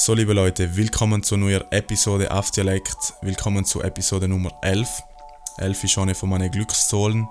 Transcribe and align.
So, 0.00 0.14
liebe 0.14 0.32
Leute, 0.32 0.76
willkommen 0.76 1.24
zu 1.24 1.36
neuer 1.36 1.64
Episode 1.72 2.30
auf 2.30 2.52
Dialekt. 2.52 3.14
Willkommen 3.20 3.64
zu 3.64 3.82
Episode 3.82 4.28
Nummer 4.28 4.52
11. 4.62 4.88
11 5.58 5.84
ist 5.84 5.98
eine 5.98 6.14
von 6.14 6.28
meinen 6.28 6.52
Glückszahlen. 6.52 7.26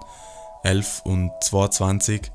11 0.64 1.04
und 1.06 1.32
22. 1.42 2.30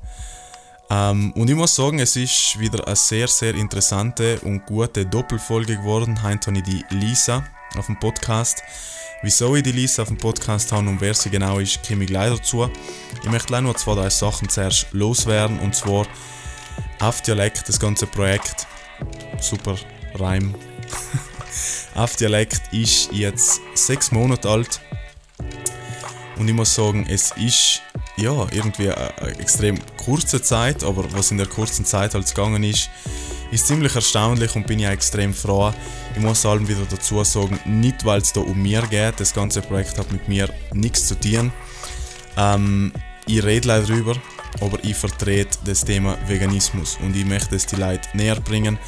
Ähm, 0.89 1.33
und 1.33 1.51
ich 1.51 1.55
muss 1.55 1.75
sagen, 1.75 1.99
es 1.99 2.15
ist 2.15 2.59
wieder 2.59 2.87
eine 2.87 2.95
sehr, 2.95 3.27
sehr 3.27 3.53
interessante 3.53 4.39
und 4.39 4.65
gute 4.65 5.05
Doppelfolge 5.05 5.77
geworden. 5.77 6.23
Heute 6.23 6.47
habe 6.47 6.57
ich 6.57 6.63
die 6.63 6.83
Lisa 6.95 7.43
auf 7.77 7.85
dem 7.85 7.99
Podcast. 7.99 8.63
Wieso 9.21 9.55
ich 9.55 9.61
die 9.61 9.71
Lisa 9.71 10.01
auf 10.01 10.07
dem 10.07 10.17
Podcast 10.17 10.71
habe 10.71 10.89
und 10.89 10.99
wer 10.99 11.13
sie 11.13 11.29
genau 11.29 11.59
ist, 11.59 11.87
komme 11.87 12.05
ich 12.05 12.09
gleich 12.09 12.35
dazu. 12.35 12.67
Ich 13.21 13.29
möchte 13.29 13.49
gleich 13.49 13.61
nur 13.61 13.77
zwei, 13.77 13.93
drei 13.93 14.09
Sachen 14.09 14.49
zuerst 14.49 14.87
loswerden. 14.93 15.59
Und 15.59 15.75
zwar 15.75 16.07
auf 16.99 17.21
Dialekt, 17.21 17.69
das 17.69 17.79
ganze 17.79 18.07
Projekt. 18.07 18.65
Super 19.39 19.77
Reim. 20.15 20.55
auf 21.95 22.15
Dialekt 22.15 22.61
ist 22.73 23.11
jetzt 23.11 23.61
sechs 23.75 24.11
Monate 24.11 24.49
alt. 24.49 24.81
Und 26.37 26.47
ich 26.47 26.53
muss 26.53 26.73
sagen, 26.73 27.05
es 27.07 27.31
ist 27.37 27.81
ja 28.17 28.47
irgendwie 28.51 28.89
eine 28.89 29.39
extrem 29.39 29.79
kurze 29.97 30.41
Zeit, 30.41 30.83
aber 30.83 31.11
was 31.13 31.31
in 31.31 31.37
der 31.37 31.47
kurzen 31.47 31.85
Zeit 31.85 32.15
halt 32.15 32.27
gegangen 32.27 32.63
ist, 32.63 32.89
ist 33.51 33.67
ziemlich 33.67 33.95
erstaunlich 33.95 34.55
und 34.55 34.65
bin 34.65 34.79
ja 34.79 34.91
extrem 34.91 35.33
froh. 35.33 35.71
Ich 36.15 36.21
muss 36.21 36.45
allem 36.45 36.67
wieder 36.67 36.85
dazu 36.89 37.23
sagen, 37.23 37.59
nicht 37.65 38.03
weil 38.03 38.21
es 38.21 38.33
da 38.33 38.41
um 38.41 38.59
mir 38.61 38.81
geht, 38.89 39.19
das 39.19 39.33
ganze 39.33 39.61
Projekt 39.61 39.97
hat 39.99 40.11
mit 40.11 40.27
mir 40.27 40.49
nichts 40.73 41.07
zu 41.07 41.19
tun. 41.19 41.51
Ähm, 42.35 42.91
ich 43.27 43.43
rede 43.43 43.67
leider 43.67 43.85
drüber, 43.85 44.15
aber 44.59 44.83
ich 44.83 44.95
vertrete 44.95 45.59
das 45.65 45.85
Thema 45.85 46.17
Veganismus 46.27 46.97
und 47.01 47.15
ich 47.15 47.25
möchte 47.25 47.55
es 47.55 47.67
die 47.67 47.75
Leute 47.75 48.09
näher 48.13 48.39
bringen. 48.39 48.79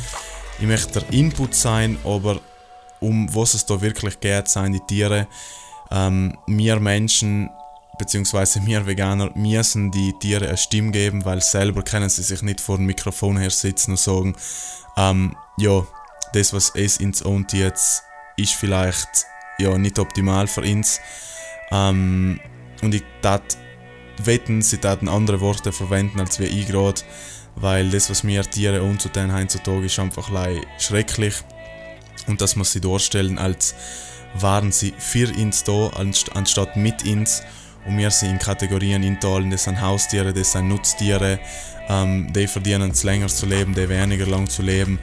Ich 0.59 0.65
möchte 0.65 1.01
der 1.01 1.13
Input 1.13 1.53
sein, 1.53 1.97
aber 2.03 2.39
um 2.99 3.33
was 3.35 3.53
es 3.53 3.65
da 3.65 3.81
wirklich 3.81 4.19
geht, 4.19 4.47
sind 4.47 4.73
die 4.73 4.79
Tiere. 4.87 5.27
Ähm, 5.91 6.37
wir 6.47 6.79
Menschen 6.79 7.49
beziehungsweise 7.97 8.65
wir 8.65 8.85
Veganer 8.85 9.31
müssen 9.35 9.91
die 9.91 10.13
Tiere 10.19 10.47
eine 10.47 10.57
Stimme 10.57 10.91
geben, 10.91 11.25
weil 11.25 11.41
selber 11.41 11.83
können 11.83 12.09
sie 12.09 12.23
sich 12.23 12.41
nicht 12.41 12.61
vor 12.61 12.77
dem 12.77 12.85
Mikrofon 12.85 13.37
her 13.37 13.49
sitzen 13.49 13.91
und 13.91 13.99
sagen, 13.99 14.35
ähm, 14.97 15.35
ja, 15.57 15.85
das 16.33 16.53
was 16.53 16.71
es 16.75 16.97
ins 16.97 17.21
und 17.21 17.53
jetzt 17.53 18.03
ist 18.37 18.53
vielleicht 18.53 19.25
ja 19.57 19.77
nicht 19.77 19.99
optimal 19.99 20.47
für 20.47 20.61
uns. 20.61 20.99
Ähm, 21.71 22.39
und 22.81 22.93
ich 22.93 23.03
tat 23.21 23.57
wetten, 24.23 24.61
sie 24.61 24.77
taten 24.77 25.07
andere 25.07 25.41
Worte 25.41 25.71
verwenden 25.71 26.19
als 26.19 26.39
wir 26.39 26.49
ich 26.49 26.67
gerade, 26.67 27.01
weil 27.55 27.89
das 27.89 28.09
was 28.09 28.23
mir 28.23 28.43
Tiere 28.43 28.83
unzutun 28.83 29.33
heutzutage 29.33 29.85
ist 29.85 29.99
einfach 29.99 30.29
schrecklich. 30.77 31.35
Und 32.27 32.41
dass 32.41 32.55
wir 32.55 32.63
sie 32.63 32.81
darstellen 32.81 33.37
als 33.37 33.75
waren 34.39 34.71
sie 34.71 34.93
für 34.97 35.31
uns 35.37 35.63
da 35.63 35.89
anstatt 36.33 36.75
mit 36.75 37.05
uns 37.05 37.41
und 37.85 37.97
wir 37.97 38.11
sind 38.11 38.31
in 38.31 38.39
Kategorien 38.39 39.03
einteilen, 39.03 39.51
das 39.51 39.65
sind 39.65 39.79
Haustiere, 39.79 40.33
das 40.33 40.51
sind 40.51 40.67
Nutztiere, 40.67 41.39
ähm, 41.87 42.33
die 42.33 42.47
verdienen 42.47 42.91
es 42.91 43.03
länger 43.03 43.27
zu 43.27 43.45
leben, 43.45 43.75
die 43.75 43.87
weniger 43.87 44.25
lang 44.25 44.49
zu 44.49 44.63
leben, 44.63 44.99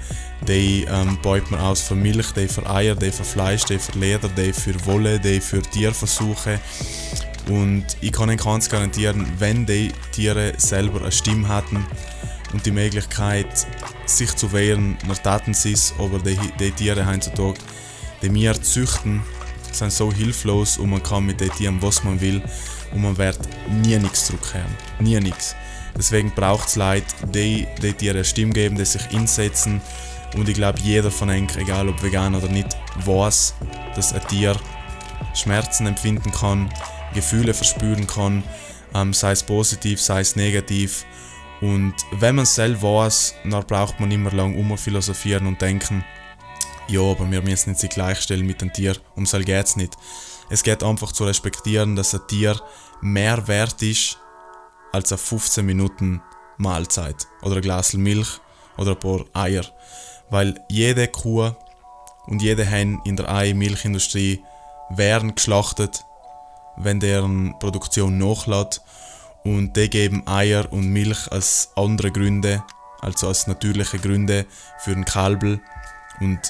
die 0.46 0.84
ähm, 0.90 1.18
baut 1.22 1.50
man 1.50 1.60
aus 1.60 1.80
für 1.80 1.94
Milch, 1.94 2.32
die 2.32 2.48
für 2.48 2.68
Eier, 2.68 2.96
die 2.96 3.12
für 3.12 3.24
Fleisch, 3.24 3.64
die 3.64 3.78
für 3.78 3.98
Leder, 3.98 4.28
die 4.28 4.52
für 4.52 4.74
Wolle, 4.84 5.20
die 5.20 5.40
für 5.40 5.62
Tierversuche. 5.62 6.58
Und 7.48 7.84
ich 8.00 8.12
kann 8.12 8.28
Ihnen 8.28 8.38
ganz 8.38 8.68
garantieren, 8.68 9.26
wenn 9.38 9.64
die 9.64 9.92
Tiere 10.12 10.52
selber 10.56 11.00
eine 11.00 11.12
Stimme 11.12 11.48
hatten 11.48 11.86
und 12.52 12.64
die 12.66 12.70
Möglichkeit 12.70 13.66
sich 14.06 14.34
zu 14.34 14.52
wehren, 14.52 14.96
dann 15.06 15.16
taten 15.22 15.52
es, 15.52 15.94
aber 15.98 16.18
die, 16.18 16.38
die 16.58 16.70
Tiere 16.72 17.06
heutzutage, 17.06 17.58
die 18.22 18.32
wir 18.32 18.60
züchten, 18.60 19.22
sind 19.72 19.92
so 19.92 20.12
hilflos 20.12 20.78
und 20.78 20.90
man 20.90 21.02
kann 21.02 21.24
mit 21.24 21.40
den 21.40 21.50
Tieren 21.50 21.80
was 21.80 22.04
man 22.04 22.20
will 22.20 22.42
und 22.92 23.02
man 23.02 23.16
wird 23.16 23.38
nie 23.82 23.96
nichts 23.96 24.26
zurückkehren. 24.26 24.74
Nie 25.00 25.18
nichts. 25.20 25.56
Deswegen 25.96 26.30
braucht 26.30 26.68
es 26.68 26.76
Leute, 26.76 27.06
die, 27.26 27.66
die 27.82 27.92
Tiere 27.92 28.16
eine 28.16 28.24
Stimme 28.24 28.52
geben, 28.52 28.76
die 28.76 28.84
sich 28.84 29.08
einsetzen 29.14 29.80
und 30.36 30.48
ich 30.48 30.54
glaube 30.54 30.78
jeder 30.80 31.10
von 31.10 31.30
ihnen, 31.30 31.48
egal 31.56 31.88
ob 31.88 32.02
vegan 32.02 32.34
oder 32.34 32.48
nicht, 32.48 32.76
weiß, 33.04 33.54
dass 33.94 34.12
ein 34.12 34.26
Tier 34.28 34.56
Schmerzen 35.34 35.86
empfinden 35.86 36.30
kann, 36.32 36.70
Gefühle 37.14 37.54
verspüren 37.54 38.06
kann, 38.06 38.42
ähm, 38.94 39.12
sei 39.12 39.32
es 39.32 39.42
positiv, 39.42 40.00
sei 40.00 40.20
es 40.20 40.36
negativ. 40.36 41.04
Und 41.62 41.94
wenn 42.10 42.34
man 42.34 42.42
es 42.42 42.56
selber 42.56 42.82
weiß, 42.82 43.36
dann 43.44 43.64
braucht 43.64 44.00
man 44.00 44.10
immer 44.10 44.32
lang 44.32 44.58
umphilosophieren 44.58 45.46
und 45.46 45.62
denken, 45.62 46.04
ja, 46.88 47.00
aber 47.00 47.30
wir 47.30 47.40
müssen 47.40 47.70
nicht 47.70 47.80
sich 47.80 47.90
gleichstellen 47.90 48.44
mit 48.44 48.60
dem 48.60 48.72
Tier, 48.72 48.96
um 49.14 49.22
es 49.22 49.30
geht 49.30 49.48
es 49.48 49.76
nicht. 49.76 49.96
Es 50.50 50.64
geht 50.64 50.82
einfach 50.82 51.12
zu 51.12 51.24
respektieren, 51.24 51.94
dass 51.94 52.14
ein 52.14 52.26
Tier 52.26 52.60
mehr 53.00 53.46
wert 53.46 53.80
ist 53.80 54.18
als 54.90 55.12
eine 55.12 55.18
15 55.18 55.64
Minuten 55.64 56.20
Mahlzeit 56.58 57.28
oder 57.42 57.56
ein 57.56 57.62
Glas 57.62 57.92
Milch 57.94 58.40
oder 58.76 58.90
ein 58.90 58.98
paar 58.98 59.24
Eier. 59.32 59.64
Weil 60.30 60.60
jede 60.68 61.06
Kuh 61.06 61.52
und 62.26 62.42
jede 62.42 62.64
Hen 62.64 63.00
in 63.04 63.16
der 63.16 63.32
Ei-Milchindustrie 63.32 64.42
werden 64.90 65.36
geschlachtet, 65.36 66.04
wenn 66.76 66.98
deren 66.98 67.56
Produktion 67.60 68.18
nachlässt 68.18 68.82
und 69.44 69.76
die 69.76 69.90
geben 69.90 70.26
Eier 70.26 70.70
und 70.72 70.88
Milch 70.88 71.30
als 71.30 71.70
andere 71.76 72.10
Gründe, 72.10 72.62
also 73.00 73.28
als 73.28 73.46
natürliche 73.46 73.98
Gründe 73.98 74.46
für 74.78 74.94
den 74.94 75.04
Kalbel 75.04 75.60
und 76.20 76.40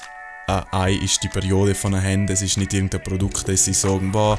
ein 0.47 0.63
Ei 0.71 0.93
ist 0.93 1.23
die 1.23 1.29
Periode 1.29 1.73
von 1.73 1.93
einer 1.93 2.03
Hen, 2.03 2.27
das 2.27 2.41
ist 2.41 2.57
nicht 2.57 2.73
irgendein 2.73 3.03
Produkt, 3.03 3.47
das 3.47 3.65
sie 3.65 3.73
sagen, 3.73 4.11
boah, 4.11 4.37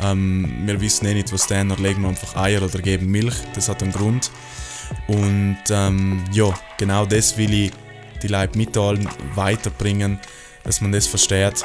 ähm, 0.00 0.62
wir 0.64 0.80
wissen 0.80 1.06
eh 1.06 1.14
nicht, 1.14 1.32
was 1.32 1.46
dann 1.46 1.70
legen 1.70 2.02
wir 2.02 2.08
einfach 2.08 2.36
Eier 2.36 2.62
oder 2.62 2.80
geben 2.80 3.10
Milch, 3.10 3.34
das 3.54 3.68
hat 3.68 3.82
einen 3.82 3.92
Grund. 3.92 4.30
Und 5.06 5.58
ähm, 5.70 6.24
ja, 6.32 6.52
genau 6.78 7.06
das 7.06 7.36
will 7.36 7.52
ich 7.52 7.72
die 8.22 8.28
Leute 8.28 8.56
mitteilen, 8.56 9.08
weiterbringen, 9.34 10.18
dass 10.62 10.80
man 10.80 10.92
das 10.92 11.06
versteht. 11.06 11.64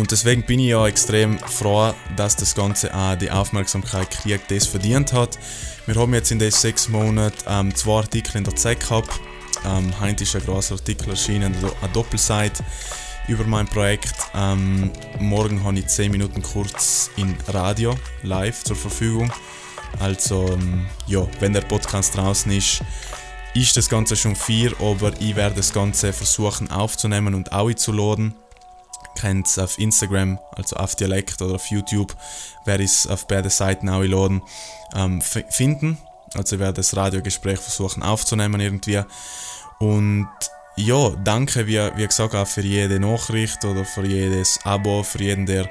Und 0.00 0.10
deswegen 0.10 0.42
bin 0.42 0.58
ich 0.58 0.68
ja 0.68 0.86
extrem 0.86 1.38
froh, 1.38 1.92
dass 2.16 2.34
das 2.34 2.54
Ganze 2.54 2.94
auch 2.94 3.16
die 3.16 3.30
Aufmerksamkeit 3.30 4.10
kriegt, 4.10 4.50
das 4.50 4.66
verdient 4.66 5.12
hat. 5.12 5.38
Wir 5.86 5.94
haben 5.94 6.14
jetzt 6.14 6.30
in 6.30 6.38
den 6.38 6.50
sechs 6.50 6.88
Monaten 6.88 7.36
ähm, 7.46 7.74
zwei 7.74 7.98
Artikel 7.98 8.38
in 8.38 8.44
der 8.44 8.56
Zeit 8.56 8.80
gehabt 8.80 9.20
ähm, 9.64 9.92
heute 10.00 10.24
ist 10.24 10.34
ein 10.34 10.44
großer 10.44 10.74
Artikel 10.74 11.10
erschienen, 11.10 11.54
eine 11.54 11.92
Doppelseite 11.92 12.64
über 13.28 13.44
mein 13.44 13.66
Projekt. 13.66 14.14
Ähm, 14.34 14.90
morgen 15.18 15.62
habe 15.64 15.78
ich 15.78 15.86
10 15.86 16.10
Minuten 16.10 16.42
kurz 16.42 17.10
in 17.16 17.36
Radio 17.48 17.94
live 18.22 18.64
zur 18.64 18.76
Verfügung. 18.76 19.30
Also, 19.98 20.48
ähm, 20.52 20.86
ja, 21.06 21.26
wenn 21.40 21.52
der 21.52 21.62
Podcast 21.62 22.16
draußen 22.16 22.50
ist, 22.52 22.82
ist 23.54 23.76
das 23.76 23.88
Ganze 23.88 24.16
schon 24.16 24.36
vier, 24.36 24.72
aber 24.80 25.12
ich 25.20 25.36
werde 25.36 25.56
das 25.56 25.72
Ganze 25.72 26.12
versuchen 26.12 26.70
aufzunehmen 26.70 27.34
und 27.34 27.52
auch 27.52 27.72
zu 27.74 27.92
laden. 27.92 28.34
Kennt 29.14 29.46
es 29.46 29.58
auf 29.58 29.78
Instagram, 29.78 30.38
also 30.52 30.76
auf 30.76 30.96
Dialekt 30.96 31.42
oder 31.42 31.56
auf 31.56 31.66
YouTube, 31.66 32.14
werde 32.64 32.84
ich 32.84 32.90
es 32.90 33.06
auf 33.06 33.26
beide 33.26 33.50
Seiten 33.50 33.88
auch 33.88 34.02
laden, 34.02 34.42
ähm, 34.94 35.20
finden. 35.20 35.98
Also 36.34 36.56
ich 36.56 36.60
werde 36.60 36.74
das 36.74 36.96
Radiogespräch 36.96 37.58
versuchen 37.58 38.02
aufzunehmen 38.02 38.60
irgendwie. 38.60 39.02
Und 39.78 40.28
ja, 40.76 41.10
danke 41.24 41.66
wie, 41.66 41.78
wie 41.96 42.06
gesagt 42.06 42.34
auch 42.34 42.46
für 42.46 42.62
jede 42.62 43.00
Nachricht 43.00 43.64
oder 43.64 43.84
für 43.84 44.06
jedes 44.06 44.60
Abo, 44.64 45.02
für 45.02 45.22
jeden, 45.22 45.46
der 45.46 45.68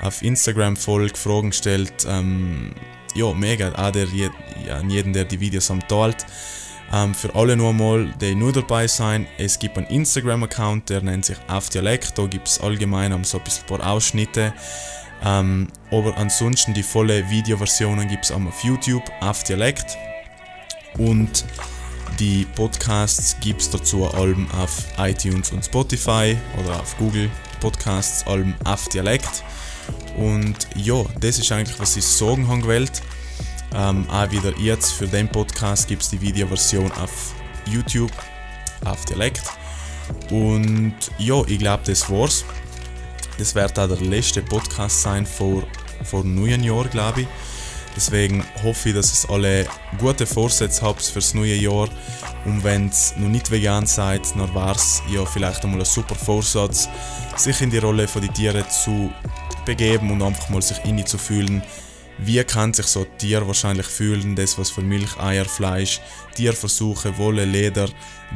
auf 0.00 0.22
Instagram 0.22 0.76
folgt, 0.76 1.18
Fragen 1.18 1.52
stellt. 1.52 2.06
Ähm, 2.08 2.74
ja, 3.14 3.32
mega. 3.32 3.72
Auch 3.74 3.90
der, 3.90 4.06
ja, 4.06 4.80
jeden, 4.80 5.12
der 5.12 5.24
die 5.24 5.40
Videos 5.40 5.70
am 5.70 5.86
teilt. 5.86 6.24
Ähm, 6.92 7.14
für 7.14 7.34
alle 7.34 7.56
nur 7.56 7.72
mal, 7.72 8.12
die 8.20 8.34
nur 8.34 8.52
dabei 8.52 8.86
sind, 8.86 9.26
es 9.36 9.58
gibt 9.58 9.76
einen 9.76 9.86
Instagram-Account, 9.88 10.88
der 10.88 11.02
nennt 11.02 11.24
sich 11.24 11.36
Auf 11.48 11.68
Dialekt. 11.68 12.16
Da 12.16 12.26
gibt 12.26 12.48
es 12.48 12.60
allgemein 12.60 13.12
um 13.12 13.24
so 13.24 13.38
ein 13.38 13.44
bisschen 13.44 13.64
ein 13.64 13.78
paar 13.78 13.86
Ausschnitte. 13.90 14.54
Ähm, 15.24 15.68
aber 15.90 16.16
ansonsten 16.16 16.74
die 16.74 16.82
volle 16.82 17.28
Videoversionen 17.28 18.08
gibt 18.08 18.24
es 18.24 18.32
auf 18.32 18.64
YouTube, 18.64 19.02
auf 19.20 19.44
Dialekt. 19.44 19.96
Und 20.96 21.44
die 22.18 22.46
Podcasts 22.56 23.36
gibt 23.40 23.60
es 23.60 23.70
dazu 23.70 24.06
allem 24.06 24.50
auf 24.52 24.84
iTunes 24.98 25.52
und 25.52 25.64
Spotify 25.64 26.36
oder 26.58 26.80
auf 26.80 26.96
Google 26.96 27.30
Podcasts, 27.60 28.26
allem 28.26 28.54
auf 28.64 28.88
Dialekt. 28.88 29.44
Und 30.16 30.56
ja, 30.74 31.04
das 31.20 31.38
ist 31.38 31.52
eigentlich, 31.52 31.78
was 31.78 31.96
ich 31.96 32.04
sagen 32.04 32.48
habe 32.48 32.62
gewählt. 32.62 33.02
Ähm, 33.74 34.08
auch 34.10 34.30
wieder 34.30 34.56
jetzt 34.58 34.92
für 34.92 35.06
den 35.06 35.28
Podcast 35.28 35.88
gibt 35.88 36.02
es 36.02 36.10
die 36.10 36.20
Videoversion 36.20 36.90
auf 36.92 37.34
YouTube, 37.66 38.12
auf 38.84 39.04
Dialekt. 39.04 39.42
Und 40.30 40.94
ja, 41.18 41.42
ich 41.46 41.58
glaube, 41.58 41.82
das 41.86 42.08
war's. 42.10 42.44
Das 43.38 43.54
wird 43.54 43.78
auch 43.78 43.88
der 43.88 44.00
letzte 44.00 44.42
Podcast 44.42 45.02
sein 45.02 45.26
vor, 45.26 45.62
vor 46.02 46.24
neuen 46.24 46.64
Jahr, 46.64 46.84
glaube 46.84 47.22
ich. 47.22 47.28
Deswegen 47.94 48.44
hoffe 48.62 48.90
ich, 48.90 48.94
dass 48.94 49.24
ihr 49.24 49.30
alle 49.30 49.66
gute 49.98 50.24
Vorsätze 50.24 50.82
habt 50.82 51.02
fürs 51.02 51.34
neue 51.34 51.56
Jahr 51.56 51.88
Und 52.44 52.62
wenn 52.62 52.88
es 52.88 53.14
noch 53.16 53.28
nicht 53.28 53.50
vegan 53.50 53.86
seid, 53.86 54.22
dann 54.36 54.54
wäre 54.54 54.76
es 54.76 55.02
ja 55.10 55.24
vielleicht 55.24 55.64
einmal 55.64 55.80
ein 55.80 55.84
super 55.84 56.14
Vorsatz, 56.14 56.88
sich 57.36 57.60
in 57.60 57.70
die 57.70 57.78
Rolle 57.78 58.06
von 58.06 58.22
den 58.22 58.32
Tieren 58.32 58.64
zu 58.70 59.12
begeben 59.66 60.10
und 60.10 60.22
einfach 60.22 60.48
mal 60.48 60.62
sich 60.62 60.78
in 60.84 61.04
zu 61.04 61.18
fühlen. 61.18 61.62
Wie 62.18 62.42
kann 62.42 62.74
sich 62.74 62.86
so 62.86 63.00
ein 63.00 63.18
Tier 63.18 63.46
wahrscheinlich 63.46 63.86
fühlen, 63.86 64.34
das 64.34 64.58
was 64.58 64.70
für 64.70 64.82
Milch, 64.82 65.18
Eier, 65.18 65.44
Fleisch, 65.44 66.00
Tierversuche, 66.34 67.16
Wolle, 67.16 67.44
Leder, 67.44 67.88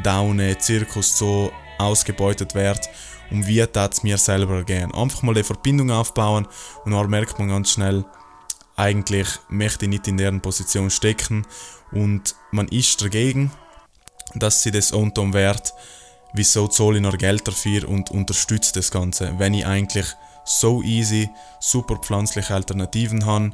Daune, 0.02 0.56
Zirkus 0.58 1.18
so 1.18 1.52
ausgebeutet 1.78 2.54
wird 2.54 2.88
und 3.30 3.46
wie 3.46 3.66
das 3.72 4.04
mir 4.04 4.18
selber 4.18 4.62
gehen. 4.62 4.94
Einfach 4.94 5.22
mal 5.22 5.32
eine 5.32 5.42
Verbindung 5.42 5.90
aufbauen 5.90 6.46
und 6.84 6.92
dann 6.92 7.10
merkt 7.10 7.38
man 7.38 7.48
ganz 7.48 7.72
schnell, 7.72 8.04
eigentlich 8.76 9.28
möchte 9.48 9.84
ich 9.84 9.90
nicht 9.90 10.08
in 10.08 10.16
deren 10.16 10.40
Position 10.40 10.90
stecken 10.90 11.44
und 11.90 12.36
man 12.52 12.68
ist 12.68 13.02
dagegen, 13.02 13.50
dass 14.34 14.62
sie 14.62 14.70
das 14.70 14.92
unterm 14.92 15.34
Wert, 15.34 15.74
wieso 16.34 16.68
zahle 16.68 16.96
ich 16.96 17.02
noch 17.02 17.18
Geld 17.18 17.46
dafür 17.46 17.88
und 17.88 18.10
unterstütze 18.10 18.72
das 18.74 18.90
Ganze, 18.90 19.34
wenn 19.38 19.54
ich 19.54 19.66
eigentlich 19.66 20.06
so 20.44 20.82
easy, 20.82 21.30
super 21.60 21.96
pflanzliche 21.96 22.54
Alternativen 22.54 23.26
habe. 23.26 23.52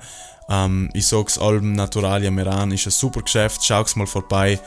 Ähm, 0.48 0.88
ich 0.94 1.06
sage 1.06 1.26
es 1.28 1.38
allem, 1.38 1.72
Naturalia 1.72 2.30
Meran 2.30 2.72
ist 2.72 2.86
ein 2.86 2.90
super 2.90 3.22
Geschäft, 3.22 3.64
schau 3.64 3.82
es 3.82 3.96
mal 3.96 4.06
vorbei. 4.06 4.58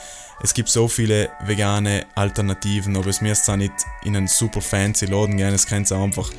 Es 0.43 0.55
gibt 0.55 0.69
so 0.69 0.87
viele 0.87 1.29
vegane 1.45 2.05
Alternativen, 2.15 2.95
aber 2.97 3.07
es 3.07 3.21
müsst 3.21 3.47
auch 3.49 3.57
nicht 3.57 3.73
in 4.03 4.15
einen 4.15 4.27
super 4.27 4.61
fancy 4.61 5.05
Laden 5.05 5.37
gehen, 5.37 5.53
es 5.53 5.67
könnt 5.67 5.91
ihr 5.91 5.97
einfach 5.97 6.31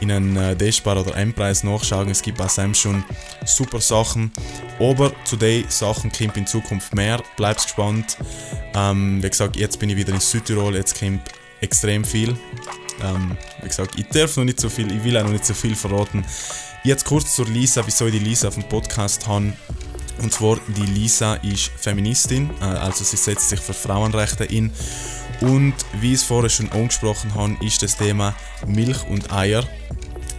in 0.00 0.10
einen 0.10 0.36
äh, 0.36 0.54
Despar 0.54 1.00
oder 1.00 1.16
M-Preis 1.16 1.64
nachschauen. 1.64 2.10
Es 2.10 2.20
gibt 2.20 2.40
auch 2.40 2.74
schon 2.74 3.04
super 3.46 3.80
Sachen. 3.80 4.32
Aber 4.78 5.12
zu 5.24 5.36
den 5.36 5.68
Sachen 5.70 6.12
kommt 6.12 6.36
in 6.36 6.46
Zukunft 6.46 6.94
mehr. 6.94 7.22
Bleibt 7.36 7.62
gespannt. 7.62 8.18
Ähm, 8.74 9.22
wie 9.22 9.30
gesagt, 9.30 9.56
jetzt 9.56 9.78
bin 9.78 9.88
ich 9.88 9.96
wieder 9.96 10.12
in 10.12 10.20
Südtirol, 10.20 10.76
jetzt 10.76 10.98
kommt 10.98 11.22
extrem 11.60 12.04
viel. 12.04 12.36
Ähm, 13.02 13.36
wie 13.62 13.68
gesagt, 13.68 13.98
ich 13.98 14.08
darf 14.08 14.36
noch 14.36 14.44
nicht 14.44 14.60
so 14.60 14.68
viel, 14.68 14.90
ich 14.90 15.02
will 15.04 15.16
auch 15.16 15.24
noch 15.24 15.32
nicht 15.32 15.46
so 15.46 15.54
viel 15.54 15.76
verraten. 15.76 16.24
Jetzt 16.84 17.04
kurz 17.04 17.34
zur 17.34 17.46
Lisa, 17.46 17.82
wieso 17.86 18.06
ich 18.06 18.12
die 18.12 18.18
Lisa 18.18 18.48
auf 18.48 18.54
dem 18.54 18.68
Podcast 18.68 19.26
habe. 19.26 19.52
Und 20.22 20.32
zwar, 20.32 20.58
die 20.68 20.86
Lisa 20.86 21.34
ist 21.34 21.70
Feministin, 21.76 22.50
äh, 22.60 22.64
also 22.64 23.04
sie 23.04 23.16
setzt 23.16 23.48
sich 23.48 23.60
für 23.60 23.74
Frauenrechte 23.74 24.44
ein. 24.50 24.72
Und 25.40 25.74
wie 26.00 26.14
ich 26.14 26.20
es 26.20 26.22
vorher 26.24 26.50
schon 26.50 26.70
angesprochen 26.72 27.34
habe, 27.34 27.56
ist 27.64 27.82
das 27.82 27.96
Thema 27.96 28.34
Milch 28.66 29.06
und 29.08 29.32
Eier 29.32 29.64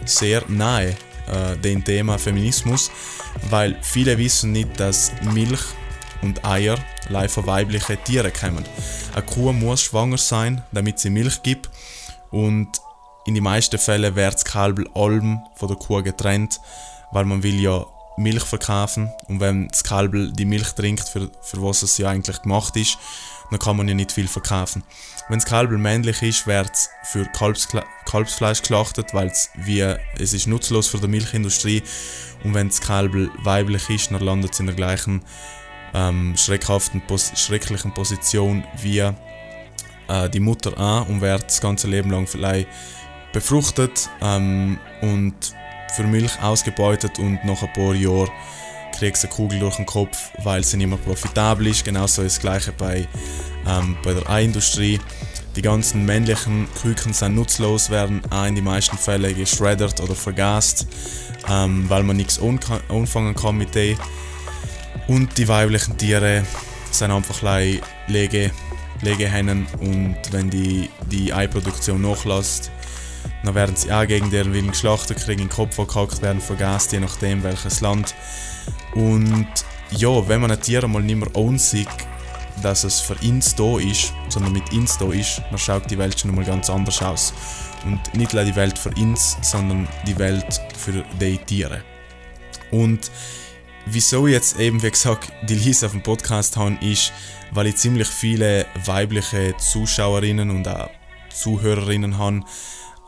sehr 0.04 0.44
nahe 0.48 0.96
äh, 1.26 1.56
dem 1.56 1.84
Thema 1.84 2.18
Feminismus, 2.18 2.90
weil 3.48 3.76
viele 3.80 4.18
wissen 4.18 4.52
nicht, 4.52 4.78
dass 4.78 5.12
Milch 5.32 5.62
und 6.22 6.44
Eier 6.44 6.78
live 7.08 7.32
von 7.32 7.46
weiblichen 7.46 8.02
Tieren 8.04 8.32
kommen. 8.32 8.64
Eine 9.14 9.22
Kuh 9.24 9.52
muss 9.52 9.82
schwanger 9.82 10.18
sein, 10.18 10.62
damit 10.72 10.98
sie 10.98 11.10
Milch 11.10 11.42
gibt 11.42 11.70
und 12.30 12.68
in 13.26 13.34
den 13.34 13.44
meisten 13.44 13.78
Fällen 13.78 14.16
wird 14.16 14.34
das 14.34 14.44
Kalb 14.44 14.96
allem 14.96 15.40
von 15.54 15.68
der 15.68 15.76
Kuh 15.76 16.02
getrennt, 16.02 16.60
weil 17.12 17.24
man 17.24 17.42
will 17.42 17.60
ja 17.60 17.84
Milch 18.16 18.44
verkaufen 18.44 19.12
und 19.28 19.40
wenn 19.40 19.68
das 19.68 19.84
Kalb 19.84 20.14
die 20.34 20.44
Milch 20.44 20.72
trinkt, 20.72 21.08
für, 21.08 21.30
für 21.42 21.62
was 21.62 21.82
es 21.82 21.98
ja 21.98 22.08
eigentlich 22.08 22.42
gemacht 22.42 22.76
ist, 22.76 22.98
dann 23.50 23.58
kann 23.58 23.76
man 23.76 23.88
ja 23.88 23.94
nicht 23.94 24.12
viel 24.12 24.28
verkaufen. 24.28 24.84
Wenn 25.28 25.38
das 25.38 25.46
Kalb 25.46 25.70
männlich 25.70 26.22
ist, 26.22 26.46
wird 26.46 26.70
es 26.72 26.90
für 27.04 27.24
Kalbskle 27.26 27.84
Kalbsfleisch 28.04 28.60
geschlachtet, 28.60 29.14
weil 29.14 29.28
es 29.28 29.50
wie 29.54 29.80
es 29.80 30.32
ist 30.32 30.46
nutzlos 30.46 30.88
für 30.88 30.98
die 30.98 31.08
Milchindustrie 31.08 31.82
und 32.44 32.54
wenn 32.54 32.68
das 32.68 32.80
Kalb 32.80 33.14
weiblich 33.44 33.88
ist, 33.90 34.10
dann 34.10 34.20
landet 34.20 34.52
es 34.52 34.60
in 34.60 34.66
der 34.66 34.74
gleichen 34.74 35.22
ähm, 35.94 36.36
schreckhaften, 36.36 37.00
pos 37.06 37.32
schrecklichen 37.36 37.92
Position 37.92 38.64
wie 38.80 39.08
äh, 40.10 40.28
die 40.28 40.40
Mutter 40.40 40.76
an 40.78 41.06
und 41.06 41.20
wird 41.20 41.44
das 41.44 41.60
ganze 41.60 41.88
Leben 41.88 42.10
lang 42.10 42.26
vielleicht 42.26 42.68
befruchtet 43.32 44.10
ähm, 44.20 44.78
und 45.02 45.34
für 45.94 46.02
Milch 46.04 46.40
ausgebeutet 46.42 47.18
und 47.18 47.44
nach 47.44 47.62
ein 47.62 47.72
paar 47.72 47.94
Jahren 47.94 48.30
kriegst 48.96 49.22
du 49.22 49.28
eine 49.28 49.36
Kugel 49.36 49.58
durch 49.60 49.76
den 49.76 49.86
Kopf, 49.86 50.30
weil 50.42 50.64
sie 50.64 50.76
nicht 50.76 50.88
mehr 50.88 50.98
profitabel 50.98 51.68
ist. 51.68 51.84
Genauso 51.84 52.22
ist 52.22 52.36
das 52.36 52.40
gleiche 52.40 52.72
bei, 52.72 53.06
ähm, 53.66 53.96
bei 54.02 54.14
der 54.14 54.28
Eiindustrie. 54.28 55.00
Die 55.56 55.62
ganzen 55.62 56.04
männlichen 56.04 56.68
Küken 56.80 57.12
sind 57.12 57.34
nutzlos, 57.34 57.90
werden 57.90 58.22
auch 58.30 58.46
in 58.46 58.54
den 58.54 58.64
meisten 58.64 58.96
Fällen 58.96 59.34
geschreddert 59.36 60.00
oder 60.00 60.14
vergast, 60.14 60.86
ähm, 61.48 61.88
weil 61.88 62.02
man 62.02 62.16
nichts 62.16 62.40
anfangen 62.40 63.34
kann 63.34 63.56
mit 63.56 63.74
denen. 63.74 63.98
Und 65.08 65.36
die 65.38 65.48
weiblichen 65.48 65.96
Tiere 65.96 66.44
sind 66.92 67.10
einfach 67.10 67.42
Lege, 68.06 68.52
Legehennen 69.02 69.66
und 69.80 70.16
wenn 70.30 70.50
die, 70.50 70.90
die 71.10 71.32
Eiproduktion 71.32 72.02
nachlässt, 72.02 72.70
dann 73.44 73.54
werden 73.54 73.76
sie 73.76 73.92
auch 73.92 74.06
gegen 74.06 74.30
deren 74.30 74.52
Willen 74.52 74.70
geschlachtet, 74.70 75.18
kriegen 75.18 75.40
den 75.40 75.48
Kopf 75.48 75.74
verkackt, 75.74 76.22
werden 76.22 76.40
vergast, 76.40 76.92
je 76.92 77.00
nachdem 77.00 77.42
welches 77.42 77.80
Land. 77.80 78.14
Und 78.94 79.48
ja, 79.90 80.28
wenn 80.28 80.40
man 80.40 80.50
ein 80.50 80.60
Tier 80.60 80.84
einmal 80.84 81.02
nicht 81.02 81.16
mehr 81.16 81.28
ansieht, 81.34 81.88
dass 82.62 82.84
es 82.84 83.00
für 83.00 83.16
uns 83.26 83.54
da 83.54 83.78
ist, 83.78 84.12
sondern 84.28 84.52
mit 84.52 84.72
uns 84.72 84.98
da 84.98 85.10
ist, 85.12 85.42
dann 85.50 85.58
schaut 85.58 85.90
die 85.90 85.98
Welt 85.98 86.18
schon 86.18 86.30
einmal 86.30 86.44
ganz 86.44 86.68
anders 86.68 87.00
aus. 87.02 87.32
Und 87.84 88.14
nicht 88.14 88.34
nur 88.34 88.44
die 88.44 88.56
Welt 88.56 88.78
für 88.78 88.90
uns, 88.90 89.38
sondern 89.42 89.88
die 90.06 90.18
Welt 90.18 90.60
für 90.76 91.04
die 91.18 91.38
Tiere. 91.38 91.82
Und 92.70 93.10
wieso 93.86 94.26
jetzt 94.26 94.58
eben, 94.58 94.82
wie 94.82 94.90
gesagt, 94.90 95.32
die 95.42 95.54
Lisa 95.54 95.86
auf 95.86 95.92
dem 95.92 96.02
Podcast 96.02 96.56
habe, 96.56 96.78
ist, 96.80 97.12
weil 97.52 97.68
ich 97.68 97.76
ziemlich 97.76 98.08
viele 98.08 98.66
weibliche 98.84 99.56
Zuschauerinnen 99.56 100.50
und 100.50 100.68
auch 100.68 100.90
Zuhörerinnen 101.32 102.18
habe, 102.18 102.44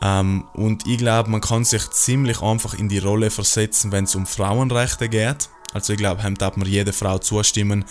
ähm, 0.03 0.43
und 0.53 0.85
ich 0.85 0.97
glaube, 0.97 1.29
man 1.29 1.39
kann 1.39 1.63
sich 1.63 1.89
ziemlich 1.91 2.41
einfach 2.41 2.73
in 2.73 2.89
die 2.89 2.99
Rolle 2.99 3.31
versetzen, 3.31 3.93
wenn 3.93 4.03
es 4.03 4.15
um 4.15 4.25
Frauenrechte 4.25 5.07
geht. 5.07 5.49
Also 5.71 5.93
ich 5.93 5.99
glaube, 5.99 6.21
dem 6.21 6.37
darf 6.37 6.57
man 6.57 6.67
jede 6.67 6.91
Frau 6.91 7.19
zustimmen. 7.19 7.85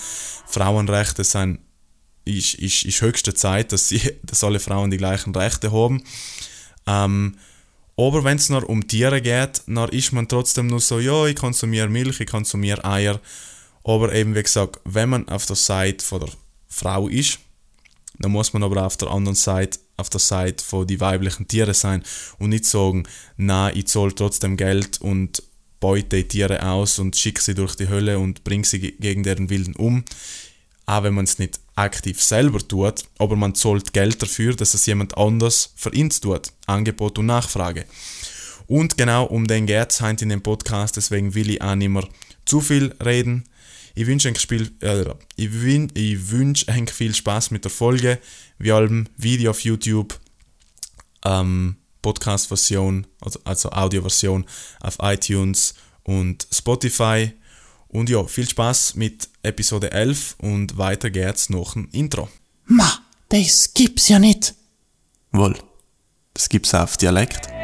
Frauenrechte 0.47 1.25
sind 1.25 1.61
ist, 2.25 2.55
ist, 2.55 2.85
ist 2.85 3.01
höchste 3.01 3.35
Zeit, 3.35 3.73
dass, 3.73 3.89
sie, 3.89 4.01
dass 4.23 4.45
alle 4.45 4.61
Frauen 4.61 4.91
die 4.91 4.99
gleichen 4.99 5.35
Rechte 5.35 5.73
haben. 5.73 6.05
Ähm, 6.87 7.37
aber 7.97 8.25
wenn 8.25 8.39
es 8.39 8.49
noch 8.49 8.65
um 8.65 8.87
Tiere 8.87 9.21
geht, 9.21 9.63
dann 9.67 9.89
ist 9.91 10.13
man 10.13 10.29
trotzdem 10.29 10.67
nur 10.67 10.81
so, 10.81 10.99
ja, 10.99 11.27
ich 11.27 11.37
konsumiere 11.37 11.89
Milch, 11.89 12.21
ich 12.21 12.31
konsumiere 12.31 12.85
Eier. 12.85 13.21
Aber 13.85 14.15
eben, 14.15 14.35
wie 14.35 14.43
gesagt, 14.43 14.81
wenn 14.85 15.11
man 15.11 15.29
auf 15.29 15.47
der 15.47 15.57
Seite 15.57 16.05
von 16.05 16.21
der 16.21 16.31
Frau 16.69 17.09
ist, 17.09 17.39
dann 18.19 18.33
muss 18.33 18.53
man 18.53 18.63
aber 18.63 18.87
auf 18.87 18.97
der 18.97 19.11
anderen 19.11 19.35
Seite 19.35 19.79
auf 19.97 20.11
der 20.11 20.21
Seite 20.21 20.65
von 20.65 20.87
die 20.87 21.01
weiblichen 21.01 21.47
Tiere 21.47 21.75
sein 21.75 22.03
und 22.39 22.51
nicht 22.51 22.65
sagen, 22.65 23.05
na, 23.37 23.75
ich 23.75 23.87
zahle 23.87 24.15
trotzdem 24.15 24.57
Geld 24.57 25.01
und 25.01 25.43
beute 25.81 26.17
die 26.17 26.29
Tiere 26.29 26.69
aus 26.69 26.99
und 26.99 27.17
schicke 27.17 27.43
sie 27.43 27.55
durch 27.55 27.77
die 27.77 27.89
Hölle 27.89 28.19
und 28.19 28.45
bringe 28.45 28.65
sie 28.65 28.81
gegen 28.81 29.23
deren 29.23 29.51
Willen 29.51 29.77
um. 29.77 30.05
Auch 30.87 31.03
wenn 31.03 31.15
man 31.15 31.25
es 31.25 31.39
nicht 31.39 31.61
aktiv 31.75 32.23
selber 32.23 32.59
tut, 32.67 33.05
aber 33.19 33.37
man 33.37 33.55
zahlt 33.55 33.93
Geld 33.93 34.23
dafür, 34.23 34.55
dass 34.55 34.75
es 34.75 34.87
jemand 34.87 35.17
anders 35.17 35.73
für 35.77 35.93
ihn 35.95 36.11
tut. 36.11 36.53
Angebot 36.67 37.19
und 37.19 37.27
Nachfrage. 37.27 37.87
Und 38.67 38.97
genau 38.97 39.25
um 39.25 39.47
den 39.47 39.67
geht 39.67 39.91
es 39.91 40.01
in 40.01 40.29
dem 40.29 40.43
Podcast, 40.43 40.97
deswegen 40.97 41.35
will 41.35 41.51
ich 41.51 41.63
auch 41.63 41.75
nicht 41.75 41.89
mehr 41.89 42.09
zu 42.45 42.61
viel 42.61 42.95
reden. 43.05 43.45
Ich 43.95 44.07
wünsche 44.07 44.31
euch, 44.31 44.37
äh, 44.81 45.05
ich, 45.37 45.51
ich 45.95 46.31
wünsch 46.31 46.67
euch 46.69 46.91
viel 46.91 47.15
Spaß 47.15 47.51
mit 47.51 47.65
der 47.65 47.71
Folge. 47.71 48.19
Wie 48.59 48.73
allem 48.73 49.09
Video 49.17 49.51
auf 49.51 49.61
YouTube, 49.61 50.19
ähm, 51.25 51.77
Podcast-Version, 52.01 53.07
also, 53.21 53.41
also 53.45 53.71
Audio-Version 53.71 54.47
auf 54.81 54.97
iTunes 55.01 55.75
und 56.05 56.47
Spotify. 56.51 57.33
Und 57.93 58.09
ja, 58.09 58.25
viel 58.25 58.49
Spaß 58.49 58.95
mit 58.95 59.29
Episode 59.43 59.93
11 59.93 60.37
und 60.41 60.79
weiter 60.79 61.11
geht's 61.11 61.51
noch 61.51 61.77
ein 61.77 61.89
Intro. 61.93 62.29
Ma, 62.65 62.91
das 63.29 63.75
gibt's 63.75 64.09
ja 64.09 64.19
nicht. 64.19 64.55
Wohl, 65.31 65.57
das 66.33 66.49
gibt's 66.49 66.75
auf 66.75 66.97
Dialekt. 66.97 67.62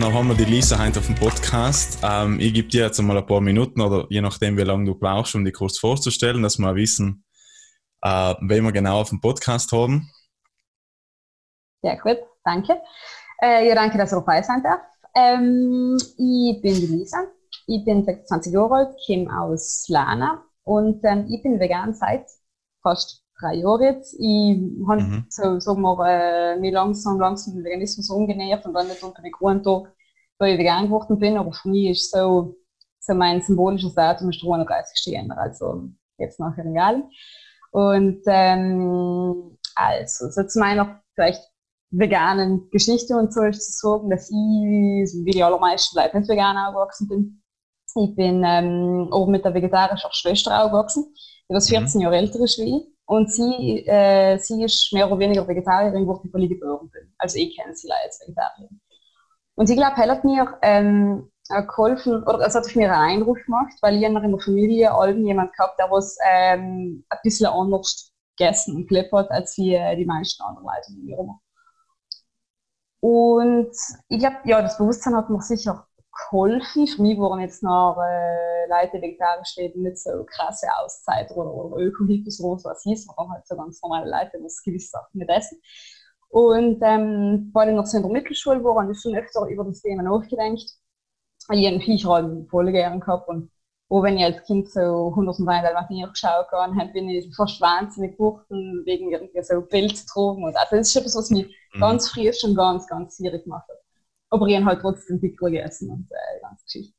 Dann 0.00 0.14
haben 0.14 0.28
wir 0.28 0.34
die 0.34 0.44
Lisa 0.44 0.78
heute 0.78 0.98
auf 0.98 1.06
dem 1.06 1.14
Podcast. 1.14 1.98
Ähm, 2.02 2.40
ich 2.40 2.52
gebe 2.54 2.68
dir 2.68 2.86
jetzt 2.86 2.98
einmal 2.98 3.18
ein 3.18 3.26
paar 3.26 3.40
Minuten 3.40 3.80
oder 3.80 4.06
je 4.08 4.20
nachdem, 4.20 4.56
wie 4.56 4.62
lange 4.62 4.86
du 4.86 4.94
brauchst, 4.94 5.34
um 5.34 5.44
dich 5.44 5.54
kurz 5.54 5.78
vorzustellen, 5.78 6.42
dass 6.42 6.58
wir 6.58 6.74
wissen, 6.74 7.24
äh, 8.02 8.34
wen 8.40 8.64
wir 8.64 8.72
genau 8.72 9.00
auf 9.00 9.10
dem 9.10 9.20
Podcast 9.20 9.70
haben. 9.72 10.10
Ja, 11.82 11.94
gut, 11.96 12.18
danke. 12.44 12.80
Äh, 13.42 13.68
ja, 13.68 13.74
danke, 13.74 13.98
dass 13.98 14.12
ich 14.12 14.18
dabei 14.18 14.42
sein 14.42 14.62
darf. 14.62 14.80
Ähm, 15.14 15.96
ich 15.98 16.62
bin 16.62 16.74
die 16.74 16.86
Lisa, 16.86 17.18
Ich 17.66 17.84
bin 17.84 18.04
26 18.04 18.52
Jahre 18.52 18.74
alt, 18.74 18.96
komme 19.06 19.40
aus 19.40 19.86
Lana 19.88 20.44
und 20.64 21.00
ähm, 21.04 21.26
ich 21.28 21.42
bin 21.42 21.60
vegan 21.60 21.94
seit 21.94 22.26
fast 22.82 23.21
drei 23.42 23.54
Jahren 23.56 23.82
jetzt. 23.82 24.14
Ich 24.18 24.58
habe 24.88 25.02
Mhm. 25.02 25.26
so, 25.28 25.60
sagen 25.60 25.82
wir, 25.82 26.06
äh, 26.06 26.60
mich 26.60 26.72
langsam, 26.72 27.18
langsam 27.20 27.54
den 27.54 27.64
Veganismus 27.64 28.10
umgenähert 28.10 28.64
und 28.66 28.74
dann 28.74 28.88
nicht 28.88 29.02
unter 29.02 29.22
den 29.22 29.32
guten 29.32 29.62
Tag, 29.62 29.92
da 30.38 30.46
ich 30.46 30.58
vegan 30.58 30.86
geworden 30.86 31.18
bin. 31.18 31.36
Aber 31.38 31.52
für 31.52 31.68
mich 31.68 31.90
ist 31.90 32.10
so, 32.12 32.56
so 33.00 33.14
mein 33.14 33.42
symbolisches 33.42 33.94
Datum 33.94 34.30
ist 34.30 34.42
der 34.42 34.52
31. 34.52 35.12
Jänner, 35.12 35.38
also 35.38 35.88
jetzt 36.18 36.40
nachher 36.40 36.64
egal. 36.66 37.04
Und 37.72 38.22
ähm, 38.26 39.58
also, 39.74 40.30
so 40.30 40.42
zu 40.44 40.58
meiner 40.58 41.00
vielleicht 41.14 41.42
veganen 41.90 42.68
Geschichte 42.70 43.16
und 43.16 43.32
so 43.34 43.42
ist 43.42 43.78
zu 43.80 43.88
sagen, 43.88 44.10
dass 44.10 44.30
ich, 44.30 44.34
wie 44.36 45.30
die 45.30 45.42
allermeisten 45.42 45.98
Leute, 45.98 46.18
nicht 46.18 46.28
vegan 46.30 46.56
aufgewachsen 46.56 47.08
bin. 47.08 47.42
Ich 47.94 48.14
bin 48.16 48.42
ähm, 48.46 49.08
auch 49.10 49.26
mit 49.26 49.44
der 49.44 49.52
vegetarischen 49.54 50.10
Schwester 50.12 50.64
aufgewachsen, 50.64 51.12
die 51.48 51.54
was 51.54 51.68
Mhm. 51.70 51.74
14 51.76 52.00
Jahre 52.00 52.16
älter 52.16 52.40
ist 52.40 52.58
wie 52.58 52.76
ich. 52.78 52.91
Und 53.12 53.30
sie, 53.30 53.86
äh, 53.86 54.38
sie 54.38 54.64
ist 54.64 54.90
mehr 54.90 55.06
oder 55.06 55.18
weniger 55.18 55.46
Vegetarierin, 55.46 56.06
wo 56.06 56.18
ich 56.24 56.48
geboren 56.48 56.88
bin. 56.88 57.12
Also 57.18 57.38
ich 57.38 57.54
kenne 57.54 57.76
sie 57.76 57.86
leider 57.86 58.04
als 58.04 58.18
Vegetarierin. 58.22 58.80
Und 59.54 59.68
ich 59.68 59.76
glaube, 59.76 60.00
er 60.00 60.10
hat 60.12 60.24
mir 60.24 60.58
ähm, 60.62 61.30
äh, 61.50 61.62
geholfen, 61.62 62.22
oder 62.22 62.40
es 62.46 62.54
hat 62.54 62.74
mir 62.74 62.90
einen 62.90 63.20
Eindruck 63.20 63.44
gemacht, 63.44 63.74
weil 63.82 63.96
ich 63.96 64.02
in 64.02 64.14
der 64.14 64.40
Familie 64.40 64.92
allem 64.94 65.26
jemand 65.26 65.54
gehabt, 65.54 65.78
der 65.78 65.90
was 65.90 66.16
ähm, 66.26 67.04
ein 67.10 67.18
bisschen 67.22 67.48
anders 67.48 68.14
gegessen 68.38 68.76
und 68.76 68.88
gelebt 68.88 69.12
hat, 69.12 69.30
als 69.30 69.58
wie 69.58 69.74
äh, 69.74 69.94
die 69.94 70.06
meisten 70.06 70.42
anderen 70.42 70.64
Leute 70.64 70.98
in 70.98 71.14
rum. 71.14 71.38
Und 73.00 73.76
ich 74.08 74.20
glaube, 74.20 74.36
ja, 74.44 74.62
das 74.62 74.78
Bewusstsein 74.78 75.14
hat 75.16 75.28
mir 75.28 75.42
sicher 75.42 75.86
geholfen. 76.12 76.86
Für 76.86 77.02
mich 77.02 77.18
waren 77.18 77.40
jetzt 77.40 77.62
noch 77.62 77.96
äh, 78.02 78.66
Leute, 78.68 78.98
die 78.98 79.02
vegetarisch 79.02 79.56
leben, 79.56 79.82
nicht 79.82 79.98
so 79.98 80.24
krasse 80.26 80.66
Auszeiter 80.82 81.36
oder, 81.36 81.52
oder 81.54 81.76
Öko-Hippies 81.78 82.40
oder 82.40 82.56
was 82.56 82.64
weiß 82.64 82.86
ich, 82.86 83.04
sondern 83.04 83.30
halt 83.32 83.46
so 83.46 83.56
ganz 83.56 83.80
normale 83.82 84.10
Leute, 84.10 84.38
die 84.38 84.70
gewisse 84.70 84.90
Sachen 84.90 85.18
nicht 85.18 85.30
essen. 85.30 85.60
Und 86.30 86.80
ähm, 86.82 87.50
weil 87.52 87.68
ich 87.70 87.74
noch 87.74 87.86
so 87.86 87.98
in 87.98 88.02
der 88.04 88.12
Mittelschule 88.12 88.62
war, 88.64 88.82
habe 88.82 88.92
ich 88.92 89.00
schon 89.00 89.14
öfter 89.16 89.46
über 89.48 89.64
das 89.64 89.82
Thema 89.82 90.02
nachgedacht. 90.02 90.78
Ich 91.52 91.66
habe 91.66 91.80
Viecher 91.80 92.08
halt 92.10 92.48
voll 92.50 92.72
gern 92.72 92.98
gehabt 93.00 93.28
und 93.28 93.50
auch 93.88 94.02
wenn 94.02 94.16
ich 94.18 94.24
als 94.24 94.42
Kind 94.44 94.70
so 94.70 95.14
hundertmal 95.14 95.62
Dalmatiner 95.62 96.08
geschaut 96.08 96.50
habe, 96.50 96.92
bin 96.92 97.08
ich 97.10 97.34
fast 97.36 97.60
wahnsinnig 97.60 98.16
geworden, 98.16 98.82
wegen 98.86 99.10
irgendwie 99.12 99.42
so 99.42 99.60
Pilztrogen. 99.62 100.44
Und 100.44 100.56
also 100.56 100.76
das 100.76 100.88
ist 100.88 100.96
etwas, 100.96 101.16
was 101.16 101.30
mich 101.30 101.46
Mhm. 101.74 101.80
ganz 101.80 102.08
früh 102.10 102.32
schon 102.32 102.54
ganz, 102.54 102.86
ganz 102.88 103.18
gierig 103.18 103.44
gemacht 103.44 103.68
hat. 103.68 103.81
Aber 104.32 104.46
ich 104.46 104.56
habe 104.56 104.66
halt 104.66 104.80
trotzdem 104.80 105.20
dicker 105.20 105.50
gegessen 105.50 105.90
und 105.90 106.08
äh, 106.10 106.38
die 106.38 106.42
ganze 106.42 106.64
Geschichte. 106.64 106.94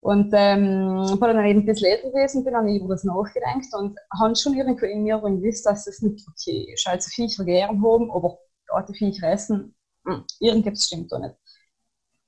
Und 0.00 0.32
ähm, 0.34 1.02
ich 1.04 1.18
dann 1.18 1.46
eben 1.46 1.60
ein 1.60 1.66
bisschen 1.66 1.90
älter 1.90 2.10
gewesen 2.10 2.44
bin, 2.44 2.68
ich 2.68 2.82
über 2.82 2.94
das 2.94 3.04
nachgedacht 3.04 3.72
und 3.72 3.96
habe 4.18 4.36
schon 4.36 4.54
irgendwo 4.54 4.84
in 4.84 5.04
mir 5.04 5.18
gewusst, 5.18 5.64
dass 5.64 5.86
das 5.86 6.02
nicht 6.02 6.26
okay 6.28 6.74
ist. 6.74 6.86
Also 6.86 7.08
Viecher 7.08 7.44
gern 7.44 7.82
haben, 7.82 8.10
aber 8.10 8.38
gerade 8.66 8.92
Viecher 8.92 9.30
essen, 9.32 9.74
mh, 10.02 10.24
irgendetwas 10.40 10.86
stimmt 10.86 11.10
da 11.10 11.20
nicht. 11.20 11.36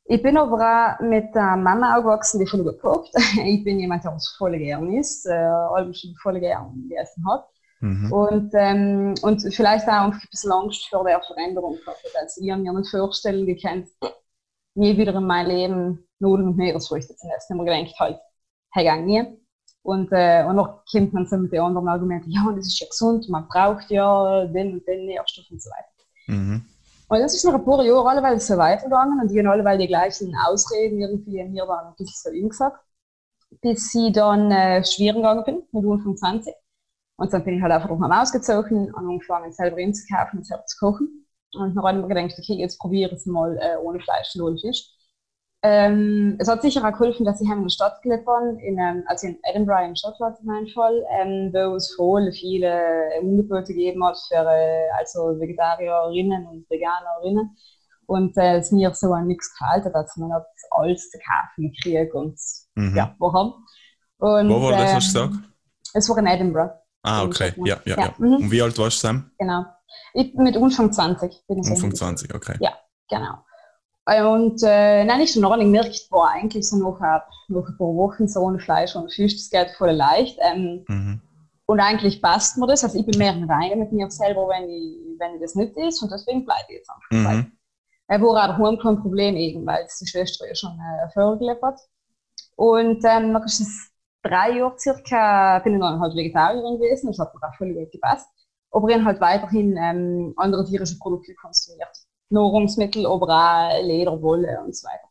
Ich 0.06 0.22
bin 0.22 0.36
aber 0.36 0.56
auch 0.56 1.00
mit 1.00 1.34
der 1.34 1.56
Mama 1.56 1.96
aufgewachsen, 1.96 2.38
die 2.38 2.46
voll 2.46 2.62
gut 2.62 2.80
kocht. 2.80 3.12
Ich 3.44 3.64
bin 3.64 3.80
jemand, 3.80 4.04
der 4.04 4.14
was 4.14 4.28
voll 4.38 4.56
gern 4.58 4.90
isst, 4.94 5.26
äh, 5.26 5.32
allem 5.32 5.92
schon 5.92 6.14
voll 6.22 6.38
gern 6.38 6.88
gegessen 6.88 7.28
hat. 7.28 7.46
Mhm. 7.80 8.12
Und, 8.12 8.50
ähm, 8.54 9.14
und 9.22 9.42
vielleicht 9.54 9.86
auch 9.88 10.04
ein 10.04 10.20
bisschen 10.30 10.52
Angst 10.52 10.86
vor 10.88 11.04
der 11.04 11.20
Veränderung 11.20 11.76
gehabt. 11.76 12.00
Also 12.18 12.40
ich 12.40 12.50
habe 12.50 12.62
mir 12.62 12.72
nicht 12.72 12.90
vorstellen 12.90 13.44
gekannt, 13.44 13.88
nie 14.76 14.96
wieder 14.96 15.14
in 15.14 15.26
meinem 15.26 15.48
Leben 15.48 16.08
Nudeln 16.18 16.48
und 16.48 16.56
Meeresfrüchte 16.56 17.14
zu 17.16 17.26
essen. 17.26 17.50
Ich 17.50 17.50
habe 17.50 17.62
mir 17.62 17.82
gedacht, 17.82 18.00
halt, 18.00 18.20
hey, 18.72 18.84
gang 18.84 19.06
nie. 19.06 19.24
Und, 19.82 20.10
äh, 20.12 20.44
und 20.44 20.56
noch 20.56 20.84
kommt 20.90 21.12
man 21.12 21.26
so 21.26 21.36
mit 21.36 21.52
den 21.52 21.60
anderen 21.60 21.88
Argumenten, 21.88 22.30
ja, 22.30 22.42
das 22.56 22.66
ist 22.66 22.80
ja 22.80 22.88
gesund, 22.88 23.28
man 23.28 23.46
braucht 23.46 23.88
ja 23.90 24.44
den 24.46 24.74
und 24.74 24.86
den 24.86 25.06
Nährstoff 25.06 25.44
und 25.50 25.62
so 25.62 25.70
weiter. 25.70 25.88
Mhm. 26.26 26.64
Und 27.08 27.20
das 27.20 27.34
ist 27.34 27.44
nach 27.44 27.54
ein 27.54 27.64
paar 27.64 27.84
Jahren 27.84 28.06
alleweil 28.08 28.40
so 28.40 28.56
weitergegangen 28.56 29.20
und 29.20 29.30
die 29.30 29.38
haben 29.38 29.46
alleweil 29.46 29.78
die 29.78 29.86
gleichen 29.86 30.34
Ausreden 30.44 31.00
irgendwie 31.00 31.44
mir 31.44 31.64
dann 31.64 31.86
ein 31.86 31.94
bisschen 31.96 32.32
so 32.32 32.36
hingesagt, 32.36 32.80
bis 33.60 33.94
ich 33.94 34.12
dann 34.12 34.50
äh, 34.50 34.84
schweren 34.84 35.16
gegangen 35.16 35.44
bin, 35.44 35.62
mit 35.70 35.88
Anfang 35.88 36.16
20. 36.16 36.52
Und 37.18 37.32
dann 37.32 37.44
bin 37.44 37.56
ich 37.56 37.62
halt 37.62 37.72
einfach 37.72 37.88
noch 37.88 37.98
mal 37.98 38.22
ausgezogen 38.22 38.92
und 38.92 39.08
angefangen 39.08 39.52
selber 39.52 39.76
einzukaufen 39.76 40.40
und 40.40 40.44
selber 40.44 40.66
zu 40.66 40.78
kochen. 40.78 41.25
Und 41.56 41.74
dann 41.74 41.84
habe 41.84 41.98
ich 41.98 42.02
mir 42.02 42.14
gedacht, 42.14 42.38
okay, 42.38 42.54
jetzt 42.54 42.78
probiere 42.78 43.10
ich 43.10 43.16
es 43.16 43.26
mal 43.26 43.56
äh, 43.58 43.76
ohne 43.82 44.00
Fleisch 44.00 44.34
und 44.34 44.42
ohne 44.42 44.58
Fisch. 44.58 44.84
Ähm, 45.62 46.36
es 46.38 46.48
hat 46.48 46.62
sicher 46.62 46.86
auch 46.86 46.92
geholfen, 46.92 47.24
dass 47.24 47.40
ich 47.40 47.48
in 47.50 47.62
der 47.62 47.70
Stadt 47.70 48.00
gelebt 48.02 48.26
habe, 48.28 48.56
in, 48.62 48.78
ähm, 48.78 49.02
also 49.06 49.26
in 49.26 49.38
Edinburgh 49.42 49.84
in 49.88 49.96
Schottland 49.96 50.38
in 50.40 50.46
meinem 50.46 50.68
Fall, 50.68 51.04
ähm, 51.10 51.50
wo 51.52 51.74
es 51.74 51.94
voll 51.94 52.30
viele 52.32 52.78
Angebote 53.18 53.72
gegeben 53.72 54.04
hat 54.04 54.16
für 54.28 54.36
äh, 54.36 54.88
also 54.98 55.40
Vegetarierinnen 55.40 56.46
und 56.46 56.70
Veganerinnen. 56.70 57.56
Und 58.06 58.36
äh, 58.36 58.58
es 58.58 58.70
mir 58.70 58.94
so 58.94 59.12
an 59.12 59.26
nichts 59.26 59.52
gefällt 59.58 59.86
hat, 59.86 59.94
dass 59.94 60.16
man 60.16 60.32
hat 60.32 60.46
alles 60.70 61.10
zu 61.10 61.18
kaufen 61.18 61.72
gekriegt 61.72 62.14
und 62.14 62.38
Mhm. 62.76 62.96
ja, 62.96 63.16
wo 63.18 63.32
haben. 63.32 63.54
Und, 64.18 64.50
Wo 64.50 64.62
war 64.62 64.72
das, 64.72 64.94
hast 64.94 65.14
du 65.14 65.20
ähm, 65.20 65.30
gesagt? 65.30 65.50
Es 65.94 66.08
war 66.08 66.18
in 66.18 66.26
Edinburgh, 66.26 66.74
Ah, 67.06 67.22
okay. 67.24 67.52
Ja, 67.64 67.76
ja, 67.84 67.96
Ja, 67.96 68.02
ja. 68.06 68.14
mhm. 68.18 68.34
Und 68.36 68.50
wie 68.50 68.60
alt 68.62 68.76
warst 68.78 69.02
du 69.02 69.06
Sam? 69.06 69.30
genau. 69.38 69.64
Ich 70.14 70.34
mit 70.34 70.56
Anfang 70.56 70.92
20 70.92 71.30
bin 71.46 71.58
ich 71.58 71.66
hingegangen. 71.66 71.94
20, 71.96 72.34
okay. 72.34 72.56
Ja. 72.60 72.72
Genau. 73.08 73.38
Und 74.34 74.62
äh, 74.62 75.04
nein, 75.04 75.20
ich 75.20 75.32
schon 75.32 75.42
noch 75.42 75.56
nicht 75.56 75.64
gemerkt, 75.66 76.08
boah, 76.10 76.28
eigentlich 76.30 76.68
so 76.68 76.76
nach, 76.76 77.00
ein- 77.00 77.20
nach 77.48 77.68
ein 77.68 77.76
paar 77.76 77.94
Wochen 77.94 78.28
so 78.28 78.40
ohne 78.40 78.58
Fleisch 78.60 78.94
und 78.94 79.12
Fisch, 79.12 79.34
das 79.36 79.50
geht 79.50 79.76
voll 79.76 79.90
leicht. 79.90 80.38
Ähm, 80.40 80.84
Mhm. 80.88 81.20
und 81.66 81.80
eigentlich 81.80 82.22
passt 82.22 82.56
mir 82.56 82.66
das. 82.68 82.84
Also 82.84 82.98
ich 82.98 83.06
bin 83.06 83.18
mehr 83.18 83.32
im 83.34 83.50
Reinen 83.50 83.80
mit 83.80 83.92
mir 83.92 84.08
selber, 84.10 84.46
wenn 84.48 84.68
ich, 84.68 85.18
wenn 85.18 85.34
ich 85.34 85.40
das 85.40 85.54
nicht 85.56 85.76
ist. 85.76 86.02
Und 86.02 86.12
deswegen 86.12 86.44
bleibe 86.44 86.62
ich 86.68 86.76
jetzt 86.76 86.90
einfach 86.90 87.08
dabei. 87.10 87.34
Mhm. 87.36 87.52
Er 88.08 88.22
war 88.22 88.28
auch 88.28 88.34
daheim 88.58 88.78
kein 88.78 89.00
Problem, 89.02 89.34
eben, 89.36 89.66
weil 89.66 89.86
die 90.00 90.06
Schwester 90.06 90.46
ja 90.46 90.54
schon 90.54 90.78
äh, 90.78 91.10
vorgelebt 91.12 91.62
hat. 91.62 91.80
Und 92.54 93.04
ähm, 93.04 93.32
dann 93.32 93.42
ist 93.42 93.60
es 93.60 93.90
drei 94.28 94.58
Jahre 94.58 94.78
circa, 94.78 95.58
bin 95.60 95.74
ich 95.74 95.80
dann 95.80 96.00
halt 96.00 96.14
Vegetarierin 96.14 96.78
gewesen, 96.78 97.08
das 97.08 97.18
hat 97.18 97.34
mir 97.34 97.46
auch 97.46 97.54
voll 97.56 97.72
gut 97.74 97.90
gepasst. 97.90 98.28
Aber 98.70 98.88
ich 98.88 98.94
habe 98.96 99.04
halt 99.04 99.20
weiterhin 99.20 99.76
ähm, 99.76 100.34
andere 100.36 100.64
tierische 100.64 100.98
Produkte 100.98 101.34
konsumiert. 101.34 101.88
Nahrungsmittel, 102.28 103.06
aber 103.06 103.28
auch 103.28 103.82
Leder, 103.82 104.20
Wolle 104.20 104.60
und 104.64 104.76
so 104.76 104.86
weiter. 104.86 105.08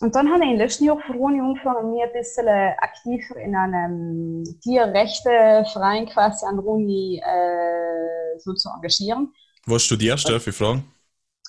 Und 0.00 0.14
dann 0.14 0.30
habe 0.32 0.44
ich 0.44 0.50
im 0.50 0.56
letzten 0.56 0.84
Jahr 0.84 0.98
verloren 1.00 1.40
angefangen, 1.40 1.92
mich 1.92 2.02
ein 2.02 2.12
bisschen 2.12 2.46
äh, 2.46 2.74
aktiver 2.78 3.36
in 3.36 3.54
einem 3.54 4.44
Tierrechteverein 4.62 6.06
quasi 6.06 6.46
an 6.46 6.56
der 6.56 6.64
Uni 6.64 7.20
äh, 7.22 8.38
so 8.38 8.54
zu 8.54 8.70
engagieren. 8.70 9.32
Was 9.66 9.82
studierst 9.82 10.26
du, 10.26 10.32
darf 10.32 10.46
ich 10.46 10.54
fragen? 10.54 10.90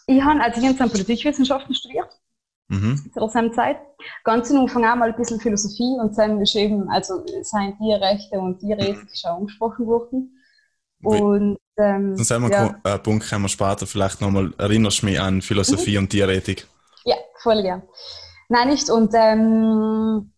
Ich 0.07 0.21
habe 0.21 0.41
als 0.41 0.57
ich 0.57 0.77
Politikwissenschaften 0.77 1.73
studiert 1.73 2.21
Mhm. 2.72 3.12
zu 3.13 3.28
seiner 3.28 3.51
Zeit. 3.51 3.78
Ganz 4.24 4.50
am 4.50 4.62
Anfang 4.62 4.86
auch 4.86 4.96
mal 4.96 5.10
ein 5.10 5.16
bisschen 5.16 5.40
Philosophie 5.40 5.98
und 6.00 6.18
dann 6.18 6.40
geschrieben, 6.40 6.90
also 6.90 7.24
seien 7.44 7.78
Tierrechte 7.78 8.40
und 8.40 8.60
Tierethik 8.60 9.10
schon 9.13 9.32
angesprochen 9.32 9.86
worden. 9.88 10.38
Und 11.04 11.58
ähm, 11.78 12.16
Dann 12.16 12.24
sagen 12.24 12.44
wir, 12.44 12.51
ja, 12.51 12.75
ja. 12.86 12.98
Punkt 12.98 13.28
können 13.28 13.42
wir 13.44 13.50
später 13.50 13.86
vielleicht 13.86 14.22
nochmal, 14.22 14.54
erinnerst 14.58 15.01
du 15.01 15.08
mich 15.08 15.20
an 15.20 15.42
Philosophie 15.42 15.98
Mhm. 15.98 16.04
und 16.04 16.10
Tierethik? 16.10 16.68
ja, 17.06 17.16
voll 17.42 17.62
gern. 17.62 17.82
Nein, 18.50 18.70
nicht. 18.70 18.90
Und 18.90 19.12
ähm, 19.16 20.32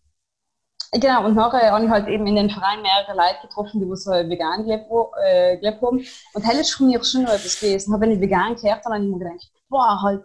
genau, 0.92 1.26
und 1.26 1.36
nachher 1.36 1.72
habe 1.72 1.86
ich 1.86 1.92
halt 1.92 2.08
eben 2.08 2.26
in 2.28 2.36
den 2.36 2.50
Verein 2.50 2.82
mehrere 2.82 3.16
Leute 3.16 3.48
getroffen, 3.48 3.80
die 3.82 3.96
so 3.96 4.12
vegan 4.12 4.64
gelebt, 4.64 4.86
äh, 5.24 5.58
gelebt 5.58 5.82
haben. 5.82 6.00
Und 6.34 6.42
hell 6.48 6.60
ist 6.60 6.80
mir 6.80 7.04
schon 7.04 7.24
noch 7.24 7.34
etwas 7.34 7.60
gewesen. 7.60 7.94
Aber 7.94 8.02
wenn 8.02 8.12
ich 8.12 8.22
vegan 8.22 8.56
gehört 8.56 8.86
habe, 8.86 8.96
habe 8.96 9.04
ich 9.04 9.12
mir 9.12 9.20
gedacht, 9.20 9.52
boah, 9.70 10.02
halt 10.02 10.24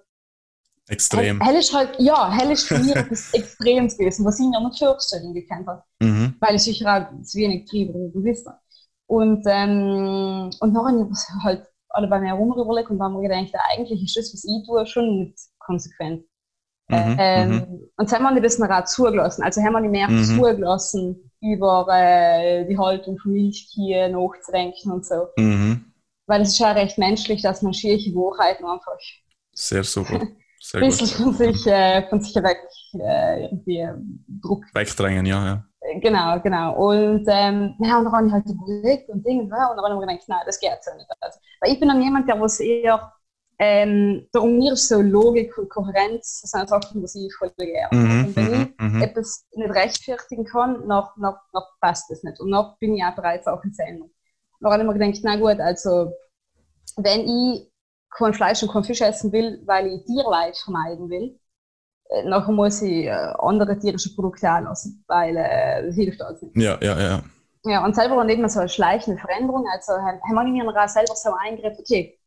Extrem. 0.89 1.41
Hell 1.41 1.57
ist 1.57 1.75
halt, 1.75 1.91
ja, 1.99 2.31
hell 2.33 2.51
ist 2.51 2.67
für 2.67 2.79
mich 2.79 2.95
etwas 2.97 3.33
Extremes 3.35 3.97
gewesen, 3.97 4.25
was 4.25 4.39
ich 4.41 4.47
mir 4.47 4.61
nicht 4.67 4.79
vorstellen 4.79 5.35
gekannt 5.35 5.67
habe. 5.67 5.83
Mhm. 6.01 6.35
Weil 6.41 6.57
ich 6.57 6.63
sicher 6.63 7.11
auch 7.13 7.23
zu 7.23 7.39
wenig 7.39 7.69
Trieb 7.69 7.91
oder 7.95 8.11
habe. 8.15 8.59
Und, 9.07 9.43
ähm, 9.47 10.51
und 10.61 10.73
nachher 10.73 10.99
habe 10.99 11.11
ich 11.13 11.45
halt 11.45 11.67
alle 11.91 12.09
bei 12.09 12.21
mir 12.21 12.29
herum 12.29 12.53
überlegt 12.59 12.91
und 12.91 13.01
haben 13.01 13.15
mir 13.15 13.29
gedacht, 13.29 13.55
eigentlich 13.73 14.03
ist 14.03 14.17
das, 14.17 14.33
was 14.33 14.45
ich 14.45 14.67
tue, 14.67 14.87
schon 14.87 15.19
nicht 15.21 15.39
konsequent. 15.59 16.25
Mhm. 16.89 17.17
Ähm, 17.19 17.51
mhm. 17.51 17.91
Und 17.97 18.13
dann 18.13 18.25
haben 18.25 18.35
wir 18.35 18.43
das 18.43 18.59
noch 18.59 18.71
auch 18.71 18.85
zugelassen. 18.85 19.43
Also 19.43 19.63
haben 19.63 19.73
wir 19.75 19.81
nicht 19.81 19.91
mehr 19.91 20.09
Mhm. 20.09 20.25
zugelassen, 20.25 21.31
über 21.41 21.87
äh, 21.91 22.67
die 22.67 22.79
Haltung 22.79 23.19
von 23.19 23.33
Milchkühen 23.33 24.13
nachzudenken 24.13 24.93
und 24.93 25.07
so. 25.07 25.29
Mhm. 25.37 25.93
Weil 26.27 26.43
es 26.43 26.51
ist 26.51 26.59
ja 26.59 26.73
recht 26.73 26.99
menschlich, 26.99 27.43
dass 27.43 27.63
man 27.63 27.73
schwierige 27.75 28.15
Wahrheiten 28.15 28.65
einfach 28.65 28.99
Sehr 29.53 29.85
super. 29.85 30.21
Sehr 30.61 30.83
ein 30.83 30.89
bisschen 30.89 31.09
gut. 31.25 31.25
von 31.25 31.35
sich, 31.35 31.67
äh, 31.67 32.09
von 32.09 32.21
sich 32.21 32.35
weg 32.37 32.59
äh, 32.95 33.45
irgendwie 33.45 33.79
äh, 33.79 33.95
Druck. 34.43 34.65
Wegdrängen, 34.75 35.27
ja, 35.27 35.45
ja. 35.47 35.65
Äh, 35.81 36.01
Genau, 36.01 36.41
genau. 36.41 36.75
Und 36.77 37.27
ähm, 37.29 37.75
ja, 37.81 37.99
und 37.99 38.05
dann 38.05 38.13
habe 38.13 38.27
ich 38.27 38.33
halt 38.33 38.47
überlegt 38.47 39.09
und 39.09 39.25
Ding 39.27 39.41
und, 39.41 39.51
ja, 39.51 39.71
und 39.71 39.77
dann 39.77 39.85
habe 39.85 39.95
ich 39.95 40.01
mir 40.01 40.07
gedacht, 40.07 40.29
nein, 40.29 40.43
das 40.47 40.61
geht 40.61 40.79
so 40.83 40.93
nicht. 40.95 41.09
Also, 41.21 41.39
weil 41.61 41.73
ich 41.73 41.81
bin 41.81 41.89
dann 41.89 42.03
jemand, 42.03 42.29
der 42.29 42.41
was 42.41 42.61
eher 42.61 43.13
Ähm, 43.61 44.29
darum 44.33 44.57
mir 44.59 44.75
ist 44.75 44.89
so 44.89 45.01
Logik 45.03 45.57
und 45.59 45.69
Kohärenz, 45.69 46.41
das 46.43 46.51
sind 46.53 46.69
Sachen, 46.69 47.05
die 47.05 47.27
ich 47.27 47.35
voll 47.37 47.51
gerne. 47.57 47.89
Mhm, 47.93 48.25
und 48.27 48.37
wenn 48.37 48.51
mhm, 48.51 48.75
ich 48.79 48.85
mhm. 48.85 49.03
etwas 49.03 49.47
nicht 49.53 49.71
rechtfertigen 49.75 50.45
kann, 50.45 50.87
noch, 50.87 51.17
noch, 51.17 51.39
noch 51.53 51.67
passt 51.81 52.09
das 52.11 52.23
nicht. 52.23 52.39
Und 52.41 52.51
noch 52.51 52.79
bin 52.79 52.95
ich 52.97 53.03
auch 53.05 53.17
bereit, 53.17 53.43
Sachen 53.45 53.73
zu 53.73 53.83
ändern. 53.83 54.11
Noch 54.61 54.71
habe 54.73 54.83
ich 54.83 54.89
mir 54.89 54.95
gedacht, 54.95 55.21
na 55.25 55.37
gut, 55.37 55.61
also 55.61 56.13
wenn 56.97 57.23
ich 57.29 57.71
kein 58.11 58.35
Fleisch 58.35 58.63
und 58.63 58.73
kein 58.73 58.85
Fisch 58.85 59.01
essen 59.01 59.33
will, 59.33 59.63
weil 59.67 59.87
ich 59.89 60.05
Tierleid 60.05 60.57
vermeiden 60.57 61.09
will, 61.11 61.39
äh, 62.11 62.25
nachher 62.25 62.53
muss 62.53 62.83
ich 62.83 63.07
äh, 63.07 63.11
andere 63.39 63.79
tierische 63.79 64.15
Produkte 64.15 64.49
anlassen, 64.51 65.05
weil 65.07 65.37
äh, 65.37 65.87
das 65.87 65.95
hilft 65.95 66.21
alles 66.23 66.43
nicht. 66.43 66.57
Ja, 66.57 66.79
ja, 66.81 67.01
ja. 67.01 67.23
Ja, 67.65 67.85
und 67.85 67.95
selber 67.95 68.17
dann 68.17 68.29
eben 68.29 68.49
so 68.49 68.61
eine 68.61 68.69
schleichende 68.69 69.21
Veränderung. 69.21 69.67
Also, 69.73 69.93
haben 69.93 70.21
haben 70.23 70.55
wir 70.55 70.65
mir 70.65 70.89
selber 70.89 71.15
so 71.15 71.31
eingegriffen, 71.35 71.81
okay, 71.81 72.19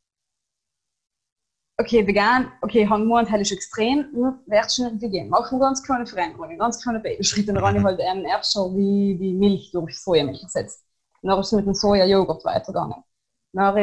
okay, 1.80 2.06
vegan, 2.06 2.52
okay, 2.62 2.88
Hangmoment 2.88 3.30
halt 3.32 3.42
ist 3.42 3.52
extrem, 3.52 4.06
hm, 4.14 4.40
schon 4.70 4.86
irgendwie 4.86 5.10
gehen. 5.10 5.30
Machen 5.30 5.58
wir 5.60 5.66
ganz 5.66 5.82
kleine 5.84 6.06
Veränderungen, 6.06 6.58
ganz 6.58 6.82
kleine 6.82 7.00
Babyschritte. 7.00 7.54
Dann 7.54 7.64
habe 7.64 7.78
ich 7.78 7.84
halt 7.84 8.00
ähm, 8.02 8.26
erst 8.26 8.54
schon 8.54 8.76
wie, 8.78 9.18
wie 9.20 9.34
Milch 9.34 9.72
durch 9.72 10.00
Sojamilch 10.00 10.44
ersetzt. 10.44 10.86
Dann 11.22 11.40
ist 11.40 11.48
es 11.48 11.52
mit 11.54 11.66
dem 11.66 11.74
Soja-Joghurt 11.74 12.46
weitergegangen. 12.46 13.04
Der 13.54 13.76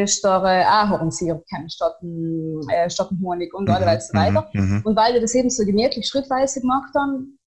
äh, 0.44 0.64
Ahornsirup 0.64 1.44
gekommen, 1.46 1.68
statt, 1.68 1.96
dem, 2.00 2.60
äh, 2.70 2.88
statt 2.88 3.10
Honig 3.22 3.52
und 3.52 3.68
alles 3.68 4.12
weiter. 4.14 4.48
Mhm. 4.52 4.82
Und 4.84 4.96
weil 4.96 5.14
wir 5.14 5.20
das 5.20 5.34
eben 5.34 5.50
so 5.50 5.64
gemütlich 5.64 6.08
schrittweise 6.08 6.60
gemacht 6.60 6.94
haben, 6.94 7.38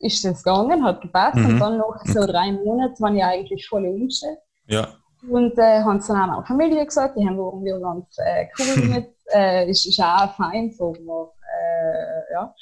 ist 0.00 0.24
das 0.24 0.42
gegangen, 0.42 0.84
hat 0.84 1.00
gepasst. 1.00 1.36
Mhm. 1.36 1.46
Und 1.46 1.58
dann 1.60 1.78
noch 1.78 1.96
so 2.04 2.26
drei 2.26 2.52
Monate 2.52 3.00
waren 3.00 3.16
ich 3.16 3.24
eigentlich 3.24 3.68
voll 3.68 3.86
umgestellt. 3.86 4.38
Ja, 4.66 4.88
Und 5.28 5.56
äh, 5.58 5.80
haben 5.80 5.98
es 5.98 6.08
dann 6.08 6.16
auch 6.16 6.26
meiner 6.26 6.46
Familie 6.46 6.84
gesagt, 6.84 7.16
die 7.16 7.26
haben 7.26 7.38
irgendwie 7.38 7.80
ganz 7.80 8.16
äh, 8.18 8.46
cool 8.58 8.84
mit, 8.88 9.14
äh, 9.32 9.70
ist, 9.70 9.86
ist 9.86 10.00
auch 10.00 10.34
fein, 10.34 10.72
so, 10.76 10.92
äh, 10.92 12.32
ja. 12.32 12.54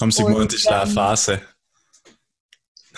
haben 0.00 0.10
sie 0.10 0.24
das 0.24 0.54
ist 0.54 0.68
eine 0.68 0.82
ähm, 0.82 0.88
Phase. 0.88 1.40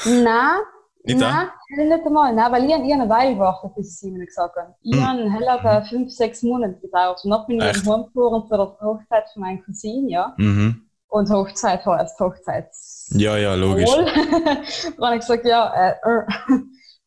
Nein, 0.04 0.60
Nein, 1.04 1.48
nicht 1.76 2.06
einmal, 2.06 2.34
nein, 2.34 2.52
weil 2.52 2.64
ich, 2.64 2.70
ich 2.70 2.92
eine 2.92 3.08
Weile 3.08 3.34
gewartet, 3.34 3.74
bis 3.76 3.98
sie 3.98 4.10
mir 4.10 4.26
gesagt 4.26 4.56
haben. 4.56 4.74
Ich 4.82 4.94
Hm. 4.94 5.06
habe 5.06 5.30
heller 5.32 5.84
fünf, 5.88 6.10
sechs 6.10 6.42
Monate 6.42 6.78
gedauert. 6.80 7.20
Und 7.24 7.30
dann 7.30 7.46
bin 7.46 7.58
ich 7.58 7.64
heimgefahren 7.64 8.46
zu 8.46 8.56
der 8.56 8.76
Hochzeit 8.80 9.24
von 9.32 9.42
meinem 9.42 9.62
Cousin, 9.64 10.08
ja. 10.08 10.34
Mhm. 10.36 10.82
Und 11.10 11.30
Hochzeit 11.30 11.86
heißt 11.86 12.20
Hochzeit. 12.20 12.68
Ja, 13.12 13.36
ja, 13.38 13.54
logisch. 13.54 13.88
Dann 13.96 15.06
habe 15.06 15.14
ich 15.14 15.20
gesagt, 15.20 15.46
ja, 15.46 15.72
äh, 15.72 15.94
äh. 16.04 16.22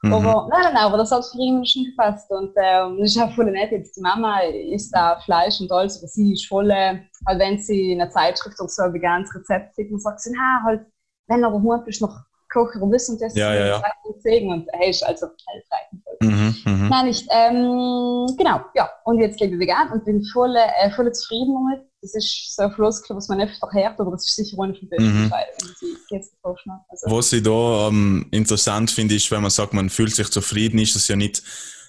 Mhm. 0.01 0.13
Aber 0.13 0.47
nein, 0.49 0.61
nein, 0.63 0.73
nein, 0.73 0.83
aber 0.83 0.97
das 0.97 1.11
hat 1.11 1.23
für 1.25 1.37
ihn 1.37 1.63
schon 1.63 1.83
gepasst. 1.85 2.27
Und 2.31 2.51
ähm, 2.55 2.97
das 2.99 3.11
ist 3.15 3.21
auch 3.21 3.31
voll 3.35 3.51
nett. 3.51 3.71
Jetzt 3.71 3.95
die 3.95 4.01
Mama 4.01 4.39
isst 4.39 4.95
auch 4.95 5.23
Fleisch 5.23 5.61
und 5.61 5.71
alles, 5.71 5.99
aber 5.99 6.07
sie 6.07 6.33
ist 6.33 6.47
voll, 6.47 6.71
äh, 6.71 7.01
halt 7.27 7.39
wenn 7.39 7.59
sie 7.59 7.91
in 7.91 8.01
einer 8.01 8.09
Zeitschrift 8.09 8.59
oder 8.59 8.69
so 8.69 8.81
ein 8.81 8.93
veganes 8.93 9.29
Rezept 9.35 9.75
sieht, 9.75 9.91
dann 9.91 9.99
sagt 9.99 10.21
sie, 10.21 10.33
na, 10.35 10.63
halt, 10.65 10.87
wenn 11.27 11.43
er 11.43 11.51
daheim 11.51 11.83
bist, 11.85 12.01
noch 12.01 12.17
kochen 12.51 12.81
und 12.81 12.91
wissen, 12.91 13.17
das 13.19 13.35
Ja, 13.35 13.53
ja, 13.53 13.65
ja. 13.67 13.83
und 14.03 14.21
Segen. 14.21 14.51
Und 14.51 14.67
hey, 14.73 14.89
ist 14.89 15.03
also 15.03 15.27
helfreich. 15.47 15.87
Mhm, 16.21 16.55
mhm. 16.65 16.89
Nein, 16.89 17.05
nicht. 17.07 17.27
Ähm, 17.31 18.27
genau, 18.37 18.61
ja. 18.75 18.89
Und 19.05 19.19
jetzt 19.19 19.39
lebe 19.39 19.53
ich 19.55 19.59
vegan 19.59 19.91
und 19.91 20.05
bin 20.05 20.23
voll, 20.25 20.55
äh, 20.55 20.91
voll 20.91 21.11
zufrieden 21.13 21.53
damit. 21.53 21.85
Das 22.01 22.15
ist 22.15 22.55
so 22.55 22.63
ein 22.63 22.71
Floskel, 22.71 23.15
was 23.15 23.27
man 23.27 23.41
öfter 23.41 23.67
hört, 23.71 23.99
aber 23.99 24.11
das 24.11 24.27
ist 24.27 24.35
sicher 24.35 24.57
eine 24.61 24.73
von 24.73 24.89
den 24.89 25.01
Mhm. 25.03 25.23
Entscheidungen, 25.23 25.75
die 25.81 25.85
ich 25.85 26.09
jetzt 26.11 26.31
getroffen 26.35 26.71
habe. 26.71 26.83
Also, 26.89 27.15
Was 27.15 27.33
ich 27.33 27.43
da 27.43 27.87
ähm, 27.87 28.27
interessant 28.31 28.89
finde, 28.91 29.15
ist, 29.15 29.29
wenn 29.31 29.41
man 29.41 29.51
sagt, 29.51 29.73
man 29.73 29.89
fühlt 29.89 30.15
sich 30.15 30.29
zufrieden, 30.29 30.79
ist 30.79 30.95
es 30.95 31.07
ja 31.07 31.15
nicht, 31.15 31.43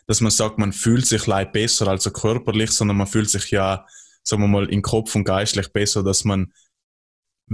dass 0.07 0.21
man 0.21 0.31
sagt, 0.31 0.59
man 0.59 0.73
fühlt 0.73 1.07
sich 1.07 1.27
leid 1.27 1.53
besser, 1.53 1.89
also 1.89 2.11
körperlich, 2.11 2.71
sondern 2.73 2.97
man 2.99 3.07
fühlt 3.07 3.31
sich 3.31 3.51
ja, 3.51 3.87
sagen 4.23 4.43
wir 4.43 4.49
mal, 4.49 4.69
im 4.69 4.83
Kopf 4.83 5.15
und 5.15 5.25
geistlich 5.25 5.73
besser, 5.73 6.03
dass 6.03 6.25
man 6.25 6.53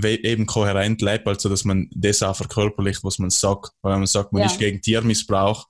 eben 0.05 0.47
kohärent 0.47 1.03
lebt, 1.03 1.27
also 1.27 1.49
dass 1.49 1.65
man 1.65 1.89
das 1.95 2.23
auch 2.23 2.37
verkörperlicht, 2.37 3.05
was 3.05 3.19
man 3.19 3.31
sagt. 3.31 3.73
Weil 3.83 3.93
wenn 3.93 4.01
man 4.01 4.07
sagt, 4.07 4.33
man 4.33 4.43
Ja. 4.43 4.47
ist 4.47 4.59
gegen 4.59 4.81
Tiermissbrauch, 4.81 5.67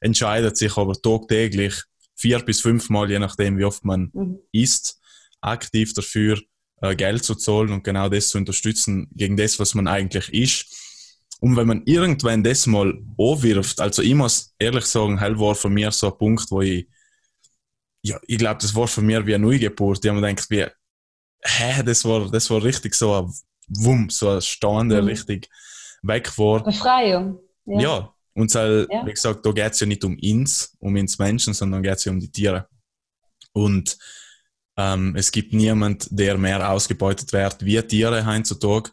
entscheidet 0.00 0.56
sich 0.56 0.76
aber 0.76 0.94
tagtäglich 0.94 1.74
vier 2.14 2.40
bis 2.40 2.60
fünfmal, 2.60 3.10
je 3.10 3.18
nachdem, 3.18 3.58
wie 3.58 3.64
oft 3.64 3.84
man 3.84 4.10
mhm. 4.12 4.38
ist, 4.52 5.00
aktiv 5.40 5.94
dafür, 5.94 6.40
äh, 6.80 6.96
Geld 6.96 7.24
zu 7.24 7.34
zahlen 7.34 7.70
und 7.70 7.84
genau 7.84 8.08
das 8.08 8.28
zu 8.28 8.38
unterstützen 8.38 9.08
gegen 9.14 9.36
das, 9.36 9.58
was 9.58 9.74
man 9.74 9.86
eigentlich 9.86 10.32
ist. 10.32 10.74
Und 11.40 11.56
wenn 11.56 11.68
man 11.68 11.82
irgendwann 11.84 12.42
das 12.42 12.66
mal 12.66 13.00
anwirft, 13.16 13.80
also 13.80 14.02
ich 14.02 14.14
muss 14.14 14.54
ehrlich 14.58 14.86
sagen, 14.86 15.18
hell 15.18 15.38
war 15.38 15.54
von 15.54 15.72
mir 15.72 15.92
so 15.92 16.10
ein 16.10 16.18
Punkt, 16.18 16.50
wo 16.50 16.60
ich, 16.62 16.88
ja, 18.02 18.18
ich 18.26 18.38
glaube, 18.38 18.60
das 18.60 18.74
war 18.74 18.88
für 18.88 19.02
mir 19.02 19.24
wie 19.26 19.34
eine 19.34 19.46
Neugeburt. 19.46 20.04
Ich 20.04 20.08
habe 20.10 20.20
mir 20.20 20.28
gedacht, 20.28 20.50
wie, 20.50 20.66
hä, 21.44 21.82
das 21.84 22.04
war, 22.04 22.28
das 22.30 22.50
war 22.50 22.62
richtig 22.62 22.94
so 22.94 23.14
ein 23.14 23.32
Wumm, 23.68 24.10
so 24.10 24.30
ein 24.30 24.40
Stand, 24.42 24.92
der 24.92 25.02
Mhm. 25.02 25.08
richtig 25.08 25.48
weg 26.02 26.36
war. 26.38 26.62
Befreiung. 26.64 27.38
Ja. 27.66 28.12
Und 28.34 28.50
so, 28.50 28.58
Ja. 28.60 29.04
wie 29.04 29.10
gesagt, 29.12 29.44
da 29.44 29.50
geht 29.52 29.72
es 29.72 29.80
ja 29.80 29.86
nicht 29.86 30.04
um 30.04 30.16
uns, 30.22 30.76
um 30.78 30.94
uns 30.94 31.18
Menschen, 31.18 31.54
sondern 31.54 31.82
geht 31.82 31.96
es 31.96 32.04
ja 32.04 32.12
um 32.12 32.20
die 32.20 32.30
Tiere. 32.30 32.68
Und 33.52 33.98
ähm, 34.76 35.16
es 35.16 35.32
gibt 35.32 35.52
niemand, 35.52 36.06
der 36.10 36.38
mehr 36.38 36.70
ausgebeutet 36.70 37.32
wird 37.32 37.64
wie 37.64 37.82
Tiere 37.82 38.24
heutzutage. 38.26 38.90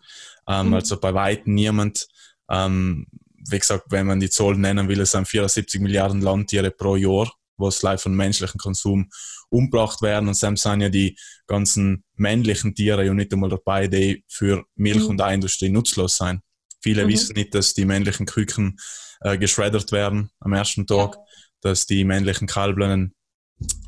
Ähm, 0.48 0.68
Mhm. 0.70 0.74
Also 0.76 1.00
bei 1.00 1.14
weitem 1.14 1.54
niemand. 1.54 2.08
Ähm, 2.50 3.06
wie 3.48 3.60
gesagt, 3.60 3.86
wenn 3.92 4.08
man 4.08 4.20
die 4.20 4.30
Zahl 4.32 4.56
nennen 4.56 4.88
will, 4.88 5.00
es 5.02 5.12
sind 5.12 5.28
74 5.28 5.80
Milliarden 5.80 6.22
Landtiere 6.22 6.72
pro 6.72 6.96
Jahr, 6.96 7.32
was 7.58 7.84
live 7.84 8.02
von 8.02 8.16
menschlichem 8.16 8.58
Konsum 8.60 9.10
umgebracht 9.56 10.02
werden. 10.02 10.28
Und 10.30 10.42
dann 10.44 10.56
sind 10.56 10.82
ja 10.82 10.90
die 10.90 11.18
ganzen 11.48 12.04
männlichen 12.16 12.76
Tiere 12.76 13.06
ja 13.06 13.14
nicht 13.14 13.34
einmal 13.34 13.50
dabei, 13.50 13.88
die 13.88 14.24
für 14.28 14.66
Milch- 14.76 15.04
Mhm. 15.04 15.10
und 15.10 15.22
Industrie 15.22 15.70
nutzlos 15.70 16.18
sind. 16.18 16.42
Viele 16.82 17.06
Mhm. 17.06 17.10
wissen 17.10 17.34
nicht, 17.34 17.54
dass 17.56 17.74
die 17.74 17.86
männlichen 17.86 18.26
Küken 18.26 18.78
äh, 19.22 19.38
geschreddert 19.38 19.92
werden 19.92 20.30
am 20.40 20.54
ersten 20.54 20.86
Tag, 20.86 21.18
dass 21.62 21.86
die 21.86 22.04
männlichen 22.04 22.48
Kalblern 22.48 23.14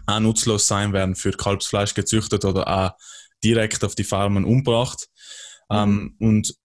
auch 0.06 0.20
nutzlos 0.22 0.66
sein 0.68 0.94
werden, 0.94 1.16
für 1.16 1.32
Kalbsfleisch 1.32 1.94
gezüchtet 1.94 2.46
oder 2.46 2.68
auch 2.68 2.92
direkt 3.44 3.84
auf 3.84 3.94
die 3.94 4.06
Farmen 4.06 4.46
umgebracht. 4.46 5.10
Ähm, 5.70 6.16
und 6.20 6.56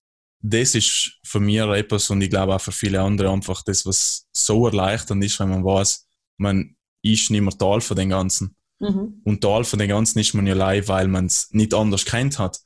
das 0.40 0.74
ist 0.74 1.18
für 1.24 1.40
mich 1.40 1.58
etwas 1.58 2.08
und 2.10 2.22
ich 2.22 2.30
glaube 2.30 2.54
auch 2.54 2.60
für 2.60 2.72
viele 2.72 3.00
andere 3.00 3.30
einfach 3.30 3.62
das, 3.62 3.84
was 3.84 4.26
so 4.32 4.66
erleichternd 4.66 5.22
ist, 5.24 5.38
wenn 5.40 5.50
man 5.50 5.64
weiß, 5.64 6.06
man 6.38 6.76
ist 7.02 7.30
nicht 7.30 7.40
mehr 7.42 7.58
Teil 7.58 7.80
von 7.80 7.96
den 7.96 8.10
Ganzen. 8.10 8.56
Mhm. 8.82 9.20
Und 9.24 9.40
Teil 9.40 9.64
von 9.64 9.78
den 9.78 9.88
Ganzen 9.88 10.18
ist 10.18 10.34
man 10.34 10.46
ja 10.46 10.54
allein, 10.54 10.86
weil 10.88 11.08
man 11.08 11.26
es 11.26 11.48
nicht 11.52 11.72
anders 11.72 12.04
kennt 12.04 12.38
hat. 12.38 12.58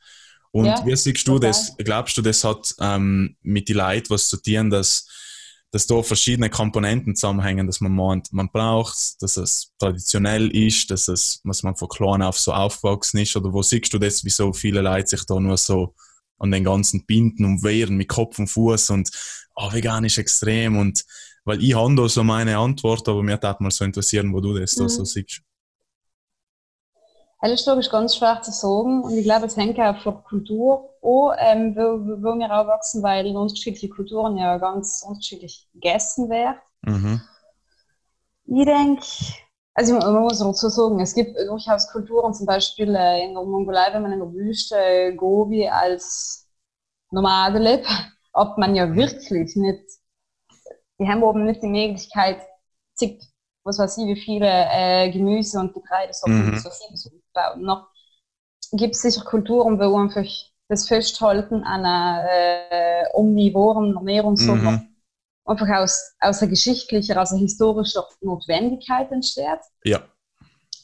Und 0.50 0.64
Ja, 0.66 0.84
wie 0.86 0.96
siehst 0.96 1.28
du 1.28 1.34
total. 1.34 1.50
das? 1.50 1.76
Glaubst 1.78 2.16
du, 2.16 2.22
das 2.22 2.42
hat 2.42 2.74
ähm, 2.80 3.36
mit 3.42 3.68
den 3.68 3.76
Leuten 3.76 4.08
was 4.10 4.28
zu 4.28 4.40
tun, 4.40 4.70
dass, 4.70 5.06
dass 5.70 5.86
da 5.86 6.02
verschiedene 6.02 6.48
Komponenten 6.48 7.14
zusammenhängen, 7.14 7.66
dass 7.66 7.80
man 7.82 7.92
meint, 7.94 8.32
man 8.32 8.48
braucht 8.50 9.20
dass 9.20 9.36
es 9.36 9.72
traditionell 9.78 10.48
ist, 10.56 10.90
dass 10.90 11.08
es, 11.08 11.40
was 11.44 11.62
man 11.62 11.76
von 11.76 11.88
klein 11.88 12.22
auf 12.22 12.38
so 12.38 12.52
aufgewachsen 12.54 13.18
ist? 13.18 13.36
Oder 13.36 13.52
wo 13.52 13.62
siehst 13.62 13.92
du 13.92 13.98
das, 13.98 14.24
wieso 14.24 14.52
viele 14.54 14.80
Leute 14.80 15.08
sich 15.08 15.24
da 15.26 15.38
nur 15.38 15.58
so 15.58 15.94
an 16.38 16.50
den 16.50 16.64
ganzen 16.64 17.04
Binden 17.04 17.44
und 17.44 17.62
wehren 17.62 17.96
mit 17.96 18.08
Kopf 18.08 18.38
und 18.38 18.48
Fuß 18.48 18.90
und 18.90 19.10
oh, 19.56 19.72
vegan 19.72 20.04
ist 20.04 20.18
extrem 20.18 20.78
und 20.78 21.04
weil 21.44 21.62
ich 21.62 21.74
habe 21.74 21.94
da 21.94 22.08
so 22.08 22.24
meine 22.24 22.58
Antwort, 22.58 23.08
aber 23.08 23.22
mir 23.22 23.38
tat 23.38 23.60
mal 23.60 23.70
so 23.70 23.84
interessieren, 23.84 24.32
wo 24.32 24.40
du 24.40 24.58
das 24.58 24.74
da 24.74 24.84
Mhm. 24.84 24.88
so 24.88 25.04
siehst. 25.04 25.42
Hellersburg 27.40 27.78
ist 27.78 27.90
ganz 27.90 28.16
schwer 28.16 28.40
zu 28.42 28.50
sagen 28.50 29.02
und 29.02 29.16
ich 29.16 29.24
glaube, 29.24 29.46
es 29.46 29.56
hängt 29.56 29.78
auch 29.78 29.98
von 30.02 30.24
Kultur 30.24 30.90
an, 31.02 31.36
ähm, 31.38 31.76
wo, 31.76 32.22
wo 32.22 32.38
wir 32.38 32.50
aufwachsen, 32.50 33.02
weil 33.02 33.26
in 33.26 33.36
unterschiedliche 33.36 33.88
Kulturen 33.88 34.36
ja 34.38 34.56
ganz 34.58 35.04
unterschiedlich 35.06 35.68
gegessen 35.74 36.30
wird. 36.30 36.56
Mhm. 36.82 37.20
Ich 38.46 38.64
denke, 38.64 39.04
also 39.74 39.98
man 39.98 40.22
muss 40.22 40.38
dazu 40.38 40.68
sagen, 40.68 41.00
es 41.00 41.14
gibt 41.14 41.36
durchaus 41.36 41.90
Kulturen, 41.92 42.32
zum 42.32 42.46
Beispiel 42.46 42.94
äh, 42.94 43.24
in 43.24 43.34
der 43.34 43.42
Mongolei, 43.44 43.92
wenn 43.92 44.02
man 44.02 44.12
in 44.12 44.20
der 44.20 44.32
Wüste 44.32 44.76
äh, 44.76 45.12
Gobi 45.14 45.68
als 45.68 46.48
Nomade 47.10 47.58
lebt, 47.58 47.86
ob 48.32 48.58
man 48.58 48.74
ja 48.74 48.94
wirklich 48.94 49.56
nicht, 49.56 49.84
die 50.98 51.08
haben 51.08 51.22
oben 51.22 51.44
nicht 51.44 51.62
die 51.62 51.68
Möglichkeit, 51.68 52.40
zig, 52.94 53.22
was 53.64 53.78
weiß 53.78 53.98
ich, 53.98 54.06
wie 54.06 54.20
viele 54.20 54.46
äh, 54.48 55.10
Gemüse 55.10 55.58
und 55.60 55.74
Mhm. 56.26 56.52
was 56.54 56.64
weiß 56.64 56.80
ich, 56.88 56.92
was 56.92 57.04
bauen. 57.04 57.25
Noch 57.58 57.88
gibt 58.72 58.94
es 58.94 59.02
sicher 59.02 59.24
Kulturen, 59.24 59.78
wo 59.78 59.96
einfach 59.98 60.24
das 60.68 60.88
Festhalten 60.88 61.62
einer 61.64 62.24
äh, 62.28 63.04
omnivoren 63.12 63.94
Ernährung 63.96 64.36
so 64.36 64.54
Mhm. 64.54 64.88
einfach 65.44 65.68
aus, 65.68 66.14
aus 66.20 66.42
einer 66.42 66.50
geschichtlicher, 66.50 67.16
also 67.16 67.36
historischer 67.36 68.04
Notwendigkeit 68.20 69.12
entsteht. 69.12 69.60
Ja. 69.84 70.00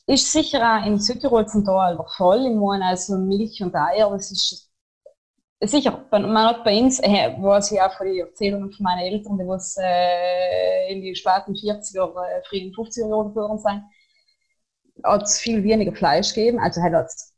Ist 0.06 0.30
sicher 0.32 0.60
auch 0.60 0.86
in 0.86 1.00
Südtirol 1.00 1.46
zum 1.46 1.64
Teil 1.64 1.96
der 1.96 2.06
Fall. 2.16 2.46
Ich 2.46 2.54
meine, 2.54 2.86
also 2.86 3.16
Milch 3.18 3.62
und 3.62 3.74
Eier, 3.74 4.10
das 4.10 4.30
ist 4.30 4.70
sicher, 5.60 6.04
man 6.10 6.38
hat 6.38 6.64
bei 6.64 6.80
uns, 6.80 7.00
äh, 7.00 7.36
weiß 7.38 7.72
ich 7.72 7.80
auch 7.80 7.92
von 7.92 8.06
den 8.06 8.18
Erzählungen 8.20 8.72
von 8.72 8.82
meinen 8.84 9.00
Eltern, 9.00 9.38
die 9.38 9.46
was 9.46 9.76
äh, 9.80 10.92
in 10.92 11.02
die 11.02 11.14
späten 11.14 11.54
40er, 11.54 12.14
äh, 12.26 12.42
frühen 12.48 12.72
50er 12.72 13.08
Jahren 13.08 13.28
geboren 13.28 13.58
sind, 13.58 13.82
hat 15.04 15.22
es 15.22 15.38
viel 15.38 15.62
weniger 15.62 15.92
Fleisch 15.92 16.34
gegeben. 16.34 16.58
Also 16.58 16.82
hat 16.82 17.06
es 17.06 17.32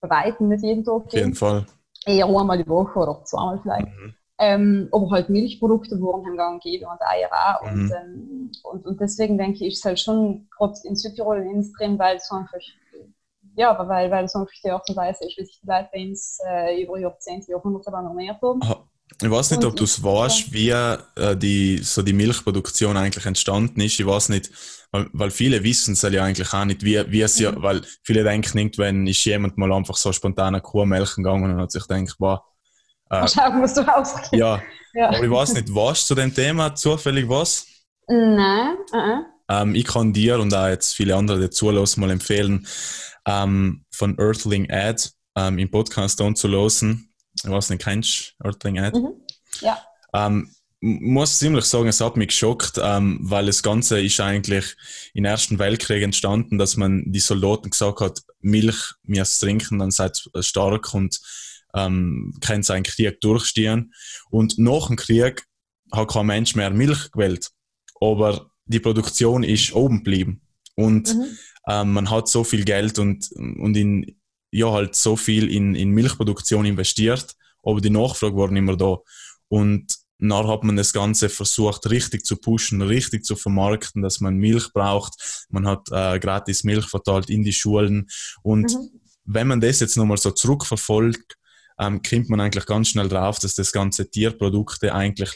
bei 0.00 0.10
weitem 0.10 0.48
nicht 0.48 0.62
jeden 0.64 0.84
Tag 0.84 0.94
Auf 0.94 1.02
jeden 1.12 1.32
gegeben. 1.32 1.34
Fall. 1.34 1.66
Eher 2.06 2.26
einmal 2.26 2.58
die 2.58 2.68
Woche 2.68 2.98
oder 2.98 3.22
zweimal 3.24 3.60
vielleicht. 3.62 3.86
Mhm. 3.86 4.14
Ähm, 4.38 4.88
aber 4.90 5.10
halt 5.10 5.28
Milchprodukte 5.28 6.00
wurden 6.00 6.26
im 6.26 6.36
Gang 6.38 6.62
gegeben 6.62 6.86
und 6.90 7.02
Eier 7.02 7.28
auch. 7.30 7.62
Und, 7.70 7.84
Mhm. 7.84 7.92
ähm, 7.92 8.52
und, 8.62 8.86
und 8.86 9.00
deswegen 9.00 9.36
denke 9.36 9.58
ich, 9.66 9.72
ist 9.74 9.78
es 9.80 9.84
halt 9.84 10.00
schon 10.00 10.48
gerade 10.56 10.74
in 10.84 10.96
Südtirol 10.96 11.42
in 11.42 11.70
drin, 11.78 11.98
weil 11.98 12.16
es 12.16 12.26
so 12.28 12.36
einfach, 12.36 12.58
ja, 13.56 13.86
weil, 13.86 14.10
weil 14.10 14.24
es 14.24 14.32
so 14.32 14.38
einfach 14.38 14.52
die 14.64 14.70
Art 14.70 14.88
und 14.88 14.96
Weise 14.96 15.26
ist, 15.26 15.36
wie 15.36 15.44
sich 15.44 15.60
die 15.60 15.66
Leute 15.66 15.88
bei 15.92 16.06
uns 16.08 16.38
äh, 16.46 16.82
über 16.82 16.98
Jahrzehnte, 16.98 17.50
Jahrhunderte 17.50 17.90
lang 17.90 18.06
ernährt 18.06 18.40
haben. 18.40 18.60
Ich 19.22 19.30
weiß 19.30 19.50
nicht, 19.50 19.64
ob 19.64 19.76
du 19.76 19.84
es 19.84 20.02
weißt, 20.02 20.52
wie 20.52 20.70
äh, 20.70 21.36
die, 21.36 21.78
so 21.78 22.02
die 22.02 22.12
Milchproduktion 22.12 22.96
eigentlich 22.96 23.26
entstanden 23.26 23.80
ist. 23.80 24.00
Ich 24.00 24.06
weiß 24.06 24.30
nicht, 24.30 24.50
weil, 24.92 25.08
weil 25.12 25.30
viele 25.30 25.62
wissen 25.62 25.92
es 25.92 26.02
ja 26.02 26.22
eigentlich 26.24 26.52
auch 26.52 26.64
nicht, 26.64 26.82
wie, 26.84 27.02
wie 27.10 27.20
es 27.20 27.38
ja, 27.38 27.52
Mhm. 27.52 27.62
weil 27.62 27.82
viele 28.02 28.24
denken, 28.24 28.58
irgendwann 28.58 29.06
ist 29.06 29.24
jemand 29.24 29.58
mal 29.58 29.72
einfach 29.72 29.96
so 29.96 30.12
spontan 30.12 30.54
eine 30.54 30.60
Kuh 30.62 30.84
melken 30.86 31.22
gegangen 31.22 31.52
und 31.52 31.60
hat 31.60 31.70
sich 31.70 31.86
gedacht, 31.86 32.14
wow, 32.18 32.40
äh, 33.10 33.28
schauen, 33.28 33.62
was 33.62 33.74
du 33.74 33.82
rausgehst. 33.82 34.32
ja, 34.32 34.62
Ja. 34.94 35.08
aber 35.10 35.22
ich 35.22 35.30
weiß 35.30 35.52
nicht, 35.54 35.68
du 35.68 35.92
zu 35.92 36.14
dem 36.14 36.34
Thema 36.34 36.74
zufällig 36.74 37.28
was? 37.28 37.66
Nein, 38.08 38.76
äh, 38.92 39.18
Ähm, 39.62 39.74
ich 39.74 39.84
kann 39.84 40.12
dir 40.12 40.40
und 40.40 40.52
auch 40.54 40.66
jetzt 40.68 40.94
viele 40.94 41.14
andere, 41.14 41.40
die 41.40 41.50
zulassen, 41.50 42.00
mal 42.00 42.10
empfehlen, 42.10 42.66
ähm, 43.26 43.84
von 43.92 44.18
Earthling 44.18 44.70
Ad 44.70 45.02
ähm, 45.36 45.58
im 45.58 45.70
Podcast 45.70 46.20
anzulosen. 46.20 47.09
Ich 47.44 47.50
weiß 47.50 47.70
nicht, 47.70 47.82
kennst 47.82 48.34
du 48.40 48.48
Ad? 48.48 48.98
mhm. 48.98 49.12
ja. 49.60 49.80
Ähm, 50.12 50.50
muss 50.82 51.38
ziemlich 51.38 51.66
sagen, 51.66 51.88
es 51.88 52.00
hat 52.00 52.16
mich 52.16 52.28
geschockt, 52.28 52.80
ähm, 52.82 53.18
weil 53.22 53.46
das 53.46 53.62
Ganze 53.62 54.00
ist 54.00 54.18
eigentlich 54.20 54.76
im 55.12 55.26
Ersten 55.26 55.58
Weltkrieg 55.58 56.02
entstanden, 56.02 56.56
dass 56.56 56.76
man 56.76 57.04
die 57.06 57.20
Soldaten 57.20 57.70
gesagt 57.70 58.00
hat, 58.00 58.22
Milch 58.40 58.94
müsst 59.02 59.40
trinken, 59.40 59.78
dann 59.78 59.90
seid 59.90 60.26
ihr 60.34 60.42
stark 60.42 60.94
und 60.94 61.20
ähm, 61.74 62.34
könnt 62.40 62.70
einen 62.70 62.84
Krieg 62.84 63.20
durchstehen. 63.20 63.92
Und 64.30 64.58
nach 64.58 64.86
dem 64.86 64.96
Krieg 64.96 65.44
hat 65.92 66.08
kein 66.08 66.26
Mensch 66.26 66.54
mehr 66.54 66.70
Milch 66.70 67.10
gewählt. 67.12 67.50
Aber 68.00 68.50
die 68.64 68.80
Produktion 68.80 69.42
ist 69.42 69.74
oben 69.74 69.98
geblieben. 69.98 70.40
Und 70.76 71.14
Mhm. 71.14 71.38
ähm, 71.68 71.92
man 71.92 72.10
hat 72.10 72.28
so 72.28 72.42
viel 72.42 72.64
Geld 72.64 72.98
und, 72.98 73.30
und 73.32 73.76
in, 73.76 74.16
ja, 74.50 74.70
halt 74.70 74.94
so 74.96 75.16
viel 75.16 75.48
in, 75.50 75.74
in 75.74 75.90
Milchproduktion 75.90 76.64
investiert, 76.64 77.34
aber 77.62 77.80
die 77.80 77.90
Nachfrage 77.90 78.36
war 78.36 78.50
nicht 78.50 78.62
mehr 78.62 78.76
da. 78.76 78.98
Und 79.48 79.96
dann 80.18 80.48
hat 80.48 80.64
man 80.64 80.76
das 80.76 80.92
Ganze 80.92 81.28
versucht, 81.30 81.88
richtig 81.90 82.26
zu 82.26 82.36
pushen, 82.36 82.82
richtig 82.82 83.24
zu 83.24 83.36
vermarkten, 83.36 84.02
dass 84.02 84.20
man 84.20 84.36
Milch 84.36 84.72
braucht. 84.72 85.46
Man 85.48 85.66
hat 85.66 85.88
äh, 85.90 86.18
gratis 86.18 86.62
Milch 86.64 86.86
verteilt 86.86 87.30
in 87.30 87.42
die 87.42 87.52
Schulen. 87.54 88.08
Und 88.42 88.72
Mhm. 88.74 89.00
wenn 89.24 89.48
man 89.48 89.60
das 89.60 89.80
jetzt 89.80 89.96
nochmal 89.96 90.18
so 90.18 90.30
zurückverfolgt, 90.30 91.36
ähm, 91.78 92.02
kommt 92.02 92.28
man 92.28 92.40
eigentlich 92.40 92.66
ganz 92.66 92.88
schnell 92.88 93.08
drauf, 93.08 93.38
dass 93.38 93.54
das 93.54 93.72
ganze 93.72 94.10
Tierprodukte 94.10 94.94
eigentlich 94.94 95.34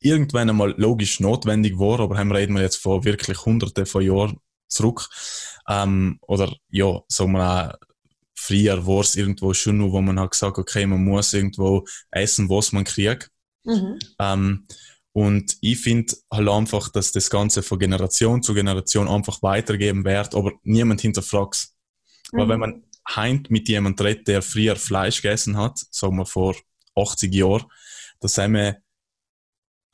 irgendwann 0.00 0.50
einmal 0.50 0.74
logisch 0.78 1.20
notwendig 1.20 1.78
war, 1.78 2.00
aber 2.00 2.18
haben 2.18 2.32
reden 2.32 2.54
wir 2.56 2.62
jetzt 2.62 2.76
von 2.76 3.04
wirklich 3.04 3.44
hunderte 3.44 3.86
von 3.86 4.02
Jahren 4.02 4.38
zurück. 4.68 5.08
Ähm, 5.68 6.18
oder 6.22 6.52
ja, 6.70 7.00
sagen 7.08 7.32
wir 7.32 7.74
auch, 7.74 7.89
früher 8.40 8.86
war 8.86 9.00
es 9.00 9.16
irgendwo 9.16 9.52
schon 9.52 9.78
nur, 9.78 9.92
wo 9.92 10.00
man 10.00 10.18
hat 10.18 10.30
gesagt, 10.30 10.56
okay, 10.58 10.86
man 10.86 11.04
muss 11.04 11.34
irgendwo 11.34 11.86
essen, 12.10 12.48
was 12.48 12.72
man 12.72 12.84
kriegt. 12.84 13.30
Mhm. 13.64 13.98
Ähm, 14.18 14.66
und 15.12 15.56
ich 15.60 15.78
finde 15.80 16.14
halt 16.32 16.48
einfach, 16.48 16.88
dass 16.88 17.12
das 17.12 17.28
Ganze 17.28 17.62
von 17.62 17.78
Generation 17.78 18.42
zu 18.42 18.54
Generation 18.54 19.08
einfach 19.08 19.42
weitergeben 19.42 20.04
wird, 20.04 20.34
aber 20.34 20.52
niemand 20.62 21.00
hinterfragt 21.00 21.68
Weil 22.32 22.46
Mhm. 22.46 22.50
wenn 22.50 22.60
man 22.60 22.84
heint 23.08 23.50
mit 23.50 23.68
jemandem 23.68 24.06
redet, 24.06 24.28
der 24.28 24.40
früher 24.40 24.76
Fleisch 24.76 25.20
gegessen 25.20 25.56
hat, 25.56 25.78
sagen 25.90 26.16
wir 26.16 26.26
vor 26.26 26.54
80 26.94 27.34
Jahren, 27.34 27.64
da 28.20 28.28
sehen 28.28 28.52
wir, 28.54 28.78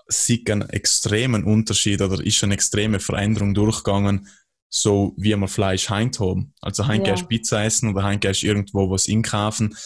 sieht 0.09 0.48
einen 0.50 0.68
extremen 0.68 1.44
Unterschied 1.44 2.00
oder 2.00 2.24
ist 2.24 2.44
eine 2.44 2.54
extreme 2.54 3.00
Veränderung 3.00 3.54
durchgegangen, 3.54 4.28
so 4.68 5.14
wie 5.16 5.35
wir 5.37 5.48
Fleisch 5.48 5.88
heint 5.90 6.18
haben. 6.20 6.52
Also 6.61 6.87
heint 6.87 7.07
Ja. 7.07 7.14
gehst 7.14 7.29
Pizza 7.29 7.64
essen 7.64 7.90
oder 7.90 8.02
heint 8.02 8.20
gehst 8.22 8.42
irgendwo 8.42 8.90
was 8.90 9.09
inkaufen. 9.09 9.76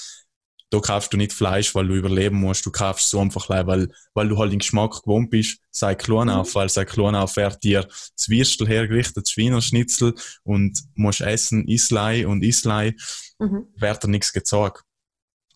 Da 0.73 0.79
kaufst 0.79 1.13
du 1.13 1.17
nicht 1.17 1.33
Fleisch, 1.33 1.75
weil 1.75 1.89
du 1.89 1.95
überleben 1.97 2.37
musst, 2.39 2.65
du 2.65 2.71
kaufst 2.71 3.11
so 3.11 3.19
einfach, 3.19 3.47
gleich, 3.47 3.67
weil, 3.67 3.89
weil 4.15 4.29
du 4.29 4.39
halt 4.39 4.53
den 4.53 4.61
Geschmack 4.61 5.03
gewohnt 5.03 5.29
bist, 5.31 5.59
sei 5.73 5.97
klein 5.97 6.29
Mhm. 6.29 6.35
auf, 6.35 6.55
weil 6.55 6.69
sei 6.69 6.85
klein 6.85 7.17
auf 7.17 7.35
wird 7.37 7.63
dir 7.65 7.83
das 8.17 8.29
Würstel 8.29 8.69
hergerichtet, 8.69 9.25
das 9.25 9.33
Schweinerschnitzel 9.33 10.15
und 10.45 10.81
musst 10.95 11.23
essen, 11.23 11.67
Islei 11.67 12.25
und 12.27 12.43
Islei, 12.45 12.95
Mhm. 13.41 13.67
wird 13.77 14.05
dir 14.05 14.09
nichts 14.09 14.33
gezeigt. 14.33 14.83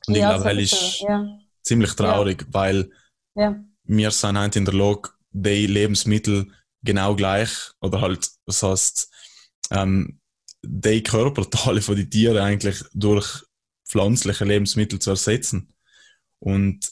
Und 0.08 0.16
Ja, 0.16 0.34
ich 0.37 0.42
glaube, 0.42 0.54
das 0.56 0.72
ist 0.72 1.00
ja. 1.00 1.38
ziemlich 1.62 1.92
traurig, 1.92 2.46
weil 2.50 2.90
wir 3.84 4.10
sind 4.10 4.37
halt 4.38 4.56
in 4.56 4.64
der 4.64 4.74
Lage, 4.74 5.10
die 5.30 5.66
Lebensmittel 5.66 6.50
genau 6.84 7.16
gleich, 7.16 7.50
oder 7.80 8.00
halt, 8.00 8.30
das 8.46 8.62
heißt, 8.62 9.10
ähm, 9.70 10.20
die 10.62 11.02
Körperteile 11.02 11.82
von 11.82 11.96
den 11.96 12.10
Tieren 12.10 12.38
eigentlich 12.38 12.82
durch 12.94 13.44
pflanzliche 13.86 14.44
Lebensmittel 14.44 14.98
zu 14.98 15.10
ersetzen. 15.10 15.74
Und 16.38 16.90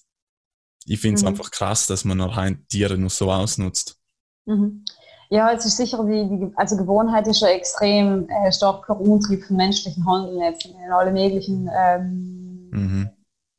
ich 0.85 1.01
finde 1.01 1.17
es 1.17 1.23
Mhm. 1.23 1.29
einfach 1.29 1.51
krass, 1.51 1.87
dass 1.87 2.05
man 2.05 2.35
halt 2.35 2.69
Tiere 2.69 2.99
nur 2.99 3.11
so 3.11 3.31
ausnutzt. 3.33 3.99
Mhm. 4.47 4.85
Ja, 5.31 5.51
es 5.53 5.65
ist 5.65 5.79
sicher, 5.79 6.05
die, 6.05 6.29
die 6.29 6.53
also 6.57 6.77
Gewohnheit 6.77 7.27
ist 7.27 7.41
ja 7.41 7.49
extrem 7.49 8.29
äh, 8.29 8.53
starker 8.53 9.01
Umtrieb 9.01 9.45
von 9.45 9.57
menschlichen 9.57 10.05
Handeln 10.07 10.41
jetzt 10.41 10.67
in 10.67 10.93
alle 10.93 11.13
möglichen, 11.13 11.71
ähm, 11.75 12.69
Mhm. 12.71 13.11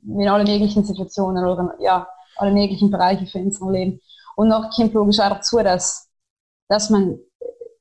in 0.04 0.28
alle 0.28 0.44
möglichen 0.44 0.84
Situationen 0.86 1.44
oder 1.46 1.76
ja, 1.80 2.08
alle 2.38 2.52
möglichen 2.54 2.92
Bereiche 2.92 3.26
für 3.26 3.40
unser 3.40 3.72
Leben. 3.72 4.00
Und 4.36 4.50
noch 4.50 4.70
kommt 4.76 4.94
logisch 4.94 5.20
auch 5.20 5.30
dazu, 5.30 5.58
dass, 5.64 6.10
dass 6.70 6.90
man 6.90 7.20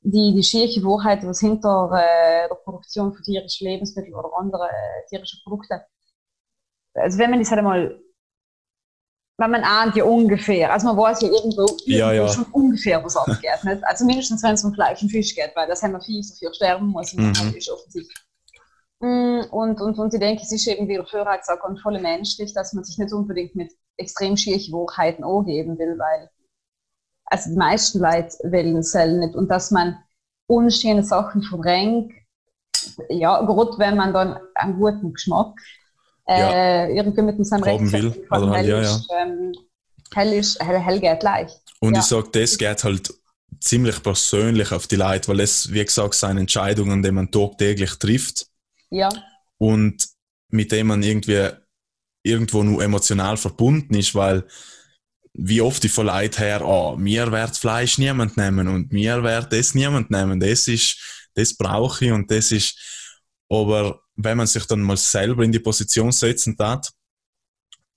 die, 0.03 0.35
die 0.35 0.42
schiere 0.42 0.83
Wahrheit, 0.85 1.25
was 1.27 1.40
hinter 1.40 1.90
äh, 1.95 2.49
der 2.49 2.57
Produktion 2.57 3.12
von 3.14 3.23
tierischen 3.23 3.66
Lebensmitteln 3.68 4.14
oder 4.14 4.31
andere 4.37 4.68
äh, 4.68 5.09
tierische 5.09 5.38
Produkte, 5.45 5.83
also 6.95 7.18
wenn 7.18 7.31
man 7.31 7.38
das 7.38 7.51
halt 7.51 7.59
einmal, 7.61 8.01
wenn 9.38 9.51
man 9.51 9.64
ahnt 9.64 9.97
ja 9.97 10.05
ungefähr, 10.05 10.73
also 10.73 10.87
man 10.88 10.97
weiß 10.97 11.23
ja 11.23 11.29
irgendwo, 11.29 11.66
Ja, 11.87 12.12
irgendwo 12.12 12.27
ja. 12.29 12.33
schon 12.33 12.53
ungefähr, 12.53 13.03
was 13.05 13.16
abgeht. 13.16 13.64
Nicht? 13.64 13.83
Also 13.85 14.05
mindestens, 14.05 14.42
wenn 14.42 14.55
es 14.55 14.64
um 14.64 14.75
Fleisch 14.75 15.03
und 15.03 15.09
Fisch 15.11 15.35
geht, 15.35 15.53
weil 15.55 15.66
das 15.68 15.83
haben 15.83 15.92
wir 15.92 16.01
viel 16.01 16.23
so 16.23 16.35
viel 16.35 16.53
sterben 16.55 16.87
muss, 16.88 17.12
Mhm. 17.14 17.33
ist 17.57 17.71
offensichtlich. 17.71 18.16
Mm, 19.01 19.40
Und, 19.51 19.81
und, 19.81 19.99
und 19.99 20.14
ich 20.14 20.21
denke, 20.21 20.42
es 20.42 20.53
ist 20.53 20.66
eben, 20.68 20.87
wie 20.88 20.95
der 20.95 21.07
Führer 21.07 21.38
gesagt 21.38 21.62
hat, 21.62 21.81
voll 21.81 21.99
menschlich, 22.01 22.53
dass 22.55 22.73
man 22.73 22.85
sich 22.85 22.99
nicht 22.99 23.12
unbedingt 23.12 23.55
mit 23.57 23.73
extrem 23.97 24.37
schwierigen 24.37 24.73
Wahrheiten 24.73 25.25
angeben 25.25 25.79
will, 25.79 25.99
weil 25.99 26.31
also 27.33 27.51
die 27.51 27.57
meisten 27.57 27.99
Leute 28.01 28.37
wählen 28.45 28.77
es 28.77 28.92
selber 28.92 29.27
nicht. 29.27 29.35
Und 29.35 29.49
dass 29.49 29.71
man 29.71 29.97
unschöne 30.47 31.03
Sachen 31.03 31.42
verdrängt, 31.42 32.12
ja, 33.09 33.40
gerade 33.42 33.79
wenn 33.79 33.97
man 33.97 34.12
dann 34.12 34.38
einen 34.55 34.79
guten 34.79 35.14
Geschmack 35.14 35.59
äh, 36.29 36.95
irgendwie 36.95 37.23
mit 37.23 37.47
seinem 37.47 37.64
Haben 37.64 37.90
will, 37.92 38.27
halt, 38.31 38.55
hell 38.55 38.68
ja, 38.68 38.81
ist, 38.81 39.09
ähm, 39.18 39.53
hell 40.14 40.33
ist, 40.35 40.62
hell, 40.62 40.79
hell 40.79 41.01
geht 41.01 41.23
leicht. 41.23 41.61
Und 41.81 41.95
Ja. 41.95 42.01
ich 42.01 42.07
sage, 42.07 42.29
das 42.33 42.59
geht 42.59 42.85
halt 42.85 43.14
ziemlich 43.61 44.03
persönlich 44.03 44.73
auf 44.73 44.87
die 44.87 44.97
Leute, 44.97 45.29
weil 45.29 45.40
es, 45.40 45.73
wie 45.73 45.85
gesagt, 45.85 46.14
sind 46.14 46.37
Entscheidungen, 46.37 47.03
die 47.03 47.12
man 47.12 47.31
tagtäglich 47.31 47.95
trifft. 47.99 48.47
Ja, 48.90 49.09
und 49.59 50.09
mit 50.49 50.73
dem 50.73 50.88
man 50.88 51.03
irgendwie 51.03 51.49
irgendwo 52.25 52.62
nur 52.62 52.83
emotional 52.83 53.37
verbunden 53.37 53.95
ist, 53.95 54.14
weil 54.14 54.45
wie 55.35 55.61
oft 55.61 55.85
ich 55.85 55.92
von 55.92 56.07
Leuten 56.07 56.38
her, 56.38 56.62
oh, 56.64 56.97
mir 56.97 57.31
wird 57.33 57.57
Fleisch 57.57 57.99
niemand 57.99 58.37
nehmen 58.37 58.68
und 58.68 58.92
mir 58.92 59.23
wird 59.23 59.53
das 59.53 59.75
niemand 59.75 60.11
nehmen, 60.11 60.40
das 60.40 60.68
ist, 60.68 61.29
das 61.35 61.55
brauche 61.55 62.05
ich 62.05 62.12
und 62.12 62.31
das 62.31 62.53
ist, 62.53 62.79
aber 63.49 64.01
wenn 64.16 64.37
man 64.37 64.47
sich 64.47 64.66
dann 64.66 64.83
mal 64.83 64.97
selber 64.97 65.42
in 65.42 65.53
die 65.53 65.59
Position 65.59 66.12
setzen 66.12 66.57
tat 66.57 66.90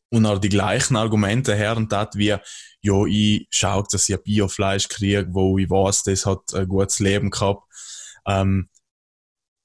und 0.10 0.26
auch 0.26 0.40
die 0.40 0.50
gleichen 0.50 0.96
Argumente 0.96 1.58
hören 1.58 1.90
tat, 1.90 2.16
wie, 2.16 2.36
ja, 2.82 3.06
ich 3.06 3.48
schaue, 3.50 3.84
dass 3.92 4.08
ich 4.08 4.18
Biofleisch 4.24 4.88
kriege, 4.88 5.28
wo 5.30 5.58
ich 5.58 5.70
weiß, 5.70 6.04
das 6.04 6.26
hat 6.26 6.54
ein 6.54 6.68
gutes 6.68 7.00
Leben 7.00 7.30
gehabt, 7.32 7.64
ähm, 8.26 8.70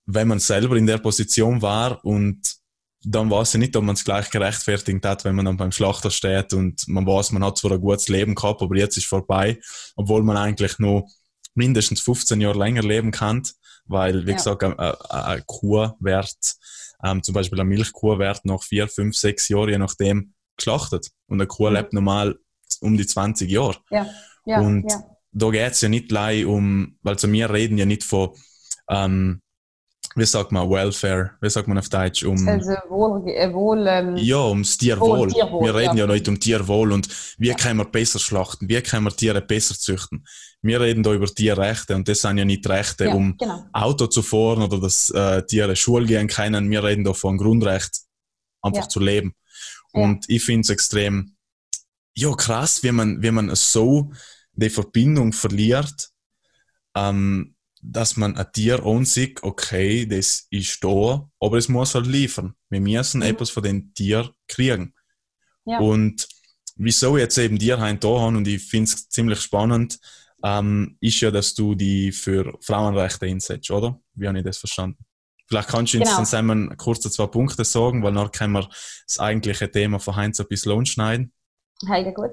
wenn 0.07 0.29
man 0.29 0.41
selber 0.41 0.77
in 0.77 0.87
der 0.87 0.99
Position 0.99 1.63
war 1.63 2.05
und 2.05 2.60
dann 3.03 3.31
weiß 3.31 3.55
ich 3.55 3.61
nicht, 3.61 3.77
ob 3.77 3.85
man 3.85 3.95
es 3.95 4.05
gleich 4.05 4.31
gerechtfertigt 4.31 5.05
hat, 5.07 5.25
wenn 5.25 5.35
man 5.35 5.47
dann 5.47 5.57
beim 5.57 5.73
Schlachter 5.73 6.11
steht 6.11 6.53
und 6.53 6.87
man 6.89 7.07
weiß, 7.07 7.33
man 7.33 7.45
hat 7.45 7.57
zwar 7.59 7.73
ein 7.73 7.81
gutes 7.81 8.09
Leben 8.09 8.35
gehabt, 8.35 8.61
aber 8.63 8.77
jetzt 8.77 8.97
ist 8.97 9.07
vorbei, 9.07 9.59
obwohl 9.97 10.23
man 10.23 10.37
eigentlich 10.37 10.79
nur 10.79 11.07
mindestens 11.55 12.01
15 12.01 12.41
Jahre 12.41 12.59
länger 12.59 12.83
leben 12.83 13.11
kann, 13.11 13.43
weil, 13.87 14.27
wie 14.27 14.31
Ja. 14.31 14.37
gesagt, 14.37 14.63
eine, 14.63 14.79
eine- 14.79 15.25
eine 15.25 15.43
Kuh 15.47 15.89
wird, 15.99 16.37
ähm, 17.03 17.23
zum 17.23 17.35
Beispiel 17.35 17.59
eine 17.59 17.69
Milchkuh 17.69 18.19
wird 18.19 18.45
nach 18.45 18.63
vier, 18.63 18.87
fünf, 18.89 19.17
sechs 19.17 19.49
Jahren, 19.49 19.71
je 19.71 19.79
nachdem, 19.79 20.35
geschlachtet. 20.57 21.09
Und 21.27 21.41
eine 21.41 21.47
Kuh 21.47 21.69
Mhm. 21.71 21.75
lebt 21.77 21.93
normal 21.95 22.39
um 22.83 22.97
die 22.97 23.07
20 23.07 23.51
Jahre 23.51 23.77
ja, 23.91 24.07
ja, 24.45 24.61
Und 24.61 24.87
da 25.33 25.51
geht's 25.51 25.81
ja 25.81 25.89
nicht 25.89 26.09
gleich 26.09 26.45
um, 26.45 26.99
weil 27.03 27.19
zu 27.19 27.29
mir 27.29 27.51
reden 27.51 27.79
ja 27.79 27.87
nicht 27.87 28.05
von 28.05 28.31
ähm, 28.89 29.41
wie 30.17 30.27
sagt 30.27 30.51
man, 30.51 30.69
Welfare, 30.69 31.33
wie 31.41 31.51
sagt 31.51 31.69
man 31.69 31.79
auf 31.79 31.89
Deutsch, 31.89 32.25
um... 32.25 32.49
Also 32.49 32.73
wohl, 32.89 33.29
äh, 33.29 33.53
wohl 33.53 33.87
ähm, 33.87 34.17
Ja, 34.17 34.45
ums 34.45 34.77
Tierwohl. 34.77 35.21
Oh, 35.21 35.27
Tierwohl, 35.27 35.67
wir 35.67 35.75
reden 35.75 35.97
ja. 35.97 36.07
ja. 36.07 36.13
nicht 36.13 36.29
um 36.29 36.41
Tierwohl 36.41 36.93
und 36.93 37.09
wie 37.39 37.53
können 37.55 37.79
wir 37.79 37.85
besser 37.85 38.19
schlachten, 38.19 38.69
wie 38.69 38.81
können 38.83 39.05
wir 39.05 39.15
Tiere 39.15 39.41
besser 39.41 39.75
züchten. 39.77 40.27
Wir 40.63 40.81
reden 40.81 41.03
da 41.03 41.13
über 41.13 41.27
Tierrechte 41.27 41.95
und 41.95 42.09
das 42.09 42.21
sind 42.21 42.39
ja 42.39 42.45
nicht 42.45 42.69
Rechte, 42.69 43.05
ja, 43.07 43.15
um 43.15 43.37
genau. 43.39 43.65
Auto 43.73 44.09
zu 44.09 44.23
fahren 44.23 44.63
oder 44.63 44.81
dass 44.81 45.11
äh, 45.11 45.43
Tiere 45.47 45.77
Schule 45.77 46.07
gehen 46.07 46.27
können. 46.29 46.71
Wir 46.71 46.83
reden 46.83 47.05
da 47.05 47.13
von 47.15 47.39
Grundrecht, 47.39 48.01
einfach 48.63 48.83
Ja. 48.83 48.89
zu 48.89 49.01
leben. 49.01 49.35
Ja. 49.95 50.03
Und 50.03 50.29
ich 50.29 50.45
finde 50.45 50.63
es 50.63 50.71
extrem 50.71 51.37
ja, 52.15 52.33
krass, 52.35 52.83
wie 52.83 52.93
man, 52.93 53.23
wie 53.23 53.31
man 53.31 53.55
so 53.55 54.11
die 54.53 54.71
Verbindung 54.71 55.33
verliert, 55.33 56.11
ähm, 56.95 57.55
dass 57.83 58.17
man 58.17 58.37
ein 58.37 58.53
Tier 58.53 58.85
ansieht, 58.85 59.43
okay, 59.43 60.07
das 60.07 60.47
ist 60.51 60.83
da, 60.85 61.29
aber 61.41 61.57
es 61.59 61.69
muss 61.69 61.95
halt 61.95 62.07
liefern. 62.07 62.55
Wir 62.69 62.81
müssen 62.81 63.19
Mhm. 63.21 63.27
etwas 63.27 63.51
von 63.51 63.63
dem 63.63 63.95
Tier 63.95 64.31
kriegen. 64.49 64.95
Ja. 65.65 65.79
Und 65.79 66.27
wieso 66.77 67.17
jetzt 67.17 67.39
eben 67.39 67.59
dir 67.59 67.81
heute 67.81 67.99
da 67.99 68.09
haben 68.21 68.37
und 68.37 68.49
ich 68.49 68.63
finde 68.67 68.91
es 68.91 69.09
ziemlich 69.09 69.41
spannend, 69.41 69.99
ähm, 70.43 70.97
ist 71.01 71.21
ja, 71.21 71.31
dass 71.31 71.55
du 71.55 71.75
die 71.75 72.13
für 72.13 72.57
Frauenrechte 72.63 73.27
einsetzt, 73.27 73.71
oder? 73.71 74.01
Wie 74.15 74.27
habe 74.27 74.39
ich 74.39 74.45
das 74.45 74.59
verstanden? 74.59 75.05
Vielleicht 75.47 75.69
kannst 75.69 75.93
du 75.95 75.99
uns 75.99 76.07
Genau. 76.09 76.17
dann 76.19 76.27
zusammen 76.27 76.77
kurz 76.77 77.01
zwei 77.01 77.27
Punkte 77.27 77.65
sagen, 77.65 78.03
weil 78.03 78.15
dann 78.15 78.31
können 78.31 78.53
wir 78.55 78.69
das 79.07 79.19
eigentliche 79.19 79.71
Thema 79.71 79.99
von 79.99 80.17
Heinz 80.17 80.39
ein 80.41 80.47
bisschen 80.49 80.73
anschneiden. 80.73 81.33
Heilige 81.89 82.15
gut. 82.15 82.31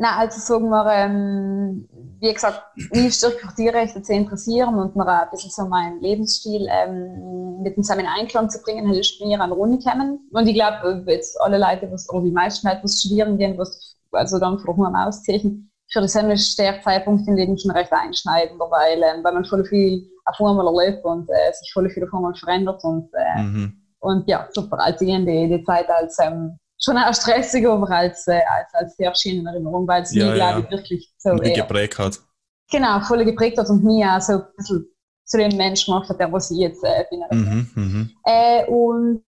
Nein, 0.00 0.14
also 0.16 0.40
sagen 0.40 0.70
wir, 0.70 0.90
ähm, 0.94 1.86
wie 2.20 2.32
gesagt, 2.32 2.62
mich 2.90 3.14
stärker 3.14 3.48
für 3.50 3.54
Tierrechte 3.54 4.00
zu 4.00 4.14
interessieren 4.14 4.74
und 4.76 4.96
mir 4.96 5.06
ein 5.06 5.28
bisschen 5.30 5.50
so 5.50 5.66
meinen 5.66 6.00
Lebensstil 6.00 6.66
ähm, 6.70 7.60
mit 7.60 7.76
dem 7.76 7.82
zusammen 7.82 8.06
in 8.06 8.06
Einklang 8.06 8.48
zu 8.48 8.62
bringen, 8.62 8.90
ist 8.94 9.20
mir 9.20 9.38
an 9.38 9.52
Runde 9.52 9.76
gekommen. 9.76 10.26
Und 10.32 10.46
ich 10.46 10.54
glaube, 10.54 11.04
jetzt 11.06 11.38
alle 11.42 11.58
Leute, 11.58 11.92
was, 11.92 12.08
oder 12.08 12.24
die 12.24 12.30
meisten 12.30 12.66
Leute, 12.66 12.80
was 12.82 12.98
studieren 12.98 13.36
gehen, 13.36 13.58
was 13.58 13.98
also 14.12 14.38
dann 14.38 14.58
vor 14.58 14.74
allem 14.74 14.94
ausziehen, 14.94 15.70
für 15.92 16.00
das 16.00 16.14
ist 16.14 16.58
der 16.58 16.80
Zeitpunkt 16.80 17.28
im 17.28 17.34
Leben 17.34 17.58
schon 17.58 17.72
recht 17.72 17.92
einschneidender, 17.92 18.70
weil, 18.70 19.02
ähm, 19.02 19.22
weil 19.22 19.34
man 19.34 19.44
voll 19.44 19.66
viel 19.66 20.08
auf 20.24 20.40
einmal 20.40 20.66
erlebt 20.66 21.04
und 21.04 21.28
äh, 21.28 21.52
sich 21.52 21.70
voll 21.74 21.90
viel 21.90 22.04
auf 22.04 22.14
einmal 22.14 22.34
verändert 22.34 22.82
und 22.84 23.10
äh, 23.12 23.42
Mhm. 23.42 23.72
und 23.98 24.26
ja, 24.28 24.48
super. 24.50 24.78
Also 24.80 25.04
ich 25.04 25.14
die, 25.26 25.48
die 25.58 25.62
Zeit 25.64 25.90
als 25.90 26.18
ähm, 26.20 26.56
schon 26.82 26.96
auch 26.98 27.14
stressig, 27.14 27.66
aber 27.68 27.90
als, 27.90 28.26
äh, 28.28 28.40
als, 28.48 28.74
als 28.74 28.96
sehr 28.96 29.14
schön 29.14 29.38
in 29.40 29.46
Erinnerung, 29.46 29.86
weil 29.86 30.02
es 30.02 30.14
Ja, 30.14 30.26
mich, 30.30 30.38
ja. 30.38 30.52
glaube 30.52 30.66
ich, 30.66 30.70
wirklich 30.70 31.14
so 31.18 31.34
Die 31.36 31.50
eher, 31.50 31.62
geprägt 31.62 31.98
hat. 31.98 32.20
genau, 32.70 33.00
voll 33.00 33.24
geprägt 33.24 33.58
hat 33.58 33.68
und 33.68 33.84
mich 33.84 34.04
auch 34.04 34.20
so 34.20 34.32
ein 34.34 34.42
bisschen 34.56 34.86
zu 35.24 35.38
dem 35.38 35.56
Menschen 35.56 35.92
gemacht 35.92 36.08
hat, 36.08 36.18
der 36.18 36.32
was 36.32 36.50
ich 36.50 36.58
jetzt 36.58 36.82
äh, 36.82 37.04
bin. 37.10 37.22
Mhm, 37.30 37.70
mhm. 37.74 38.10
Äh, 38.24 38.64
und 38.66 39.22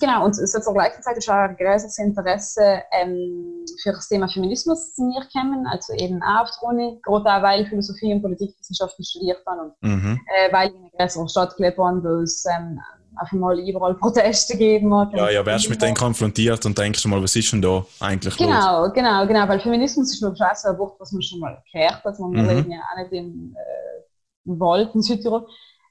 genau, 0.00 0.24
und 0.24 0.34
so 0.34 0.44
zur 0.60 0.74
gleichen 0.74 1.02
Zeit 1.02 1.16
ist 1.16 1.28
auch 1.30 1.34
ein 1.34 1.56
größeres 1.56 1.96
Interesse 1.98 2.82
ähm, 2.92 3.64
für 3.82 3.92
das 3.92 4.08
Thema 4.08 4.28
Feminismus 4.28 4.94
zu 4.94 5.04
mir 5.04 5.20
gekommen, 5.20 5.66
also 5.66 5.92
eben 5.94 6.22
auch 6.22 6.42
auf 6.42 6.50
der 6.60 6.68
Uni, 6.68 7.00
gerade 7.02 7.24
auch, 7.30 7.42
weil 7.42 7.62
ich 7.62 7.68
Philosophie 7.68 8.12
und 8.12 8.22
Politikwissenschaften 8.22 9.04
studiert 9.04 9.38
habe 9.46 9.62
und 9.62 9.72
Mhm. 9.80 10.20
äh, 10.36 10.52
weil 10.52 10.68
ich 10.68 10.74
in 10.74 10.80
einer 10.82 10.90
größeren 10.98 11.28
Stadt 11.28 11.56
gelebt 11.56 11.78
habe, 11.78 12.02
wo 12.02 12.22
es 12.22 12.44
ähm, 12.46 12.80
auf 13.18 13.32
einmal 13.32 13.58
überall 13.58 13.94
Proteste 13.94 14.54
gegeben 14.54 14.94
hat. 14.94 15.12
Ja, 15.14 15.30
ja, 15.30 15.44
wärst 15.44 15.68
mit 15.70 15.80
denen 15.82 15.94
konfrontiert 15.94 16.64
und 16.66 16.76
denkst 16.76 17.02
du 17.02 17.08
mal, 17.08 17.22
was 17.22 17.36
ist 17.36 17.52
denn 17.52 17.62
da 17.62 17.84
eigentlich 18.00 18.38
los? 18.38 18.48
Genau, 18.48 18.90
genau, 18.92 19.26
genau, 19.26 19.48
weil 19.48 19.60
Feminismus 19.60 20.12
ist 20.12 20.20
glaube 20.20 20.34
ich 20.36 20.42
auch 20.42 20.54
so 20.54 20.68
ein 20.68 20.78
Wort, 20.78 21.00
was 21.00 21.12
man 21.12 21.22
schon 21.22 21.40
mal 21.40 21.62
gehört 21.72 22.04
hat. 22.04 22.18
Man 22.18 22.30
Mhm. 22.30 22.70
ja 22.70 22.78
auch 22.78 23.02
nicht 23.02 23.12
im, 23.12 23.56
äh, 23.56 24.48
im 24.48 24.60
Wald 24.60 24.94
in 24.94 25.02
Südtirol 25.02 25.46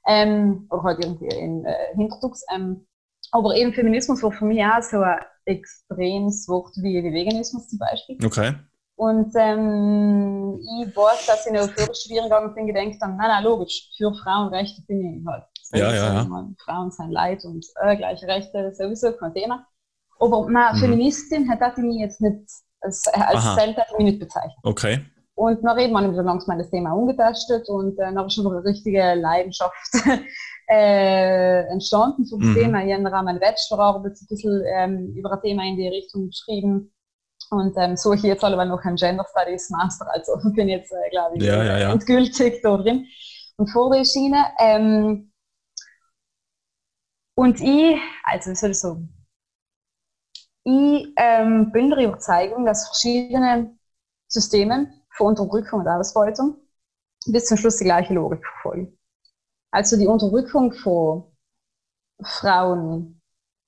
ähm, 0.06 0.66
oder 0.70 0.82
halt 0.82 1.04
irgendwie 1.04 1.34
in 1.36 1.64
äh, 1.64 1.74
Hinterdux. 1.94 2.44
Ähm, 2.54 2.86
aber 3.32 3.54
eben 3.56 3.72
Feminismus 3.72 4.22
war 4.22 4.32
für 4.32 4.44
mich 4.44 4.62
auch 4.64 4.82
so 4.82 5.00
ein 5.00 5.18
extremes 5.44 6.48
Wort 6.48 6.76
wie, 6.76 7.02
wie 7.02 7.12
Veganismus 7.12 7.68
zum 7.68 7.78
Beispiel. 7.78 8.18
Okay. 8.24 8.54
Und 8.96 9.32
ähm, 9.36 10.58
ich 10.58 10.96
weiß, 10.96 11.26
dass 11.26 11.46
ich 11.46 11.52
noch 11.52 11.66
der 11.74 11.92
Studiengang 11.94 12.54
bin 12.54 12.66
gedacht 12.66 13.00
habe, 13.02 13.12
nein, 13.12 13.28
nein, 13.28 13.44
logisch, 13.44 13.90
für 13.96 14.12
Frauenrechte 14.14 14.82
bin 14.86 15.20
ich 15.20 15.26
halt. 15.26 15.44
Ja, 15.72 15.92
ja, 15.92 16.14
ja. 16.14 16.24
Man, 16.24 16.56
Frauen 16.64 16.90
sind 16.90 17.10
Leid 17.10 17.44
und 17.44 17.66
äh, 17.82 17.96
gleiche 17.96 18.26
Rechte, 18.26 18.72
sowieso 18.74 19.12
kein 19.12 19.34
Thema. 19.34 19.66
Aber 20.18 20.46
eine 20.46 20.72
Mhm. 20.74 20.78
Feministin 20.80 21.50
hat 21.50 21.60
das 21.60 21.76
mich 21.76 22.00
jetzt 22.00 22.20
nicht, 22.20 22.38
als, 22.80 23.06
als 23.08 23.36
Aha. 23.44 23.54
Feld 23.56 23.76
nicht 23.98 24.18
bezeichnet. 24.20 24.56
Okay. 24.62 25.04
Und 25.34 25.62
dann 25.62 25.78
eben 25.78 25.94
habe 25.96 26.08
ich 26.08 26.16
so 26.16 26.22
langsam 26.22 26.56
das 26.58 26.70
Thema 26.70 26.92
umgetastet 26.92 27.68
und 27.68 27.98
äh, 27.98 28.14
dann 28.14 28.26
ist 28.26 28.34
schon 28.34 28.46
eine 28.46 28.64
richtige 28.64 29.14
Leidenschaft 29.14 29.74
äh, 30.70 31.62
entstanden 31.68 32.24
für 32.26 32.38
das 32.38 32.46
Mhm. 32.48 32.54
Thema. 32.54 32.84
Ich 32.84 32.92
habe 32.92 33.00
im 33.02 33.06
Rahmen 33.06 33.38
Bachelorarbeit 33.40 34.12
ein 34.20 34.26
bisschen 34.28 34.62
ähm, 34.74 35.12
über 35.14 35.32
ein 35.32 35.40
Thema 35.42 35.64
in 35.64 35.76
die 35.76 35.88
Richtung 35.88 36.28
geschrieben. 36.28 36.92
Und 37.50 37.74
ähm, 37.76 37.96
suche 37.96 38.14
ich 38.16 38.22
jetzt 38.22 38.42
alle 38.44 38.64
noch 38.66 38.82
einen 38.82 38.96
Gender 38.96 39.26
Studies 39.30 39.70
Master, 39.70 40.06
also 40.10 40.32
bin 40.54 40.68
jetzt, 40.68 40.90
äh, 40.92 41.10
glaube 41.10 41.36
ich, 41.36 41.42
Ja, 41.42 41.62
ja, 41.62 41.78
ja. 41.78 41.92
endgültig 41.92 42.60
da 42.62 42.76
drin 42.78 43.06
und 43.58 43.68
vor 43.70 43.90
der 43.90 44.04
Schiene. 44.04 44.38
Ähm, 44.58 45.30
und 47.36 47.60
ich, 47.60 48.00
also 48.24 48.50
wie 48.50 48.54
soll 48.54 48.70
ich 48.70 48.78
sagen, 48.80 49.12
ich 50.64 51.06
ähm, 51.16 51.70
bin 51.70 51.90
der 51.90 52.00
Überzeugung, 52.00 52.66
dass 52.66 52.88
verschiedene 52.88 53.76
Systeme 54.28 54.92
für 55.10 55.24
Unterdrückung 55.24 55.80
und 55.80 55.88
Ausbeutung 55.88 56.56
bis 57.26 57.46
zum 57.46 57.56
Schluss 57.56 57.76
die 57.76 57.84
gleiche 57.84 58.14
Logik 58.14 58.44
verfolgen. 58.44 58.98
Also 59.70 59.96
die 59.96 60.06
Unterdrückung 60.06 60.72
von 60.72 61.24
Frauen 62.22 63.20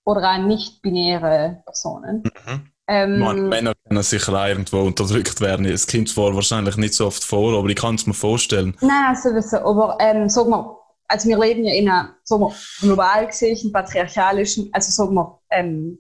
oder 0.05 0.33
auch 0.33 0.39
nicht-binäre 0.39 1.63
Personen. 1.65 2.23
Mhm. 2.25 2.73
Ähm, 2.91 3.19
Man, 3.19 3.49
Männer 3.49 3.75
können 3.87 4.03
sicher 4.03 4.33
auch 4.33 4.47
irgendwo 4.47 4.81
unterdrückt 4.81 5.41
werden. 5.43 5.67
Es 5.67 5.87
kommt 5.87 6.09
zwar 6.09 6.35
wahrscheinlich 6.35 6.79
nicht 6.79 6.95
so 6.95 7.07
oft 7.07 7.23
vor, 7.23 7.59
aber 7.59 7.69
ich 7.69 7.77
kann 7.77 7.97
es 7.97 8.07
mir 8.07 8.15
vorstellen. 8.15 8.77
Nein, 8.81 9.15
sowieso. 9.15 9.59
Aber 9.59 9.99
ähm, 10.01 10.29
sagen 10.31 10.51
wir, 10.51 10.78
also 11.09 11.29
wir 11.29 11.39
leben 11.39 11.65
ja 11.65 11.75
in 11.75 11.89
einer, 11.89 12.17
sagen 12.25 12.43
wir, 12.43 12.55
global 12.81 13.27
gesehen, 13.27 13.73
patriarchalischen, 13.73 14.71
also 14.73 14.91
sagen 14.91 15.15
wir, 15.15 15.41
ähm, 15.51 15.99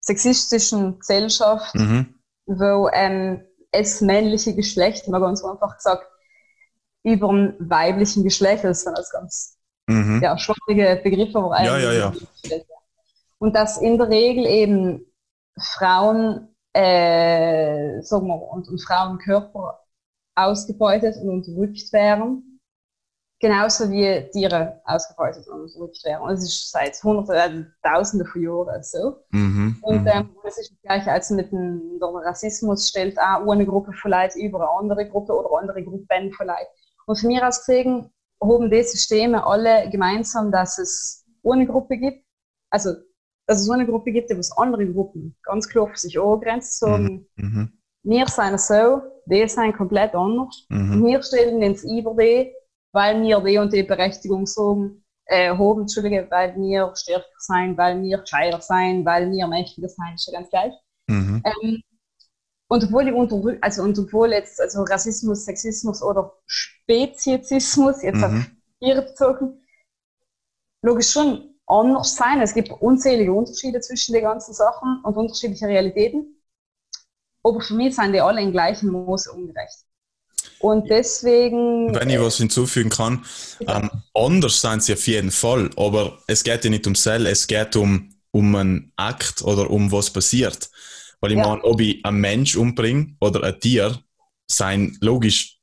sexistischen 0.00 0.98
Gesellschaft, 0.98 1.74
Mhm. 1.74 2.14
wo 2.46 2.88
ähm, 2.92 3.42
es 3.72 4.00
männliche 4.00 4.54
Geschlecht, 4.54 5.06
mal 5.08 5.20
ganz 5.20 5.44
einfach 5.44 5.76
gesagt, 5.76 6.04
über 7.02 7.28
dem 7.28 7.54
weiblichen 7.60 8.24
Geschlecht, 8.24 8.64
das 8.64 8.82
sind 8.82 8.96
das 8.98 9.10
ganz 9.10 9.56
Mhm. 9.88 10.20
ja, 10.22 10.36
schwammige 10.38 11.00
Begriffe, 11.02 11.38
aber 11.38 11.62
Ja, 11.62 11.78
ja, 11.78 11.92
ja. 11.92 12.12
Und 13.38 13.56
dass 13.56 13.78
in 13.78 13.98
der 13.98 14.08
Regel 14.08 14.46
eben 14.46 15.06
Frauen, 15.58 16.54
äh, 16.72 18.00
sagen 18.02 18.26
wir, 18.28 18.36
und, 18.52 18.68
und 18.68 18.78
Frauenkörper 18.84 19.80
ausgebeutet 20.34 21.16
und 21.16 21.28
unterdrückt 21.30 21.92
werden, 21.92 22.49
genauso 23.40 23.90
wie 23.90 24.28
Tiere 24.32 24.80
ausgebeutet 24.84 25.48
und 25.48 25.62
unterdrückt 25.62 26.04
werden. 26.04 26.22
Und 26.22 26.30
das 26.32 26.42
ist 26.44 26.70
seit 26.70 27.02
Hunderten, 27.02 27.34
also 27.34 27.64
Tausenden 27.82 28.28
von 28.28 28.42
Jahren 28.42 28.82
so. 28.82 29.16
Mhm. 29.30 29.78
Und 29.80 30.02
Mhm. 30.02 30.06
ähm, 30.08 30.36
das 30.44 30.58
ist 30.58 30.70
das 30.72 30.80
Gleiche 30.82 31.10
als 31.12 31.30
mit 31.30 31.50
dem 31.50 31.98
Rassismus 32.00 32.88
stellt 32.88 33.18
auch 33.18 33.50
eine 33.50 33.66
Gruppe 33.66 33.92
von 33.94 34.10
Leuten 34.10 34.40
über 34.40 34.58
eine 34.60 34.70
andere 34.78 35.08
Gruppe 35.08 35.32
oder 35.32 35.58
andere 35.58 35.82
Gruppen 35.82 36.32
von 36.32 36.46
Leuten. 36.46 36.68
Und 37.06 37.18
von 37.18 37.28
mir 37.28 37.46
aus 37.48 37.60
gesehen 37.64 38.10
haben 38.42 38.70
die 38.70 38.82
Systeme 38.82 39.44
alle 39.44 39.88
gemeinsam, 39.90 40.52
dass 40.52 40.78
es 40.78 41.24
eine 41.44 41.66
Gruppe 41.66 41.96
gibt, 41.96 42.24
also 42.70 42.90
dass 43.46 43.60
es 43.62 43.70
eine 43.70 43.86
Gruppe 43.86 44.12
gibt, 44.12 44.30
die 44.30 44.38
was 44.38 44.52
andere 44.56 44.86
Gruppen 44.86 45.34
ganz 45.42 45.66
klar 45.68 45.88
für 45.88 45.96
sich 45.96 46.20
angrenzt, 46.20 46.78
sagen, 46.78 47.26
Mhm. 47.36 47.72
wir 48.02 48.26
sind 48.28 48.60
so, 48.60 49.00
die 49.26 49.48
sind 49.48 49.76
komplett 49.76 50.14
anders. 50.14 50.66
Und 50.70 51.00
Mhm. 51.00 51.06
wir 51.06 51.22
stellen 51.22 51.62
uns 51.62 51.82
über 51.84 52.14
die, 52.14 52.52
weil 52.92 53.22
wir 53.22 53.40
die 53.40 53.58
und 53.58 53.72
die 53.72 53.82
Berechtigung 53.82 54.46
sagen, 54.46 55.04
äh, 55.26 55.50
haben, 55.50 55.82
Entschuldige, 55.82 56.26
weil 56.30 56.56
wir 56.56 56.92
stärker 56.96 57.26
sein, 57.38 57.76
weil 57.76 58.02
wir 58.02 58.18
gescheiter 58.18 58.60
sein, 58.60 59.04
weil 59.04 59.30
wir 59.30 59.46
mächtiger 59.46 59.88
sein, 59.88 60.14
ist 60.14 60.26
ja 60.26 60.32
ganz 60.38 60.50
gleich. 60.50 60.72
Mhm. 61.08 61.42
Ähm, 61.44 61.82
und 62.68 62.84
obwohl 62.84 63.04
die 63.04 63.12
unterdrück, 63.12 63.58
also 63.62 63.82
und 63.82 63.98
obwohl 63.98 64.30
jetzt 64.32 64.60
also 64.60 64.82
Rassismus, 64.82 65.44
Sexismus 65.44 66.02
oder 66.02 66.32
Speziesismus 66.46 68.02
jetzt 68.02 68.22
auf 68.22 68.30
Mhm. 68.30 68.46
Tiere 68.80 69.02
bezogen, 69.02 69.66
logisch 70.82 71.10
schon 71.10 71.54
anders 71.66 72.14
sein. 72.16 72.40
Es 72.40 72.54
gibt 72.54 72.70
unzählige 72.70 73.32
Unterschiede 73.32 73.80
zwischen 73.80 74.12
den 74.12 74.22
ganzen 74.22 74.54
Sachen 74.54 75.00
und 75.04 75.16
unterschiedliche 75.16 75.66
Realitäten. 75.66 76.40
Aber 77.42 77.60
für 77.60 77.74
mich 77.74 77.94
sind 77.94 78.12
die 78.12 78.20
alle 78.20 78.40
in 78.40 78.52
gleichem 78.52 78.90
Maße 78.90 79.32
ungerecht. 79.32 79.84
Und 80.60 80.90
deswegen. 80.90 81.94
Wenn 81.94 82.10
ich 82.10 82.20
was 82.20 82.36
hinzufügen 82.36 82.90
kann, 82.90 83.24
ähm, 83.66 83.90
anders 84.14 84.60
sind 84.60 84.82
sie 84.82 84.92
auf 84.92 85.06
jeden 85.06 85.30
Fall, 85.30 85.70
aber 85.76 86.18
es 86.26 86.44
geht 86.44 86.64
ja 86.64 86.70
nicht 86.70 86.86
um 86.86 86.94
Sell, 86.94 87.26
es 87.26 87.46
geht 87.46 87.76
um, 87.76 88.14
um 88.30 88.54
einen 88.54 88.92
Akt 88.96 89.42
oder 89.42 89.70
um 89.70 89.90
was 89.90 90.10
passiert. 90.10 90.70
Weil 91.20 91.32
ich 91.32 91.38
Ja. 91.38 91.48
meine, 91.48 91.64
ob 91.64 91.80
ich 91.80 92.04
einen 92.04 92.20
Mensch 92.20 92.56
umbringe 92.56 93.16
oder 93.20 93.42
ein 93.42 93.58
Tier, 93.58 93.98
sein 94.46 94.96
logisch 95.00 95.58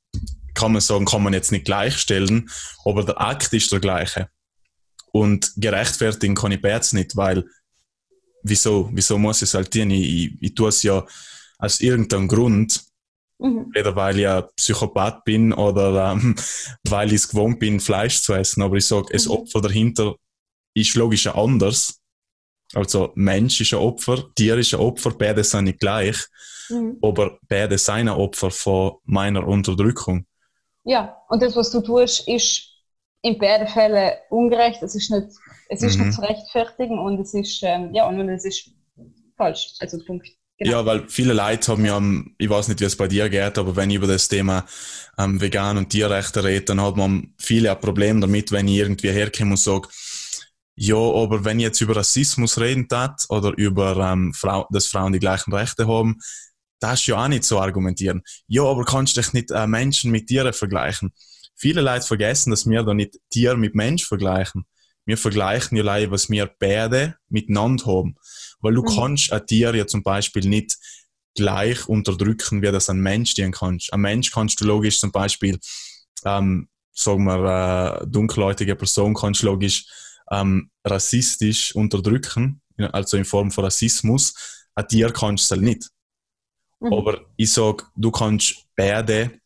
kann 0.56 0.72
man 0.72 0.82
sagen, 0.82 1.06
kann 1.06 1.22
man 1.22 1.34
jetzt 1.34 1.52
nicht 1.52 1.66
gleichstellen, 1.66 2.50
aber 2.84 3.04
der 3.04 3.22
Akt 3.22 3.54
ist 3.54 3.72
der 3.72 3.80
gleiche. 3.80 4.30
Und 5.12 5.52
gerechtfertigen 5.56 6.36
kann 6.36 6.52
ich 6.52 6.62
Bärts 6.62 6.94
nicht, 6.94 7.16
weil 7.16 7.46
wieso, 8.42 8.90
wieso 8.94 9.18
muss 9.20 9.38
ich 9.38 9.50
es 9.50 9.54
halt 9.54 9.72
tun? 9.72 9.92
Ich, 9.92 10.08
ich, 10.26 10.32
ich 10.42 10.56
tue 10.56 10.70
es 10.70 10.82
ja 10.82 11.06
aus 11.60 11.80
irgendeinem 11.82 12.28
Grund, 12.28 12.84
mhm. 13.40 13.72
weder 13.74 13.96
weil 13.96 14.20
ich 14.20 14.28
ein 14.28 14.44
Psychopath 14.56 15.24
bin 15.24 15.54
oder 15.54 16.12
ähm, 16.12 16.36
weil 16.88 17.10
ich 17.10 17.16
es 17.16 17.30
gewohnt 17.30 17.60
bin, 17.60 17.80
Fleisch 17.80 18.22
zu 18.22 18.34
essen, 18.34 18.62
aber 18.62 18.78
ich 18.78 18.86
sage, 18.86 19.08
mhm. 19.10 19.14
das 19.14 19.30
Opfer 19.30 19.62
dahinter 19.62 20.16
ist 20.74 20.96
logisch 20.96 21.28
anders. 21.28 22.00
Also 22.74 23.12
Mensch 23.16 23.62
ist 23.62 23.74
ein 23.74 23.80
Opfer, 23.80 24.26
Tier 24.36 24.58
ist 24.58 24.74
ein 24.74 24.82
Opfer, 24.82 25.12
beide 25.12 25.44
sind 25.44 25.66
nicht 25.66 25.80
gleich, 25.80 26.18
mhm. 26.70 26.98
aber 27.02 27.40
beide 27.48 27.78
sind 27.78 27.96
ein 27.96 28.10
Opfer 28.10 28.52
von 28.52 28.98
meiner 29.06 29.48
Unterdrückung. 29.48 30.26
Ja, 30.84 31.18
und 31.30 31.42
das, 31.42 31.56
was 31.56 31.72
du 31.72 31.82
tust, 31.82 32.28
ist 32.28 32.78
in 33.22 33.38
beiden 33.38 33.68
Fällen 33.68 34.14
ungerecht. 34.30 34.82
Es 34.82 34.96
ist 34.96 35.12
nicht, 35.12 35.28
es 35.70 35.82
ist 35.82 35.98
mhm. 35.98 36.06
nicht 36.06 36.16
zu 36.16 36.22
rechtfertigen 36.22 37.00
und 37.00 37.20
es 37.20 37.34
ist, 37.34 37.62
ähm, 37.64 37.94
ja, 37.94 38.08
und 38.08 38.30
es 38.30 38.46
ist 38.46 38.72
falsch. 39.36 39.74
Also 39.80 39.98
Punkt. 40.06 40.28
Genau. 40.60 40.72
Ja, 40.72 40.86
weil 40.86 41.08
viele 41.08 41.34
Leute 41.34 41.72
haben 41.72 41.86
ja, 41.86 42.02
ich 42.40 42.50
weiß 42.50 42.68
nicht, 42.68 42.80
wie 42.80 42.86
es 42.86 42.96
bei 42.96 43.08
dir 43.08 43.30
geht, 43.30 43.58
aber 43.60 43.76
wenn 43.76 43.92
ich 43.92 43.98
über 43.98 44.08
das 44.08 44.28
Thema 44.28 44.66
ähm, 45.18 45.40
Vegan 45.40 45.78
und 45.78 45.90
Tierrechte 45.90 46.44
rede, 46.44 46.66
dann 46.66 46.82
hat 46.82 46.96
man 46.96 47.34
viele 47.38 47.72
ein 47.72 47.80
Problem 47.80 48.22
damit, 48.22 48.52
wenn 48.52 48.68
ich 48.68 48.78
irgendwie 48.78 49.12
herkomme 49.12 49.52
und 49.52 49.58
sage, 49.58 49.88
ja, 50.76 50.96
aber 50.96 51.46
wenn 51.46 51.60
ich 51.60 51.66
jetzt 51.66 51.82
über 51.82 51.96
Rassismus 51.96 52.60
reden 52.60 52.88
tat 52.88 53.26
oder 53.30 53.52
über, 53.58 53.98
ähm, 53.98 54.34
Frau, 54.34 54.68
dass 54.72 54.88
Frauen 54.88 55.14
die 55.14 55.20
gleichen 55.20 55.54
Rechte 55.54 55.88
haben, 55.88 56.18
das 56.80 57.02
ist 57.02 57.08
ja 57.08 57.24
auch 57.24 57.28
nicht 57.28 57.44
so 57.44 57.60
argumentieren. 57.60 58.22
Ja, 58.48 58.64
aber 58.64 58.86
kannst 58.86 59.18
du 59.18 59.22
dich 59.22 59.34
nicht 59.34 59.52
äh, 59.52 59.68
Menschen 59.68 60.12
mit 60.12 60.28
Tieren 60.28 60.54
vergleichen? 60.54 61.14
Viele 61.56 61.82
Leute 61.82 62.06
vergessen, 62.06 62.52
dass 62.52 62.68
wir 62.70 62.84
da 62.84 62.94
nicht 62.94 63.18
Tier 63.32 63.56
mit 63.58 63.74
Mensch 63.74 64.06
vergleichen. 64.06 64.66
Wir 65.06 65.18
vergleichen 65.18 65.78
ja 65.78 65.84
leider, 65.84 66.12
was 66.12 66.30
wir 66.30 66.50
beide 66.60 67.16
miteinander 67.30 67.86
haben. 67.86 68.16
Weil 68.60 68.74
du 68.74 68.82
mhm. 68.82 68.96
kannst 68.96 69.32
ein 69.32 69.46
Tier 69.46 69.74
ja 69.76 69.88
zum 69.88 70.04
Beispiel 70.04 70.48
nicht 70.48 70.78
gleich 71.36 71.88
unterdrücken, 71.88 72.62
wie 72.62 72.72
das 72.72 72.90
ein 72.90 73.00
Mensch 73.00 73.36
dir 73.36 73.50
kannst. 73.52 73.94
Ein 73.94 74.02
Mensch 74.02 74.32
kannst 74.32 74.60
du 74.60 74.66
logisch 74.66 75.00
zum 75.00 75.12
Beispiel, 75.12 75.60
ähm, 76.26 76.68
sagen 76.92 77.26
wir, 77.26 78.02
äh, 78.02 78.08
dunkelhäutige 78.08 78.76
Person 78.76 79.14
kannst 79.14 79.44
du 79.44 79.46
logisch 79.46 79.86
ähm, 80.32 80.72
rassistisch 80.84 81.76
unterdrücken, 81.76 82.62
also 82.92 83.18
in 83.18 83.26
Form 83.26 83.52
von 83.52 83.66
Rassismus. 83.66 84.34
Ein 84.76 84.88
Tier 84.88 85.12
kannst 85.12 85.44
du 85.44 85.46
es 85.46 85.58
halt 85.58 85.62
nicht. 85.62 85.90
Mhm. 86.80 86.94
Aber 86.94 87.22
ich 87.38 87.52
sag, 87.52 87.88
du 87.96 88.12
kannst 88.12 88.66
beide 88.76 89.40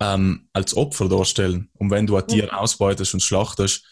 ähm, 0.00 0.48
als 0.52 0.74
Opfer 0.76 1.08
darstellen. 1.08 1.70
Und 1.74 1.90
wenn 1.90 2.06
du 2.06 2.16
ein 2.16 2.26
Tier 2.26 2.44
mhm. 2.44 2.50
ausbeutest 2.50 3.14
und 3.14 3.20
schlachtest, 3.20 3.84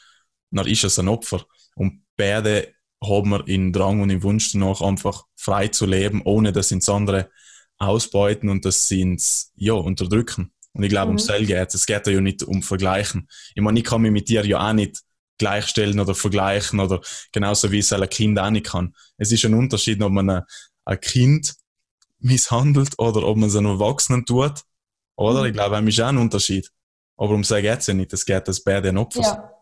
dann 0.51 0.67
ist 0.67 0.85
es 0.85 0.99
ein 0.99 1.09
Opfer. 1.09 1.45
Und 1.77 2.05
beide 2.17 2.75
haben 3.03 3.31
wir 3.31 3.47
in 3.47 3.73
Drang 3.73 4.01
und 4.01 4.11
im 4.11 4.23
Wunsch 4.23 4.53
danach 4.53 4.81
einfach 4.81 5.25
frei 5.37 5.69
zu 5.69 5.87
leben, 5.87 6.23
ohne 6.25 6.53
dass 6.53 6.71
ins 6.71 6.89
andere 6.89 7.31
ausbeuten 7.79 8.49
und 8.49 8.65
dass 8.65 8.89
sie 8.89 9.01
ins 9.01 9.53
ja, 9.55 9.75
unterdrücken. 9.75 10.53
Und 10.73 10.83
ich 10.83 10.91
glaube, 10.91 11.07
mhm. 11.07 11.13
um 11.13 11.19
Sell 11.19 11.47
geht 11.47 11.75
es. 11.75 11.87
geht 11.87 12.07
ja 12.07 12.21
nicht 12.21 12.43
um 12.43 12.63
Vergleichen. 12.63 13.29
Ich 13.55 13.63
meine, 13.63 13.79
ich 13.79 13.85
kann 13.85 14.03
mich 14.03 14.13
mit 14.13 14.29
dir 14.29 14.45
ja 14.45 14.69
auch 14.69 14.73
nicht 14.73 15.03
gleichstellen 15.39 16.01
oder 16.01 16.15
vergleichen 16.15 16.81
oder 16.81 17.01
genauso 17.33 17.71
wie 17.71 17.79
es 17.79 17.93
ein 17.93 18.09
Kind 18.09 18.39
auch 18.39 18.51
nicht 18.51 18.67
kann. 18.67 18.95
Es 19.17 19.31
ist 19.31 19.45
ein 19.45 19.55
Unterschied, 19.55 20.03
ob 20.03 20.13
man 20.13 20.31
ein, 20.85 21.01
Kind 21.01 21.55
misshandelt 22.19 22.99
oder 22.99 23.25
ob 23.25 23.37
man 23.37 23.49
es 23.49 23.57
einem 23.57 23.67
Erwachsenen 23.67 24.25
tut. 24.25 24.63
Oder? 25.17 25.41
Mhm. 25.41 25.47
Ich 25.47 25.53
glaube, 25.53 25.79
es 25.79 25.95
ist 25.95 26.01
auch 26.01 26.09
ein 26.09 26.19
Unterschied. 26.19 26.71
Aber 27.17 27.35
um 27.35 27.45
so 27.45 27.57
geht 27.57 27.79
es 27.79 27.87
ja 27.87 27.95
nicht. 27.95 28.13
Es 28.13 28.25
geht, 28.25 28.49
dass 28.49 28.63
beide 28.63 28.89
ein 28.89 28.99
Opfer 28.99 29.23
ja. 29.23 29.58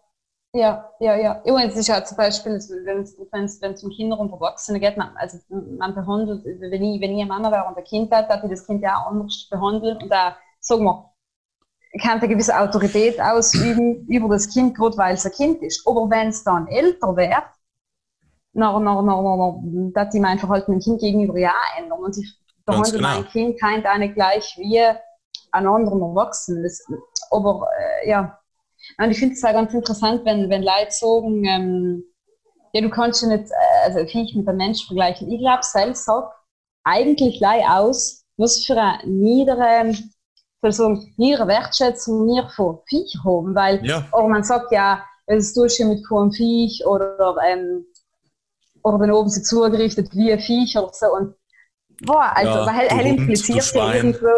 Ja, 0.56 0.90
ja, 1.00 1.16
ja. 1.16 1.42
Übrigens 1.44 1.76
ist 1.76 1.88
ja 1.88 2.02
zum 2.02 2.16
Beispiel, 2.16 2.52
wenn 2.52 3.44
es 3.44 3.82
um 3.84 3.90
Kinder 3.90 4.18
und 4.18 4.32
Erwachsene 4.32 4.80
geht, 4.80 4.96
man, 4.96 5.14
also 5.16 5.36
man 5.50 5.94
behandelt, 5.94 6.46
wenn 6.46 6.82
ich, 6.82 7.00
wenn 7.00 7.14
ich 7.14 7.20
ein 7.20 7.28
Mann 7.28 7.42
wäre 7.42 7.66
und 7.68 7.76
ein 7.76 7.84
Kind 7.84 8.10
hätte, 8.10 8.32
hätte 8.32 8.46
ich 8.46 8.52
das 8.52 8.66
Kind 8.66 8.80
ja 8.80 8.96
auch 8.96 9.10
anders 9.10 9.48
behandeln 9.50 9.98
und 9.98 10.08
da, 10.08 10.34
sagen 10.60 10.84
wir, 10.84 11.10
kann 12.02 12.20
eine 12.20 12.28
gewisse 12.28 12.58
Autorität 12.58 13.20
ausüben 13.20 14.06
über 14.06 14.30
das 14.30 14.48
Kind, 14.48 14.74
gerade 14.74 14.96
weil 14.96 15.14
es 15.14 15.26
ein 15.26 15.32
Kind 15.32 15.62
ist. 15.62 15.86
Aber 15.86 16.08
wenn 16.08 16.28
es 16.28 16.42
dann 16.42 16.66
älter 16.68 17.14
wird, 17.14 17.44
dann, 18.54 18.84
dann, 18.84 19.06
dann, 19.06 19.92
dann, 19.92 20.08
ich 20.10 20.20
mein 20.20 20.38
Verhalten 20.38 20.72
dem 20.72 20.80
Kind 20.80 21.00
gegenüber 21.00 21.38
ja 21.38 21.52
ändern. 21.78 21.98
Und 21.98 22.16
ich 22.16 22.34
behandle 22.64 22.96
genau. 22.96 23.08
mein 23.08 23.26
Kind 23.26 23.60
kein 23.60 23.84
eine 23.84 24.10
gleich 24.12 24.56
wie 24.58 24.80
einen 25.52 25.66
anderen 25.66 26.00
Erwachsenen. 26.00 26.62
Das, 26.62 26.82
aber 27.30 27.66
äh, 27.78 28.08
ja, 28.08 28.38
und 28.98 29.10
ich 29.10 29.18
finde 29.18 29.34
es 29.34 29.44
auch 29.44 29.52
ganz 29.52 29.74
interessant, 29.74 30.24
wenn, 30.24 30.48
wenn 30.48 30.62
Leute 30.62 30.90
sagen, 30.90 31.44
ähm, 31.44 32.04
ja, 32.72 32.80
du 32.80 32.90
kannst 32.90 33.22
ja 33.22 33.28
nicht, 33.28 33.50
äh, 33.50 33.84
also 33.84 34.06
Viech 34.06 34.34
mit 34.34 34.48
einem 34.48 34.58
Mensch 34.58 34.86
vergleichen. 34.86 35.30
Ich 35.30 35.40
glaube, 35.40 35.62
selbst 35.62 36.04
sagt 36.04 36.32
eigentlich 36.84 37.40
lei 37.40 37.64
aus, 37.68 38.24
was 38.36 38.64
für 38.64 38.76
eine 38.76 39.06
niedere 39.06 39.94
Person 40.60 41.12
ihre 41.18 41.46
Wertschätzung 41.46 42.26
wir 42.26 42.48
von 42.48 42.78
Viech 42.88 43.18
haben, 43.24 43.54
weil 43.54 43.84
ja. 43.84 44.06
oder 44.12 44.28
man 44.28 44.44
sagt 44.44 44.72
ja, 44.72 45.04
es 45.26 45.54
tust 45.54 45.78
du 45.78 45.86
mit 45.86 46.06
keinem 46.08 46.32
Viech 46.32 46.84
oder 46.86 47.36
ähm, 47.46 47.84
oder 48.82 48.98
dann 48.98 49.10
oben 49.10 49.28
sie 49.28 49.42
zugerichtet 49.42 50.14
wie 50.14 50.32
ein 50.32 50.40
Viech 50.40 50.76
oder 50.78 50.92
so 50.92 51.06
und 51.14 51.34
boah, 52.04 52.32
also 52.34 52.50
ja, 52.50 52.66
weil 52.66 52.86
er 52.86 53.04
impliziert 53.04 53.74
ja 53.74 53.94
irgendwo 53.94 54.28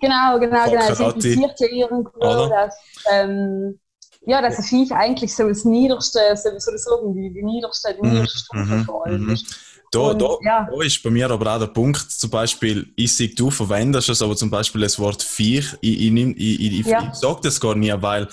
genau, 0.00 0.38
genau, 0.38 0.64
genau, 0.70 0.88
es 0.88 1.00
impliziert 1.00 1.60
ja 1.60 1.66
irgendwo, 1.68 2.48
dass 2.48 2.74
ähm, 3.10 3.78
ja, 4.26 4.42
dass 4.42 4.58
ein 4.58 4.64
Viech 4.64 4.92
eigentlich 4.92 5.34
so 5.34 5.48
das 5.48 5.64
Niederste, 5.64 6.20
so, 6.36 6.50
so 6.58 6.76
sagen, 6.76 7.14
die, 7.14 7.32
die 7.32 7.42
niederste, 7.42 7.94
die 7.94 8.06
mhm, 8.06 8.12
niederste 8.14 8.56
mhm, 8.56 8.84
von 8.84 9.30
ist. 9.30 9.56
Da, 9.90 10.12
da, 10.12 10.36
ja. 10.42 10.68
da 10.70 10.82
ist 10.82 11.02
bei 11.02 11.08
mir 11.08 11.30
aber 11.30 11.54
auch 11.54 11.58
der 11.58 11.68
Punkt, 11.68 12.10
zum 12.10 12.28
Beispiel, 12.28 12.92
ich 12.94 13.10
sehe, 13.10 13.28
du 13.30 13.50
verwendest 13.50 14.10
es, 14.10 14.20
aber 14.20 14.36
zum 14.36 14.50
Beispiel 14.50 14.82
das 14.82 14.98
Wort 14.98 15.22
Viech, 15.22 15.78
ich, 15.80 16.00
ich, 16.00 16.12
ich, 16.12 16.80
ich, 16.80 16.86
ja. 16.86 17.08
ich 17.10 17.14
sage 17.14 17.40
das 17.44 17.58
gar 17.58 17.74
nicht, 17.74 18.02
weil 18.02 18.24
ja. 18.24 18.28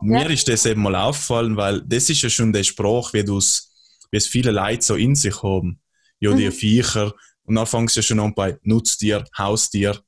mir 0.00 0.30
ist 0.30 0.48
das 0.48 0.66
eben 0.66 0.82
mal 0.82 0.96
aufgefallen, 0.96 1.56
weil 1.56 1.80
das 1.82 2.10
ist 2.10 2.22
ja 2.22 2.28
schon 2.28 2.52
der 2.52 2.64
Spruch, 2.64 3.12
wie 3.12 3.24
wie 3.24 4.16
es 4.16 4.26
viele 4.26 4.50
Leute 4.50 4.82
so 4.82 4.96
in 4.96 5.14
sich 5.14 5.42
haben. 5.42 5.80
Ja, 6.18 6.32
die 6.32 6.46
mhm. 6.46 6.52
Viecher. 6.52 7.12
Und 7.44 7.54
dann 7.54 7.66
fängst 7.66 7.94
du 7.94 8.00
ja 8.00 8.02
schon 8.02 8.20
an 8.20 8.34
bei 8.34 8.58
Nutztier, 8.62 9.24
Haustier. 9.38 10.00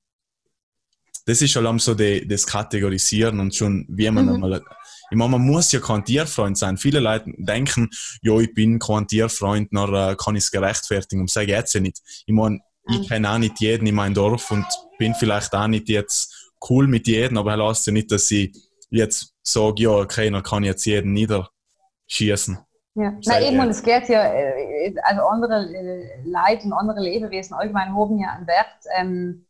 Das 1.28 1.42
ist 1.42 1.50
schon 1.50 1.78
so 1.78 1.94
die, 1.94 2.26
das 2.26 2.46
Kategorisieren 2.46 3.38
und 3.38 3.54
schon, 3.54 3.84
wie 3.90 4.10
man 4.10 4.24
mhm. 4.24 4.32
einmal 4.32 4.62
ich 5.10 5.16
meine, 5.16 5.30
man 5.30 5.42
muss 5.42 5.72
ja 5.72 5.80
kein 5.80 6.04
Tierfreund 6.04 6.58
sein. 6.58 6.76
Viele 6.76 7.00
Leute 7.00 7.32
denken, 7.38 7.88
ja, 8.20 8.38
ich 8.38 8.52
bin 8.52 8.78
kein 8.78 9.06
Tierfreund, 9.06 9.68
dann 9.72 9.94
äh, 9.94 10.16
kann 10.16 10.36
ich 10.36 10.44
es 10.44 10.50
gerechtfertigen. 10.50 11.22
Und 11.22 11.30
sage 11.30 11.52
jetzt 11.52 11.74
ja 11.74 11.80
nicht. 11.80 11.98
Ich 12.26 12.34
meine, 12.34 12.60
ich 12.90 13.08
kenne 13.08 13.30
auch 13.30 13.38
nicht 13.38 13.60
jeden 13.60 13.86
in 13.86 13.94
meinem 13.94 14.14
Dorf 14.14 14.50
und 14.50 14.66
bin 14.98 15.14
vielleicht 15.14 15.54
auch 15.54 15.66
nicht 15.66 15.88
jetzt 15.88 16.50
cool 16.68 16.86
mit 16.86 17.06
jedem, 17.06 17.38
aber 17.38 17.56
das 17.56 17.68
heißt 17.68 17.86
ja 17.86 17.92
nicht, 17.94 18.12
dass 18.12 18.30
ich 18.30 18.54
jetzt 18.90 19.34
sage, 19.42 19.82
ja, 19.82 19.90
okay, 19.90 20.30
dann 20.30 20.42
kann 20.42 20.62
ich 20.62 20.68
jetzt 20.68 20.84
jeden 20.84 21.12
niederschießen. 21.12 22.58
Ja, 22.94 23.12
na 23.24 23.40
eben, 23.40 23.60
und 23.60 23.68
es 23.68 23.82
geht 23.82 24.08
ja, 24.08 24.24
äh, 24.24 24.94
also 25.04 25.22
andere 25.22 25.68
äh, 25.72 26.22
Leute 26.24 26.64
und 26.64 26.72
andere 26.72 27.00
Lebewesen 27.00 27.54
allgemein 27.54 27.94
haben 27.94 28.18
ja 28.18 28.30
einen 28.30 28.46
Wert, 28.46 28.84
ähm, 28.98 29.46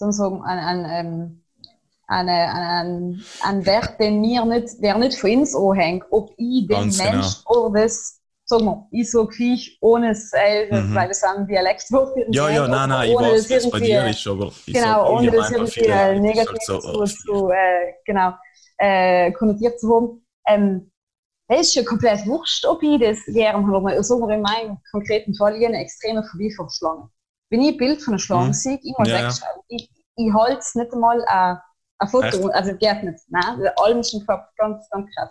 sozusagen 0.00 0.42
an, 0.42 0.58
an 0.58 0.86
ähm, 0.90 1.42
eine, 2.06 2.52
einen, 2.52 3.24
einen 3.42 3.66
Wert, 3.66 4.00
den 4.00 4.20
mir 4.20 4.44
nicht, 4.44 4.82
der 4.82 4.98
nicht 4.98 5.18
von 5.18 5.30
uns 5.30 5.54
anhängt, 5.54 6.04
ob 6.10 6.30
ich 6.36 6.66
den 6.66 6.68
Ganz 6.68 6.98
Mensch 6.98 7.44
genau. 7.44 7.66
oder 7.68 7.82
das, 7.82 8.20
sagen 8.44 8.64
wir, 8.64 8.88
ich 8.90 9.10
sage 9.10 9.30
Viech 9.30 9.78
ohne 9.80 10.10
es, 10.10 10.32
äh, 10.32 10.72
mhm. 10.72 10.94
weil 10.94 11.10
es 11.10 11.22
ein 11.22 11.46
Dialektwort 11.46 12.16
ist. 12.16 12.34
Ja, 12.34 12.48
ja, 12.48 12.66
nein, 12.66 12.88
nein, 12.88 13.10
ich 13.10 13.16
weiß, 13.16 13.50
was 13.50 13.70
bei 13.70 13.80
dir 13.80 14.06
ist, 14.08 14.26
aber 14.26 14.50
ich 14.66 14.74
Genau, 14.74 15.16
ohne 15.16 15.30
das 15.30 15.52
irgendwie 15.52 16.20
negativ 16.20 16.58
so, 16.62 16.80
so, 16.80 17.04
so 17.06 17.50
äh, 17.50 17.94
genau, 18.04 18.32
äh, 18.78 19.30
konnotiert 19.32 19.78
zu 19.78 19.94
haben. 19.94 20.26
Ähm, 20.48 20.90
es 21.46 21.68
ist 21.68 21.74
ja 21.74 21.84
komplett 21.84 22.26
wurscht, 22.26 22.64
ob 22.64 22.82
ich 22.82 23.00
das 23.00 23.18
gerne 23.26 23.66
habe. 23.66 24.02
Sagen 24.02 24.20
wir 24.20 24.34
in 24.34 24.42
meinem 24.42 24.78
konkreten 24.90 25.34
Fall, 25.34 25.56
ich 25.56 25.66
eine 25.66 25.78
extreme 25.78 26.24
Phobie 26.24 26.52
vor 26.54 26.68
Schlangen. 26.70 27.08
Wenn 27.50 27.62
ich 27.62 27.72
ein 27.72 27.76
Bild 27.76 28.02
von 28.02 28.14
einer 28.14 28.18
Schlange 28.18 28.48
mhm. 28.48 28.52
sehe, 28.54 28.78
ich 28.82 28.94
muss 28.96 29.08
ja. 29.08 29.24
wegschauen. 29.24 29.62
Ich, 29.68 29.90
ich 30.16 30.32
halte 30.32 30.58
es 30.58 30.74
nicht 30.74 30.92
einmal 30.92 31.20
äh, 31.20 31.56
ein 31.98 32.08
Foto, 32.08 32.26
Echt? 32.26 32.54
also 32.54 32.74
geht 32.76 33.02
nicht. 33.02 33.20
Nein, 33.28 33.68
allem 33.76 34.02
schon 34.02 34.24
ganz, 34.26 34.88
ganz 34.90 35.10
krass. 35.14 35.30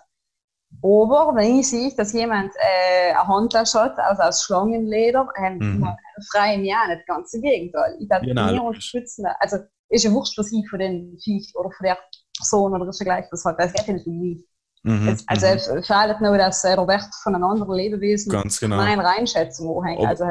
Aber 0.84 1.34
wenn 1.36 1.59
ich 1.59 1.70
sehe, 1.70 1.93
dass 1.95 2.13
jemand 2.13 2.53
äh, 2.55 3.11
eine 3.11 3.28
Handtasche 3.28 3.80
hat, 3.80 3.97
also 3.97 4.22
aus 4.22 4.43
Schlangenleder, 4.43 5.28
ähm, 5.38 5.57
mhm. 5.57 5.89
frei 6.32 6.55
im 6.55 6.63
Jahr 6.63 6.88
nicht, 6.88 7.07
ganz 7.07 7.34
im 7.34 7.41
Gegenteil. 7.41 7.97
Ich 7.99 8.07
darf 8.07 8.22
genau. 8.22 8.51
nie 8.51 8.59
unterstützen. 8.59 9.26
Also 9.39 9.57
ist 9.89 10.03
ja 10.03 10.11
wurscht, 10.11 10.38
was 10.38 10.51
ich 10.51 10.70
von 10.70 10.80
den 10.80 11.17
Viech 11.24 11.51
oder 11.55 11.72
von 11.72 11.86
der 11.86 11.97
Person 12.38 12.80
oder 12.80 12.93
so 12.93 13.03
gleich 13.03 13.26
was 13.32 13.43
hat. 13.45 13.59
Das 13.59 13.74
geht 13.74 13.88
ja 13.88 13.93
nicht 13.93 14.05
um 14.05 14.20
mich. 14.20 14.45
Mhm, 14.84 15.17
also 15.28 15.47
mhm. 15.47 15.53
es 15.53 15.88
fehlt 15.88 16.22
nur, 16.22 16.38
dass 16.38 16.61
der 16.61 16.88
Wert 16.88 17.13
von 17.24 17.36
einem 17.36 17.43
anderen 17.43 17.76
Lebewesen 17.76 18.32
Ganz 18.32 18.59
genau. 18.59 18.78
meine 18.78 19.05
Einschätzung 19.05 19.78
anhängt. 19.78 20.07
Also, 20.07 20.26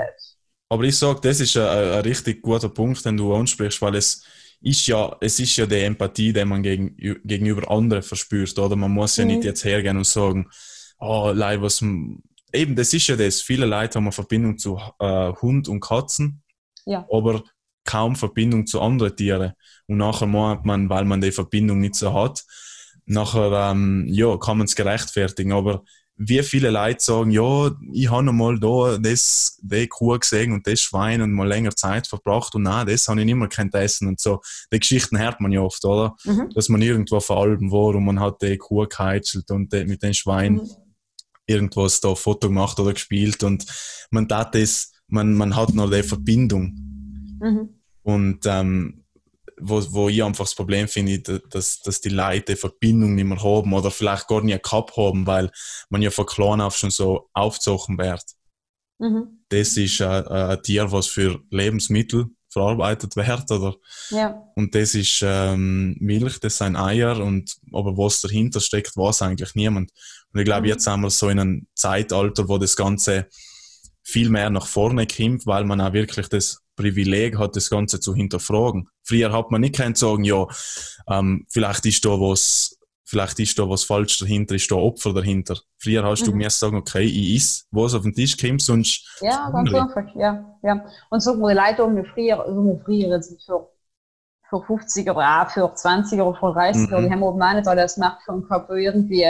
aber 0.69 0.85
ich 0.85 0.97
sage, 0.97 1.21
das 1.23 1.41
ist 1.41 1.57
ein, 1.57 1.67
ein, 1.67 2.01
richtig 2.01 2.43
guter 2.43 2.69
Punkt, 2.69 3.05
den 3.05 3.17
du 3.17 3.35
ansprichst, 3.35 3.81
weil 3.81 3.97
es 3.97 4.25
ist 4.61 4.87
ja, 4.87 5.17
es 5.21 5.39
ist 5.39 5.57
ja 5.57 5.67
die 5.67 5.81
Empathie, 5.81 6.33
die 6.33 6.45
man 6.45 6.63
gegen, 6.63 6.97
gegenüber 6.97 7.71
anderen 7.71 8.03
verspürt, 8.03 8.59
oder? 8.59 8.77
Man 8.77 8.91
muss 8.91 9.17
ja 9.17 9.25
mhm. 9.25 9.31
nicht 9.33 9.45
jetzt 9.45 9.65
hergehen 9.65 9.97
und 9.97 10.07
sagen, 10.07 10.49
oh, 10.99 11.31
Leute, 11.33 11.63
was, 11.63 11.83
eben, 12.53 12.77
das 12.77 12.93
ist 12.93 13.07
ja 13.07 13.17
das. 13.17 13.41
Viele 13.41 13.67
Leute 13.67 13.97
haben 13.97 14.05
eine 14.05 14.13
Verbindung 14.13 14.59
zu 14.59 14.81
äh, 14.99 15.33
Hund 15.41 15.69
und 15.69 15.81
Katzen, 15.81 16.43
Ja. 16.87 17.07
aber 17.11 17.45
kaum 17.85 18.17
Verbindung 18.17 18.67
zu 18.67 18.81
anderen 18.81 19.17
Tieren. 19.17 19.53
Und 19.87 19.97
nachher 19.97 20.27
meint 20.27 20.65
man, 20.65 20.91
weil 20.91 21.05
man 21.05 21.21
die 21.21 21.33
Verbindung 21.33 21.81
nicht 21.81 21.95
so 21.95 22.13
hat, 22.13 22.45
nachher, 23.07 23.71
ähm, 23.71 24.07
ja, 24.09 24.37
kann 24.37 24.59
man 24.59 24.67
es 24.67 24.77
gerechtfertigen. 24.77 25.53
Aber 25.53 25.85
wie 26.21 26.43
viele 26.43 26.71
Leute 26.71 27.03
sagen, 27.03 27.31
ja, 27.31 27.71
ich 27.93 28.11
habe 28.11 28.25
noch 28.25 28.33
mal 28.33 28.59
da 28.59 28.99
das, 28.99 29.59
die 29.63 29.87
Kuh 29.87 30.19
gesehen 30.19 30.53
und 30.53 30.67
das 30.67 30.81
Schwein 30.81 31.23
und 31.23 31.33
mal 31.33 31.47
länger 31.47 31.75
Zeit 31.75 32.09
verbracht 32.09 32.57
und 32.57 32.63
nein, 32.63 32.89
das 32.89 33.07
habe 33.07 33.21
ich 33.21 33.27
nicht 33.27 33.37
mehr 33.37 33.49
kennt 33.49 33.75
essen 33.75 34.09
und 34.09 34.21
so. 34.21 34.41
Die 34.73 34.81
Geschichten 34.81 35.17
hört 35.17 35.41
man 35.41 35.53
ja 35.53 35.61
oft, 35.61 35.85
oder? 35.85 36.17
Mhm. 36.25 36.51
Dass 36.55 36.69
man 36.69 36.83
irgendwo 36.83 37.21
vor 37.21 37.43
allem 37.43 37.71
war 37.71 37.95
und 37.95 38.05
man 38.05 38.19
hat 38.19 38.43
die 38.43 38.59
Kuh 38.59 38.87
geheitschelt 38.89 39.49
und 39.53 39.73
die, 39.73 39.85
mit 39.85 40.03
den 40.03 40.13
Schwein 40.13 40.55
Mhm. 40.55 40.69
irgendwas 41.47 42.01
da 42.01 42.15
Foto 42.15 42.49
gemacht 42.49 42.81
oder 42.81 42.93
gespielt 42.93 43.45
und 43.45 43.65
man 44.11 44.29
tat 44.29 44.55
das, 44.57 44.93
man, 45.07 45.35
man 45.35 45.55
hat 45.55 45.73
noch 45.73 45.91
die 45.91 46.03
Verbindung. 46.03 46.75
Mhm. 47.41 47.69
Und 48.03 48.41
ähm, 48.47 49.05
wo, 49.61 49.83
wo 49.93 50.09
ich 50.09 50.23
einfach 50.23 50.45
das 50.45 50.55
Problem 50.55 50.89
finde, 50.89 51.19
da- 51.21 51.39
dass, 51.51 51.81
dass 51.81 52.01
die 52.01 52.09
Leute 52.09 52.57
Verbindung 52.57 53.15
nicht 53.15 53.25
mehr 53.25 53.43
haben 53.43 53.73
oder 53.73 53.91
vielleicht 53.91 54.29
gar 54.29 54.43
nie 54.43 54.59
gehabt 54.59 54.97
haben, 54.97 55.27
weil 55.27 55.51
man 55.91 56.03
ja 56.03 56.11
von 56.11 56.27
klein 56.27 56.61
auf 56.61 56.77
schon 56.77 56.91
so 56.91 57.29
aufgezogen 57.33 57.99
wird. 57.99 58.23
Mhm. 58.99 59.45
Das 59.49 59.77
ist 59.77 60.01
äh, 60.01 60.05
äh, 60.21 60.53
ein 60.57 60.63
Tier, 60.63 60.91
was 60.93 61.07
für 61.07 61.41
Lebensmittel 61.51 62.27
verarbeitet 62.51 63.15
wird, 63.15 63.51
oder? 63.51 63.77
Ja. 64.11 64.43
Und 64.57 64.75
das 64.75 64.95
ist 64.95 65.21
ähm, 65.23 65.97
Milch, 66.01 66.41
das 66.41 66.59
sind 66.59 66.77
Eier, 66.77 67.19
und, 67.23 67.57
aber 67.73 67.97
was 67.97 68.23
dahinter 68.23 68.61
steckt, 68.61 68.97
weiß 68.97 69.23
eigentlich 69.23 69.55
niemand. 69.55 69.93
Und 70.33 70.41
ich 70.41 70.45
glaube, 70.47 70.63
Mhm. 70.63 70.69
jetzt 70.69 70.85
sind 70.85 71.01
wir 71.01 71.11
so 71.11 71.29
in 71.29 71.39
einem 71.39 71.67
Zeitalter, 71.75 72.49
wo 72.49 72.59
das 72.59 72.75
Ganze 72.75 73.27
viel 74.03 74.31
mehr 74.31 74.49
nach 74.51 74.67
vorne 74.67 75.07
kommt, 75.07 75.47
weil 75.47 75.65
man 75.65 75.81
auch 75.83 75.93
wirklich 75.93 76.29
das 76.29 76.63
Privileg 76.79 77.39
hat, 77.39 77.57
das 77.57 77.71
Ganze 77.71 78.01
zu 78.01 78.15
hinterfragen. 78.15 78.89
Früher 79.03 79.33
hat 79.33 79.51
man 79.51 79.61
nicht 79.61 79.77
können 79.77 79.95
sagen, 79.97 80.25
ja, 80.25 80.47
ähm, 81.09 81.45
vielleicht 81.51 81.87
ist 81.87 82.05
da 82.05 82.11
was, 82.11 82.79
vielleicht 83.05 83.39
ist 83.41 83.59
da 83.59 83.69
was 83.69 83.85
falsch 83.85 84.19
dahinter, 84.19 84.55
ist 84.55 84.71
da 84.71 84.77
Opfer 84.77 85.13
dahinter. 85.15 85.59
Früher 85.79 86.05
hast 86.05 86.27
du 86.27 86.33
Mhm. 86.33 86.39
mir 86.39 86.51
sagen, 86.51 86.77
okay, 86.77 87.05
ich 87.05 87.37
iss, 87.37 87.67
was 87.71 87.95
auf 87.95 88.03
den 88.03 88.15
Tisch 88.15 88.37
kommt, 88.39 88.63
sonst 88.63 89.07
Ja, 89.21 89.51
ganz 89.51 89.75
einfach, 89.75 90.15
ja, 90.15 90.45
ja. 90.63 90.85
Und 91.11 91.21
so, 91.21 91.39
wo 91.41 91.49
die 91.49 91.55
Leute 91.55 91.85
um 91.85 92.05
früher, 92.15 92.41
also 92.45 92.65
wo 92.65 92.81
früher 92.85 93.09
jetzt 93.17 93.45
für, 93.45 93.69
für 94.51 94.63
50 94.65 95.11
oder 95.11 95.43
auch 95.43 95.51
für 95.51 95.75
20 95.75 96.21
oder 96.21 96.39
für 96.39 96.53
30 96.55 96.89
Mhm. 96.91 97.05
die 97.07 97.11
haben 97.11 97.23
oben 97.25 97.43
auch 97.43 97.55
nicht 97.55 97.69
alle 97.69 97.83
das 97.83 97.95
Smartphone 97.95 98.43
gehabt, 98.45 98.71
wo 98.71 98.75
irgendwie, 98.75 99.27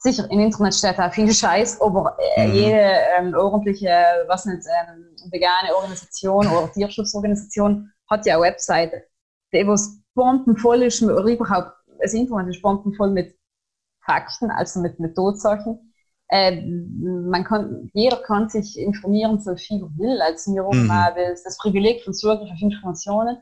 sicher, 0.00 0.30
im 0.30 0.40
Internet 0.40 0.74
steht 0.74 0.98
auch 0.98 1.12
viel 1.12 1.32
Scheiß, 1.32 1.80
aber 1.80 2.16
äh, 2.18 2.48
Mhm. 2.48 2.52
jede 2.52 2.80
ähm, 3.18 3.34
ordentliche, 3.34 3.90
was 4.28 4.46
nicht, 4.46 4.62
ähm, 4.66 5.06
vegane 5.30 5.74
Organisation 5.76 6.48
oder 6.48 6.72
Tierschutzorganisation 6.72 7.92
hat 8.10 8.26
ja 8.26 8.34
eine 8.36 8.44
Webseite, 8.44 9.04
die 9.52 9.66
was 9.66 10.00
bombenvoll 10.14 10.82
ist, 10.84 11.02
oder 11.02 11.24
überhaupt, 11.24 11.72
das 12.00 12.14
Internet 12.14 12.54
ist 12.56 12.62
bombenvoll 12.62 13.10
mit 13.12 13.36
Fakten, 14.04 14.50
also 14.50 14.80
mit, 14.80 14.98
mit 15.00 15.14
Tatsachen. 15.16 15.92
Äh, 16.28 16.62
man 16.66 17.44
kann, 17.44 17.90
jeder 17.94 18.16
kann 18.18 18.48
sich 18.48 18.78
informieren, 18.78 19.40
so 19.40 19.56
viel 19.56 19.82
er 19.82 19.98
will. 19.98 20.22
Also 20.22 20.54
wir 20.54 20.64
haben 20.64 20.88
Mhm. 20.88 20.90
das, 21.16 21.42
das 21.44 21.58
Privileg 21.58 22.02
von 22.04 22.14
Zugriff 22.14 22.50
auf 22.50 22.62
Informationen. 22.62 23.38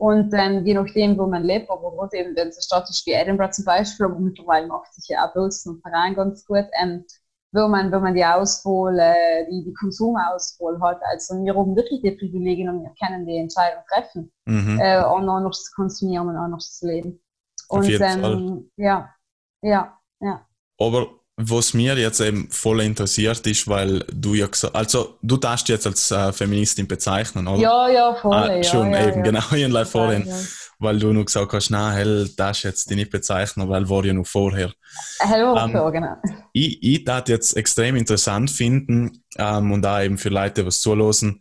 Und 0.00 0.32
ähm, 0.32 0.64
je 0.64 0.72
nachdem, 0.72 1.18
wo 1.18 1.26
man 1.26 1.44
lebt, 1.44 1.68
aber 1.68 1.90
gerade 1.90 2.16
eben, 2.16 2.34
wenn 2.34 2.50
so 2.50 2.60
Stadt 2.62 2.88
ist 2.88 3.04
wie 3.06 3.12
Edinburgh 3.12 3.52
zum 3.52 3.66
Beispiel, 3.66 4.06
aber 4.06 4.18
mittlerweile 4.18 4.66
macht 4.66 4.94
sich 4.94 5.08
ja 5.08 5.26
auch 5.28 5.34
Boston 5.34 5.74
und 5.74 5.82
Verein 5.82 6.14
ganz 6.14 6.46
gut, 6.46 6.64
ähm, 6.80 7.04
wo 7.52 7.68
man, 7.68 7.92
wo 7.92 7.98
man 7.98 8.14
die 8.14 8.24
Auswahl, 8.24 8.98
äh, 8.98 9.44
die, 9.50 9.62
die 9.62 9.74
Konsumauswahl 9.74 10.80
hat. 10.80 11.02
Also 11.12 11.34
wir 11.44 11.54
haben 11.54 11.76
wirklich 11.76 12.00
die 12.00 12.12
Privilegien 12.12 12.70
und 12.70 12.82
wir 12.82 12.94
können 12.98 13.26
die 13.26 13.36
Entscheidung 13.36 13.82
treffen 13.92 14.32
mhm. 14.46 14.80
äh, 14.80 15.00
auch 15.00 15.18
anders 15.18 15.64
zu 15.64 15.72
konsumieren 15.74 16.28
und 16.28 16.36
anders 16.36 16.78
zu 16.78 16.86
leben. 16.86 17.20
Und 17.68 17.90
ähm, 17.90 18.70
ja, 18.76 19.14
ja, 19.60 19.98
ja. 20.20 20.46
Aber 20.78 21.19
was 21.42 21.74
mir 21.74 21.96
jetzt 21.96 22.20
eben 22.20 22.50
voll 22.50 22.80
interessiert 22.82 23.46
ist, 23.46 23.66
weil 23.66 24.04
du 24.12 24.34
ja 24.34 24.46
gesagt 24.46 24.74
also 24.74 25.16
du 25.22 25.36
darfst 25.36 25.68
jetzt 25.68 25.86
als 25.86 26.10
äh, 26.10 26.32
Feministin 26.32 26.86
bezeichnen, 26.86 27.46
oder? 27.48 27.60
Ja, 27.60 27.88
ja, 27.88 28.14
voll. 28.14 28.34
Ah, 28.34 28.56
ja, 28.56 28.62
schon, 28.62 28.92
ja, 28.92 29.08
eben, 29.08 29.18
ja. 29.18 29.22
genau, 29.22 29.42
ich 29.52 29.64
habe 29.64 29.86
vorhin, 29.86 30.26
Ja. 30.26 30.34
weil 30.78 30.98
du 30.98 31.12
noch 31.12 31.24
gesagt 31.24 31.52
hast, 31.52 31.70
nein, 31.70 31.94
hell, 31.94 32.30
das 32.36 32.62
jetzt 32.62 32.90
dich 32.90 32.96
nicht 32.96 33.10
bezeichnen, 33.10 33.68
weil 33.68 33.88
war 33.88 34.04
ja 34.04 34.12
noch 34.12 34.26
vorher. 34.26 34.72
Hallo, 35.20 35.56
Ähm, 35.56 35.74
ähm, 35.76 35.92
genau. 35.92 36.16
Ich, 36.52 36.82
ich 36.82 37.04
das 37.04 37.24
jetzt 37.28 37.56
extrem 37.56 37.96
interessant 37.96 38.50
finden 38.50 39.22
ähm, 39.36 39.72
und 39.72 39.82
da 39.82 40.02
eben 40.02 40.18
für 40.18 40.28
Leute, 40.30 40.62
die 40.62 40.66
was 40.66 40.80
zulassen, 40.80 41.40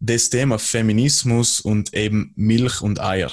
das 0.00 0.28
Thema 0.28 0.58
Feminismus 0.58 1.60
und 1.60 1.94
eben 1.94 2.32
Milch 2.36 2.82
und 2.82 3.00
Eier. 3.00 3.30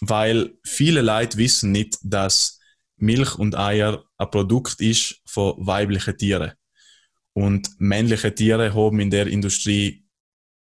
Weil 0.00 0.52
viele 0.64 1.00
Leute 1.00 1.38
wissen 1.38 1.72
nicht, 1.72 1.98
dass 2.02 2.59
Milch 3.02 3.36
und 3.36 3.56
Eier 3.56 4.04
ein 4.16 4.30
Produkt 4.30 4.80
ist 4.80 5.20
von 5.24 5.54
weiblichen 5.58 6.16
Tieren. 6.16 6.52
Und 7.32 7.68
männliche 7.78 8.34
Tiere 8.34 8.74
haben 8.74 9.00
in 9.00 9.10
der 9.10 9.26
Industrie, 9.26 10.04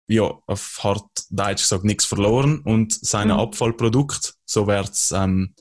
ja, 0.08 0.24
auf 0.46 0.80
hart 0.84 1.10
Deutsch 1.30 1.64
gesagt, 1.64 1.84
nichts 1.84 2.06
verloren 2.06 2.60
und 2.60 2.94
seine 2.94 3.34
Mhm. 3.34 3.40
Abfallprodukt, 3.40 4.36
so 4.46 4.68
wird's 4.68 5.12
ähm, 5.12 5.56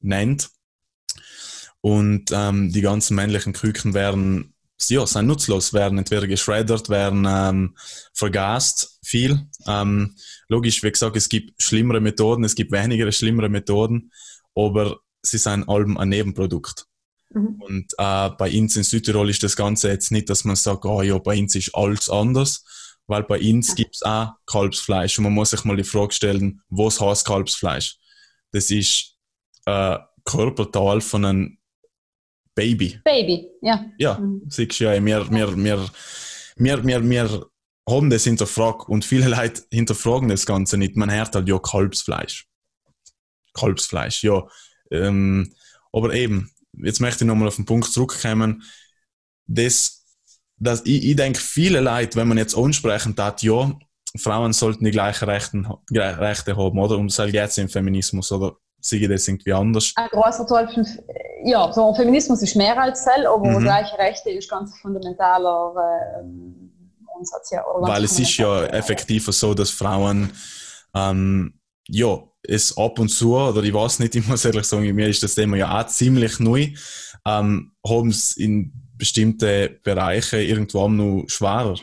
nennt. 0.00 0.50
Und 1.80 2.30
ähm, 2.32 2.72
die 2.72 2.80
ganzen 2.80 3.16
männlichen 3.16 3.52
Küken 3.52 3.94
werden, 3.94 4.54
ja, 4.88 5.06
sind 5.06 5.26
nutzlos, 5.26 5.72
werden 5.72 5.98
entweder 5.98 6.26
geschreddert, 6.26 6.88
werden 6.88 7.26
ähm, 7.28 7.76
vergast, 8.12 8.98
viel. 9.04 9.48
Ähm, 9.66 10.16
logisch, 10.48 10.82
wie 10.82 10.92
gesagt, 10.92 11.16
es 11.16 11.28
gibt 11.28 11.60
schlimmere 11.60 12.00
Methoden, 12.00 12.44
es 12.44 12.54
gibt 12.54 12.72
weniger 12.72 13.10
schlimmere 13.10 13.48
Methoden, 13.48 14.12
aber 14.54 15.00
sie 15.22 15.38
sind 15.38 15.68
allem 15.68 15.96
ein 15.96 16.08
Nebenprodukt. 16.08 16.86
Mhm. 17.30 17.60
Und 17.60 17.92
äh, 17.98 18.30
bei 18.30 18.58
uns 18.58 18.76
in 18.76 18.82
Südtirol 18.82 19.30
ist 19.30 19.42
das 19.42 19.56
Ganze 19.56 19.88
jetzt 19.88 20.10
nicht, 20.12 20.28
dass 20.28 20.44
man 20.44 20.56
sagt, 20.56 20.84
oh 20.84 21.02
ja, 21.02 21.18
bei 21.18 21.38
uns 21.38 21.54
ist 21.54 21.74
alles 21.74 22.08
anders, 22.10 22.64
weil 23.06 23.22
bei 23.22 23.40
uns 23.40 23.74
gibt's 23.74 24.02
auch 24.02 24.32
Kalbsfleisch 24.46 25.18
und 25.18 25.24
man 25.24 25.32
muss 25.32 25.50
sich 25.50 25.64
mal 25.64 25.76
die 25.76 25.84
Frage 25.84 26.12
stellen, 26.12 26.62
was 26.68 27.00
heißt 27.00 27.26
Kalbsfleisch? 27.26 27.96
Das 28.52 28.70
ist 28.70 29.16
äh, 29.66 29.98
Körperteil 30.24 31.00
von 31.00 31.24
einem 31.24 31.58
Baby. 32.54 33.00
Baby, 33.04 33.48
ja. 33.62 33.84
Ja, 33.98 34.18
Mhm. 34.18 34.42
siehst 34.48 34.78
du 34.78 34.84
ja, 34.84 34.92
wir, 35.04 35.30
wir, 35.30 35.56
wir, 35.56 35.88
wir, 36.56 36.84
wir, 36.84 37.02
wir 37.02 37.46
haben 37.88 38.10
das 38.10 38.24
hinterfragt 38.24 38.88
und 38.88 39.04
viele 39.04 39.28
Leute 39.36 39.62
hinterfragen 39.70 40.28
das 40.28 40.44
Ganze 40.46 40.76
nicht. 40.76 40.96
Man 40.96 41.10
hört 41.10 41.34
halt, 41.34 41.48
ja, 41.48 41.58
Kalbsfleisch. 41.58 42.46
Kalbsfleisch, 43.54 44.22
ja. 44.22 44.46
Ähm, 44.92 45.52
aber 45.92 46.14
eben, 46.14 46.50
jetzt 46.74 47.00
möchte 47.00 47.24
ich 47.24 47.28
nochmal 47.28 47.48
auf 47.48 47.56
den 47.56 47.66
Punkt 47.66 47.86
zurückkommen. 47.92 48.62
Das, 49.46 50.04
das, 50.56 50.82
ich, 50.84 51.04
ich 51.04 51.16
denke, 51.16 51.40
viele 51.40 51.80
Leute, 51.80 52.16
wenn 52.18 52.28
man 52.28 52.38
jetzt 52.38 52.56
ansprechen 52.56 53.14
hat, 53.18 53.42
ja, 53.42 53.72
Frauen 54.16 54.52
sollten 54.52 54.84
die 54.84 54.90
gleichen 54.90 55.24
Rechten, 55.24 55.66
Rechte 55.90 56.56
haben, 56.56 56.78
oder? 56.78 56.96
Um 56.96 57.08
das 57.08 57.16
geht 57.16 57.34
es 57.34 57.58
im 57.58 57.68
Feminismus, 57.68 58.30
oder 58.30 58.56
sehe 58.80 59.00
ich 59.00 59.08
das 59.08 59.26
irgendwie 59.26 59.52
anders? 59.52 59.92
Ein 59.96 60.08
großer 60.10 60.46
Teil 60.46 60.68
von, 60.68 60.86
ja, 61.44 61.72
so 61.72 61.94
Feminismus 61.94 62.42
ist 62.42 62.54
mehr 62.56 62.78
als 62.80 63.04
Zell, 63.04 63.26
aber 63.26 63.48
Mhm. 63.48 63.64
gleiche 63.64 63.96
Rechte 63.98 64.30
ist 64.30 64.50
ganz 64.50 64.76
fundamentaler 64.80 66.20
ähm, 66.20 66.70
Ansatz, 67.18 67.50
ja. 67.50 67.64
Weil 67.80 68.04
es 68.04 68.18
ist 68.18 68.36
ja 68.36 68.46
fundamentaler, 68.46 68.78
effektiv 68.78 69.26
so, 69.26 69.54
dass 69.54 69.70
Frauen, 69.70 70.30
ähm, 70.94 71.54
ja, 71.92 72.22
es 72.42 72.76
ab 72.76 72.98
und 72.98 73.08
zu, 73.08 73.36
oder 73.36 73.62
ich 73.62 73.72
weiß 73.72 74.00
nicht, 74.00 74.14
ich 74.16 74.26
muss 74.26 74.44
ehrlich 74.44 74.64
sagen, 74.64 74.94
mir 74.94 75.08
ist 75.08 75.22
das 75.22 75.34
Thema 75.34 75.56
ja 75.56 75.80
auch 75.80 75.86
ziemlich 75.86 76.40
neu, 76.40 76.68
ähm, 77.26 77.72
haben 77.86 78.08
es 78.08 78.36
in 78.36 78.72
bestimmte 78.96 79.78
Bereiche 79.82 80.42
irgendwo 80.42 80.88
noch 80.88 81.24
schwerer 81.28 81.76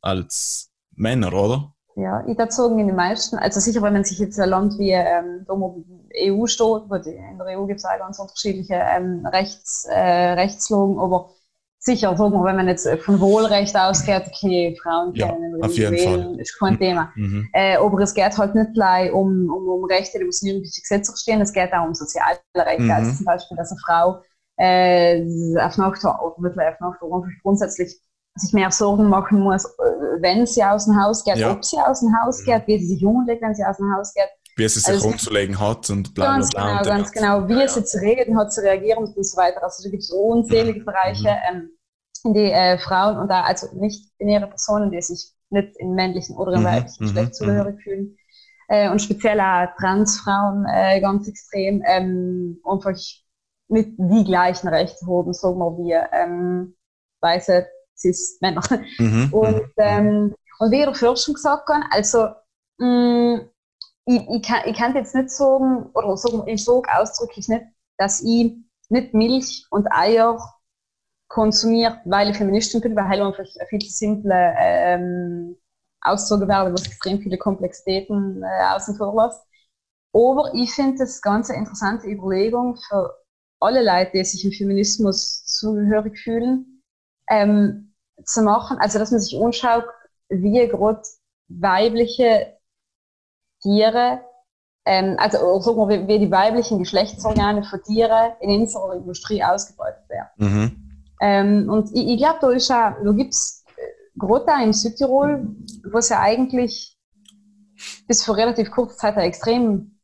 als 0.00 0.70
Männer, 0.94 1.32
oder? 1.32 1.72
Ja, 1.96 2.20
ich 2.26 2.36
würde 2.36 2.52
sagen, 2.52 2.78
in 2.78 2.88
den 2.88 2.96
meisten, 2.96 3.36
also 3.36 3.58
sicher, 3.58 3.80
wenn 3.82 3.94
man 3.94 4.04
sich 4.04 4.18
jetzt 4.18 4.38
ein 4.38 4.50
Land 4.50 4.78
wie 4.78 4.90
ähm, 4.90 5.44
da 5.46 5.54
wo 5.54 5.82
EU 6.14 6.46
steht, 6.46 6.88
wo 6.88 6.98
die, 6.98 7.14
in 7.14 7.38
der 7.38 7.58
EU 7.58 7.66
gibt 7.66 7.80
es 7.80 7.86
auch 7.86 7.98
ganz 7.98 8.18
unterschiedliche 8.18 8.74
ähm, 8.74 9.26
Rechts, 9.26 9.86
äh, 9.90 10.32
Rechtslagen, 10.32 10.98
aber 10.98 11.30
sicher, 11.86 12.14
sagen 12.16 12.34
wir, 12.34 12.44
wenn 12.44 12.56
man 12.56 12.68
jetzt 12.68 12.84
äh, 12.86 12.98
von 12.98 13.18
Wohlrecht 13.20 13.74
ausgeht, 13.76 14.24
okay, 14.26 14.76
Frauen 14.82 15.14
Ja, 15.14 15.28
können 15.32 15.62
auf 15.62 15.72
jeden 15.72 15.92
wählen, 15.94 16.38
ist 16.38 16.58
kein 16.58 16.78
Thema. 16.78 17.10
Mhm. 17.14 17.48
Äh, 17.54 17.76
aber 17.76 17.98
es 18.00 18.12
geht 18.12 18.36
halt 18.36 18.54
nicht 18.54 18.74
gleich 18.74 19.10
um, 19.12 19.48
um, 19.50 19.68
um 19.68 19.84
Rechte, 19.86 20.18
die 20.18 20.24
müssen 20.24 20.46
irgendwelche 20.46 20.82
Gesetze 20.82 21.12
stehen, 21.16 21.40
es 21.40 21.52
geht 21.52 21.72
auch 21.72 21.86
um 21.86 21.94
soziale 21.94 22.38
Rechte. 22.54 22.82
Mhm. 22.82 22.90
Also 22.90 23.12
zum 23.12 23.24
Beispiel, 23.24 23.56
dass 23.56 23.70
eine 23.70 23.80
Frau 23.86 24.20
äh, 24.58 25.22
auf 25.60 25.76
Nacht 25.78 26.02
wirklich 26.02 26.66
auf 26.66 26.80
Nacht 26.80 26.98
grundsätzlich 27.42 27.98
sich 28.38 28.52
mehr 28.52 28.70
Sorgen 28.70 29.08
machen 29.08 29.40
muss, 29.40 29.64
äh, 29.64 29.68
wenn 30.20 30.44
sie 30.46 30.62
aus 30.62 30.84
dem 30.84 31.02
Haus 31.02 31.24
geht, 31.24 31.36
Ja. 31.38 31.52
ob 31.52 31.64
sie 31.64 31.78
aus 31.78 32.00
dem 32.00 32.12
Haus 32.22 32.40
Mhm. 32.40 32.44
geht, 32.46 32.66
wie 32.66 32.78
sie 32.80 32.88
sich 32.94 33.04
umlegt, 33.04 33.40
wenn 33.42 33.54
sie 33.54 33.64
aus 33.64 33.76
dem 33.78 33.94
Haus 33.96 34.12
geht. 34.12 34.28
wie 34.58 34.64
es 34.64 34.72
sich 34.72 34.86
Also- 34.88 35.08
umzulegen 35.08 35.60
hat 35.60 35.90
und 35.90 36.14
bla 36.14 36.24
bla 36.24 36.34
Ganz 36.36 36.48
bla. 36.48 36.62
genau, 36.62 36.78
und 36.78 36.86
dann- 36.86 36.96
ganz 36.96 37.12
genau. 37.12 37.46
Wie 37.46 37.60
es 37.62 37.76
jetzt 37.76 37.92
zu 37.92 37.98
reagieren 37.98 38.38
hat, 38.38 38.50
zu 38.54 38.62
reagieren 38.62 39.04
und 39.04 39.14
so 39.26 39.36
weiter. 39.36 39.62
Also 39.62 39.82
da 39.84 39.90
gibt 39.90 40.02
es 40.02 40.10
unzählige 40.10 40.80
Bereiche, 40.82 41.28
ähm, 41.50 41.56
in 41.58 41.75
die 42.34 42.50
äh, 42.52 42.78
Frauen 42.78 43.18
und 43.18 43.28
da 43.28 43.42
also 43.42 43.68
nicht 43.78 44.16
binäre 44.18 44.46
Personen, 44.48 44.90
die 44.90 45.00
sich 45.02 45.32
nicht 45.50 45.76
im 45.78 45.94
männlichen 45.94 46.36
oder 46.36 46.54
im 46.54 46.62
Mhm, 46.62 46.64
weiblichen 46.64 47.00
mhm, 47.00 47.04
Geschlecht 47.04 47.34
zugehörig 47.34 47.80
fühlen. 47.82 48.16
Äh, 48.68 48.90
und 48.90 49.00
speziell 49.00 49.40
auch 49.40 49.68
Transfrauen 49.78 50.66
äh, 50.68 51.00
ganz 51.00 51.28
extrem 51.28 51.82
ähm, 51.86 52.60
einfach 52.64 52.92
nicht 53.68 53.92
die 53.98 54.24
gleichen 54.24 54.68
Rechte 54.68 55.06
haben, 55.06 55.32
sagen 55.32 55.58
wir, 55.58 55.78
wie 55.78 55.92
ähm, 56.16 56.76
weiße 57.20 57.66
Cis-Männer. 57.96 58.62
Mhm, 58.98 59.32
Und, 59.32 59.62
mhm, 59.84 60.12
ähm, 60.18 60.34
und 60.58 60.70
wie 60.70 60.82
ich 60.82 60.96
vorher 60.96 61.16
schon 61.16 61.34
gesagt 61.34 61.68
habe, 61.68 61.84
also 61.90 62.28
mh, 62.78 63.40
ich, 64.06 64.28
ich, 64.30 64.42
kann, 64.42 64.60
ich 64.66 64.76
kann 64.76 64.94
jetzt 64.94 65.14
nicht 65.14 65.30
sagen, 65.30 65.90
oder 65.94 66.16
sagen, 66.16 66.46
ich 66.46 66.64
sage 66.64 66.88
ausdrücklich 66.96 67.48
nicht, 67.48 67.64
dass 67.98 68.22
ich 68.22 68.54
nicht 68.88 69.14
Milch 69.14 69.66
und 69.70 69.88
Eier 69.92 70.38
konsumiert, 71.28 71.98
weil 72.04 72.30
ich 72.30 72.36
Feministin 72.36 72.80
bin, 72.80 72.96
weil 72.96 73.20
einfach 73.20 73.44
viel 73.68 73.80
zu 73.80 73.90
simple 73.90 74.54
ähm, 74.58 75.56
Ausdrücke 76.00 76.48
werden, 76.48 76.72
was 76.72 76.86
extrem 76.86 77.20
viele 77.20 77.38
Komplexitäten 77.38 78.42
äh, 78.42 78.74
außen 78.74 78.96
vor 78.96 79.14
lässt. 79.24 79.42
Aber 80.12 80.54
ich 80.54 80.72
finde 80.72 80.98
das 80.98 81.20
ganz 81.20 81.50
eine 81.50 81.58
interessante 81.58 82.06
Überlegung 82.06 82.76
für 82.76 83.14
alle 83.60 83.84
Leute, 83.84 84.12
die 84.14 84.24
sich 84.24 84.44
im 84.44 84.52
Feminismus 84.52 85.44
zugehörig 85.44 86.18
fühlen, 86.18 86.82
ähm, 87.28 87.94
zu 88.24 88.42
machen, 88.42 88.78
also 88.78 88.98
dass 88.98 89.10
man 89.10 89.20
sich 89.20 89.38
anschaut, 89.38 89.84
wie 90.28 90.66
gerade 90.68 91.02
weibliche 91.48 92.56
Tiere, 93.62 94.20
ähm, 94.84 95.16
also 95.18 95.38
oder 95.38 95.62
sagen 95.62 95.88
wir, 95.88 96.08
wie, 96.08 96.18
die 96.18 96.30
weiblichen 96.30 96.78
Geschlechtsorgane 96.78 97.64
von 97.64 97.82
Tieren 97.82 98.32
in 98.40 98.60
unserer 98.60 98.94
Industrie 98.94 99.42
ausgebeutet 99.42 100.08
werden. 100.08 100.28
mhm. 100.36 100.85
Ähm, 101.20 101.68
und 101.68 101.90
ich, 101.94 102.08
ich 102.08 102.18
glaube, 102.18 102.38
da 102.40 102.50
ist 102.50 102.70
auch, 102.70 102.94
da 103.04 103.12
gibt's 103.12 103.64
äh, 103.76 104.18
gerade 104.18 104.46
auch 104.52 104.60
in 104.62 104.72
Südtirol, 104.72 105.56
wo 105.90 105.98
es 105.98 106.08
ja 106.10 106.20
eigentlich 106.20 106.96
bis 108.06 108.24
vor 108.24 108.36
relativ 108.36 108.70
kurzer 108.70 108.96
Zeit 108.96 109.16
eine 109.16 109.24
extrem, 109.26 109.98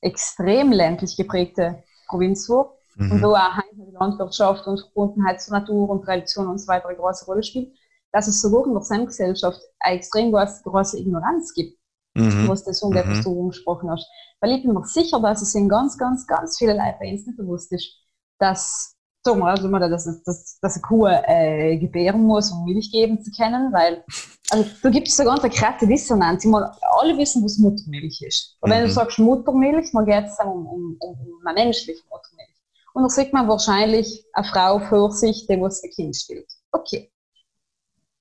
extrem 0.00 0.72
ländlich 0.72 1.16
geprägte 1.16 1.82
Provinz 2.08 2.48
war. 2.48 2.74
Und 3.08 3.18
Mhm. 3.18 3.22
wo 3.22 3.34
auch 3.34 3.56
heimische 3.56 3.92
Landwirtschaft 3.92 4.66
und 4.66 4.80
Verbundenheit 4.80 5.40
zur 5.40 5.58
Natur 5.58 5.90
und 5.90 6.04
Tradition 6.04 6.48
und 6.48 6.58
so 6.58 6.68
weiter 6.68 6.88
eine 6.88 6.98
große 6.98 7.26
Rolle 7.26 7.42
spielt, 7.42 7.74
dass 8.12 8.28
es 8.28 8.40
sogar 8.42 8.66
in 8.66 8.72
der 8.72 8.80
Gesamtgesellschaft 8.80 9.60
eine 9.80 9.96
extrem 9.96 10.32
große, 10.32 10.62
große 10.64 10.98
Ignoranz 11.00 11.54
gibt, 11.54 11.78
Mhm. 12.14 12.48
was 12.48 12.64
das 12.64 12.82
umgeht, 12.82 13.06
was 13.08 13.20
Mhm. 13.20 13.24
du 13.24 13.42
angesprochen 13.42 13.90
hast. 13.90 14.06
Weil 14.40 14.52
ich 14.52 14.62
bin 14.64 14.74
mir 14.74 14.84
sicher, 14.86 15.20
dass 15.20 15.42
es 15.42 15.54
in 15.54 15.68
ganz, 15.68 15.98
ganz, 15.98 16.26
ganz 16.26 16.58
viele 16.58 16.74
Leute 16.74 16.96
bei 17.00 17.12
uns 17.12 17.26
nicht 17.26 17.38
bewusst 17.38 17.72
ist, 17.72 17.96
dass, 18.38 18.96
sagen 19.24 19.40
wir, 19.40 19.46
also, 19.48 19.68
dass, 19.68 20.22
dass, 20.24 20.58
dass 20.60 20.74
eine 20.76 20.82
Kuh 20.82 21.06
äh, 21.06 21.76
gebären 21.78 22.22
muss, 22.22 22.50
um 22.50 22.64
Milch 22.64 22.90
geben 22.90 23.22
zu 23.22 23.30
können, 23.32 23.72
weil 23.72 24.04
also, 24.50 24.64
da 24.82 24.88
gibt 24.90 25.08
es 25.08 25.16
so 25.16 25.24
ganz 25.24 25.40
eine 25.42 25.52
krasse 25.52 25.86
Dissonanz. 25.86 26.44
Ich 26.44 26.50
meine, 26.50 26.72
alle 27.00 27.16
wissen, 27.18 27.44
was 27.44 27.58
Muttermilch 27.58 28.22
ist. 28.22 28.56
Und 28.60 28.70
wenn 28.70 28.82
Mhm. 28.82 28.86
du 28.88 28.92
sagst 28.92 29.18
Muttermilch, 29.18 29.90
dann 29.92 30.06
geht 30.06 30.24
es 30.26 30.36
dann 30.36 30.48
um, 30.48 30.66
um, 30.66 30.96
um, 31.00 31.10
um 31.10 31.46
eine 31.46 31.64
menschliche 31.64 32.02
Muttermilch. 32.08 32.48
Und 32.94 33.02
da 33.02 33.08
sieht 33.10 33.32
man 33.32 33.46
wahrscheinlich 33.48 34.24
eine 34.32 34.46
Frau 34.46 34.78
vor 34.80 35.12
sich, 35.12 35.46
die 35.46 35.60
was 35.60 35.82
ein 35.84 35.90
Kind 35.90 36.16
stillt. 36.16 36.50
Okay. 36.72 37.10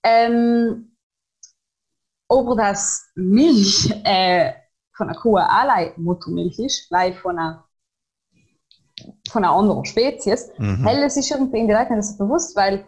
Ähm, 0.03 0.91
aber 2.29 2.55
dass 2.55 3.05
Milch 3.15 3.89
äh, 4.03 4.53
von 4.95 5.09
einer 5.09 5.17
Kuh 5.19 5.37
allein 5.37 5.93
Muttermilch 5.97 6.59
ist, 6.59 6.91
weil 6.91 7.13
von 7.13 7.37
einer, 7.39 7.66
von 9.29 9.43
einer 9.43 9.53
anderen 9.53 9.85
Spezies, 9.85 10.49
Mhm. 10.57 10.85
Hell, 10.85 11.03
es 11.03 11.17
ist 11.17 11.31
irgendwie 11.31 11.59
in 11.59 11.67
den 11.67 11.77
Leuten 11.77 11.95
nicht 11.95 12.05
so 12.05 12.17
bewusst, 12.17 12.55
weil, 12.55 12.85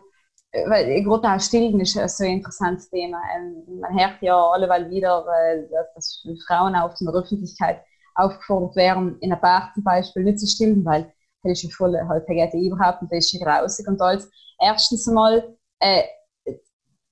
äh, 0.52 0.70
weil 0.70 1.04
gerade 1.04 1.28
auch 1.28 1.40
Stillen 1.40 1.80
ist 1.80 1.94
so 1.94 2.24
ein 2.24 2.32
interessantes 2.32 2.90
Thema. 2.90 3.22
Ähm, 3.36 3.80
man 3.80 3.98
hört 4.00 4.22
ja 4.22 4.36
alleweil 4.52 4.90
wieder, 4.90 5.26
dass, 5.96 6.26
Frauen 6.48 6.76
auch 6.76 7.00
in 7.00 7.08
der 7.08 7.16
Öffentlichkeit 7.16 7.82
aufgefordert 8.16 8.76
werden, 8.76 9.18
in 9.20 9.32
einer 9.32 9.42
Bar 9.42 9.72
zum 9.74 9.84
Beispiel 9.84 10.24
nicht 10.24 10.40
zu 10.40 10.48
stillen, 10.48 10.84
weil 10.86 11.12
das 11.44 11.54
ist 11.54 11.64
ja 11.64 11.70
voll, 11.70 11.98
halt, 12.08 12.28
überhaupt 12.54 13.02
nicht, 13.02 13.14
das 13.14 13.26
ist 13.26 13.34
ja 13.34 13.46
grausig 13.46 13.88
und 13.88 14.02
alles. 14.02 14.30
Erstens 14.60 15.08
einmal, 15.08 15.56
äh, 15.80 16.04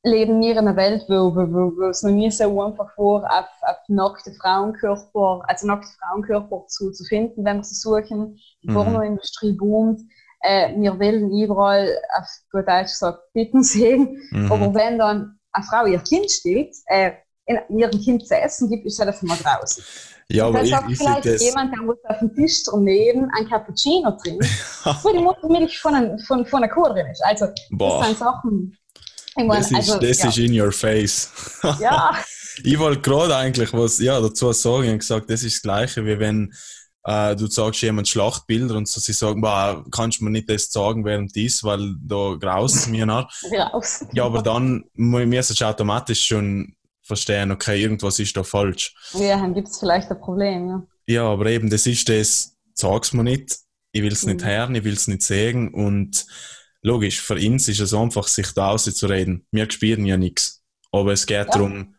leben 0.07 0.41
wir 0.41 0.53
in 0.53 0.57
einer 0.59 0.75
Welt, 0.75 1.05
wo, 1.07 1.35
wo, 1.35 1.41
wo, 1.51 1.77
wo 1.77 1.89
es 1.89 2.03
noch 2.03 2.11
nie 2.11 2.31
so 2.31 2.61
einfach 2.61 2.97
war, 2.97 3.23
auf, 3.23 3.45
auf 3.61 3.77
nackte 3.87 4.31
Frauenkörper, 4.33 5.41
also 5.47 5.67
nackte 5.67 5.89
Frauenkörper 5.99 6.65
zu, 6.67 6.91
zu 6.91 7.03
finden, 7.03 7.45
wenn 7.45 7.57
wir 7.57 7.63
sie 7.63 7.75
suchen. 7.75 8.39
Die 8.63 8.69
Mhm. 8.69 8.73
Pornoindustrie 8.73 9.53
boomt. 9.53 10.01
Äh, 10.41 10.75
wir 10.79 10.99
wollen 10.99 11.31
überall, 11.31 11.97
auf 12.17 12.27
gut 12.51 12.67
Deutsch 12.67 12.91
gesagt, 12.91 13.19
Titten 13.33 13.63
sehen. 13.63 14.21
Mhm. 14.31 14.51
Aber 14.51 14.73
wenn 14.73 14.97
dann 14.97 15.39
eine 15.51 15.65
Frau 15.65 15.85
ihr 15.85 15.99
Kind 15.99 16.29
stillt, 16.31 16.75
äh, 16.87 17.11
in, 17.45 17.77
ihrem 17.77 17.99
Kind 18.01 18.27
zu 18.27 18.35
essen 18.35 18.69
gibt, 18.69 18.85
ist 18.85 18.99
ja 18.99 19.05
das 19.05 19.23
immer 19.23 19.35
draußen. 19.35 19.83
Ja, 20.29 20.47
aber 20.47 20.61
ich, 20.61 20.73
ich 20.89 20.97
vielleicht 20.97 21.25
das. 21.25 21.41
jemand, 21.41 21.73
der 21.73 21.83
muss 21.83 21.97
auf 22.03 22.19
dem 22.19 22.35
Tisch 22.35 22.63
daneben 22.63 23.31
ein 23.37 23.47
Cappuccino 23.47 24.11
trinken, 24.11 24.45
wo 25.03 25.09
die 25.09 25.19
Muttermilch 25.19 25.79
von, 25.79 25.95
ein, 25.95 26.19
von, 26.19 26.45
von 26.45 26.63
einer 26.63 26.71
Kuh 26.71 26.89
drin 26.89 27.07
ist. 27.07 27.23
Also, 27.23 27.47
Boah. 27.71 27.99
das 27.99 28.07
sind 28.07 28.17
Sachen. 28.19 28.77
Meine, 29.37 29.61
Das 29.61 29.71
ist, 29.71 29.77
also, 29.77 29.99
das 29.99 30.19
ja. 30.19 30.29
ist 30.29 30.37
in 30.37 30.59
your 30.59 30.71
face. 30.71 31.29
ja, 31.79 32.17
Ich 32.63 32.79
wollte 32.79 33.01
gerade 33.01 33.35
eigentlich 33.35 33.71
was 33.73 33.99
ja, 33.99 34.19
dazu 34.19 34.51
sagen. 34.51 34.83
Ich 34.83 34.89
habe 34.89 34.97
gesagt, 34.97 35.29
das 35.29 35.43
ist 35.43 35.57
das 35.57 35.61
Gleiche, 35.61 36.05
wie 36.05 36.17
wenn 36.19 36.51
äh, 37.03 37.35
du 37.35 37.47
sagst 37.47 37.81
jemand 37.83 38.07
Schlachtbilder 38.07 38.75
und 38.75 38.87
so, 38.87 38.99
sie 38.99 39.13
sagen, 39.13 39.41
boah, 39.41 39.85
kannst 39.91 40.19
du 40.19 40.23
mir 40.25 40.31
nicht 40.31 40.49
das 40.49 40.71
sagen 40.71 41.05
während 41.05 41.35
dies, 41.35 41.63
weil 41.63 41.95
da 42.01 42.35
graust 42.39 42.75
es 42.75 42.87
mir 42.87 43.05
nach. 43.05 43.29
raus. 43.73 44.05
Ja, 44.11 44.25
aber 44.25 44.41
dann 44.41 44.85
müsstest 44.95 45.61
du 45.61 45.65
automatisch 45.65 46.25
schon 46.25 46.75
verstehen, 47.03 47.51
okay, 47.51 47.81
irgendwas 47.81 48.19
ist 48.19 48.35
da 48.35 48.43
falsch. 48.43 48.93
Ja, 49.13 49.37
dann 49.37 49.53
gibt 49.53 49.67
es 49.69 49.77
vielleicht 49.79 50.09
ein 50.11 50.19
Problem. 50.19 50.67
Ja. 50.67 50.83
Ja, 51.09 51.23
aber 51.29 51.45
eben, 51.45 51.69
das 51.69 51.85
ist 51.85 52.09
das, 52.09 52.57
sag's 52.73 53.13
mir 53.13 53.23
nicht, 53.23 53.55
ich 53.93 54.01
will's 54.01 54.25
nicht 54.25 54.41
Mhm. 54.41 54.45
hören, 54.45 54.75
ich 54.75 54.83
will's 54.83 55.07
nicht 55.07 55.21
sehen 55.21 55.73
und 55.73 56.25
logisch, 56.81 57.21
für 57.21 57.35
uns 57.35 57.67
ist 57.67 57.79
es 57.79 57.93
einfach, 57.93 58.27
sich 58.27 58.51
da 58.53 58.69
auszureden. 58.69 59.45
Wir 59.51 59.69
spüren 59.69 60.05
ja 60.05 60.17
nichts. 60.17 60.63
Aber 60.91 61.11
es 61.13 61.25
geht 61.25 61.37
Ja. 61.37 61.45
darum, 61.45 61.95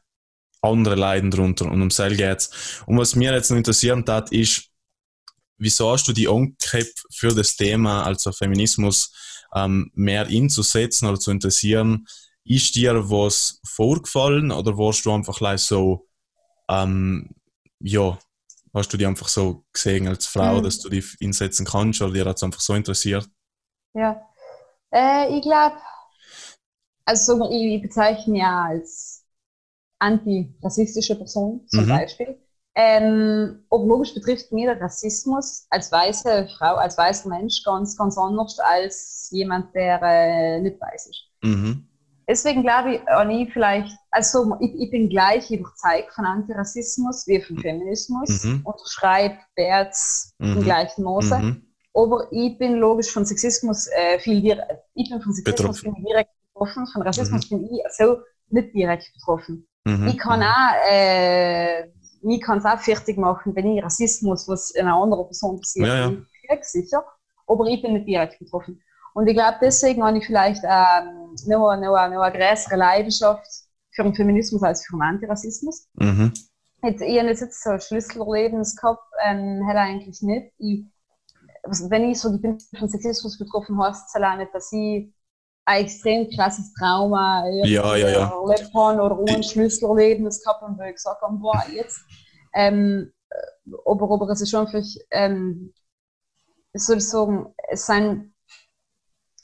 andere 0.61 0.95
leiden 0.97 1.31
drunter 1.31 1.67
und 1.67 1.83
um 1.83 1.89
das 1.89 2.17
geht's. 2.17 2.83
Und 2.87 2.99
was 2.99 3.15
mir 3.15 3.33
jetzt 3.33 3.51
noch 3.51 3.57
interessieren 3.57 4.05
hat, 4.09 4.33
ist, 4.33 4.71
wieso 5.57 5.91
hast 5.93 6.09
du 6.09 6.13
die 6.13 6.29
Angriffe 6.29 6.93
für 7.13 7.35
das 7.35 7.57
Thema, 7.57 8.05
also 8.05 8.33
Feminismus, 8.33 9.13
ähm, 9.55 9.91
mehr 9.95 10.27
einzusetzen 10.27 11.07
oder 11.07 11.19
zu 11.21 11.31
interessieren? 11.31 12.07
Ist 12.45 12.75
dir 12.75 13.11
was 13.11 13.61
vorgefallen 13.67 14.51
oder 14.51 14.77
warst 14.79 15.05
du 15.05 15.13
einfach 15.13 15.39
gleich 15.39 15.61
so, 15.61 16.09
ähm, 16.69 17.31
ja, 17.81 18.19
hast 18.75 18.93
du 18.93 18.97
die 18.97 19.07
einfach 19.07 19.29
so 19.29 19.65
gesehen 19.73 20.09
als 20.09 20.27
Frau, 20.27 20.59
Mhm. 20.59 20.65
dass 20.65 20.79
du 20.81 20.89
die 20.89 21.05
einsetzen 21.23 21.67
kannst 21.67 22.01
oder 22.03 22.13
dir 22.13 22.25
hat 22.25 22.37
es 22.37 22.43
einfach 22.43 22.61
so 22.61 22.75
interessiert? 22.75 23.29
Ja. 23.95 24.21
Äh, 24.93 25.37
ich 25.37 25.43
glaube, 25.43 25.77
also 27.05 27.37
so, 27.39 27.51
ich, 27.51 27.75
ich 27.77 27.83
bezeichne 27.83 28.33
mich 28.33 28.43
ja 28.43 28.65
als 28.67 29.25
antirassistische 30.01 31.17
Person 31.17 31.67
zum 31.69 31.87
Mhm. 31.87 31.89
Beispiel. 31.89 32.39
Ähm, 32.77 33.65
aber 33.71 33.85
logisch 33.87 34.15
betrifft 34.15 34.53
mir 34.53 34.75
der 34.75 34.83
Rassismus 34.83 35.67
als 35.71 35.93
weiße 35.93 36.49
Frau, 36.59 36.77
als 36.77 36.99
weißer 36.99 37.29
Mensch 37.29 37.63
ganz, 37.65 37.97
ganz 37.97 38.19
anders 38.19 38.59
als 38.61 39.29
jemand, 39.33 39.75
der 39.75 40.01
äh, 40.03 40.61
nicht 40.61 40.81
weiß 40.81 41.07
ist. 41.09 41.25
Mhm. 41.43 41.89
Deswegen 42.29 42.63
glaube 42.63 42.95
ich, 42.97 43.01
ich 43.31 43.53
vielleicht, 43.53 43.91
also 44.11 44.55
ich, 44.61 44.75
ich 44.75 44.91
bin 44.91 45.09
gleich 45.09 45.51
überzeugt 45.51 46.13
von 46.15 46.27
Antirassismus 46.27 47.27
wie 47.27 47.41
von 47.41 47.59
Feminismus, 47.59 48.45
Mhm. 48.45 48.65
unterschreibe 48.65 49.39
Bärts 49.57 50.31
im 50.53 50.61
Mhm. 50.61 50.65
gleichen 50.65 51.05
Maße. 51.05 51.43
Mhm. 51.99 52.03
Aber 52.13 52.29
ich 52.33 52.59
bin 52.59 52.75
logisch 52.75 53.11
von 53.11 53.25
Sexismus 53.25 53.87
äh, 53.89 54.19
viel 54.19 54.41
direkt, 54.41 54.71
ich 54.95 55.11
bin 55.11 55.21
von 55.21 55.33
Sexismus 55.33 55.83
Betroffen. 55.83 55.95
bin 55.95 56.05
direkt 56.05 56.31
betroffen, 56.55 56.87
von 56.87 57.03
Rassismus 57.03 57.49
bin 57.49 57.65
ich 57.65 57.83
so 57.97 58.19
nicht 58.51 58.75
direkt 58.75 59.11
betroffen. 59.15 59.67
Mhm. 59.85 60.09
Ich 60.09 60.19
kann 60.19 60.43
auch, 60.43 60.91
äh, 60.91 61.87
ich 61.89 62.41
kann 62.43 62.59
es 62.59 62.65
auch 62.65 62.79
fertig 62.81 63.17
machen, 63.17 63.55
wenn 63.55 63.77
ich 63.77 63.83
Rassismus, 63.85 64.49
was 64.49 64.75
einer 64.77 64.95
anderen 64.95 65.25
Person 65.27 65.61
passiert, 65.61 65.87
Ja, 65.89 65.97
ja. 65.97 66.09
bin 66.09 66.27
ich 66.33 66.41
direkt 66.49 66.65
sicher, 66.65 67.05
aber 67.47 67.67
ich 67.67 67.83
bin 67.83 67.93
nicht 67.95 68.07
direkt 68.07 68.39
betroffen. 68.39 68.83
Und 69.15 69.27
ich 69.27 69.35
glaube, 69.35 69.57
deswegen 69.61 70.05
habe 70.05 70.19
ich 70.19 70.27
vielleicht 70.27 70.63
ähm, 70.65 71.35
noch, 71.47 71.75
noch, 71.77 72.09
noch 72.09 72.23
eine 72.23 72.39
größere 72.39 72.77
Leidenschaft 72.77 73.47
für 73.91 74.03
den 74.05 74.15
Feminismus 74.15 74.63
als 74.63 74.87
für 74.87 74.97
den 74.97 75.03
Antirassismus. 75.03 75.89
Mhm. 75.95 76.33
Jetzt, 76.85 77.03
ich 77.03 77.19
habe 77.19 77.29
jetzt 77.29 77.63
so 77.65 77.71
ein 77.71 77.81
Schlüsselerlebnis 77.81 78.77
gehabt, 78.77 79.03
ähm, 79.25 79.65
hätte 79.67 79.81
eigentlich 79.81 80.23
nicht. 80.23 80.53
Ich, 80.59 80.85
wenn 81.91 82.11
ich 82.11 82.21
so, 82.21 82.35
ich 82.35 82.41
bin 82.41 82.59
von 82.79 82.89
Sexismus 82.89 83.39
betroffen, 83.39 83.81
heißt 83.83 84.09
es 84.09 84.15
allein 84.15 84.39
nicht, 84.39 84.55
dass 84.55 84.73
ich 84.73 85.13
ein 85.65 85.85
extrem 85.85 86.31
krasses 86.31 86.73
Trauma 86.75 87.45
Ja, 87.65 87.97
ja, 87.97 88.09
ja. 88.09 88.31
habe 88.31 89.03
oder 89.03 89.25
Die- 89.27 89.33
ein 89.35 89.43
Schlüsselerlebnis 89.43 90.43
gehabt 90.43 90.63
habe, 90.63 90.77
wo 90.79 90.83
ich 90.83 90.95
gesagt 90.95 91.21
habe, 91.21 91.37
boah, 91.37 91.63
jetzt, 91.75 92.01
ähm, 92.55 93.13
aber, 93.85 94.11
aber 94.11 94.31
es 94.31 94.41
ist 94.41 94.51
schon 94.51 94.67
einfach, 94.67 94.87
ähm, 95.11 95.73
sozusagen, 96.73 97.55
es 97.71 97.87
sind, 97.87 98.33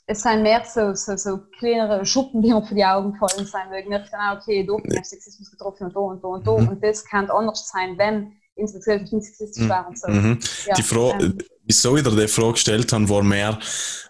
es 0.07 0.21
sind 0.21 0.43
mehr 0.43 0.63
so, 0.63 0.93
so, 0.93 1.15
so 1.17 1.39
kleinere 1.57 2.05
Schuppen, 2.05 2.41
die 2.41 2.49
mir 2.53 2.61
vor 2.61 2.75
die 2.75 2.85
Augen 2.85 3.13
gefallen 3.13 3.45
sind, 3.45 3.69
weil 3.69 3.81
ich 3.83 3.89
merke 3.89 4.09
dann 4.11 4.37
auch, 4.37 4.41
okay, 4.41 4.65
da 4.65 4.75
bin 4.75 4.91
ich 4.99 5.05
Sexismus 5.05 5.49
getroffen 5.51 5.85
und 5.87 5.95
da 5.95 5.99
und 5.99 6.23
da 6.23 6.27
und 6.27 6.47
da 6.47 6.51
Mhm. 6.51 6.67
und 6.69 6.83
das 6.83 7.05
kann 7.05 7.29
anders 7.29 7.67
sein, 7.69 7.97
wenn 7.97 8.33
nicht 8.55 8.83
sexistisch 8.83 9.67
wäre 9.67 9.85
und 9.87 9.99
so. 9.99 10.07
Mhm. 10.07 10.39
Ja, 10.67 10.73
die 10.75 10.83
Frage, 10.83 11.25
ähm, 11.25 11.37
wieso 11.65 11.97
ich 11.97 12.03
dir 12.03 12.11
die 12.15 12.27
Frage 12.27 12.53
gestellt 12.53 12.91
habe, 12.93 13.09
war 13.09 13.23
mehr, 13.23 13.59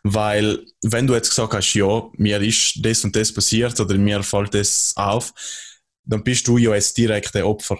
weil, 0.03 0.65
wenn 0.83 1.07
du 1.07 1.13
jetzt 1.13 1.29
gesagt 1.29 1.53
hast, 1.53 1.73
ja, 1.73 2.03
mir 2.13 2.41
ist 2.41 2.79
das 2.83 3.03
und 3.03 3.15
das 3.15 3.33
passiert 3.33 3.79
oder 3.79 3.95
mir 3.97 4.21
fällt 4.23 4.53
das 4.53 4.93
auf, 4.95 5.33
dann 6.03 6.23
bist 6.23 6.47
du 6.47 6.57
ja 6.57 6.71
als 6.71 6.93
direkte 6.93 7.45
Opfer. 7.45 7.79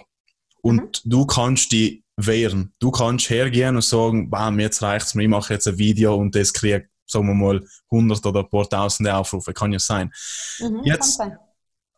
Und 0.62 1.02
Mhm. 1.04 1.10
du 1.10 1.26
kannst 1.26 1.70
die 1.72 2.02
wehren. 2.16 2.72
Du 2.78 2.90
kannst 2.90 3.30
hergehen 3.30 3.76
und 3.76 3.82
sagen, 3.82 4.28
bam, 4.30 4.58
jetzt 4.58 4.82
reicht's 4.82 5.14
mir, 5.14 5.24
ich 5.24 5.28
mache 5.28 5.54
jetzt 5.54 5.68
ein 5.68 5.78
Video 5.78 6.16
und 6.16 6.34
das 6.34 6.52
kriegt, 6.52 6.88
sagen 7.06 7.26
wir 7.28 7.34
mal, 7.34 7.64
hundert 7.90 8.24
oder 8.26 8.40
ein 8.40 8.48
paar 8.50 8.68
tausende 8.68 9.14
Aufrufe. 9.14 9.52
Kann 9.52 9.72
ja 9.72 9.78
sein. 9.78 10.10
mhm, 10.58 10.80
jetzt- 10.82 11.18
sein. 11.18 11.36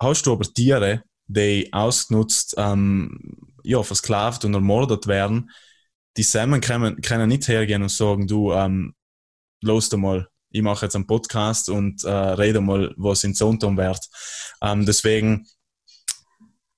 Hast 0.01 0.27
du 0.27 0.33
aber 0.33 0.45
Tiere, 0.45 1.03
die 1.27 1.73
ausgenutzt, 1.73 2.55
ähm, 2.59 3.19
ja, 3.62 3.82
versklavt 3.82 4.44
und 4.44 4.54
ermordet 4.54 5.06
werden, 5.06 5.50
die 6.16 6.22
Samen 6.22 6.61
können, 6.61 7.00
können 7.00 7.28
nicht 7.28 7.48
hergehen 7.48 7.82
und 7.82 7.90
sagen, 7.90 8.26
du, 8.26 8.52
ähm, 8.52 8.94
los 9.62 9.90
mal, 9.92 10.28
ich 10.50 10.62
mache 10.62 10.86
jetzt 10.86 10.96
einen 10.96 11.06
Podcast 11.06 11.68
und 11.68 12.04
äh, 12.04 12.11
rede 12.11 12.61
mal, 12.61 12.94
was 12.96 13.24
in 13.24 13.34
Sonntag 13.34 13.76
wird. 13.76 14.00
Ähm, 14.62 14.86
deswegen 14.86 15.46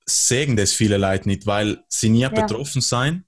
sägen 0.07 0.57
das 0.57 0.73
viele 0.73 0.97
Leute 0.97 1.29
nicht, 1.29 1.47
weil 1.47 1.85
sie 1.89 2.09
nie 2.09 2.29
betroffen 2.29 2.83
sein. 2.83 3.25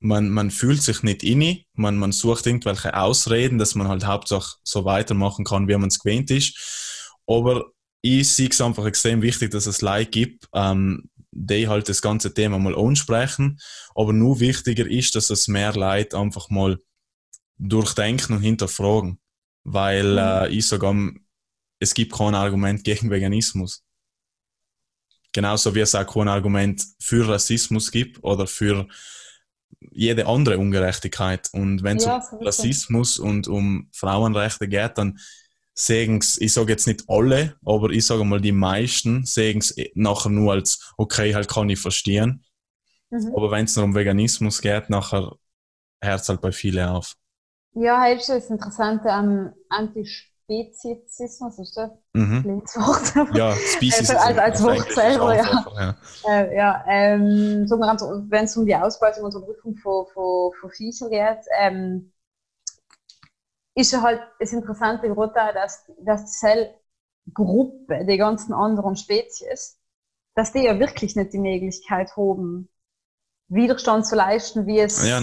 Man, 0.00 0.30
man 0.30 0.50
fühlt 0.50 0.82
sich 0.82 1.02
nicht 1.02 1.22
inne, 1.22 1.62
man, 1.74 1.96
man 1.98 2.12
sucht 2.12 2.46
irgendwelche 2.46 2.94
Ausreden, 2.94 3.58
dass 3.58 3.74
man 3.74 3.88
halt 3.88 4.06
hauptsächlich 4.06 4.54
so 4.62 4.84
weitermachen 4.84 5.44
kann, 5.44 5.68
wie 5.68 5.76
man 5.76 5.88
es 5.88 5.98
gewöhnt 5.98 6.30
ist. 6.30 7.18
Aber 7.26 7.66
ich 8.02 8.28
sehe 8.32 8.48
es 8.48 8.60
einfach 8.60 8.86
extrem 8.86 9.20
wichtig, 9.20 9.50
dass 9.50 9.66
es 9.66 9.82
Leute 9.82 10.10
gibt, 10.10 10.48
ähm, 10.54 11.09
die 11.32 11.68
halt 11.68 11.88
das 11.88 12.02
ganze 12.02 12.34
Thema 12.34 12.58
mal 12.58 12.76
ansprechen. 12.76 13.58
Aber 13.94 14.12
nur 14.12 14.40
wichtiger 14.40 14.86
ist, 14.88 15.14
dass 15.14 15.30
es 15.30 15.48
mehr 15.48 15.72
Leute 15.74 16.18
einfach 16.18 16.50
mal 16.50 16.78
durchdenken 17.58 18.34
und 18.36 18.42
hinterfragen. 18.42 19.20
Weil 19.64 20.12
Mhm. 20.12 20.18
äh, 20.18 20.48
ich 20.48 20.66
sage, 20.66 21.14
es 21.78 21.94
gibt 21.94 22.12
kein 22.12 22.34
Argument 22.34 22.84
gegen 22.84 23.10
Veganismus. 23.10 23.84
Genauso 25.32 25.74
wie 25.74 25.80
es 25.80 25.94
auch 25.94 26.06
kein 26.12 26.28
Argument 26.28 26.84
für 27.00 27.28
Rassismus 27.28 27.90
gibt 27.92 28.22
oder 28.24 28.46
für 28.46 28.88
jede 29.92 30.26
andere 30.26 30.58
Ungerechtigkeit. 30.58 31.48
Und 31.52 31.82
wenn 31.84 31.98
es 31.98 32.04
Ja, 32.04 32.16
um. 32.32 32.44
Rassismus 32.44 33.18
und 33.18 33.46
um 33.46 33.88
Frauenrechte 33.92 34.66
geht, 34.68 34.98
dann 34.98 35.18
sehen 35.74 36.20
ich 36.38 36.52
sage 36.52 36.72
jetzt 36.72 36.86
nicht 36.86 37.04
alle, 37.08 37.56
aber 37.64 37.90
ich 37.90 38.04
sage 38.06 38.24
mal 38.24 38.40
die 38.40 38.52
meisten 38.52 39.24
sehen 39.24 39.58
es 39.58 39.74
nachher 39.94 40.30
nur 40.30 40.52
als, 40.52 40.92
okay, 40.96 41.34
halt 41.34 41.48
kann 41.48 41.70
ich 41.70 41.80
verstehen. 41.80 42.44
Mhm. 43.10 43.32
Aber 43.34 43.50
wenn 43.50 43.64
es 43.64 43.76
nur 43.76 43.84
um 43.86 43.94
Veganismus 43.94 44.60
geht, 44.60 44.90
nachher 44.90 45.32
hört 46.02 46.20
es 46.20 46.28
halt 46.28 46.40
bei 46.40 46.52
vielen 46.52 46.88
auf. 46.88 47.14
Ja, 47.74 48.12
das 48.12 48.22
ist 48.22 48.28
das 48.28 48.50
Interessante 48.50 49.10
am 49.12 49.52
Antispezizismus, 49.68 51.58
ist 51.58 51.76
das 51.76 51.90
Mhm. 52.14 52.44
Wort? 52.44 53.36
Ja, 53.36 53.54
Species 53.54 54.10
Also 54.10 54.16
als- 54.16 54.38
als 54.38 54.62
Wort 54.62 54.92
selber, 54.92 55.36
ja. 55.36 55.64
ja. 55.76 55.96
Äh, 56.28 56.56
ja, 56.56 56.84
ähm, 56.88 57.66
wenn 57.68 58.44
es 58.44 58.56
um 58.56 58.66
die 58.66 58.74
Ausbeutung 58.74 59.24
und 59.24 59.34
Unterdrückung 59.34 59.76
von, 59.76 60.06
von, 60.12 60.52
von 60.60 60.70
Viechern 60.70 61.10
geht, 61.10 61.44
ähm, 61.60 62.12
ist 63.74 63.92
ja 63.92 64.02
halt 64.02 64.20
das 64.38 64.52
Interessante 64.52 65.08
gerade 65.08 65.54
dass, 65.54 65.84
dass 66.00 66.24
diese 66.40 66.74
Gruppe, 67.32 68.04
die 68.06 68.16
ganzen 68.16 68.52
anderen 68.52 68.96
Spezies, 68.96 69.78
dass 70.34 70.52
die 70.52 70.64
ja 70.64 70.78
wirklich 70.78 71.16
nicht 71.16 71.32
die 71.32 71.38
Möglichkeit 71.38 72.16
haben, 72.16 72.68
Widerstand 73.48 74.06
zu 74.06 74.16
leisten, 74.16 74.66
wie 74.66 74.80
es, 74.80 75.04
Ja, 75.06 75.20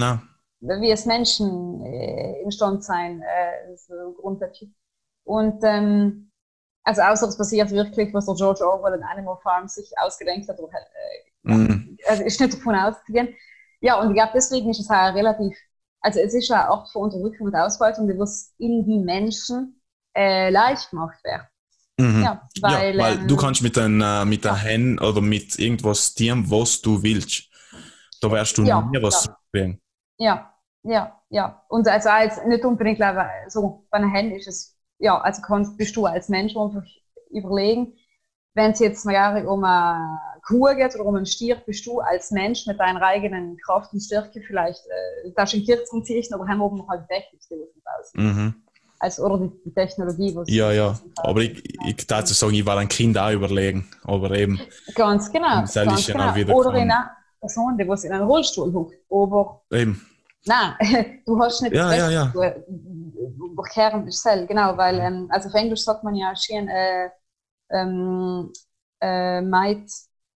wie 0.59 0.91
es 0.91 1.05
Menschen 1.05 1.81
äh, 1.85 2.41
imstand 2.41 2.83
sein, 2.83 3.21
äh, 3.21 3.75
so 3.77 4.13
grundsätzlich. 4.19 4.69
Und 5.23 5.63
ähm, 5.63 6.31
also 6.83 7.01
außer 7.01 7.27
es 7.27 7.37
passiert 7.37 7.71
wirklich, 7.71 8.13
was 8.13 8.25
der 8.25 8.35
George 8.35 8.65
Orwell 8.65 8.95
in 8.95 9.03
Animal 9.03 9.37
Farm 9.43 9.67
sich 9.67 9.91
ausgedenkt 9.97 10.49
hat, 10.49 10.59
oder 10.59 10.73
halt, 10.73 10.85
äh, 10.85 11.27
Mhm. 11.43 11.97
also 12.07 12.23
ist 12.23 12.39
nicht 12.41 12.53
davon 12.53 12.75
auszugehen. 12.75 13.33
Ja, 13.79 13.99
und 14.01 14.09
ich 14.09 14.15
glaube, 14.15 14.31
deswegen 14.35 14.69
ist 14.69 14.79
es 14.79 14.89
auch 14.89 15.13
relativ, 15.13 15.57
also 16.01 16.19
es 16.19 16.33
ist 16.33 16.51
eine 16.51 16.69
Art 16.69 16.89
von 16.91 17.03
Unterdrückung 17.03 17.47
und 17.47 17.55
Ausbeutung, 17.55 18.07
die 18.07 18.17
was 18.17 18.53
in 18.57 18.85
die 18.85 18.99
Menschen 18.99 19.81
äh, 20.15 20.49
leicht 20.49 20.89
gemacht 20.89 21.17
wird. 21.23 21.41
Mhm. 21.99 22.23
Ja, 22.23 22.47
weil, 22.61 22.95
ja, 22.95 23.03
weil 23.03 23.17
ähm, 23.19 23.27
du 23.27 23.35
kannst 23.37 23.61
mit 23.63 23.75
den, 23.75 24.01
äh, 24.01 24.23
mit 24.25 24.45
der 24.45 24.55
Hen 24.55 24.99
oder 24.99 25.21
mit 25.21 25.57
irgendwas 25.57 26.13
tun, 26.13 26.49
was 26.49 26.81
du 26.81 27.01
willst. 27.01 27.49
Da 28.21 28.31
wirst 28.31 28.57
du 28.57 28.63
Ja, 28.63 28.81
nie 28.81 29.01
was 29.01 29.25
ja. 29.25 29.31
zurückkriegen. 29.31 29.81
Ja, 30.19 30.53
ja, 30.83 31.21
ja. 31.29 31.63
Und 31.69 31.87
also 31.87 32.09
auch 32.09 32.19
jetzt 32.21 32.45
nicht 32.45 32.65
unbedingt, 32.65 32.97
glaube 32.97 33.25
ich, 33.45 33.51
so 33.53 33.85
bei 33.89 33.97
einer 33.97 34.11
Hand 34.11 34.33
ist 34.33 34.47
es, 34.47 34.77
ja, 34.99 35.19
also 35.19 35.41
kannst, 35.41 35.77
bist 35.77 35.95
du 35.95 36.05
als 36.05 36.29
Mensch 36.29 36.55
einfach 36.55 36.83
überlegen, 37.29 37.93
wenn 38.53 38.71
es 38.71 38.79
jetzt 38.79 39.05
mal 39.05 39.45
um 39.45 39.63
eine 39.63 40.19
Geht 40.47 40.95
oder 40.95 41.05
um 41.05 41.15
einen 41.15 41.25
Stier, 41.25 41.57
bist 41.65 41.85
du 41.85 41.99
als 41.99 42.31
Mensch 42.31 42.65
mit 42.67 42.79
deiner 42.79 43.01
eigenen 43.01 43.57
Kraft 43.57 43.91
und 43.93 43.99
Stärke 43.99 44.41
vielleicht, 44.41 44.85
äh, 44.85 45.31
da 45.35 45.45
schon 45.45 45.65
Kürzung 45.65 46.05
ziehen, 46.05 46.23
aber 46.33 46.47
haben 46.47 46.61
oben 46.61 46.87
halt 46.87 47.07
Technik, 47.07 47.41
die 47.49 47.55
aus. 47.99 48.11
Mhm. 48.13 48.55
Also, 48.99 49.23
oder 49.25 49.37
die, 49.37 49.51
die 49.63 49.73
Technologie, 49.73 50.35
was 50.35 50.49
Ja, 50.49 50.71
ja. 50.71 50.99
Aber 51.17 51.41
ich, 51.41 51.63
ich 51.85 52.07
dazu 52.07 52.33
sagen, 52.33 52.53
ich 52.53 52.65
war 52.65 52.77
ein 52.77 52.87
Kind 52.87 53.17
auch 53.17 53.31
überlegen. 53.31 53.87
Aber 54.03 54.31
eben, 54.31 54.59
Ganz 54.95 55.31
genau. 55.31 55.61
Das 55.61 55.73
Ganz 55.73 55.99
ist 55.99 56.07
genau. 56.07 56.33
wieder 56.33 56.55
Oder 56.55 56.73
in 56.73 56.89
einer 56.89 57.11
Person, 57.39 57.77
die 57.77 57.83
in 57.83 58.13
einem 58.13 58.27
Rollstuhl 58.27 58.73
hockt. 58.73 58.95
Aber 59.11 59.61
eben. 59.71 60.03
nein, 60.45 61.21
du 61.25 61.39
hast 61.39 61.61
nicht 61.61 61.75
Ja, 61.75 61.89
das 61.89 61.97
ja, 61.97 62.09
ja. 62.09 62.25
du, 62.33 62.41
äh, 62.41 64.03
dich 64.05 64.19
selbst. 64.19 64.47
Genau, 64.47 64.75
weil, 64.77 64.99
ähm, 64.99 65.27
also 65.29 65.49
auf 65.49 65.55
Englisch 65.55 65.83
sagt 65.83 66.03
man 66.03 66.15
ja 66.15 66.35
schön, 66.35 66.67
äh, 66.67 67.09
ähm, 67.69 68.51
äh, 68.99 69.41
might, 69.41 69.91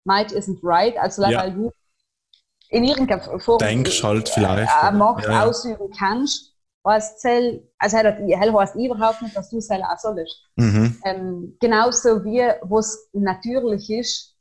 might 0.04 0.32
isn't 0.32 0.58
right. 0.62 0.96
Also, 0.98 1.22
Ja. 1.24 1.40
weil 1.40 1.52
du 1.52 1.72
in 2.70 2.84
irgendeiner 2.84 3.38
Form 3.40 3.58
Denkst 3.58 4.02
halt 4.02 4.28
vielleicht, 4.28 4.72
äh? 4.82 4.92
Macht 4.92 5.24
Ja, 5.24 5.32
ja. 5.32 5.44
ausüben 5.44 5.90
kannst, 5.98 6.54
was 6.82 7.18
zählt, 7.18 7.62
also 7.78 7.96
halt 7.98 8.18
heißt 8.56 8.76
überhaupt 8.76 9.22
nicht, 9.22 9.36
dass 9.36 9.50
du 9.50 9.60
selber 9.60 9.92
auch 9.92 9.98
sollst. 9.98 10.36
Mhm. 10.56 10.96
Ähm, 11.04 11.56
genauso 11.60 12.24
wie, 12.24 12.40
was 12.62 13.08
natürlich 13.12 13.90
ist, 13.90 14.36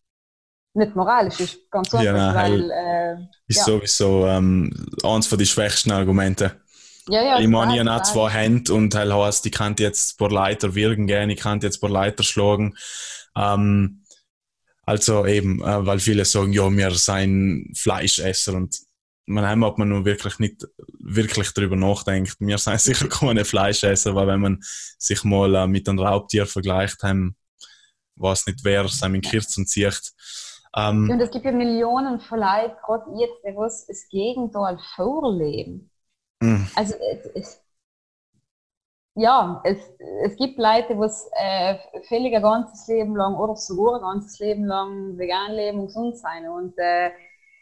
nicht 0.76 0.95
moralisch 0.95 1.39
ist, 1.39 1.72
ganz 1.72 1.93
einfach, 1.93 2.03
Ja, 2.05 2.36
weil, 2.36 2.72
äh, 2.72 3.16
Ist 3.47 3.57
Ja. 3.57 3.64
sowieso 3.66 4.28
ähm, 4.28 4.72
eins 5.03 5.26
von 5.28 5.38
den 5.39 5.47
schwächsten 5.47 5.91
Argumente. 5.91 6.62
ja, 7.07 7.24
ja, 7.24 7.39
ich 7.39 7.47
meine, 7.47 7.74
ich 7.74 7.80
habe 7.80 8.03
zwei 8.03 8.30
Hände 8.30 8.74
und 8.76 8.93
halt 8.93 9.12
heißt, 9.12 9.45
ich 9.47 9.51
kann 9.51 9.76
jetzt 9.80 10.14
ein 10.14 10.18
paar 10.18 10.32
Leiter 10.32 10.76
wirken 10.76 11.07
gehen, 11.07 11.32
ich 11.32 11.39
kann 11.39 11.60
jetzt 11.62 11.78
ein 11.78 11.82
paar 11.82 11.89
Leiter 11.89 12.24
schlagen. 12.24 12.76
Ähm, 13.36 13.99
also 14.89 15.27
eben, 15.27 15.61
äh, 15.61 15.85
weil 15.85 15.99
viele 15.99 16.25
sagen, 16.25 16.51
ja, 16.51 16.67
wir 16.69 16.91
seien 16.91 17.71
Fleischesser 17.75 18.53
und 18.55 18.75
man 19.27 19.45
haben 19.45 19.63
ob 19.63 19.77
man 19.77 19.89
nur 19.89 20.03
wirklich 20.03 20.39
nicht 20.39 20.67
wirklich 20.97 21.51
darüber 21.51 21.75
nachdenkt. 21.75 22.35
Wir 22.39 22.57
sind 22.57 22.81
sicher 22.81 23.07
keine 23.19 23.45
Fleischesser, 23.45 24.15
weil 24.15 24.25
wenn 24.25 24.39
man 24.39 24.59
sich 24.97 25.23
mal 25.23 25.53
äh, 25.53 25.67
mit 25.67 25.87
einem 25.87 25.99
Raubtier 25.99 26.47
vergleicht, 26.47 27.03
haben, 27.03 27.35
weiß 28.15 28.47
nicht 28.47 28.63
wer, 28.63 28.87
seinen 28.87 29.21
Kirzen 29.21 29.67
zieht. 29.67 30.11
Ähm, 30.75 31.09
Und 31.11 31.19
es 31.21 31.29
gibt 31.29 31.45
ja 31.45 31.51
Millionen 31.51 32.19
von 32.19 32.39
Leuten, 32.39 32.75
gerade 32.83 33.11
jetzt, 33.19 33.43
die 33.45 33.55
was 33.55 33.85
das 33.85 34.07
Gegenteil 34.09 34.79
vorleben. 34.95 35.91
mh, 36.41 36.67
Also, 36.73 36.95
es, 36.95 37.25
es, 37.35 37.61
ja, 39.20 39.61
es, 39.65 39.78
es 40.24 40.36
gibt 40.38 40.57
Leute, 40.57 40.95
die 40.95 41.41
äh, 41.41 41.76
völlig 42.07 42.36
ein 42.36 42.41
ganzes 42.41 42.88
Leben 42.88 43.15
lang 43.15 43.36
oder 43.36 43.55
sogar 43.55 43.95
ein 43.95 44.01
ganzes 44.01 44.39
Leben 44.39 44.65
lang 44.65 45.17
vegan 45.17 45.53
leben 45.53 45.80
und 45.80 45.88
gesund 45.88 46.17
sein. 46.17 46.47
Und 46.47 46.78
äh, 46.78 47.11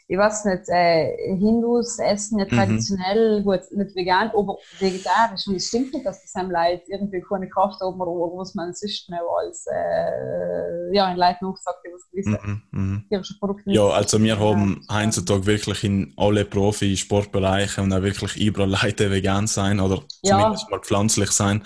ich 0.08 0.18
weiß 0.18 0.46
nicht, 0.46 0.64
äh, 0.70 1.18
Hindus 1.38 2.00
essen 2.00 2.40
ja 2.40 2.46
Mhm. 2.52 2.54
traditionell, 2.54 3.44
gut, 3.44 3.62
nicht 3.72 3.96
vegan, 3.96 4.32
aber 4.32 4.60
vegetarisch. 4.80 5.48
Und 5.48 5.56
es 5.56 5.68
stimmt 5.68 5.94
nicht, 5.94 6.06
dass 6.06 6.22
das 6.22 6.36
einem 6.36 6.52
Leute 6.52 6.84
irgendwie 6.88 7.22
keine 7.22 7.50
Kraft 7.50 7.80
haben 7.82 8.00
oder 8.02 8.12
was 8.38 8.56
man 8.56 8.74
sonst 8.74 9.10
noch 9.10 9.38
als 9.40 9.66
äh, 9.72 10.96
ja, 10.96 11.12
in 11.12 11.18
Leuten 11.18 11.46
nachsagt, 11.46 11.80
die 11.86 11.92
was 11.94 12.10
gewisse 12.10 12.40
mhm, 12.44 12.62
mhm. 12.72 13.04
tierische 13.10 13.38
Produkte 13.40 13.72
Ja, 13.72 13.90
also 13.90 14.22
wir 14.24 14.40
haben 14.40 14.86
Ja, 14.90 14.90
heutzutage 14.92 15.46
wirklich 15.46 15.84
in 15.84 16.14
alle 16.18 16.46
Profi-Sportbereiche 16.46 17.82
und 17.82 17.94
auch 17.94 18.02
wirklich 18.02 18.38
überall 18.38 18.72
Leute 18.72 19.12
vegan 19.12 19.48
sein 19.48 19.80
oder 19.80 20.04
Ja. 20.22 20.34
zumindest 20.36 20.70
mal 20.70 20.80
pflanzlich 20.82 21.32
sein 21.32 21.64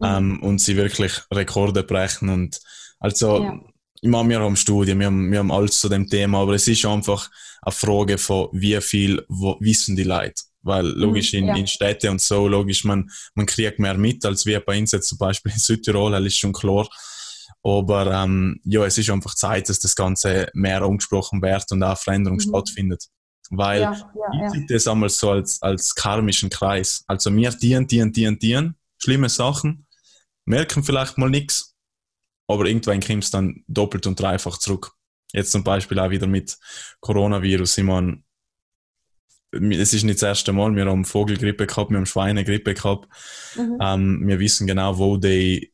Mhm. 0.00 0.06
ähm, 0.18 0.42
und 0.42 0.60
sie 0.60 0.76
wirklich 0.76 1.20
Rekorde 1.32 1.82
brechen 1.84 2.28
und 2.30 2.60
also 3.00 3.38
Ja. 3.42 3.71
Ich 4.02 4.10
meine, 4.10 4.28
wir 4.28 4.40
haben 4.40 4.56
Studien, 4.56 4.98
wir 4.98 5.06
haben, 5.06 5.30
wir 5.30 5.38
haben 5.38 5.52
alles 5.52 5.78
zu 5.78 5.88
dem 5.88 6.08
Thema, 6.08 6.42
aber 6.42 6.54
es 6.54 6.66
ist 6.66 6.84
einfach 6.84 7.30
eine 7.62 7.72
Frage 7.72 8.18
von, 8.18 8.48
wie 8.52 8.80
viel 8.80 9.24
wissen 9.60 9.94
die 9.94 10.02
Leute. 10.02 10.42
Weil 10.62 10.86
logisch 10.86 11.34
in, 11.34 11.46
ja. 11.46 11.54
in 11.54 11.68
Städte 11.68 12.10
und 12.10 12.20
so, 12.20 12.48
logisch, 12.48 12.84
man, 12.84 13.08
man 13.34 13.46
kriegt 13.46 13.78
mehr 13.78 13.96
mit, 13.96 14.24
als 14.24 14.44
wir 14.44 14.58
bei 14.58 14.78
uns 14.78 14.90
jetzt 14.90 15.08
zum 15.08 15.18
Beispiel 15.18 15.52
in 15.52 15.58
Südtirol, 15.58 16.10
das 16.10 16.24
ist 16.24 16.38
schon 16.38 16.52
klar. 16.52 16.88
Aber 17.62 18.12
ähm, 18.12 18.60
ja, 18.64 18.84
es 18.84 18.98
ist 18.98 19.08
einfach 19.08 19.36
Zeit, 19.36 19.68
dass 19.68 19.78
das 19.78 19.94
Ganze 19.94 20.48
mehr 20.52 20.82
angesprochen 20.82 21.40
wird 21.40 21.70
und 21.70 21.82
auch 21.84 21.96
Veränderung 21.96 22.38
Mhm. 22.38 22.48
stattfindet. 22.48 23.04
Weil 23.50 23.82
Ja, 23.82 23.92
ja, 23.92 24.46
ich 24.46 24.50
sehe 24.52 24.66
das 24.68 24.88
einmal 24.88 25.10
so 25.10 25.30
als, 25.30 25.62
als 25.62 25.94
karmischen 25.94 26.50
Kreis. 26.50 27.04
Also 27.06 27.32
wir 27.34 27.50
dienen, 27.50 27.86
dienen, 27.86 28.12
dienen, 28.12 28.38
dienen, 28.38 28.74
schlimme 28.98 29.28
Sachen, 29.28 29.86
merken 30.44 30.82
vielleicht 30.82 31.18
mal 31.18 31.30
nichts, 31.30 31.71
aber 32.52 32.66
irgendwann 32.66 33.00
kommt 33.00 33.24
es 33.24 33.30
dann 33.30 33.64
doppelt 33.66 34.06
und 34.06 34.20
dreifach 34.20 34.58
zurück. 34.58 34.92
Jetzt 35.32 35.52
zum 35.52 35.64
Beispiel 35.64 35.98
auch 35.98 36.10
wieder 36.10 36.26
mit 36.26 36.58
Coronavirus. 37.00 37.78
Ich 37.78 37.84
meine, 37.84 38.22
es 39.52 39.92
ist 39.92 40.04
nicht 40.04 40.22
das 40.22 40.28
erste 40.28 40.52
Mal, 40.52 40.74
wir 40.74 40.86
haben 40.86 41.04
Vogelgrippe 41.04 41.66
gehabt, 41.66 41.90
wir 41.90 41.98
haben 41.98 42.06
Schweinegrippe 42.06 42.74
gehabt. 42.74 43.08
Mhm. 43.56 43.78
Ähm, 43.80 44.22
wir 44.26 44.38
wissen 44.38 44.66
genau, 44.66 44.98
wo 44.98 45.16
die 45.16 45.72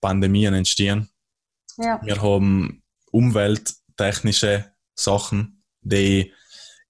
Pandemien 0.00 0.54
entstehen. 0.54 1.08
Ja. 1.76 2.00
Wir 2.02 2.20
haben 2.22 2.82
umwelttechnische 3.10 4.72
Sachen, 4.94 5.62
die 5.82 6.32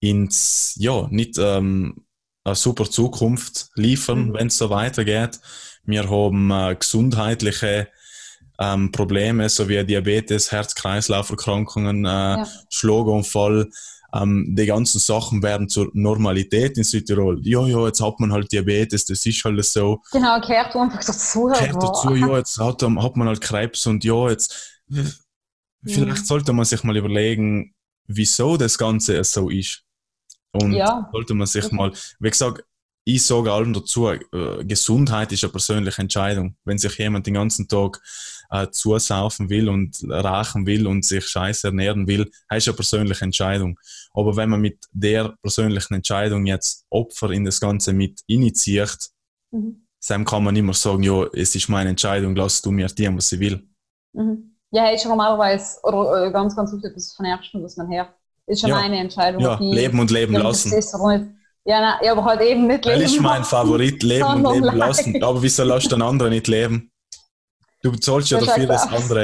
ins, 0.00 0.74
ja, 0.78 1.08
nicht 1.10 1.36
ähm, 1.38 2.06
eine 2.44 2.54
super 2.54 2.88
Zukunft 2.90 3.70
liefern, 3.74 4.28
Mhm. 4.28 4.34
wenn 4.34 4.46
es 4.48 4.56
so 4.58 4.70
weitergeht. 4.70 5.40
Wir 5.84 6.08
haben 6.08 6.50
äh, 6.50 6.76
gesundheitliche 6.78 7.88
ähm, 8.60 8.92
Probleme, 8.92 9.48
so 9.48 9.68
wie 9.68 9.82
Diabetes, 9.84 10.52
Herz-Kreislauf-Erkrankungen, 10.52 12.04
äh, 12.04 12.08
Ja. 12.08 12.46
Schlaganfall. 12.68 13.70
Ähm, 14.12 14.54
die 14.56 14.66
ganzen 14.66 14.98
Sachen 14.98 15.42
werden 15.42 15.68
zur 15.68 15.88
Normalität 15.94 16.76
in 16.76 16.82
Südtirol. 16.84 17.40
Ja, 17.46 17.64
ja, 17.66 17.86
jetzt 17.86 18.02
hat 18.02 18.18
man 18.18 18.32
halt 18.32 18.50
Diabetes, 18.52 19.04
das 19.04 19.24
ist 19.24 19.44
halt 19.44 19.64
so 19.64 20.02
Genau, 20.12 20.40
gehört 20.40 20.74
einfach 20.74 21.04
dazu. 21.04 21.46
gehört 21.46 21.82
dazu, 21.82 22.14
ja, 22.16 22.36
jetzt 22.38 22.58
hat, 22.58 22.82
hat 22.82 23.16
man 23.16 23.28
halt 23.28 23.40
Krebs 23.40 23.86
und 23.86 24.02
ja, 24.04 24.28
jetzt 24.30 24.82
vielleicht 25.84 26.26
sollte 26.26 26.52
man 26.52 26.64
sich 26.64 26.82
mal 26.84 26.96
überlegen, 26.96 27.72
wieso 28.06 28.56
das 28.56 28.76
Ganze 28.78 29.22
so 29.24 29.48
ist. 29.48 29.84
Und 30.52 30.72
Ja. 30.72 31.08
sollte 31.12 31.34
man 31.34 31.46
sich 31.46 31.70
mal, 31.70 31.92
wie 32.18 32.30
gesagt, 32.30 32.64
ich 33.04 33.24
sage 33.24 33.52
allen 33.52 33.72
dazu, 33.72 34.08
äh, 34.08 34.18
Gesundheit 34.64 35.32
ist 35.32 35.44
eine 35.44 35.52
persönliche 35.52 36.02
Entscheidung. 36.02 36.56
Wenn 36.64 36.78
sich 36.78 36.98
jemand 36.98 37.26
den 37.26 37.34
ganzen 37.34 37.66
Tag 37.68 38.00
äh, 38.50 38.66
zusaufen 38.70 39.48
will 39.48 39.68
und 39.68 39.96
rauchen 40.10 40.66
will 40.66 40.86
und 40.86 41.04
sich 41.04 41.24
scheiße 41.26 41.68
ernähren 41.68 42.06
will, 42.06 42.30
das 42.48 42.58
ist 42.58 42.68
eine 42.68 42.76
persönliche 42.76 43.24
Entscheidung. 43.24 43.78
Aber 44.12 44.36
wenn 44.36 44.50
man 44.50 44.60
mit 44.60 44.78
der 44.92 45.34
persönlichen 45.42 45.94
Entscheidung 45.94 46.46
jetzt 46.46 46.84
Opfer 46.90 47.30
in 47.30 47.44
das 47.44 47.60
Ganze 47.60 47.92
mit 47.92 48.20
initiiert, 48.26 48.98
Mhm. 49.52 49.86
Sam 49.98 50.24
kann 50.24 50.44
man 50.44 50.54
immer 50.56 50.72
sagen, 50.74 51.02
ja, 51.02 51.24
es 51.34 51.54
ist 51.56 51.68
meine 51.68 51.90
Entscheidung, 51.90 52.34
lass 52.36 52.62
du 52.62 52.70
mir 52.70 52.86
tun, 52.88 53.16
was 53.16 53.32
ich 53.32 53.40
will. 53.40 53.66
Mhm. 54.14 54.56
Ja, 54.70 54.88
ist 54.90 55.02
ja 55.02 55.08
normalerweise, 55.10 55.78
oder 55.82 56.26
äh, 56.26 56.32
ganz, 56.32 56.54
ganz 56.54 56.72
oft 56.72 56.84
etwas 56.84 57.12
von 57.14 57.26
Ersten, 57.26 57.62
was 57.62 57.76
man 57.76 57.90
her. 57.90 58.14
Ist 58.46 58.62
ja 58.62 58.68
Ja. 58.68 58.76
meine 58.76 58.98
Entscheidung. 58.98 59.42
Ja, 59.42 59.54
ich- 59.60 59.74
leben 59.74 59.98
und 59.98 60.10
leben 60.12 60.34
lassen. 60.34 60.70
das. 60.70 60.92
Ja, 61.66 61.80
nein, 61.80 62.08
aber 62.10 62.24
halt 62.24 62.40
eben 62.40 62.66
nicht 62.68 62.86
Das 62.86 62.94
leben. 62.96 63.04
ist 63.10 63.20
mein 63.20 63.44
Favorit, 63.44 64.02
leben 64.02 64.44
und 64.46 64.54
leben 64.54 64.76
lassen. 64.78 65.22
Aber 65.22 65.42
wieso 65.42 65.64
lässt 65.64 65.86
du 65.86 65.96
den 65.96 66.02
anderen 66.02 66.30
nicht 66.32 66.48
leben? 66.48 66.89
Du 67.82 67.92
bezahlst 67.92 68.30
ja 68.30 68.38
dafür, 68.38 68.66
dass 68.66 68.88
krass. 68.88 69.02
andere 69.02 69.22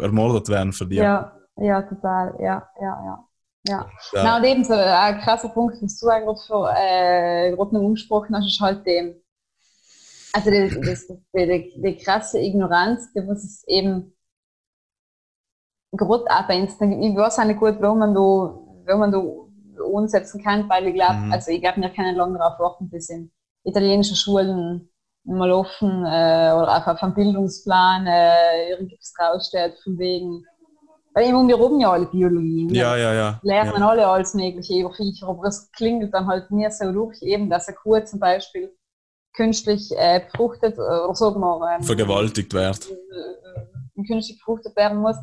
äh, 0.00 0.02
ermordet 0.02 0.48
werden 0.48 0.72
für 0.72 0.86
dich. 0.86 0.98
Ja, 0.98 1.32
ja, 1.56 1.82
total. 1.82 2.34
Ja, 2.40 2.68
ja, 2.80 2.82
ja. 2.82 3.26
ja. 3.68 3.90
Ja. 4.14 4.22
Na, 4.24 4.36
und 4.38 4.44
eben 4.44 4.64
so 4.64 4.72
ein 4.72 5.20
krasser 5.20 5.50
Punkt, 5.50 5.76
was 5.82 5.98
du 6.00 6.08
eigentlich 6.08 6.40
für 6.46 6.72
äh, 6.74 7.54
gerade 7.54 7.74
noch 7.74 7.82
umgesprochen 7.82 8.34
hast, 8.34 8.46
ist 8.46 8.58
halt 8.60 8.86
dem, 8.86 9.14
also 10.32 10.50
die, 10.50 10.80
das, 10.80 11.06
die, 11.08 11.18
die, 11.34 11.82
die 11.82 11.96
krasse 11.98 12.38
Ignoranz, 12.38 13.12
die 13.12 13.20
was 13.28 13.44
es 13.44 13.64
eben 13.68 14.14
gerade 15.92 16.24
auch 16.30 16.46
bei 16.48 16.56
Instagram, 16.56 17.02
ich 17.02 17.14
weiß 17.14 17.38
auch 17.40 17.44
nicht 17.44 17.60
gut, 17.60 17.76
wo 17.82 17.94
man 17.94 18.14
da, 18.14 18.20
wo 18.20 18.96
man 18.96 19.12
da 19.12 19.18
umsetzen 19.84 20.42
kann, 20.42 20.68
weil 20.68 20.86
ich 20.88 20.94
glaube, 20.94 21.16
Mhm. 21.16 21.32
also 21.32 21.50
ich 21.50 21.60
glaube, 21.60 21.80
wir 21.80 21.90
können 21.90 22.16
lange 22.16 22.38
darauf 22.38 22.58
warten, 22.58 22.88
bis 22.88 23.08
in 23.10 23.30
italienischen 23.64 24.16
Schulen 24.16 24.88
mal 25.24 25.50
offen 25.50 26.04
äh, 26.04 26.52
oder 26.52 26.72
einfach 26.72 26.94
auf 26.94 27.02
einem 27.02 27.14
Bildungsplan 27.14 28.06
äh, 28.06 28.70
irgendwas 28.70 29.12
draufsteht, 29.16 29.78
von 29.82 29.98
wegen, 29.98 30.44
weil 31.14 31.28
eben 31.28 31.48
wir 31.48 31.60
oben 31.60 31.80
ja 31.80 31.92
alle 31.92 32.06
Biologie. 32.06 32.68
wir 32.70 32.80
ja, 32.80 32.96
ja, 32.96 33.14
ja. 33.14 33.40
lernen 33.42 33.74
ja. 33.78 33.88
alle 33.88 34.06
alles 34.06 34.34
Mögliche 34.34 34.80
über 34.80 34.92
Viecher, 34.92 35.28
aber 35.28 35.44
es 35.44 35.70
klingelt 35.72 36.14
dann 36.14 36.26
halt 36.26 36.50
mir 36.50 36.70
so 36.70 36.90
durch, 36.92 37.20
eben, 37.22 37.50
dass 37.50 37.68
eine 37.68 37.76
Kuh 37.76 38.00
zum 38.00 38.20
Beispiel 38.20 38.74
künstlich 39.34 39.90
äh, 39.96 40.20
befruchtet, 40.20 40.76
äh, 40.76 40.80
oder 40.80 41.14
sagen 41.14 41.40
wir, 41.40 41.76
ähm, 41.76 41.82
Vergewaltigt 41.82 42.52
wird. 42.52 42.90
äh, 42.90 44.04
künstlich 44.06 44.38
befruchtet 44.38 44.76
werden 44.76 44.98
muss, 44.98 45.16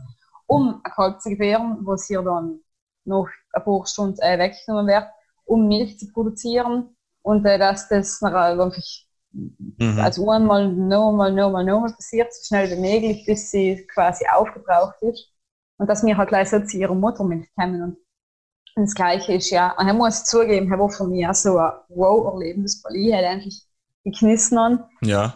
um 0.46 0.82
ein 0.84 0.92
Kalb 0.92 1.22
zu 1.22 1.30
gebären, 1.30 1.80
wo 1.84 1.96
sie 1.96 2.14
dann 2.14 2.62
noch 3.06 3.28
ein 3.54 3.64
paar 3.64 3.86
Stunden 3.86 4.20
äh, 4.22 4.38
weggenommen 4.38 4.88
wird, 4.88 5.08
um 5.46 5.68
Milch 5.68 5.98
zu 6.00 6.12
produzieren 6.12 6.96
und 7.22 7.46
äh, 7.46 7.58
dass 7.58 7.90
das 7.90 8.22
nachher 8.22 8.62
einfach 8.62 8.76
Mhm. 9.78 10.00
also 10.00 10.30
einmal, 10.32 10.68
nochmal, 10.68 11.32
nochmal, 11.32 11.64
nochmal 11.64 11.94
passiert, 11.94 12.34
so 12.34 12.44
schnell 12.48 12.70
wie 12.72 12.82
möglich, 12.82 13.26
bis 13.26 13.52
sie 13.52 13.86
quasi 13.94 14.26
aufgebraucht 14.28 15.02
ist. 15.02 15.32
Und 15.78 15.88
dass 15.88 16.04
wir 16.04 16.18
halt 16.18 16.30
gleich 16.30 16.50
so 16.50 16.60
zu 16.60 16.78
ihrer 16.78 16.96
Muttermilch 16.96 17.48
kommen. 17.56 17.98
Und 18.76 18.84
das 18.84 18.96
Gleiche 18.96 19.34
ist 19.34 19.50
ja, 19.52 19.76
und 19.78 19.88
ich 19.88 19.94
muss 19.94 20.24
zugeben, 20.26 20.72
ich 20.72 20.80
war 20.80 20.90
für 20.90 21.08
mich 21.08 21.28
auch 21.28 21.34
so 21.34 21.58
ein 21.58 21.72
Wow-Erlebnis, 21.90 22.84
weil 22.84 22.96
ich 22.96 23.14
halt 23.14 23.26
endlich 23.26 23.64
geknissen 24.04 24.80
ja. 25.02 25.36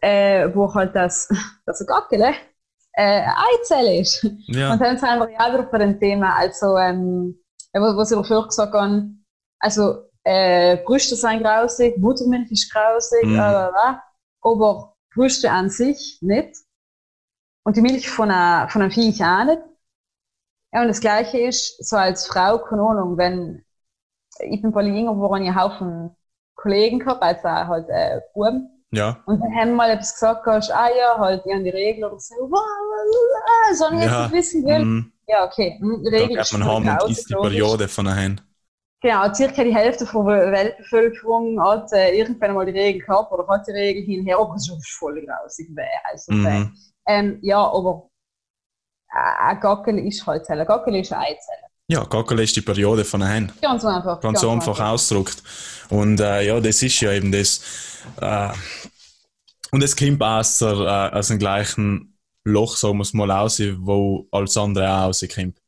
äh, 0.00 0.48
wo 0.54 0.72
halt 0.72 0.94
das, 0.94 1.28
das 1.66 1.84
Gackele 1.86 2.34
äh, 2.92 3.22
Eizelle 3.60 4.00
ist. 4.00 4.26
Ja. 4.46 4.72
Und 4.72 4.80
dann 4.80 4.96
sind 4.96 5.08
wir 5.08 5.30
ja 5.30 5.52
wieder 5.52 5.64
bei 5.64 5.78
dem 5.78 5.98
Thema, 5.98 6.36
also, 6.36 6.76
ähm, 6.76 7.38
was 7.72 8.10
ich 8.10 8.16
dafür 8.16 8.46
gesagt 8.46 8.72
habe, 8.72 9.08
also, 9.58 10.04
äh, 10.24 10.78
Brüste 10.78 11.16
sind 11.16 11.42
grausig, 11.42 11.98
Muttermilch 11.98 12.50
ist 12.52 12.72
grausig, 12.72 13.24
Mhm. 13.24 13.38
aber 14.42 14.96
Brüste 15.14 15.50
an 15.50 15.70
sich 15.70 16.18
nicht. 16.22 16.56
Und 17.64 17.76
die 17.76 17.80
Milch 17.82 18.08
von, 18.08 18.30
einer, 18.30 18.68
von 18.68 18.82
einem 18.82 18.90
Viech 18.90 19.22
auch 19.24 19.44
nicht. 19.44 19.62
Ja, 20.72 20.82
und 20.82 20.88
das 20.88 21.00
Gleiche 21.00 21.38
ist, 21.38 21.82
so 21.88 21.96
als 21.96 22.26
Frau, 22.26 22.58
keine 22.58 22.82
Ahnung, 22.82 23.16
wenn, 23.16 23.64
ich 24.40 24.62
bin 24.62 24.72
bei 24.72 24.82
Jünger, 24.84 25.16
wo 25.16 25.34
ich 25.36 25.42
einen 25.42 25.54
Haufen 25.60 26.16
Kollegen 26.56 26.98
gehabt, 27.00 27.22
also 27.22 27.48
auch 27.48 27.68
halt, 27.68 27.88
äh, 27.88 28.20
Buben, 28.34 28.70
ja. 28.90 29.22
und 29.26 29.40
dann 29.40 29.54
haben 29.54 29.72
mal 29.74 29.90
etwas 29.90 30.14
gesagt, 30.14 30.46
hast, 30.46 30.70
ah 30.72 30.88
ja, 30.96 31.18
halt, 31.18 31.44
ja, 31.46 31.58
die 31.58 31.70
Regel 31.70 32.04
oder 32.04 32.18
so, 32.20 32.34
wow, 32.36 32.60
so, 33.74 33.86
und 33.86 34.00
jetzt 34.00 34.10
Ja. 34.12 34.22
nicht 34.22 34.32
wissen 34.32 34.64
will. 34.66 34.84
Mhm. 34.84 35.12
Ja, 35.26 35.44
okay, 35.46 35.78
hm, 35.80 36.02
die 36.04 36.10
Da 36.10 36.16
Regel 36.16 36.28
geht 36.30 36.40
ist 36.40 36.52
man 36.52 36.64
heim 36.64 36.88
und 36.88 37.10
isst 37.10 37.30
die. 37.30 37.34
Periode 37.34 37.88
von 37.88 38.04
daheim. 38.06 38.40
Genau, 39.04 39.34
circa 39.34 39.62
die 39.62 39.74
Hälfte 39.74 40.06
von 40.06 40.26
der 40.26 40.50
Weltbevölkerung 40.50 41.62
hat 41.62 41.92
äh, 41.92 42.16
irgendwann 42.16 42.54
mal 42.54 42.64
die 42.64 42.72
Regel 42.72 43.02
gehabt 43.02 43.30
oder 43.32 43.46
hat 43.48 43.66
die 43.66 43.72
Regel 43.72 44.02
hinher, 44.02 44.38
aber 44.38 44.54
es 44.54 44.66
ist 44.66 44.92
voll 44.92 45.22
grausig, 45.26 45.68
weh, 45.76 45.82
also. 46.10 46.32
Mhm. 46.32 46.74
Ähm, 47.06 47.38
ja, 47.42 47.58
aber 47.58 48.08
äh, 49.12 49.42
ein 49.42 49.60
Gackel 49.60 49.98
ist 49.98 50.26
halt 50.26 50.46
Zelle, 50.46 50.64
Gackel 50.64 50.94
ist 50.94 51.12
eine 51.12 51.20
Eizelle. 51.20 51.66
Ja, 51.86 52.02
Gackel 52.04 52.40
ist 52.40 52.56
die 52.56 52.62
Periode 52.62 53.04
von 53.04 53.20
daheim. 53.20 53.52
Ganz 53.60 53.84
einfach. 53.84 54.22
ganz 54.22 54.40
so 54.40 54.48
einfach 54.48 54.80
ausgedrückt. 54.80 55.42
Und 55.90 56.20
äh, 56.20 56.46
ja, 56.46 56.58
das 56.58 56.82
ist 56.82 56.98
ja 57.00 57.12
eben 57.12 57.30
das. 57.30 57.60
Äh, 58.22 58.48
und 59.70 59.82
es 59.82 59.94
kommt 59.94 60.22
aus, 60.22 60.60
der, 60.60 61.10
aus 61.12 61.28
dem 61.28 61.38
gleichen 61.38 62.16
Loch, 62.44 62.74
sagen 62.78 62.96
wir 62.96 63.02
es 63.02 63.12
mal, 63.12 63.30
raus, 63.30 63.60
wo 63.80 64.26
alles 64.30 64.56
andere 64.56 64.88
auch 64.88 65.08
rauskommt. 65.08 65.60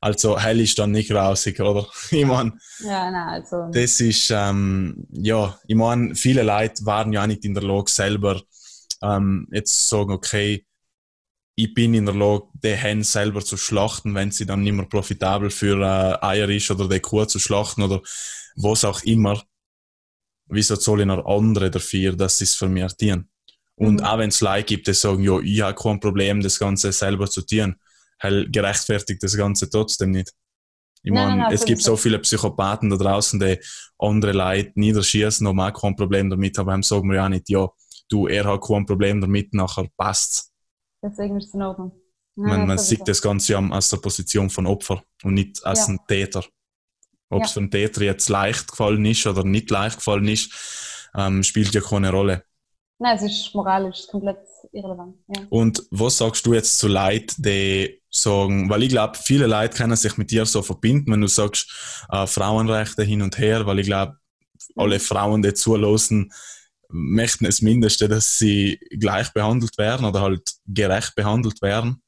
Also 0.00 0.38
hell 0.38 0.60
ist 0.60 0.78
dann 0.78 0.92
nicht 0.92 1.10
rausig, 1.12 1.60
oder? 1.60 1.86
Ich 2.10 2.24
meine, 2.24 2.52
Ja, 2.78 3.10
nein, 3.10 3.42
also. 3.42 3.68
das 3.72 4.00
ist, 4.00 4.30
ähm, 4.30 5.06
ja, 5.12 5.58
ich 5.66 5.74
meine, 5.76 6.14
viele 6.14 6.42
Leute 6.42 6.84
waren 6.86 7.12
ja 7.12 7.22
auch 7.22 7.26
nicht 7.26 7.44
in 7.44 7.54
der 7.54 7.62
Lage, 7.64 7.90
selber 7.90 8.40
ähm, 9.02 9.48
jetzt 9.50 9.88
zu 9.88 9.96
sagen, 9.96 10.12
okay, 10.12 10.64
ich 11.56 11.74
bin 11.74 11.94
in 11.94 12.06
der 12.06 12.14
Lage, 12.14 12.44
den 12.54 12.78
Hen 12.78 13.02
selber 13.02 13.44
zu 13.44 13.56
schlachten, 13.56 14.14
wenn 14.14 14.30
sie 14.30 14.46
dann 14.46 14.62
nicht 14.62 14.72
mehr 14.74 14.86
profitabel 14.86 15.50
für 15.50 15.80
äh, 15.82 16.24
Eier 16.24 16.48
ist 16.48 16.70
oder 16.70 16.88
die 16.88 17.00
Kuh 17.00 17.24
zu 17.24 17.38
schlachten 17.40 17.82
oder 17.82 18.00
was 18.56 18.84
auch 18.84 19.02
immer. 19.02 19.42
Wieso 20.46 20.76
soll 20.76 21.00
ich 21.00 21.06
noch 21.06 21.26
andere 21.26 21.70
dafür, 21.70 22.16
dass 22.16 22.38
sie 22.38 22.44
es 22.44 22.54
für 22.54 22.68
mich 22.68 22.94
tun? 22.96 23.28
Und 23.76 24.00
Mhm. 24.00 24.06
auch 24.06 24.18
wenn 24.18 24.30
es 24.30 24.40
Leute 24.40 24.64
gibt, 24.64 24.86
die 24.86 24.94
sagen, 24.94 25.22
ja, 25.22 25.38
ich 25.40 25.60
habe 25.60 25.74
kein 25.80 26.00
Problem, 26.00 26.40
das 26.42 26.58
Ganze 26.58 26.90
selber 26.92 27.28
zu 27.28 27.42
tun, 27.42 27.76
hell 28.18 28.48
gerechtfertigt 28.50 29.22
das 29.22 29.36
Ganze 29.36 29.68
trotzdem 29.70 30.10
nicht. 30.12 30.32
Ich 31.02 31.12
Nein, 31.12 31.14
meine, 31.14 31.28
nein, 31.28 31.38
nein, 31.46 31.52
es 31.54 31.64
gibt 31.64 31.80
so 31.82 31.96
viele 31.96 32.18
Psychopathen 32.18 32.90
da 32.90 32.96
draußen, 32.96 33.38
die 33.38 33.58
andere 33.98 34.32
Leute 34.32 34.72
niederschießen 34.74 35.46
und 35.46 35.58
auch 35.60 35.72
kein 35.72 35.94
Problem 35.96 36.28
damit 36.28 36.58
haben. 36.58 36.66
Dann 36.68 36.82
sagen 36.82 37.08
wir 37.08 37.16
ja 37.16 37.28
nicht, 37.28 37.48
ja, 37.48 37.68
du, 38.08 38.26
er 38.26 38.44
hat 38.44 38.62
kein 38.62 38.84
Problem 38.84 39.20
damit, 39.20 39.54
nachher 39.54 39.86
passt's. 39.96 40.52
Deswegen 41.02 41.36
ist 41.36 41.48
es 41.48 41.54
in 41.54 41.62
Ordnung. 41.62 41.92
man, 42.34 42.66
man 42.66 42.78
sowieso. 42.78 42.84
sieht 42.96 43.08
das 43.08 43.22
Ganze 43.22 43.52
ja 43.52 43.68
aus 43.70 43.88
der 43.88 43.96
Position 43.98 44.50
von 44.50 44.66
Opfer 44.66 45.02
und 45.22 45.34
nicht 45.34 45.64
als 45.64 45.86
Ja. 45.86 45.94
ein 45.94 46.00
Täter. 46.08 46.44
Ob 47.30 47.42
es 47.42 47.50
Ja. 47.50 47.54
für 47.54 47.60
einen 47.60 47.70
Täter 47.70 48.02
jetzt 48.02 48.28
leicht 48.28 48.68
gefallen 48.68 49.04
ist 49.04 49.26
oder 49.26 49.44
nicht 49.44 49.70
leicht 49.70 49.96
gefallen 49.98 50.26
ist, 50.28 51.08
ähm, 51.16 51.42
spielt 51.44 51.72
ja 51.74 51.80
keine 51.80 52.10
Rolle. 52.10 52.44
Nein, 52.98 53.16
es 53.16 53.22
ist 53.22 53.54
moralisch 53.54 54.06
komplett 54.08 54.38
irrelevant. 54.72 55.16
Ja. 55.28 55.46
Und 55.50 55.84
was 55.92 56.18
sagst 56.18 56.44
du 56.46 56.54
jetzt 56.54 56.78
zu 56.78 56.88
Leuten, 56.88 57.42
die 57.42 57.97
sagen, 58.10 58.70
weil 58.70 58.82
ich 58.82 58.88
glaube, 58.88 59.18
viele 59.22 59.46
Leute 59.46 59.76
können 59.76 59.96
sich 59.96 60.16
mit 60.16 60.30
dir 60.30 60.46
so 60.46 60.62
verbinden, 60.62 61.12
wenn 61.12 61.20
du 61.20 61.26
sagst, 61.26 61.70
äh, 62.10 62.26
Frauenrechte 62.26 63.02
hin 63.02 63.22
und 63.22 63.38
her, 63.38 63.66
weil 63.66 63.78
ich 63.80 63.86
glaube, 63.86 64.16
alle 64.76 65.00
Frauen, 65.00 65.42
die 65.42 65.54
zulassen, 65.54 66.32
möchten 66.88 67.44
das 67.44 67.60
Mindeste, 67.60 68.08
dass 68.08 68.38
sie 68.38 68.78
gleich 68.98 69.32
behandelt 69.32 69.76
werden 69.76 70.06
oder 70.06 70.22
halt 70.22 70.54
gerecht 70.66 71.14
behandelt 71.14 71.60
werden. 71.60 72.02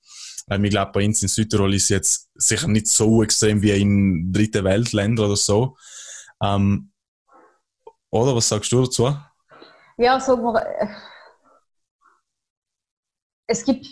Weil 0.46 0.64
ich 0.64 0.70
glaube, 0.70 0.92
bei 0.92 1.04
uns 1.04 1.22
in 1.22 1.28
Südtirol 1.28 1.74
ist 1.74 1.90
jetzt 1.90 2.30
sicher 2.34 2.66
nicht 2.66 2.88
so 2.88 3.22
extrem 3.22 3.62
wie 3.62 3.70
in 3.70 4.32
dritte 4.32 4.64
Weltländern 4.64 5.26
oder 5.26 5.36
so. 5.36 5.76
Ähm, 6.42 6.92
oder 8.10 8.34
was 8.34 8.48
sagst 8.48 8.72
du 8.72 8.82
dazu? 8.82 9.16
Ja, 9.98 10.18
sagen 10.18 10.42
wir, 10.42 10.60
äh, 10.60 10.88
es 13.46 13.64
gibt, 13.64 13.86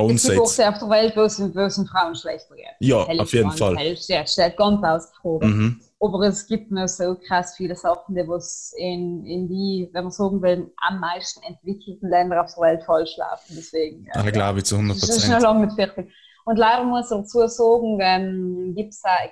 Own 0.00 0.14
es 0.16 0.22
gibt 0.22 0.34
Sex. 0.46 0.58
Orte 0.58 0.68
auf 0.68 0.78
der 0.78 0.88
Welt, 0.90 1.16
wo 1.16 1.20
es, 1.22 1.38
wo 1.40 1.60
es 1.60 1.74
den 1.76 1.86
Frauen 1.86 2.14
schlechter 2.14 2.54
geht. 2.56 2.66
Ja, 2.80 3.06
Hälfte 3.06 3.22
auf 3.22 3.32
jeden 3.32 3.50
Fall. 3.52 3.76
Ja, 4.08 4.26
steht 4.26 4.56
ganz 4.56 4.82
ausgefroren. 4.84 5.48
Mhm. 5.50 5.80
Aber 6.02 6.26
es 6.26 6.46
gibt 6.46 6.70
noch 6.70 6.88
so 6.88 7.14
krass 7.28 7.54
viele 7.56 7.76
Sachen, 7.76 8.14
die 8.14 8.26
was 8.26 8.72
in, 8.78 9.24
in 9.26 9.48
die, 9.48 9.88
wenn 9.92 10.04
man 10.04 10.10
sagen 10.12 10.40
will, 10.40 10.72
am 10.88 10.98
meisten 10.98 11.42
entwickelten 11.42 12.08
Ländern 12.08 12.38
auf 12.38 12.54
der 12.54 12.62
Welt 12.62 12.82
falsch 12.84 13.16
laufen. 13.18 13.54
Deswegen. 13.56 14.06
äh, 14.06 14.24
Da 14.24 14.30
glaube 14.30 14.58
ich 14.60 14.64
zu 14.64 14.76
100 14.76 14.96
Das 14.96 15.08
ist 15.10 15.16
noch 15.28 15.34
Prozent. 15.34 15.42
lange 15.42 15.66
nicht 15.66 15.74
fertig. 15.76 16.12
Und 16.46 16.56
leider 16.58 16.84
muss 16.84 17.10
ich 17.10 17.16
dazu 17.16 17.46
sagen, 17.46 17.98
ähm, 18.00 18.74
gibt 18.74 18.94
es 18.94 19.02
auch 19.04 19.24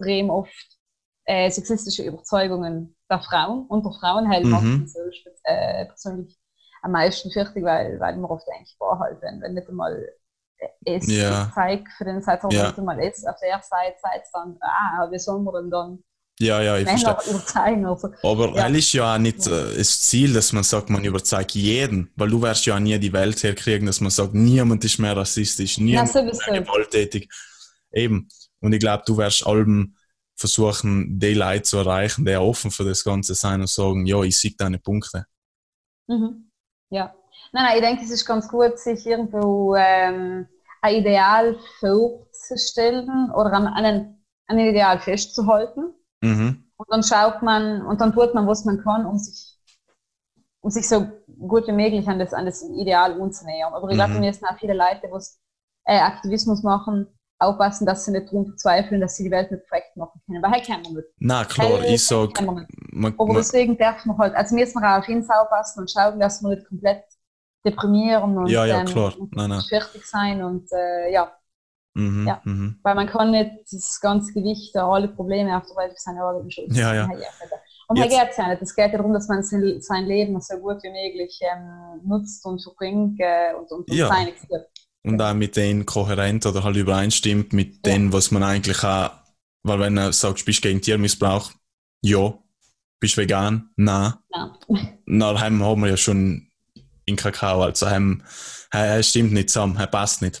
extrem 0.00 0.28
oft 0.30 0.78
äh, 1.24 1.48
sexistische 1.50 2.02
Überzeugungen 2.02 2.96
der 3.08 3.20
Frauen. 3.20 3.66
Und 3.68 3.84
der 3.84 3.92
Frauen 3.92 4.28
hält 4.28 4.44
Mhm. 4.46 4.86
so 4.88 4.98
äh, 5.44 5.86
persönlich 5.86 6.36
am 6.82 6.92
meisten 6.92 7.30
fertig, 7.30 7.64
weil, 7.64 7.98
weil 8.00 8.16
man 8.16 8.30
oft 8.30 8.46
eigentlich 8.48 8.76
wahrhält, 8.78 9.22
wenn, 9.22 9.40
wenn 9.40 9.54
nicht 9.54 9.68
einmal 9.68 10.08
es 10.84 11.06
Ja. 11.08 11.50
zeigt 11.54 11.88
für 11.98 12.04
den 12.04 12.22
Seite, 12.22 12.46
Ja. 12.50 12.68
nicht 12.68 12.78
einmal 12.78 13.00
es 13.00 13.24
auf 13.26 13.36
der 13.40 13.60
Seite 13.62 13.96
zeigt, 14.00 14.28
dann, 14.32 14.58
ah, 14.60 15.08
wie 15.10 15.18
sollen 15.18 15.44
wir 15.44 15.60
denn 15.60 15.70
dann 15.70 16.04
Ja, 16.40 16.60
ja, 16.62 16.76
ich 16.78 16.88
verstehe. 16.88 17.14
Männer 17.14 17.26
überzeugen? 17.28 17.86
Also, 17.86 18.08
Aber 18.22 18.56
Ja. 18.56 18.64
hell 18.64 18.76
ist 18.76 18.92
ja 18.92 19.14
auch 19.14 19.18
nicht 19.18 19.46
äh, 19.46 19.76
das 19.76 20.00
Ziel, 20.02 20.32
dass 20.32 20.52
man 20.52 20.64
sagt, 20.64 20.90
man 20.90 21.04
überzeugt 21.04 21.54
jeden, 21.54 22.10
weil 22.16 22.30
du 22.30 22.40
wirst 22.42 22.66
ja 22.66 22.78
nie 22.80 22.98
die 22.98 23.12
Welt 23.12 23.42
herkriegen, 23.42 23.86
dass 23.86 24.00
man 24.00 24.10
sagt, 24.10 24.34
niemand 24.34 24.84
ist 24.84 24.98
mehr 24.98 25.16
rassistisch, 25.16 25.78
niemand 25.78 26.14
ist 26.14 26.48
mehr 26.48 26.62
gewalttätig. 26.62 27.28
Eben. 27.92 28.28
Und 28.60 28.72
ich 28.72 28.80
glaube, 28.80 29.02
du 29.06 29.16
wirst 29.18 29.46
allem 29.46 29.96
versuchen, 30.36 31.18
die 31.18 31.34
Leute 31.34 31.62
zu 31.62 31.78
erreichen, 31.78 32.24
die 32.24 32.34
offen 32.36 32.70
für 32.70 32.84
das 32.84 33.04
Ganze 33.04 33.34
sein 33.34 33.60
und 33.60 33.68
sagen, 33.68 34.06
ja, 34.06 34.22
ich 34.22 34.36
sehe 34.38 34.54
deine 34.56 34.78
Punkte. 34.78 35.26
Mhm. 36.08 36.51
Ja. 36.92 37.14
Nein, 37.52 37.64
nein, 37.64 37.76
ich 37.76 37.82
denke, 37.82 38.04
es 38.04 38.10
ist 38.10 38.26
ganz 38.26 38.48
gut, 38.48 38.78
sich 38.78 39.06
irgendwo 39.06 39.74
ähm, 39.76 40.46
ein 40.82 40.94
Ideal 40.96 41.58
vorzustellen 41.80 43.30
oder 43.32 43.52
an, 43.54 43.66
an, 43.66 43.84
ein, 43.84 44.24
an 44.46 44.58
ein 44.58 44.66
Ideal 44.68 45.00
festzuhalten. 45.00 45.94
Mhm. 46.22 46.64
Und 46.76 46.86
dann 46.90 47.02
schaut 47.02 47.42
man 47.42 47.86
und 47.86 48.00
dann 48.00 48.12
tut 48.12 48.34
man, 48.34 48.46
was 48.48 48.64
man 48.66 48.82
kann, 48.82 49.06
um 49.06 49.18
sich, 49.18 49.58
um 50.60 50.70
sich 50.70 50.88
so 50.88 51.06
gut 51.48 51.66
wie 51.66 51.72
möglich 51.72 52.06
an 52.08 52.18
das, 52.18 52.32
an 52.32 52.46
das 52.46 52.62
Ideal 52.62 53.20
anzunähern. 53.20 53.74
Aber 53.74 53.88
ich 53.90 53.96
glaube, 53.96 54.14
Mhm. 54.14 54.20
mir 54.20 54.32
sind 54.32 54.46
auch 54.48 54.58
viele 54.58 54.74
Leute, 54.74 55.00
die 55.04 55.92
äh, 55.92 55.98
Aktivismus 55.98 56.62
machen, 56.62 57.06
aufpassen, 57.42 57.86
dass 57.86 58.04
sie 58.04 58.12
nicht 58.12 58.26
darum 58.28 58.46
verzweifeln, 58.46 59.00
dass 59.00 59.16
sie 59.16 59.24
die 59.24 59.30
Welt 59.30 59.50
nicht 59.50 59.66
perfekt 59.68 59.96
machen 59.96 60.20
können. 60.26 60.42
Weil 60.42 60.52
hey, 60.52 60.62
kann 60.62 60.82
man 60.82 60.92
nicht. 60.94 61.08
Na 61.18 61.44
klar, 61.44 61.80
Hey, 61.80 61.94
ich 61.94 62.04
sag, 62.06 62.34
kann 62.34 62.46
man 62.46 62.54
nicht. 62.56 62.68
man, 62.92 63.14
Aber 63.18 63.34
deswegen 63.34 63.76
darf 63.76 64.04
man 64.06 64.16
halt, 64.18 64.34
also 64.34 64.54
müssen 64.54 64.80
wir 64.80 64.92
auch 64.94 64.98
auf 64.98 65.08
ihn 65.08 65.28
aufpassen 65.28 65.80
und 65.80 65.90
schauen, 65.90 66.18
dass 66.20 66.42
wir 66.42 66.50
nicht 66.54 66.66
komplett 66.68 67.04
deprimieren 67.64 68.36
und, 68.38 68.46
Ja, 68.48 68.64
ja, 68.64 68.80
ähm, 68.80 68.86
klar. 68.86 69.14
und 69.18 69.34
Nein, 69.36 69.50
nein. 69.50 69.60
fertig 69.68 70.04
sein 70.06 70.42
und 70.42 70.68
äh, 70.72 71.12
ja, 71.12 71.32
mhm, 71.94 72.26
ja. 72.26 72.40
mhm. 72.44 72.78
weil 72.82 72.94
man 72.96 73.06
kann 73.06 73.30
nicht 73.30 73.50
das 73.70 74.00
ganze 74.00 74.32
Gewicht, 74.32 74.76
alle 74.76 75.08
Probleme 75.08 75.56
auf 75.56 75.66
der 75.66 75.76
Welt 75.76 75.92
auf 75.92 75.98
seine 75.98 76.24
eigenen 76.24 76.50
Schultern 76.50 76.76
Ja, 76.76 76.94
ja. 76.94 77.08
Und 77.88 77.98
Jetzt- 77.98 78.10
geht 78.10 78.30
es 78.30 78.36
ja 78.38 78.48
nicht. 78.48 78.62
Es 78.62 78.74
geht 78.74 78.90
ja 78.92 78.96
darum, 78.96 79.12
dass 79.12 79.28
man 79.28 79.42
sein, 79.42 80.06
Leben 80.06 80.40
so 80.40 80.56
gut 80.56 80.82
wie 80.82 80.88
möglich 80.90 81.38
ähm, 81.42 82.00
nutzt 82.04 82.44
und 82.46 82.62
verbringt 82.62 83.20
äh, 83.20 83.52
und, 83.54 83.70
und, 83.70 83.88
und 83.90 83.94
Ja. 83.94 84.08
sein. 84.08 84.28
Und 85.04 85.20
auch 85.20 85.34
mit 85.34 85.56
denen 85.56 85.84
kohärent 85.86 86.46
oder 86.46 86.62
halt 86.64 86.76
übereinstimmt 86.76 87.52
mit 87.52 87.86
Ja. 87.86 87.92
dem, 87.94 88.12
was 88.12 88.30
man 88.30 88.42
eigentlich 88.42 88.82
auch, 88.84 89.10
weil 89.62 89.78
wenn 89.80 89.96
du 89.96 90.12
sagst, 90.12 90.44
bist 90.44 90.58
du 90.64 90.68
gegen 90.68 90.80
Tiermissbrauch, 90.82 91.52
ja, 92.02 92.34
bist 93.00 93.16
du 93.16 93.22
vegan, 93.22 93.70
nein, 93.76 94.14
Ja. 94.34 94.58
na, 95.06 95.40
haben, 95.40 95.58
wir 95.80 95.88
ja 95.88 95.96
schon 95.96 96.48
in 97.04 97.16
Kakao, 97.16 97.62
also 97.62 97.90
haben, 97.90 98.22
er 98.70 99.02
stimmt 99.02 99.32
nicht 99.32 99.50
zusammen, 99.50 99.76
er 99.76 99.86
passt 99.88 100.22
nicht. 100.22 100.40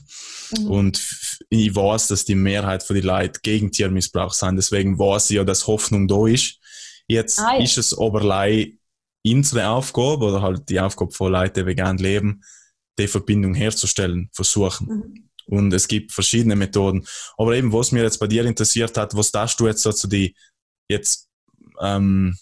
Mhm. 0.56 0.66
Und 0.70 1.02
ich 1.50 1.74
weiß, 1.74 2.08
dass 2.08 2.24
die 2.24 2.34
Mehrheit 2.36 2.82
von 2.82 2.94
den 2.94 3.04
Leuten 3.04 3.40
gegen 3.42 3.72
Tiermissbrauch 3.72 4.32
sind, 4.32 4.56
deswegen 4.56 4.98
weiß 4.98 5.30
ich 5.30 5.36
ja, 5.36 5.44
dass 5.44 5.66
Hoffnung 5.66 6.06
da 6.06 6.26
ist. 6.26 6.58
Jetzt 7.08 7.40
Ah, 7.40 7.56
ja. 7.56 7.62
ist 7.64 7.78
es 7.78 7.98
aber 7.98 8.46
unsere 9.26 9.68
Aufgabe 9.68 10.24
oder 10.24 10.40
halt 10.42 10.68
die 10.68 10.80
Aufgabe 10.80 11.10
von 11.12 11.32
Leuten, 11.32 11.60
die 11.60 11.66
vegan 11.66 11.98
leben, 11.98 12.42
die 12.98 13.08
Verbindung 13.08 13.54
herzustellen, 13.54 14.28
versuchen. 14.32 14.86
Mhm. 14.86 15.28
Und 15.46 15.72
es 15.72 15.88
gibt 15.88 16.12
verschiedene 16.12 16.56
Methoden. 16.56 17.04
Aber 17.36 17.54
eben, 17.56 17.72
was 17.72 17.92
mir 17.92 18.02
jetzt 18.02 18.18
bei 18.18 18.26
dir 18.26 18.44
interessiert 18.44 18.96
hat, 18.96 19.16
was 19.16 19.32
darfst 19.32 19.58
du 19.60 19.66
jetzt 19.66 19.82
so 19.82 19.92
zu 19.92 20.06
die 20.06 20.36
jetzt 20.88 21.28
ähm, 21.80 22.36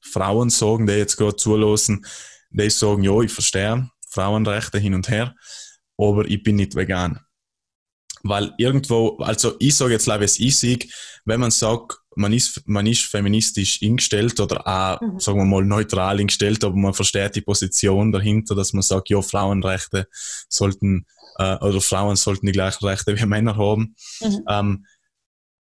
Frauen 0.00 0.50
sagen, 0.50 0.86
die 0.86 0.94
jetzt 0.94 1.16
gerade 1.16 1.36
zulassen, 1.36 2.06
die 2.50 2.70
sagen, 2.70 3.02
ja, 3.02 3.20
ich 3.20 3.32
verstehe 3.32 3.90
Frauenrechte 4.08 4.78
hin 4.78 4.94
und 4.94 5.08
her, 5.08 5.34
aber 5.98 6.24
ich 6.26 6.42
bin 6.42 6.56
nicht 6.56 6.74
vegan. 6.74 7.20
Weil 8.28 8.52
irgendwo, 8.58 9.16
also 9.18 9.54
ich 9.58 9.74
sage 9.76 9.92
jetzt 9.92 10.08
es 10.08 10.38
ich 10.38 10.56
sehe, 10.56 10.78
wenn 11.24 11.40
man 11.40 11.50
sagt, 11.50 11.98
man 12.14 12.32
ist, 12.32 12.62
man 12.66 12.86
ist 12.86 13.02
feministisch 13.04 13.80
eingestellt 13.82 14.40
oder 14.40 14.66
auch, 14.66 15.00
Mhm. 15.00 15.20
sagen 15.20 15.38
wir 15.38 15.44
mal, 15.44 15.64
neutral 15.64 16.18
eingestellt, 16.18 16.64
aber 16.64 16.74
man 16.76 16.94
versteht 16.94 17.36
die 17.36 17.42
Position 17.42 18.10
dahinter, 18.12 18.54
dass 18.54 18.72
man 18.72 18.82
sagt, 18.82 19.10
ja, 19.10 19.20
Frauenrechte 19.20 20.08
sollten, 20.48 21.04
äh, 21.38 21.56
oder 21.56 21.80
Frauen 21.82 22.16
sollten 22.16 22.46
die 22.46 22.52
gleichen 22.52 22.86
Rechte 22.86 23.18
wie 23.18 23.26
Männer 23.26 23.56
haben, 23.56 23.94
Mhm. 24.22 24.44
ähm, 24.48 24.86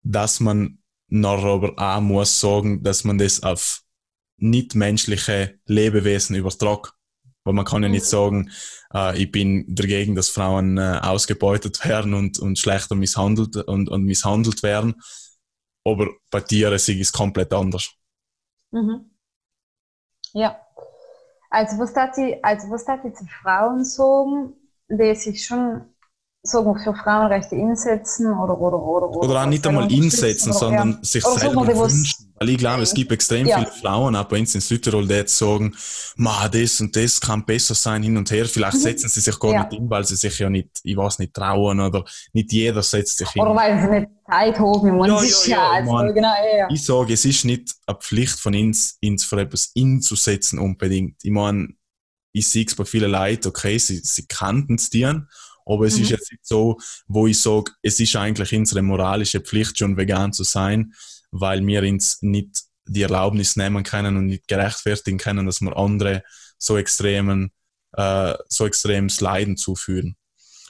dass 0.02 0.40
man 0.40 0.78
noch 1.08 1.42
aber 1.44 1.74
auch 1.76 2.00
muss 2.00 2.40
sagen, 2.40 2.82
dass 2.82 3.04
man 3.04 3.18
das 3.18 3.42
auf 3.42 3.82
nichtmenschliche 4.38 5.58
Lebewesen 5.66 6.36
übertragt. 6.36 6.92
Weil 7.48 7.54
man 7.54 7.64
kann 7.64 7.82
ja 7.82 7.88
nicht 7.88 8.04
Mhm. 8.04 8.06
sagen, 8.06 8.50
äh, 8.92 9.16
ich 9.18 9.32
bin 9.32 9.64
dagegen, 9.74 10.14
dass 10.14 10.28
Frauen 10.28 10.76
äh, 10.76 11.00
ausgebeutet 11.02 11.82
werden 11.86 12.12
und, 12.12 12.38
und 12.38 12.58
schlechter 12.58 12.94
misshandelt 12.94 13.56
und, 13.56 13.88
und 13.88 14.04
misshandelt 14.04 14.62
werden. 14.62 14.96
Aber 15.82 16.10
bei 16.30 16.42
Tieren 16.42 16.74
ist 16.74 16.90
es 16.90 17.10
komplett 17.10 17.54
anders. 17.54 17.90
Mhm. 18.72 19.10
Ja. 20.32 20.60
Also 21.50 21.78
was 21.78 21.94
darf 21.94 22.16
ich, 22.18 22.44
also 22.44 22.68
was 22.70 22.84
ich 23.04 23.14
zu 23.14 23.26
Frauen 23.26 23.84
sagen, 23.84 24.54
die 24.88 25.14
sich 25.14 25.46
schon 25.46 25.82
sagen 26.42 26.66
wir, 26.66 26.78
für 26.82 26.94
Frauenrechte 26.94 27.56
einsetzen 27.56 28.26
oder 28.32 28.58
oder 28.58 28.80
oder 28.80 29.08
Oder 29.08 29.42
auch 29.42 29.46
nicht 29.46 29.66
einmal 29.66 29.84
einsetzen, 29.84 30.52
sondern 30.52 30.98
sich 31.02 31.24
Oder 31.24 31.40
selber 31.40 31.66
wünschen. 31.66 32.32
Weil 32.40 32.50
ich 32.50 32.58
glaube, 32.58 32.82
es 32.82 32.94
gibt 32.94 33.10
extrem 33.10 33.48
Ja. 33.48 33.58
viele 33.58 33.72
Frauen, 33.72 34.14
auch 34.14 34.24
bei 34.24 34.38
uns 34.38 34.54
in 34.54 34.60
Südtirol, 34.60 35.08
die 35.08 35.14
jetzt 35.14 35.36
sagen, 35.36 35.74
ma, 36.16 36.48
das 36.48 36.80
und 36.80 36.94
das 36.94 37.20
kann 37.20 37.44
besser 37.44 37.74
sein 37.74 38.04
hin 38.04 38.16
und 38.16 38.30
her. 38.30 38.46
Vielleicht 38.46 38.76
Mhm. 38.76 38.82
setzen 38.82 39.08
sie 39.08 39.20
sich 39.20 39.38
gar 39.40 39.52
Ja. 39.52 39.58
nicht 39.64 39.72
hin, 39.72 39.90
weil 39.90 40.04
sie 40.04 40.14
sich 40.14 40.38
ja 40.38 40.48
nicht, 40.48 40.68
ich 40.84 40.96
weiß 40.96 41.18
nicht, 41.18 41.34
trauen 41.34 41.80
oder 41.80 42.04
nicht 42.32 42.52
jeder 42.52 42.82
setzt 42.84 43.18
sich 43.18 43.28
hin. 43.30 43.42
Oder 43.42 43.56
weil 43.56 43.80
sie 43.80 43.88
nicht 43.88 44.08
Zeit 44.30 44.58
haben, 44.60 44.96
meine, 44.96 45.12
Ja, 45.14 45.20
ist 45.22 45.46
ja, 45.48 45.56
ja, 45.56 45.62
ja, 45.64 45.70
also, 45.72 45.92
Mann. 45.92 46.14
genau, 46.14 46.28
ja, 46.52 46.56
ja. 46.58 46.68
Ich 46.70 46.84
sage, 46.84 47.12
es 47.14 47.24
ist 47.24 47.44
nicht 47.44 47.74
eine 47.86 47.98
Pflicht 47.98 48.38
von 48.38 48.54
uns, 48.54 48.98
uns 49.02 49.24
für 49.24 49.40
etwas 49.40 49.72
einzusetzen 49.76 50.60
unbedingt. 50.60 51.16
Ich 51.24 51.32
meine, 51.32 51.70
ich 52.32 52.46
sehe 52.46 52.64
es 52.66 52.76
bei 52.76 52.84
vielen 52.84 53.10
Leuten, 53.10 53.48
okay, 53.48 53.78
sie, 53.78 53.96
sie 53.96 54.26
kannten 54.26 54.76
es 54.76 54.90
dir, 54.90 55.26
aber 55.68 55.86
es 55.86 55.96
Mhm. 55.96 56.02
ist 56.02 56.10
jetzt 56.10 56.32
nicht 56.32 56.46
so, 56.46 56.78
wo 57.06 57.26
ich 57.26 57.40
sage, 57.40 57.70
es 57.82 58.00
ist 58.00 58.16
eigentlich 58.16 58.52
unsere 58.54 58.82
moralische 58.82 59.40
Pflicht, 59.40 59.78
schon 59.78 59.96
vegan 59.96 60.32
zu 60.32 60.42
sein, 60.42 60.92
weil 61.30 61.64
wir 61.66 61.82
uns 61.82 62.18
nicht 62.22 62.62
die 62.86 63.02
Erlaubnis 63.02 63.54
nehmen 63.56 63.82
können 63.84 64.16
und 64.16 64.26
nicht 64.26 64.48
gerechtfertigen 64.48 65.18
können, 65.18 65.46
dass 65.46 65.60
wir 65.60 65.76
andere 65.76 66.22
so 66.58 66.76
extremen, 66.78 67.52
äh, 67.92 68.34
so 68.48 68.66
extremes 68.66 69.20
Leiden 69.20 69.56
zuführen. 69.56 70.16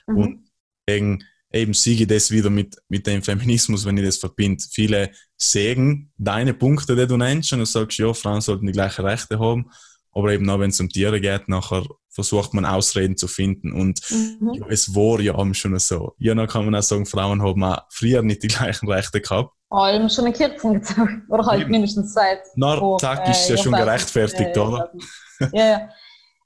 Mhm. 0.07 0.17
Und 0.17 0.51
deswegen 0.87 1.25
eben 1.53 1.73
siege 1.75 2.03
ich 2.03 2.09
das 2.09 2.31
wieder 2.31 2.51
mit, 2.51 2.77
mit 2.89 3.07
dem 3.07 3.23
Feminismus, 3.23 3.85
wenn 3.87 3.97
ich 3.97 4.05
das 4.05 4.19
verbinde. 4.19 4.63
Viele 4.71 5.13
sägen 5.37 6.13
deine 6.19 6.55
Punkte, 6.55 6.97
die 6.97 7.07
du 7.07 7.17
nennst, 7.17 7.53
und 7.53 7.61
du 7.61 7.65
sagst, 7.65 7.99
ja, 7.99 8.13
Frauen 8.13 8.41
sollten 8.41 8.67
die 8.67 8.73
gleichen 8.73 9.05
Rechte 9.05 9.39
haben, 9.39 9.71
aber 10.19 10.33
eben 10.33 10.49
auch 10.51 10.59
wenn 10.59 10.71
es 10.71 10.81
um 10.81 10.89
Tiere 10.89 11.21
geht, 11.21 11.49
nachher 11.49 11.85
versucht 12.11 12.53
man 12.53 12.65
Ausreden 12.65 13.17
zu 13.17 13.29
finden. 13.29 13.73
Und 13.73 14.01
Mhm. 14.11 14.55
ja, 14.55 14.67
es 14.69 14.95
war 14.95 15.21
ja 15.21 15.35
am 15.37 15.55
schon 15.55 15.79
so. 15.79 16.15
Ja, 16.19 16.35
dann 16.35 16.49
kann 16.49 16.65
man 16.65 16.75
auch 16.75 16.83
sagen, 16.83 17.07
Frauen 17.07 17.43
haben 17.43 17.63
auch 17.63 17.83
früher 17.91 18.23
nicht 18.23 18.43
die 18.43 18.49
gleichen 18.49 18.91
Rechte 18.91 19.21
gehabt. 19.21 19.55
Allem 19.71 20.09
schon 20.09 20.25
eine 20.25 20.35
Kürzen 20.35 20.75
gezogen. 20.75 21.27
Oder 21.31 21.47
halt 21.47 21.63
Eben. 21.63 21.71
mindestens 21.71 22.13
seit. 22.15 22.41
Na, 22.57 22.77
vor, 22.77 22.99
zack, 22.99 23.27
äh, 23.27 23.31
ist 23.31 23.49
ja 23.49 23.57
schon 23.57 23.73
gerechtfertigt, 23.73 24.57
Äh, 24.57 24.61
oder? 24.61 24.93
Ja, 25.53 25.65
ja. 25.67 25.89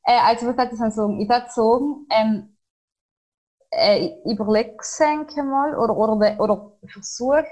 Äh, 0.04 0.18
also, 0.24 0.46
was 0.48 0.56
soll 0.56 0.68
ich 0.72 0.78
dann 0.78 0.92
sagen? 0.92 1.20
Ich 1.20 1.28
würde 1.28 1.46
sagen, 1.48 2.06
ähm, 2.10 2.56
äh, 3.70 4.10
überleg 4.30 4.78
mal 5.36 5.74
oder, 5.76 5.96
oder, 5.96 6.18
de- 6.18 6.38
oder 6.38 6.72
versuch 6.86 7.44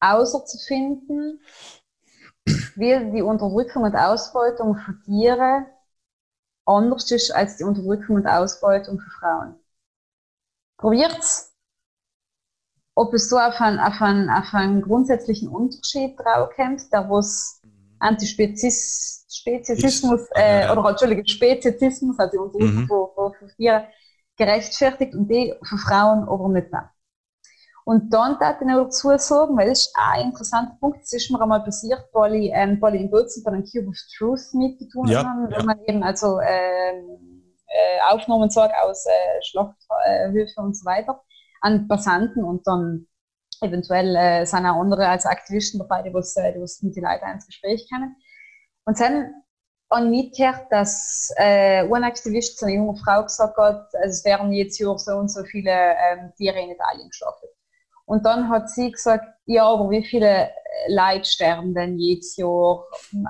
herauszufinden, 0.00 1.40
wie 2.76 3.10
die 3.12 3.22
Unterdrückung 3.22 3.84
und 3.84 3.94
Ausbeutung 3.96 4.76
von 4.76 5.02
Tieren 5.04 5.66
anders 6.66 7.10
ist 7.10 7.32
als 7.32 7.56
die 7.56 7.64
Unterdrückung 7.64 8.16
und 8.16 8.26
Ausbeutung 8.28 9.00
von 9.00 9.10
Frauen. 9.18 9.54
Probiert's, 10.76 11.52
ob 12.94 13.14
es 13.14 13.28
so 13.28 13.38
auf 13.38 13.60
einen, 13.60 13.78
auf 13.78 14.00
einen, 14.02 14.28
auf 14.28 14.52
einen 14.52 14.82
grundsätzlichen 14.82 15.48
Unterschied 15.48 16.18
draufkommt, 16.18 16.92
der 16.92 17.08
was 17.08 17.60
Antispezis, 18.00 19.24
Speziesismus, 19.30 20.22
Ist- 20.22 20.36
äh, 20.36 20.62
ja. 20.62 20.72
oder 20.72 20.88
Entschuldigung, 20.90 21.26
Speziesismus, 21.26 22.18
also 22.18 22.30
die 22.32 22.38
Unterdrückung 22.38 22.84
Mhm. 22.84 22.86
von, 22.86 23.08
von, 23.14 23.48
Tieren, 23.56 23.84
gerechtfertigt 24.36 25.14
und 25.14 25.28
die 25.28 25.54
von 25.68 25.78
Frauen 25.78 26.28
aber 26.28 26.48
nicht 26.48 26.70
mehr. 26.70 26.90
Und 27.88 28.12
dann 28.12 28.38
darf 28.38 28.60
ich 28.60 28.66
noch 28.66 28.84
dazu 28.84 29.16
sagen, 29.16 29.56
weil 29.56 29.70
das 29.70 29.78
ist 29.86 29.96
auch 29.96 30.12
ein 30.12 30.26
interessanter 30.26 30.76
Punkt, 30.78 31.00
das 31.00 31.10
ist 31.14 31.30
mir 31.30 31.40
einmal 31.40 31.64
passiert, 31.64 32.04
weil 32.12 32.34
ich, 32.34 32.50
ähm, 32.52 32.76
weil 32.82 32.96
ich 32.96 33.00
in 33.00 33.10
Bozen 33.10 33.42
bei 33.42 33.50
einem 33.50 33.64
Cube 33.64 33.88
of 33.88 33.96
Truth 34.14 34.52
mitgetan 34.52 35.06
Ja, 35.06 35.24
habe, 35.24 35.50
ja. 35.50 35.58
wo 35.58 35.64
man 35.64 35.82
eben 35.86 36.02
also 36.02 36.38
ähm, 36.38 37.54
äh, 37.66 38.12
Aufnahmen 38.12 38.50
sagt 38.50 38.74
aus 38.82 39.06
äh, 39.06 39.42
Schlachthöfen 39.42 40.64
und 40.64 40.76
so 40.76 40.84
weiter 40.84 41.18
an 41.62 41.88
Passanten 41.88 42.44
und 42.44 42.66
dann 42.66 43.06
eventuell 43.62 44.14
äh, 44.16 44.44
sind 44.44 44.66
auch 44.66 44.82
andere 44.82 45.08
als 45.08 45.24
Aktivisten 45.24 45.80
dabei, 45.80 46.02
die 46.02 46.12
was, 46.12 46.36
äh, 46.36 46.52
die 46.52 46.60
was 46.60 46.82
mit 46.82 46.94
den 46.94 47.04
Leuten 47.04 47.24
ins 47.32 47.46
Gespräch 47.46 47.88
kommen. 47.90 48.16
Und 48.84 49.00
dann 49.00 49.32
ich 49.94 50.10
mitgehört, 50.10 50.66
dass 50.68 51.32
äh, 51.38 51.90
ein 51.90 52.04
Aktivist 52.04 52.58
zu 52.58 52.66
einer 52.66 52.74
jungen 52.74 52.96
Frau 52.96 53.22
gesagt 53.22 53.56
hat, 53.56 53.94
also 53.94 54.10
es 54.10 54.26
wären 54.26 54.52
jetzt 54.52 54.78
Jahr 54.78 54.98
so 54.98 55.12
und 55.12 55.30
so 55.30 55.42
viele 55.44 55.70
ähm, 55.70 56.34
Tiere 56.36 56.60
in 56.60 56.72
Italien 56.72 57.08
geschlachtet. 57.08 57.48
Und 58.08 58.24
dann 58.24 58.48
hat 58.48 58.70
sie 58.70 58.90
gesagt, 58.90 59.26
ja, 59.46 59.64
aber 59.66 59.90
wie 59.90 60.04
viele 60.04 60.50
Leute 60.88 61.24
sterben 61.24 61.74
denn 61.74 61.98
jedes 61.98 62.36
Jahr 62.36 62.84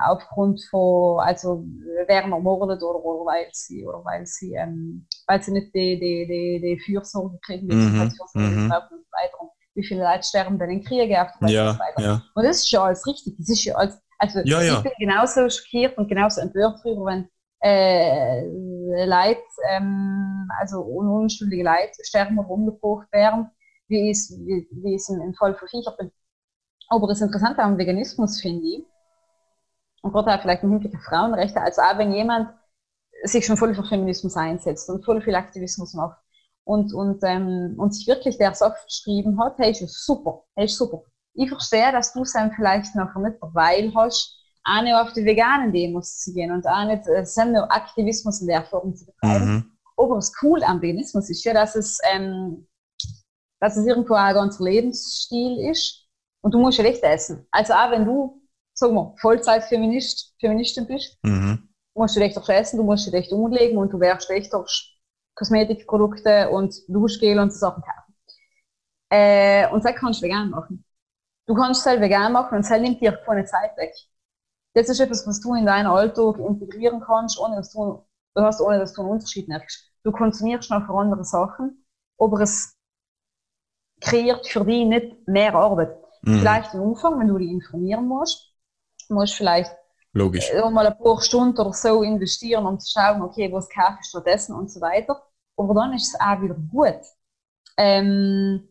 aufgrund 0.07 0.61
von, 0.69 1.19
also 1.19 1.63
werden 2.07 2.31
ermordet 2.31 2.81
oder, 2.83 3.03
oder 3.03 3.25
weil 3.25 3.47
sie, 3.51 3.85
oder 3.85 4.03
weil 4.05 4.25
sie, 4.25 4.53
ähm, 4.55 5.05
weil 5.27 5.41
sie 5.43 5.51
nicht 5.51 5.73
die, 5.75 5.99
die, 5.99 6.27
die, 6.27 6.61
die 6.61 6.79
Fürsorge 6.79 7.37
kriegen, 7.45 7.69
die 7.69 7.75
Mhm, 7.75 7.95
sie 8.09 8.19
mhm. 8.35 8.73
und 8.91 9.03
so 9.05 9.11
weiter. 9.11 9.41
Und 9.41 9.49
wie 9.75 9.83
viele 9.85 10.03
Leute 10.03 10.23
sterben 10.23 10.57
denn 10.59 10.69
in 10.69 10.83
Kriegen 10.83 11.15
auf 11.17 11.29
Welt 11.41 11.59
und 11.59 11.69
Ja, 11.69 11.71
so 11.71 11.79
weiter. 11.79 12.03
ja. 12.03 12.21
Und 12.35 12.43
das 12.45 12.57
ist 12.59 12.71
ja 12.71 12.83
alles 12.83 13.05
richtig. 13.07 13.35
Das 13.37 13.49
ist 13.49 13.63
ja 13.65 13.75
alles, 13.75 14.01
also 14.17 14.39
Ja, 14.43 14.61
ja. 14.61 14.77
ich 14.77 14.83
bin 14.83 14.91
genauso 14.99 15.49
schockiert 15.49 15.97
und 15.97 16.07
genauso 16.07 16.41
empört 16.41 16.79
darüber, 16.83 17.05
wenn 17.05 17.29
äh, 17.61 18.41
Leute, 19.05 19.41
ähm, 19.71 20.47
also 20.59 20.81
un- 20.83 21.09
unschuldige 21.23 21.63
Leute 21.63 22.03
sterben 22.03 22.39
oder 22.39 22.49
umgebracht 22.49 23.11
werden, 23.11 23.49
wie 23.89 24.09
es, 24.11 24.31
wie, 24.31 24.67
wie 24.71 24.95
es 24.95 25.09
im, 25.09 25.33
Fall 25.33 25.55
von 25.55 25.67
Viecher 25.67 25.95
bin. 25.97 26.11
Aber 26.87 27.07
das 27.07 27.21
Interessante 27.21 27.61
am 27.61 27.77
Veganismus 27.77 28.41
finde 28.41 28.65
ich, 28.65 28.85
und 30.01 30.13
gerade 30.13 30.33
auch 30.33 30.41
vielleicht 30.41 30.63
im 30.63 30.71
Hinblick 30.71 30.95
auf 30.95 31.03
Frauenrechte, 31.03 31.59
also 31.59 31.81
auch 31.81 31.97
wenn 31.97 32.13
jemand 32.13 32.53
sich 33.23 33.45
schon 33.45 33.57
voll 33.57 33.75
für 33.75 33.83
Feminismus 33.83 34.37
einsetzt 34.37 34.89
und 34.89 35.03
voll 35.03 35.21
viel 35.21 35.35
Aktivismus 35.35 35.93
macht 35.93 36.17
und, 36.63 36.93
und, 36.93 37.21
ähm, 37.23 37.75
und 37.77 37.93
sich 37.93 38.07
wirklich 38.07 38.37
der 38.37 38.53
Sache 38.53 38.77
verschrieben 38.81 39.39
hat, 39.41 39.57
hey, 39.57 39.71
ist 39.71 40.05
super, 40.05 40.43
hey, 40.55 40.65
ist 40.65 40.77
super. 40.77 41.03
Ich 41.33 41.49
verstehe, 41.49 41.91
dass 41.91 42.13
du 42.13 42.21
es 42.21 42.33
dann 42.33 42.51
vielleicht 42.53 42.95
nachher 42.95 43.19
nicht 43.19 43.41
derweil 43.41 43.91
hast, 43.95 44.37
auch 44.63 44.81
nicht 44.81 44.93
auf 44.93 45.13
die 45.13 45.25
veganen 45.25 45.73
Demos 45.73 46.19
zu 46.19 46.33
gehen 46.33 46.51
und 46.51 46.65
auch 46.67 46.85
nicht 46.85 47.07
äh, 47.07 47.25
Sendo-Aktivismus 47.25 48.41
in 48.41 48.47
der 48.47 48.63
Form 48.65 48.95
zu 48.95 49.05
betreiben. 49.05 49.53
Mhm. 49.53 49.71
Aber 49.97 50.15
das 50.15 50.31
Cool 50.41 50.63
am 50.63 50.81
Veganismus 50.81 51.29
ist 51.29 51.43
ja, 51.43 51.53
dass 51.53 51.75
es, 51.75 51.99
ähm, 52.13 52.67
dass 53.59 53.77
es 53.77 53.85
irgendwo 53.85 54.13
auch 54.15 54.19
ein 54.19 54.35
ganzer 54.35 54.63
Lebensstil 54.63 55.69
ist. 55.69 56.07
Und 56.41 56.53
du 56.53 56.59
musst 56.59 56.77
ja 56.77 56.83
nicht 56.83 57.03
essen. 57.03 57.45
Also 57.51 57.73
auch 57.73 57.91
wenn 57.91 58.05
du, 58.05 58.41
sagen 58.73 58.95
wir, 58.95 59.13
Vollzeit-Feminist, 59.19 60.35
Feministin 60.39 60.87
bist, 60.87 61.17
Mhm. 61.23 61.69
musst 61.93 62.15
du 62.15 62.21
dich 62.21 62.33
doch 62.33 62.47
essen, 62.49 62.77
du 62.77 62.83
musst 62.83 63.07
dich 63.07 63.13
echt 63.13 63.31
umlegen 63.31 63.77
und 63.77 63.91
du 63.91 63.99
wirst 63.99 64.29
echt 64.29 64.53
durch 64.53 64.97
Kosmetikprodukte 65.35 66.49
und 66.49 66.75
Duschgel 66.87 67.39
und 67.39 67.51
so 67.51 67.59
Sachen 67.59 67.83
kaufen. 67.83 68.15
Äh, 69.09 69.67
und 69.71 69.83
das 69.83 69.95
kannst 69.95 70.21
du 70.21 70.25
vegan 70.25 70.49
machen. 70.49 70.85
Du 71.47 71.55
kannst 71.55 71.81
es 71.81 71.85
halt 71.87 72.01
vegan 72.01 72.33
machen 72.33 72.55
und 72.57 72.61
es 72.61 72.69
nimmt 72.69 73.01
dir 73.01 73.13
keine 73.25 73.45
Zeit 73.45 73.75
weg. 73.77 73.93
Das 74.75 74.89
ist 74.89 74.99
etwas, 74.99 75.25
was 75.27 75.41
du 75.41 75.55
in 75.55 75.65
deinen 75.65 75.87
Alltag 75.87 76.37
integrieren 76.37 77.01
kannst, 77.01 77.39
ohne 77.39 77.57
dass 77.57 77.71
du, 77.73 78.05
du 78.35 78.41
hast, 78.41 78.61
ohne 78.61 78.79
dass 78.79 78.93
du 78.93 79.01
einen 79.01 79.11
Unterschied 79.11 79.47
merkst. 79.47 79.91
Du 80.03 80.11
konsumierst 80.11 80.69
noch 80.71 80.87
andere 80.89 81.23
Sachen, 81.25 81.85
aber 82.19 82.41
es 82.41 82.75
kreiert 84.01 84.47
für 84.47 84.65
dich 84.65 84.85
nicht 84.85 85.27
mehr 85.27 85.53
Arbeit. 85.53 85.95
Mhm. 86.21 86.39
Vielleicht 86.39 86.73
im 86.73 86.81
Umfang, 86.81 87.19
wenn 87.19 87.27
du 87.27 87.37
dich 87.37 87.49
informieren 87.49 88.07
musst, 88.07 88.53
musst 89.09 89.35
vielleicht 89.35 89.71
Logisch. 90.13 90.49
äh, 90.51 90.69
mal 90.69 90.87
ein 90.87 90.97
paar 90.97 91.21
Stunden 91.21 91.59
oder 91.59 91.73
so 91.73 92.03
investieren, 92.03 92.65
um 92.65 92.79
zu 92.79 92.91
schauen, 92.91 93.21
okay, 93.21 93.51
was 93.51 93.69
kaufe 93.69 93.97
ich 94.01 94.07
stattdessen 94.07 94.55
und 94.55 94.71
so 94.71 94.81
weiter. 94.81 95.21
Aber 95.57 95.73
dann 95.73 95.93
ist 95.93 96.13
es 96.13 96.19
auch 96.19 96.41
wieder 96.41 96.55
gut. 96.55 97.01
Ähm, 97.77 98.67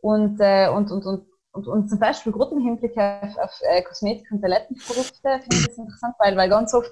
und, 0.00 0.38
äh, 0.40 0.68
und, 0.68 0.90
und, 0.90 1.04
und, 1.04 1.26
und, 1.52 1.66
und 1.66 1.88
zum 1.88 1.98
Beispiel 1.98 2.32
gerade 2.32 2.54
im 2.54 2.60
Hinblick 2.60 2.96
auf, 2.96 3.36
auf 3.38 3.60
äh, 3.62 3.82
Kosmetik- 3.82 4.30
und 4.30 4.40
Toilettenprodukte 4.40 5.40
finde 5.40 5.56
ich 5.56 5.66
das 5.66 5.78
interessant, 5.78 6.14
weil, 6.18 6.36
weil 6.36 6.48
ganz 6.48 6.72
oft 6.74 6.90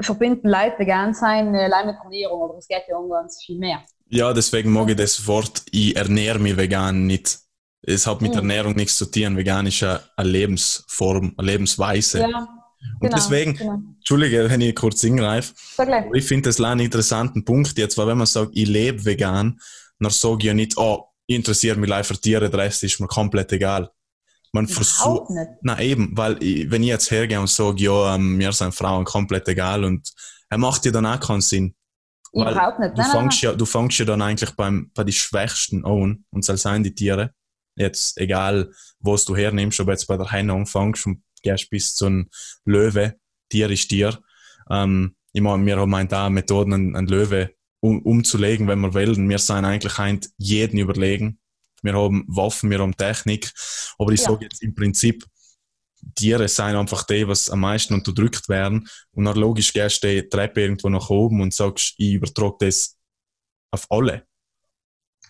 verbinden 0.00 0.48
Leute 0.48 0.78
vegan 0.78 1.14
sein 1.14 1.54
äh, 1.54 1.64
allein 1.64 1.86
mit 1.86 1.96
Ernährung, 2.02 2.42
aber 2.42 2.58
es 2.58 2.68
geht 2.68 2.84
ja 2.88 2.96
um 2.96 3.10
ganz 3.10 3.42
viel 3.42 3.58
mehr. 3.58 3.82
Ja, 4.08 4.32
deswegen 4.32 4.72
mag 4.72 4.88
ich 4.90 4.96
das 4.96 5.26
Wort, 5.26 5.62
ich 5.70 5.96
ernähre 5.96 6.38
mich 6.38 6.56
vegan 6.56 7.06
nicht. 7.06 7.38
Es 7.82 8.06
hat 8.06 8.20
mit 8.22 8.32
Mhm. 8.32 8.38
Ernährung 8.38 8.74
nichts 8.76 8.96
zu 8.96 9.06
tun. 9.06 9.36
Vegan 9.36 9.66
ist 9.66 9.82
eine, 9.82 10.00
eine 10.16 10.28
Lebensform, 10.28 11.34
eine 11.36 11.46
Lebensweise. 11.52 12.20
Ja, 12.20 12.26
Und 12.28 13.00
genau. 13.00 13.16
deswegen, 13.16 13.54
Genau. 13.56 13.80
Entschuldige, 13.98 14.48
wenn 14.50 14.60
ich 14.60 14.74
kurz 14.74 15.02
ingreife, 15.04 15.54
Sag 15.76 15.88
gleich. 15.88 16.06
aber 16.06 16.14
ich 16.14 16.24
finde 16.24 16.48
das 16.48 16.60
einen 16.60 16.80
interessanten 16.80 17.44
Punkt 17.44 17.76
jetzt, 17.78 17.96
weil 17.98 18.06
wenn 18.08 18.18
man 18.18 18.26
sagt, 18.26 18.52
ich 18.54 18.68
lebe 18.68 19.04
vegan, 19.04 19.58
dann 19.98 20.10
sage 20.10 20.36
ich 20.40 20.44
ja 20.44 20.54
nicht, 20.54 20.76
oh, 20.76 21.04
ich 21.26 21.36
interessiere 21.36 21.76
mich 21.76 21.88
live 21.90 22.06
für 22.06 22.16
Tiere, 22.20 22.48
der 22.50 22.60
Rest 22.60 22.84
ist 22.84 23.00
mir 23.00 23.08
komplett 23.08 23.52
egal. 23.52 23.90
Man 24.52 24.68
versucht, 24.68 25.30
na 25.62 25.80
eben, 25.80 26.16
weil 26.16 26.40
ich, 26.42 26.70
wenn 26.70 26.82
ich 26.82 26.88
jetzt 26.88 27.10
hergehe 27.10 27.40
und 27.40 27.48
sage, 27.50 27.82
ja, 27.82 28.14
ähm, 28.14 28.36
mir 28.36 28.52
sind 28.52 28.74
Frauen 28.74 29.04
komplett 29.04 29.48
egal 29.48 29.84
und 29.84 30.12
er 30.48 30.58
macht 30.58 30.84
ja 30.86 30.92
dann 30.92 31.06
auch 31.06 31.18
keinen 31.20 31.40
Sinn. 31.40 31.74
Weil 32.32 32.52
Überhaupt 32.52 32.78
nicht. 32.80 32.92
Du 32.92 33.00
Nein, 33.00 33.10
nein, 33.12 33.20
fängst, 33.20 33.42
ja, 33.42 33.52
du 33.52 33.64
fängst 33.66 33.98
ja 33.98 34.04
dann 34.04 34.22
eigentlich 34.22 34.50
beim, 34.52 34.90
bei 34.94 35.04
den 35.04 35.12
Schwächsten 35.12 35.84
an 35.84 36.24
und 36.30 36.44
soll 36.44 36.56
sein 36.56 36.82
die 36.82 36.94
Tiere. 36.94 37.32
Jetzt 37.76 38.18
egal, 38.18 38.72
was 39.00 39.24
du 39.24 39.36
hernimmst, 39.36 39.80
ob 39.80 39.88
jetzt 39.88 40.06
bei 40.06 40.16
der 40.16 40.30
Henne 40.30 40.52
anfängst 40.54 41.06
und 41.06 41.22
gehst 41.42 41.70
bis 41.70 41.94
zu 41.94 42.06
einem 42.06 42.30
Löwe, 42.64 43.14
Tier 43.50 43.70
ist 43.70 43.88
Tier. 43.88 44.18
Ähm, 44.70 45.14
ich 45.32 45.42
meine, 45.42 45.64
wir 45.66 45.76
haben 45.78 45.94
halt 45.94 46.12
auch 46.14 46.30
Methoden, 46.30 46.72
einen, 46.72 46.96
einen 46.96 47.06
Löwe 47.06 47.50
um, 47.80 48.00
umzulegen, 48.02 48.66
wenn 48.68 48.80
wir 48.80 48.94
wollen. 48.94 49.28
Wir 49.28 49.38
sind 49.38 49.64
eigentlich 49.64 49.98
ein 49.98 50.20
jeden 50.38 50.78
überlegen. 50.78 51.38
Wir 51.82 51.92
haben 51.94 52.24
Waffen, 52.26 52.70
wir 52.70 52.78
haben 52.78 52.96
Technik. 52.96 53.52
Aber 53.98 54.10
ich 54.12 54.20
Ja. 54.20 54.30
sage 54.30 54.44
jetzt 54.44 54.62
im 54.62 54.74
Prinzip, 54.74 55.24
Tiere 56.16 56.48
sind 56.48 56.76
einfach 56.76 57.04
die, 57.04 57.28
was 57.28 57.50
am 57.50 57.60
meisten 57.60 57.94
unterdrückt 57.94 58.48
werden. 58.48 58.88
Und 59.12 59.26
dann 59.26 59.36
logisch 59.36 59.72
gehst 59.72 60.02
du 60.04 60.08
die 60.08 60.28
Treppe 60.28 60.62
irgendwo 60.62 60.88
nach 60.88 61.10
oben 61.10 61.40
und 61.42 61.54
sagst, 61.54 61.94
ich 61.98 62.14
übertrage 62.14 62.56
das 62.66 62.98
auf 63.72 63.86
alle. 63.90 64.26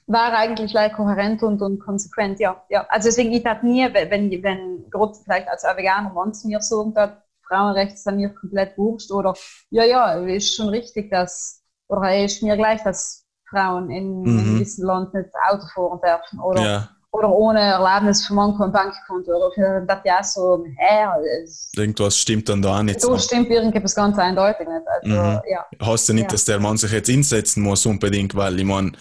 war 0.06 0.32
eigentlich 0.32 0.70
gleich 0.70 0.92
kohärent 0.92 1.42
und, 1.42 1.60
und 1.62 1.78
konsequent, 1.80 2.38
ja. 2.40 2.64
ja. 2.70 2.86
Also 2.88 3.08
deswegen, 3.08 3.32
ich 3.32 3.42
tat 3.42 3.64
nie, 3.64 3.88
wenn, 3.92 4.30
wenn, 4.42 4.88
gerade 4.90 5.14
vielleicht 5.24 5.48
als 5.48 5.64
veganer 5.64 6.32
zu 6.32 6.46
mir 6.48 6.60
sagen 6.60 6.94
hat, 6.96 7.22
Frauenrechte 7.48 7.96
sind 7.96 8.16
mir 8.16 8.30
komplett 8.34 8.76
wurscht 8.78 9.10
oder 9.12 9.34
ja, 9.70 9.84
ja, 9.84 10.12
ist 10.14 10.54
schon 10.54 10.68
richtig, 10.68 11.10
dass, 11.10 11.62
oder 11.88 12.24
ist 12.24 12.42
mir 12.42 12.56
gleich, 12.56 12.82
dass 12.82 13.24
Frauen 13.48 13.90
in, 13.90 14.22
Mhm. 14.22 14.38
in 14.38 14.58
diesem 14.58 14.84
Land 14.86 15.14
nicht 15.14 15.30
Auto 15.48 15.66
fahren 15.74 16.00
dürfen 16.02 16.40
oder, 16.40 16.62
Ja, 16.62 16.95
oder 17.16 17.30
ohne 17.30 17.60
Erlaubnis 17.60 18.26
von 18.26 18.38
ein 18.38 18.72
Bankkonto 18.72 19.30
oder 19.32 19.50
für 19.54 19.84
das 19.86 19.98
ja 20.04 20.22
so, 20.22 20.64
hä, 20.76 21.06
es- 21.42 21.70
irgendwas 21.76 22.18
stimmt 22.18 22.48
dann 22.48 22.62
da 22.62 22.78
auch 22.78 22.82
nicht. 22.82 23.00
so 23.00 23.16
stimmt 23.18 23.48
irgendetwas 23.50 23.94
ganz 23.94 24.18
eindeutig 24.18 24.66
nicht. 24.66 24.86
Also, 24.86 25.08
Mhm. 25.08 25.40
ja. 25.50 25.66
Heißt 25.86 26.08
ja 26.08 26.14
nicht, 26.14 26.24
Ja. 26.24 26.28
dass 26.30 26.44
der 26.44 26.60
Mann 26.60 26.76
sich 26.76 26.92
jetzt 26.92 27.08
einsetzen 27.10 27.62
muss 27.62 27.86
unbedingt, 27.86 28.34
weil 28.34 28.58
ich 28.58 28.64
meine, 28.64 28.92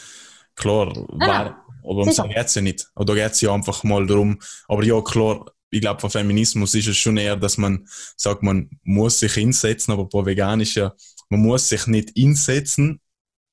klar, 0.55 0.93
war, 0.95 1.65
aber 1.83 2.01
um 2.01 2.11
so 2.11 2.23
geht's 2.23 2.55
ja 2.55 2.61
nicht. 2.61 2.87
Oder 2.95 3.05
da 3.05 3.13
geht's 3.15 3.41
ja 3.41 3.53
einfach 3.53 3.83
mal 3.83 4.05
darum. 4.07 4.39
Aber 4.67 4.83
ja, 4.83 4.99
klar, 5.01 5.45
ich 5.69 5.81
glaube, 5.81 5.99
von 5.99 6.09
Feminismus 6.09 6.73
ist 6.75 6.87
es 6.87 6.95
schon 6.97 7.17
eher, 7.17 7.35
dass 7.35 7.57
man 7.57 7.85
sagt, 8.15 8.43
man 8.43 8.69
muss 8.83 9.19
sich 9.19 9.33
hinsetzen, 9.33 9.93
aber 9.93 10.05
bei 10.05 10.25
vegan 10.25 10.61
ist 10.61 10.75
ja, 10.75 10.93
man 11.29 11.41
muss 11.41 11.67
sich 11.69 11.85
nicht 11.87 12.11
hinsetzen, 12.15 13.01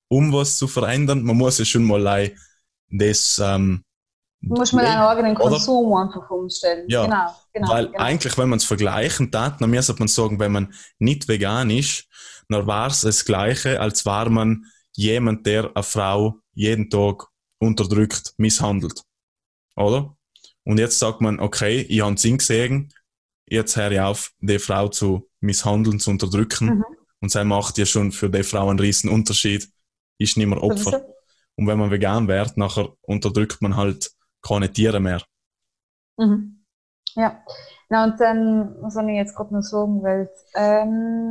um 0.09 0.33
was 0.33 0.57
zu 0.59 0.69
verändern. 0.69 1.23
Man 1.25 1.37
muss 1.37 1.59
ja 1.59 1.65
schon 1.65 1.85
mal 1.85 2.31
das, 2.91 3.41
ähm, 3.43 3.83
Du 4.43 4.55
musst 4.55 4.73
mal 4.73 4.85
deinen 4.85 5.01
eigenen 5.01 5.37
Oder? 5.37 5.51
Konsum 5.51 5.95
einfach 5.95 6.29
umstellen. 6.31 6.87
Ja, 6.89 7.05
genau, 7.05 7.35
genau. 7.53 7.69
Weil 7.69 7.87
genau. 7.87 7.99
eigentlich, 7.99 8.37
wenn 8.37 8.49
man 8.49 8.59
es 8.59 8.65
vergleichen 8.65 9.31
tat, 9.31 9.61
dann 9.61 9.71
müsste 9.71 9.95
man 9.99 10.09
sagen, 10.09 10.41
wenn 10.41 10.53
man 10.53 10.75
nicht 10.99 11.29
vegan 11.29 11.71
ist, 11.71 12.09
dann 12.49 12.67
war 12.67 12.89
es 12.89 13.03
das 13.03 13.25
Gleiche, 13.25 13.81
als 13.81 14.05
war 14.05 14.29
man 14.29 14.67
jemand, 14.95 15.47
der 15.47 15.71
eine 15.75 15.83
Frau 15.83 16.41
jeden 16.55 16.91
Tag 16.91 17.29
unterdrückt, 17.59 18.35
misshandelt. 18.37 19.03
Oder? 19.77 20.17
Und 20.65 20.79
jetzt 20.79 20.99
sagt 20.99 21.21
man, 21.21 21.41
okay, 21.41 21.81
ich 21.89 22.03
habe 22.03 22.19
Sinn 22.19 22.39
gesehen, 22.39 22.93
jetzt 23.47 23.77
höre 23.77 23.93
ich 23.93 24.01
auf, 24.01 24.33
die 24.41 24.59
Frau 24.59 24.89
zu 24.89 25.29
misshandeln, 25.41 26.01
zu 26.01 26.11
unterdrücken. 26.11 26.67
Mhm. 26.67 26.85
Und 27.21 27.31
sie 27.31 27.45
macht 27.45 27.79
ja 27.79 27.87
schon 27.87 28.11
für 28.13 28.29
die 28.29 28.43
Frau 28.43 28.69
einen 28.69 28.81
riesen 28.81 29.09
Unterschied. 29.09 29.69
Ist 30.19 30.37
nicht 30.37 30.47
mehr 30.47 30.63
Opfer. 30.63 31.05
Und 31.57 31.67
wenn 31.67 31.79
man 31.79 31.91
vegan 31.91 32.29
wird, 32.29 32.57
nachher 32.57 32.93
unterdrückt 33.03 33.63
man 33.63 33.77
halt 33.77 34.11
keine 34.47 34.73
Tiere 34.73 35.01
mehr. 35.01 35.23
Mhm. 36.19 36.65
Ja. 37.15 37.43
Na, 37.89 38.05
und 38.05 38.21
dann, 38.21 38.77
was 38.83 38.95
soll 38.95 39.09
ich 39.11 39.17
jetzt 39.17 39.35
gerade 39.37 39.55
noch 39.55 39.63
sagen, 39.63 40.03
weil, 40.03 40.31
ähm, 40.55 41.31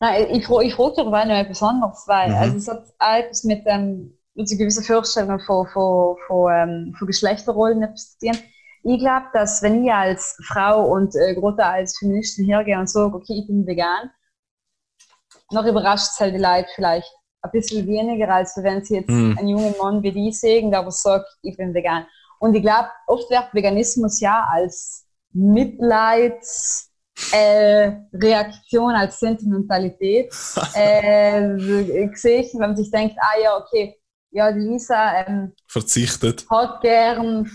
nein, 0.00 0.26
ich, 0.30 0.48
ich 0.48 0.74
frage 0.74 0.94
darüber 0.96 1.24
noch 1.24 1.34
etwas 1.34 1.62
anderes, 1.62 2.04
weil, 2.06 2.30
Mhm. 2.30 2.36
also 2.36 2.56
es 2.56 2.68
hat 2.68 2.84
auch 2.98 3.14
etwas 3.16 3.44
mit, 3.44 3.62
ähm, 3.66 4.18
mit 4.34 4.48
so 4.48 4.56
gewissen 4.56 4.84
Vorstellungen 4.84 5.40
von, 5.40 5.66
von, 5.68 6.16
von, 6.26 6.52
ähm, 6.52 6.94
von 6.98 7.06
Geschlechterrollen 7.06 7.82
etwas 7.82 8.18
zu 8.18 8.26
tun. 8.26 8.38
Ich 8.82 8.98
glaube, 8.98 9.26
dass 9.34 9.62
wenn 9.62 9.84
ich 9.84 9.92
als 9.92 10.38
Frau 10.46 10.86
und 10.92 11.14
äh, 11.14 11.34
gerade 11.34 11.64
als 11.64 11.98
Feministin 11.98 12.46
hergehe 12.46 12.78
und 12.78 12.88
sage, 12.88 13.14
okay, 13.14 13.40
ich 13.40 13.46
bin 13.46 13.66
vegan, 13.66 14.10
noch 15.50 15.64
überrascht 15.66 16.08
es 16.12 16.20
halt 16.20 16.34
die 16.34 16.38
Leute 16.38 16.68
vielleicht 16.74 17.10
ein 17.42 17.50
bisschen 17.52 17.86
weniger, 17.86 18.28
als 18.32 18.56
wenn 18.62 18.84
sie 18.84 18.96
jetzt 18.96 19.08
Mhm. 19.10 19.36
einen 19.38 19.48
jungen 19.48 19.74
Mann 19.78 20.02
wie 20.02 20.12
die 20.12 20.32
sehen, 20.32 20.70
der 20.70 20.80
aber 20.80 20.90
sagt, 20.90 21.26
ich 21.42 21.56
bin 21.56 21.74
vegan. 21.74 22.06
Und 22.40 22.54
ich 22.54 22.62
glaube, 22.62 22.88
oft 23.06 23.30
wird 23.30 23.52
Veganismus 23.52 24.20
ja 24.20 24.48
als 24.52 25.06
Mitleids 25.32 26.90
äh, 27.32 27.92
als 28.96 29.20
Sentimentalität 29.20 30.32
äh, 30.74 32.06
gesehen, 32.08 32.48
wenn 32.54 32.70
man 32.70 32.76
sich 32.76 32.90
denkt, 32.90 33.16
ah 33.20 33.40
ja, 33.42 33.56
okay, 33.58 33.96
ja, 34.32 34.50
die 34.52 34.60
Lisa 34.60 35.26
ähm, 35.26 35.52
Verzichtet. 35.68 36.46
hat 36.50 36.80
gern, 36.80 37.46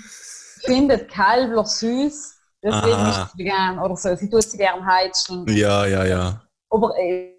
findet 0.66 1.10
Kalbler 1.10 1.66
süß, 1.66 2.36
deswegen 2.64 2.84
Aha. 2.94 3.24
ist 3.26 3.32
sie 3.34 3.44
vegan 3.44 3.80
oder 3.80 3.96
so. 3.96 4.16
Sie 4.16 4.30
tut 4.30 4.44
sie 4.44 4.58
gern 4.58 4.86
heizen. 4.86 5.46
Ja, 5.48 5.86
ja, 5.86 6.06
ja. 6.06 6.42
Aber 6.70 6.98
äh, 6.98 7.32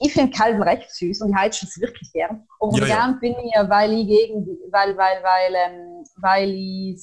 ich 0.00 0.12
finde 0.12 0.36
Kalben 0.36 0.62
recht 0.62 0.90
süß 0.90 1.20
und 1.22 1.30
ich 1.30 1.36
heize 1.36 1.66
es 1.66 1.80
wirklich 1.80 2.12
gern. 2.12 2.46
Aber 2.58 2.72
Ja, 2.78 2.78
ja. 2.78 2.94
vegan 2.94 3.20
bin 3.20 3.34
ich 3.44 3.54
ja, 3.54 3.68
weil 3.68 3.92
ich 3.92 4.06
gegen, 4.08 4.44
die- 4.44 4.58
weil, 4.70 4.96
weil, 4.96 5.22
weil, 5.22 5.54
ähm, 5.54 5.89
weil 6.16 6.50
ich, 6.50 7.02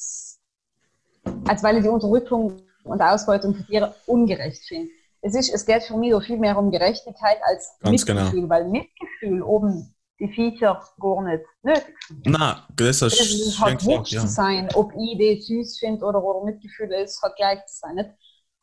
also 1.48 1.64
weil 1.64 1.78
ich 1.78 1.84
die 1.84 1.90
Unterdrückung 1.90 2.62
und 2.84 3.02
Ausbeutung 3.02 3.56
von 3.56 3.66
Tieren 3.66 3.92
ungerecht 4.06 4.64
finde. 4.68 4.92
Es, 5.22 5.36
ist, 5.36 5.54
es 5.54 5.66
geht 5.66 5.84
für 5.84 5.98
mich 5.98 6.12
doch 6.12 6.24
viel 6.24 6.38
mehr 6.38 6.58
um 6.58 6.72
Gerechtigkeit 6.72 7.38
als 7.44 7.78
Ganz 7.80 8.06
genau. 8.06 8.22
Mitgefühl, 8.22 8.50
weil 8.50 8.70
Mitgefühl 8.70 9.42
oben 9.42 9.94
die 10.20 10.28
Viecher 10.30 10.82
gar 11.00 11.22
nicht 11.24 11.44
nötig 11.64 11.96
sind. 12.08 12.26
Nein, 12.26 12.56
das 12.76 13.02
hast 13.02 13.20
Es 13.20 13.34
ist 13.34 13.60
halt 13.60 13.84
wurscht 13.86 14.14
ja. 14.14 14.22
zu 14.22 14.28
sein, 14.28 14.70
ob 14.74 14.92
ich 14.94 15.18
die 15.18 15.42
süß 15.42 15.80
finde 15.80 16.06
oder, 16.06 16.24
oder 16.24 16.46
Mitgefühl 16.46 16.92
ist, 16.94 17.22
hat 17.22 17.36
gleich 17.36 17.66
zu 17.66 17.80
sein. 17.80 17.96
Nicht? 17.96 18.10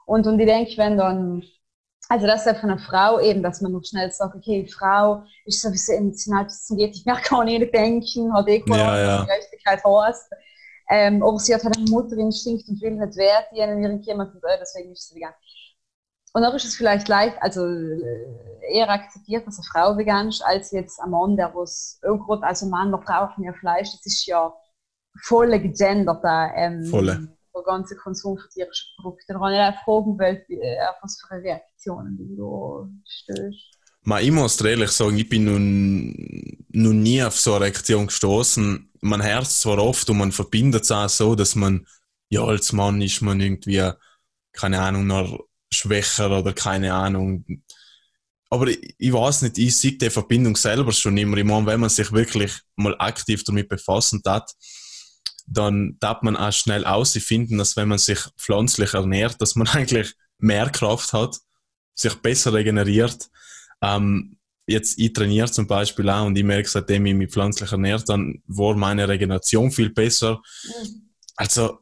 Und, 0.07 0.27
und 0.27 0.39
ich 0.39 0.47
denke, 0.47 0.77
wenn 0.77 0.97
dann, 0.97 1.45
also 2.09 2.27
das 2.27 2.41
ist 2.41 2.47
ja 2.47 2.55
von 2.55 2.71
einer 2.71 2.79
Frau 2.79 3.21
eben, 3.21 3.43
dass 3.43 3.61
man 3.61 3.73
noch 3.73 3.85
schnell 3.85 4.11
sagt, 4.11 4.35
okay, 4.35 4.65
die 4.65 4.73
Frau 4.73 5.25
ist 5.47 5.61
sowieso 5.61 5.93
emotional 5.93 6.49
zum 6.49 6.77
geht 6.77 6.91
nicht 6.91 7.07
mehr, 7.07 7.17
kann 7.17 7.49
ich 7.49 7.59
nicht 7.59 7.75
denken, 7.75 8.33
hat 8.35 8.49
eh 8.49 8.63
Ja, 8.67 8.99
ja. 8.99 9.25
Gerechtigkeit 9.25 9.83
heißt. 9.85 10.31
Ähm, 10.91 11.23
aber 11.23 11.39
sie 11.39 11.55
hat 11.55 11.65
halt 11.65 11.77
einen 11.79 11.89
Mutterinstinkt 11.89 12.69
und 12.69 12.81
will 12.83 12.91
nicht 12.93 13.17
wert 13.17 13.47
dienen 13.53 13.83
irgendjemand 13.83 14.35
und 14.35 14.45
äh, 14.45 14.59
deswegen 14.61 14.93
ist 14.93 15.09
sie 15.09 15.17
vegan. 15.17 15.33
Und 16.35 16.43
dann 16.43 16.55
ist 16.55 16.65
es 16.65 16.77
vielleicht 16.77 17.09
leicht, 17.09 17.37
also 17.41 17.65
äh, 17.65 18.75
eher 18.75 18.91
akzeptiert, 18.91 19.47
dass 19.47 19.57
eine 19.57 19.65
Frau 19.73 19.97
vegan 19.97 20.29
ist, 20.29 20.45
als 20.45 20.73
jetzt 20.73 21.01
ein 21.01 21.11
Mann, 21.11 21.37
der 21.37 21.55
was, 21.55 22.01
oh 22.03 22.19
Gott, 22.19 22.43
also 22.43 22.67
Mann, 22.67 22.91
wir 22.91 22.99
brauchen 22.99 23.45
ja 23.45 23.53
Fleisch, 23.55 23.93
das 23.93 24.05
ist 24.05 24.27
ja 24.27 24.53
voll 25.23 25.59
gegendert, 25.59 26.23
da, 26.23 26.53
ähm, 26.55 26.85
Volle. 26.85 27.29
Der 27.55 27.63
ganze 27.63 27.97
Konsum 27.97 28.39
von 28.39 28.51
tierischen 28.51 28.91
Produkten. 28.97 29.33
Da 29.33 29.39
kann 29.39 29.53
ich 29.53 29.61
auch 29.61 29.85
fragen, 29.85 30.19
äh, 30.49 30.79
auf 30.89 30.97
was 31.03 31.21
für 31.21 31.35
Reaktionen 31.35 32.17
du 32.37 32.89
stößt. 33.07 33.75
Ich 34.21 34.31
muss 34.31 34.61
ehrlich 34.61 34.91
sagen, 34.91 35.17
ich 35.17 35.29
bin 35.29 35.45
nun, 35.45 36.67
nun 36.69 37.03
nie 37.03 37.23
auf 37.23 37.41
so 37.41 37.55
eine 37.55 37.65
Reaktion 37.65 38.09
gestoßen. 38.09 38.91
Man 39.01 39.23
hört 39.23 39.45
es 39.45 39.61
zwar 39.61 39.79
oft 39.79 40.09
und 40.11 40.19
man 40.19 40.33
verbindet 40.33 40.85
es 40.85 40.93
auch 40.93 41.09
so, 41.09 41.35
dass 41.35 41.55
man, 41.55 41.87
ja, 42.29 42.45
als 42.45 42.73
Mann 42.73 43.01
ist 43.01 43.23
man 43.23 43.41
irgendwie, 43.41 43.91
keine 44.53 44.81
Ahnung, 44.81 45.07
noch 45.07 45.39
schwächer 45.73 46.39
oder 46.39 46.53
keine 46.53 46.93
Ahnung. 46.93 47.47
Aber 48.51 48.67
ich, 48.67 48.95
ich 48.99 49.13
weiß 49.13 49.43
nicht, 49.43 49.57
ich 49.59 49.77
sehe 49.77 49.97
die 49.97 50.11
Verbindung 50.11 50.55
selber 50.57 50.93
schon 50.93 51.17
immer. 51.17 51.39
Ich 51.39 51.45
meine, 51.45 51.67
wenn 51.67 51.81
man 51.81 51.89
sich 51.91 52.13
wirklich 52.13 52.53
mal 52.77 52.95
aktiv 52.99 53.43
damit 53.45 53.71
befassen 53.71 54.21
hat, 54.27 54.53
dann 55.47 55.97
darf 56.01 56.23
man 56.23 56.37
auch 56.37 56.53
schnell 56.53 56.85
ausfinden, 56.85 57.59
dass 57.59 57.77
wenn 57.77 57.89
man 57.89 57.99
sich 57.99 58.19
pflanzlich 58.39 58.95
ernährt, 58.95 59.41
dass 59.41 59.57
man 59.57 59.69
eigentlich 59.73 60.15
mehr 60.39 60.71
Kraft 60.71 61.13
hat, 61.13 61.39
sich 61.95 62.15
besser 62.17 62.53
regeneriert. 62.53 63.31
Ähm, 63.83 64.39
jetzt, 64.67 64.99
ich 64.99 65.13
trainiere 65.13 65.51
zum 65.51 65.67
Beispiel 65.67 66.09
auch 66.09 66.27
und 66.27 66.37
ich 66.37 66.45
merke, 66.45 66.69
seitdem 66.69 67.07
ich 67.07 67.15
mich 67.15 67.31
pflanzlich 67.31 67.71
ernährt, 67.71 68.09
dann 68.09 68.43
war 68.47 68.75
meine 68.75 69.09
Regeneration 69.09 69.71
viel 69.71 69.91
besser. 69.91 70.43
Also, 71.37 71.79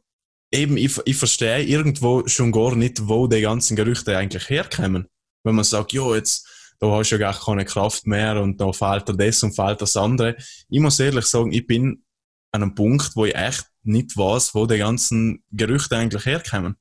eben, 0.50 0.76
ich, 0.76 0.98
ich 1.04 1.16
verstehe 1.16 1.62
irgendwo 1.62 2.26
schon 2.26 2.52
gar 2.52 2.74
nicht, 2.74 3.08
wo 3.08 3.26
die 3.26 3.40
ganzen 3.40 3.76
Gerüchte 3.76 4.16
eigentlich 4.16 4.48
herkommen. 4.50 5.08
Wenn 5.44 5.54
man 5.54 5.64
sagt, 5.64 5.92
ja, 5.92 6.14
jetzt, 6.14 6.48
da 6.78 6.90
hast 6.90 7.10
du 7.10 7.14
ja 7.14 7.30
gar 7.30 7.38
keine 7.38 7.64
Kraft 7.64 8.06
mehr 8.06 8.40
und 8.40 8.60
da 8.60 8.72
fehlt 8.72 9.08
dir 9.08 9.16
das 9.16 9.42
und 9.42 9.54
fehlt 9.54 9.80
das 9.80 9.96
andere. 9.96 10.36
Ich 10.68 10.80
muss 10.80 11.00
ehrlich 11.00 11.26
sagen, 11.26 11.52
ich 11.52 11.66
bin 11.66 12.04
einem 12.52 12.74
Punkt, 12.74 13.16
wo 13.16 13.24
ich 13.24 13.34
echt 13.34 13.66
nicht 13.82 14.16
weiß, 14.16 14.54
wo 14.54 14.66
die 14.66 14.78
ganzen 14.78 15.44
Gerüchte 15.50 15.96
eigentlich 15.96 16.26
herkommen. 16.26 16.76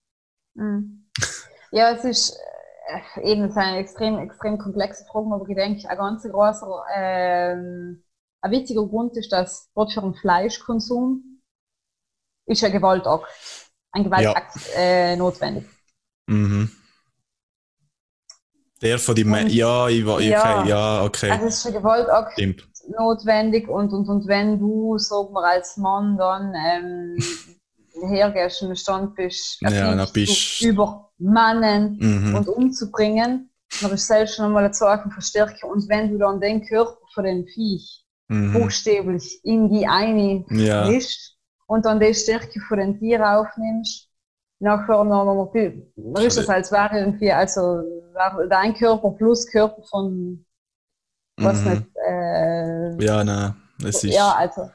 Mhm. 0.53 1.09
Ja, 1.73 1.91
es 1.93 2.03
ist 2.03 2.37
äh, 3.15 3.31
eben 3.31 3.49
eine 3.49 3.77
extrem, 3.77 4.19
extrem 4.19 4.57
komplexe 4.57 5.05
Frage, 5.05 5.33
aber 5.33 5.47
ich 5.47 5.55
denke, 5.55 5.89
ein 5.89 5.97
ganz 5.97 6.23
großer, 6.23 6.83
ähm, 6.93 8.03
ein 8.41 8.51
witziger 8.51 8.85
Grund 8.85 9.15
ist, 9.15 9.31
dass 9.31 9.69
gerade 9.73 9.89
für 9.89 10.01
den 10.01 10.13
Fleischkonsum 10.13 11.41
ist 12.45 12.61
ein 12.65 12.73
Gewaltakt, 12.73 13.25
ein 13.93 14.03
Gewaltakt 14.03 14.57
äh, 14.75 15.15
notwendig. 15.15 15.65
Mhm. 16.27 16.69
Der 18.81 18.99
von 18.99 19.15
die, 19.15 19.23
Me 19.23 19.47
ja, 19.47 19.87
ich 19.87 20.05
okay, 20.05 20.29
ja. 20.29 20.65
ja, 20.65 21.03
okay, 21.03 21.29
Also 21.29 21.45
es 21.45 21.57
ist 21.57 21.67
ein 21.67 21.73
Gewaltakt 21.73 22.33
stimmt. 22.33 22.67
Notwendig 22.89 23.67
und, 23.69 23.93
und, 23.93 24.07
und 24.09 24.27
wenn 24.27 24.59
du, 24.59 24.97
sagen 24.97 25.33
wir 25.33 25.43
als 25.45 25.77
Mann, 25.77 26.17
dann 26.17 26.53
ähm, 26.55 27.17
hergehst 28.09 28.61
und 28.63 28.77
Stand 28.77 29.15
bist, 29.15 29.61
Ja, 29.61 29.95
dann 29.95 30.07
bist- 30.13 30.59
zu 30.59 30.65
übermannen 30.65 31.97
Mhm. 31.99 32.35
und 32.35 32.47
umzubringen, 32.47 33.49
dann 33.81 33.91
ist 33.91 34.07
selbst 34.07 34.35
schon 34.35 34.45
einmal 34.45 34.63
eine 34.63 34.71
Zeichen 34.71 35.11
von 35.11 35.21
Stärke. 35.21 35.67
Und 35.67 35.87
wenn 35.89 36.11
du 36.11 36.17
dann 36.17 36.39
den 36.39 36.65
Körper 36.65 36.97
von 37.13 37.23
dem 37.23 37.45
Viech 37.47 38.05
Mhm. 38.29 38.53
buchstäblich 38.53 39.39
in 39.43 39.69
die 39.69 39.85
eine 39.87 40.45
Ja, 40.49 40.87
mischst 40.87 41.37
und 41.67 41.85
dann 41.85 41.99
die 41.99 42.13
Stärke 42.13 42.59
von 42.67 42.79
den 42.79 42.97
Tieren 42.99 43.23
aufnimmst, 43.23 44.09
nachher 44.59 45.03
noch 45.03 45.25
noch 45.25 45.51
mal, 45.53 46.25
ist 46.25 46.37
das 46.37 46.47
als 46.49 46.71
wäre 46.71 46.99
irgendwie, 46.99 47.31
also 47.31 47.81
dein 48.49 48.73
Körper 48.75 49.11
plus 49.11 49.47
Körper 49.47 49.81
von, 49.89 50.45
was 51.37 51.65
Mhm. 51.65 51.65
nicht, 51.65 51.85
äh, 52.07 52.97
ja, 52.97 53.23
nein, 53.23 53.55
es 53.83 54.03
ist. 54.03 54.13
ja, 54.13 54.31
also, 54.35 54.71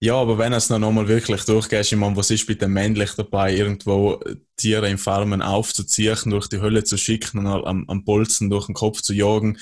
Ja, 0.00 0.14
aber 0.14 0.38
wenn 0.38 0.52
es 0.52 0.68
dann 0.68 0.80
nochmal 0.82 1.08
wirklich 1.08 1.44
durchgehst, 1.44 1.92
ich 1.92 1.98
meine, 1.98 2.16
was 2.16 2.30
ist 2.30 2.46
bitte 2.46 2.68
männlich 2.68 3.10
dabei, 3.16 3.52
irgendwo 3.54 4.20
Tiere 4.56 4.88
in 4.88 4.98
Farmen 4.98 5.42
aufzuziehen, 5.42 6.16
durch 6.30 6.48
die 6.48 6.60
Hölle 6.60 6.84
zu 6.84 6.96
schicken 6.96 7.38
und 7.38 7.46
am, 7.48 7.84
am 7.88 8.04
Bolzen 8.04 8.48
durch 8.48 8.66
den 8.66 8.74
Kopf 8.76 9.00
zu 9.02 9.12
jagen? 9.12 9.58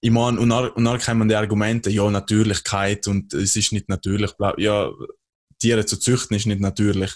Ich 0.00 0.10
meine, 0.10 0.38
und 0.38 0.50
dann, 0.50 0.68
und 0.70 0.84
dann 0.84 1.00
kommen 1.00 1.28
die 1.28 1.34
Argumente, 1.34 1.90
ja, 1.90 2.10
Natürlichkeit 2.10 3.06
und 3.06 3.32
es 3.32 3.56
ist 3.56 3.72
nicht 3.72 3.88
natürlich. 3.88 4.32
Ja, 4.58 4.90
Tiere 5.58 5.86
zu 5.86 5.96
züchten 5.98 6.36
ist 6.36 6.46
nicht 6.46 6.60
natürlich 6.60 7.12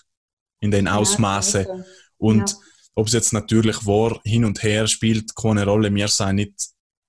in 0.61 0.70
den 0.70 0.89
Ausmaße. 0.89 1.69
Ja, 1.69 1.85
Und 2.16 2.51
Ja. 2.51 2.57
ob 2.95 3.07
es 3.09 3.12
jetzt 3.12 3.33
natürlich 3.33 3.87
war, 3.87 4.20
hin 4.25 4.45
und 4.45 4.62
her 4.62 4.87
spielt 4.87 5.35
keine 5.37 5.66
Rolle. 5.66 5.95
Wir 5.95 6.09
sind 6.09 6.37
nicht 6.37 6.55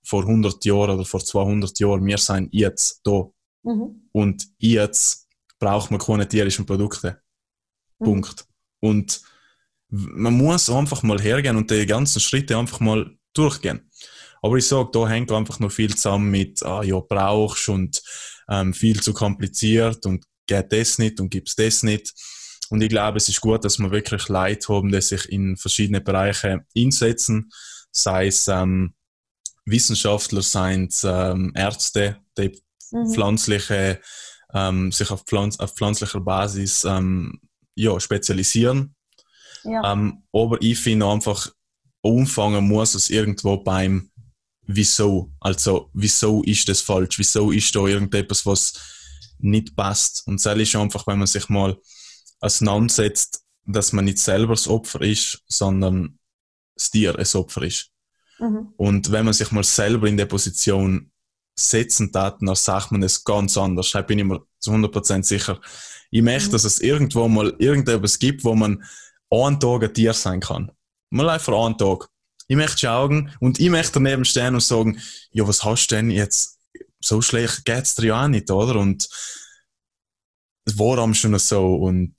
vor 0.02 0.22
100 0.22 0.64
Jahren 0.64 0.90
oder 0.90 1.04
vor 1.04 1.24
200 1.24 1.78
Jahren, 1.78 2.04
wir 2.06 2.18
sind 2.18 2.48
jetzt 2.52 3.00
da. 3.04 3.30
mhm. 3.62 4.08
Und 4.12 4.48
jetzt 4.58 5.28
braucht 5.58 5.90
man 5.90 6.00
keine 6.00 6.28
tierischen 6.28 6.66
Produkte. 6.66 7.20
Mhm. 7.98 8.04
Punkt. 8.04 8.46
Und 8.80 9.20
man 9.88 10.34
muss 10.34 10.70
einfach 10.70 11.02
mal 11.02 11.20
hergehen 11.20 11.56
und 11.56 11.70
die 11.70 11.86
ganzen 11.86 12.20
Schritte 12.20 12.56
einfach 12.56 12.80
mal 12.80 13.10
durchgehen. 13.34 13.90
Aber 14.42 14.56
ich 14.56 14.66
sage, 14.66 14.90
da 14.92 15.08
hängt 15.08 15.30
einfach 15.32 15.58
noch 15.58 15.70
viel 15.70 15.94
zusammen 15.94 16.30
mit, 16.30 16.62
ah 16.62 16.82
ja, 16.82 16.98
brauchst 17.00 17.68
und 17.68 18.02
ähm, 18.48 18.72
viel 18.72 19.00
zu 19.02 19.12
kompliziert 19.12 20.06
und 20.06 20.24
geht 20.46 20.72
das 20.72 20.98
nicht 20.98 21.20
und 21.20 21.30
gibt's 21.30 21.56
das 21.56 21.82
nicht. 21.82 22.12
Und 22.70 22.82
ich 22.82 22.88
glaube, 22.88 23.18
es 23.18 23.28
ist 23.28 23.40
gut, 23.40 23.64
dass 23.64 23.78
wir 23.78 23.90
wirklich 23.90 24.28
Leute 24.28 24.68
haben, 24.72 24.90
die 24.90 25.00
sich 25.00 25.30
in 25.30 25.56
verschiedene 25.56 26.00
Bereiche 26.00 26.64
einsetzen, 26.76 27.50
sei 27.90 28.28
es 28.28 28.48
ähm, 28.48 28.94
Wissenschaftler, 29.64 30.42
seien 30.42 30.86
es 30.86 31.04
ähm, 31.04 31.52
Ärzte, 31.54 32.18
die 32.36 32.60
mhm. 32.90 33.12
pflanzliche, 33.12 34.00
ähm, 34.52 34.92
sich 34.92 35.10
auf, 35.10 35.22
Pflanz 35.24 35.58
auf 35.58 35.74
pflanzlicher 35.74 36.20
Basis 36.20 36.84
ähm, 36.84 37.40
ja, 37.74 37.98
spezialisieren. 38.00 38.94
Ja. 39.64 39.92
Ähm, 39.92 40.24
aber 40.32 40.60
ich 40.60 40.78
finde 40.78 41.06
einfach, 41.06 41.52
umfangen 42.02 42.66
muss 42.66 42.94
es 42.94 43.10
irgendwo 43.10 43.58
beim 43.58 44.10
Wieso. 44.72 45.32
Also, 45.40 45.90
wieso 45.94 46.44
ist 46.44 46.68
das 46.68 46.80
falsch? 46.80 47.18
Wieso 47.18 47.50
ist 47.50 47.74
da 47.74 47.86
irgendetwas, 47.86 48.46
was 48.46 48.72
nicht 49.38 49.74
passt? 49.74 50.22
Und 50.28 50.44
das 50.44 50.56
ist 50.56 50.76
einfach, 50.76 51.08
wenn 51.08 51.18
man 51.18 51.26
sich 51.26 51.48
mal 51.48 51.76
auseinandersetzt, 52.38 53.42
dass 53.66 53.92
man 53.92 54.04
nicht 54.04 54.18
selber 54.18 54.54
das 54.54 54.68
Opfer 54.68 55.00
ist, 55.00 55.42
sondern 55.48 56.20
das 56.76 56.90
Tier 56.90 57.18
ein 57.18 57.26
Opfer 57.34 57.62
ist. 57.62 57.90
Mhm. 58.40 58.72
Und 58.76 59.12
wenn 59.12 59.24
man 59.24 59.34
sich 59.34 59.52
mal 59.52 59.64
selber 59.64 60.08
in 60.08 60.16
der 60.16 60.26
Position 60.26 61.10
setzen 61.58 62.10
darf, 62.10 62.38
dann 62.40 62.54
sagt 62.54 62.90
man 62.92 63.02
es 63.02 63.22
ganz 63.24 63.56
anders. 63.56 63.90
Da 63.92 64.02
bin 64.02 64.18
ich 64.18 64.24
mir 64.24 64.40
zu 64.58 64.72
100% 64.72 65.22
sicher. 65.24 65.60
Ich 66.10 66.22
möchte, 66.22 66.48
mhm. 66.48 66.52
dass 66.52 66.64
es 66.64 66.80
irgendwo 66.80 67.28
mal 67.28 67.54
irgendetwas 67.58 68.18
gibt, 68.18 68.44
wo 68.44 68.54
man 68.54 68.82
einen 69.30 69.60
Tag 69.60 69.84
ein 69.84 69.94
Tier 69.94 70.12
sein 70.12 70.40
kann. 70.40 70.72
Mal 71.10 71.28
einfach 71.28 71.52
einen 71.52 71.78
Tag. 71.78 72.08
Ich 72.48 72.56
möchte 72.56 72.78
schauen 72.78 73.30
und 73.38 73.60
ich 73.60 73.70
möchte 73.70 73.94
daneben 73.94 74.24
stehen 74.24 74.54
und 74.54 74.62
sagen, 74.62 75.00
ja, 75.30 75.46
was 75.46 75.64
hast 75.64 75.88
du 75.88 75.94
denn 75.94 76.10
jetzt? 76.10 76.58
So 77.00 77.22
schlecht 77.22 77.64
geht's 77.64 77.94
dir 77.94 78.06
ja 78.08 78.24
auch 78.24 78.28
nicht, 78.28 78.50
oder? 78.50 78.78
Und 78.78 79.08
es 80.64 80.78
war 80.78 80.98
am 80.98 81.14
schon 81.14 81.38
so 81.38 81.76
und 81.76 82.14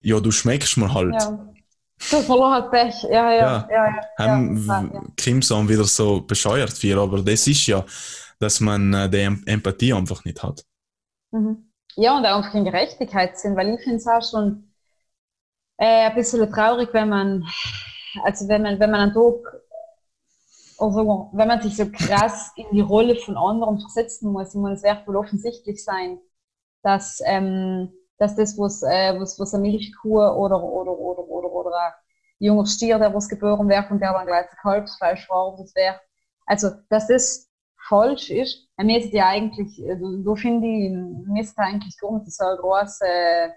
ja, 0.00 0.20
du 0.20 0.30
schmeckst 0.30 0.76
mir 0.76 0.94
halt. 0.94 1.14
Ja. 1.14 1.52
Du 1.98 2.20
verloren 2.20 2.52
halt 2.52 2.70
Pech, 2.70 3.02
ja, 3.04 3.32
ja, 3.32 3.32
ja. 3.32 3.68
ja, 3.70 3.86
ja, 3.86 4.02
haben 4.18 4.66
ja. 4.66 5.02
Kimson 5.16 5.68
wieder 5.68 5.84
so 5.84 6.20
bescheuert 6.20 6.72
für, 6.72 7.00
aber 7.00 7.22
das 7.22 7.46
ist 7.46 7.66
ja, 7.66 7.84
dass 8.38 8.60
man 8.60 8.92
äh, 8.92 9.08
die 9.08 9.50
Empathie 9.50 9.92
einfach 9.92 10.24
nicht 10.24 10.42
hat. 10.42 10.64
Mhm. 11.30 11.72
Ja, 11.96 12.16
und 12.16 12.26
auch 12.26 12.36
einfach 12.36 12.54
in 12.54 12.64
Gerechtigkeit 12.64 13.38
sind, 13.38 13.56
weil 13.56 13.74
ich 13.74 13.80
finde 13.80 13.96
es 13.96 14.06
auch 14.06 14.22
schon 14.22 14.70
äh, 15.78 16.08
ein 16.08 16.14
bisschen 16.14 16.50
traurig, 16.52 16.90
wenn 16.92 17.08
man, 17.08 17.44
also 18.24 18.46
wenn 18.48 18.62
man, 18.62 18.78
wenn 18.78 18.90
man 18.90 19.00
einen 19.00 19.14
Tag, 19.14 19.62
also 20.78 21.30
wenn 21.32 21.48
man 21.48 21.62
sich 21.62 21.76
so 21.76 21.86
krass 21.90 22.52
in 22.56 22.66
die 22.72 22.82
Rolle 22.82 23.16
von 23.16 23.36
anderen 23.36 23.80
versetzen 23.80 24.30
muss, 24.30 24.54
ich 24.54 24.60
meine, 24.60 24.74
es 24.74 24.82
wird 24.82 25.06
wohl 25.06 25.16
offensichtlich 25.16 25.82
sein, 25.82 26.18
dass, 26.82 27.20
ähm, 27.24 27.92
dass 28.18 28.36
das, 28.36 28.58
was, 28.58 28.82
äh, 28.82 29.18
was, 29.18 29.38
was 29.38 29.54
eine 29.54 29.62
Milchkuh 29.62 30.20
oder, 30.20 30.62
oder, 30.62 30.92
oder, 30.92 31.28
oder, 31.66 31.94
ein 32.38 32.44
junger 32.44 32.66
Stier, 32.66 32.98
der 32.98 33.14
was 33.14 33.28
geboren 33.28 33.68
wird 33.68 33.90
und 33.90 34.00
der 34.00 34.12
dann 34.12 34.26
gleich 34.26 34.46
ein 34.50 34.58
Kalbsfleisch 34.60 35.26
verarbeitet 35.26 35.74
wird, 35.74 36.00
also, 36.46 36.70
dass 36.90 37.08
das 37.08 37.48
falsch 37.88 38.30
ist, 38.30 38.68
dann 38.76 38.86
müsste 38.86 39.16
ja 39.16 39.28
eigentlich, 39.28 39.78
äh, 39.80 39.96
du, 39.96 40.22
du 40.22 40.36
finde 40.36 40.66
ich, 40.66 40.90
müsste 41.26 41.62
eigentlich 41.62 41.98
Grund, 41.98 42.30
so 42.30 42.44
eine 42.44 42.58
große 42.58 43.52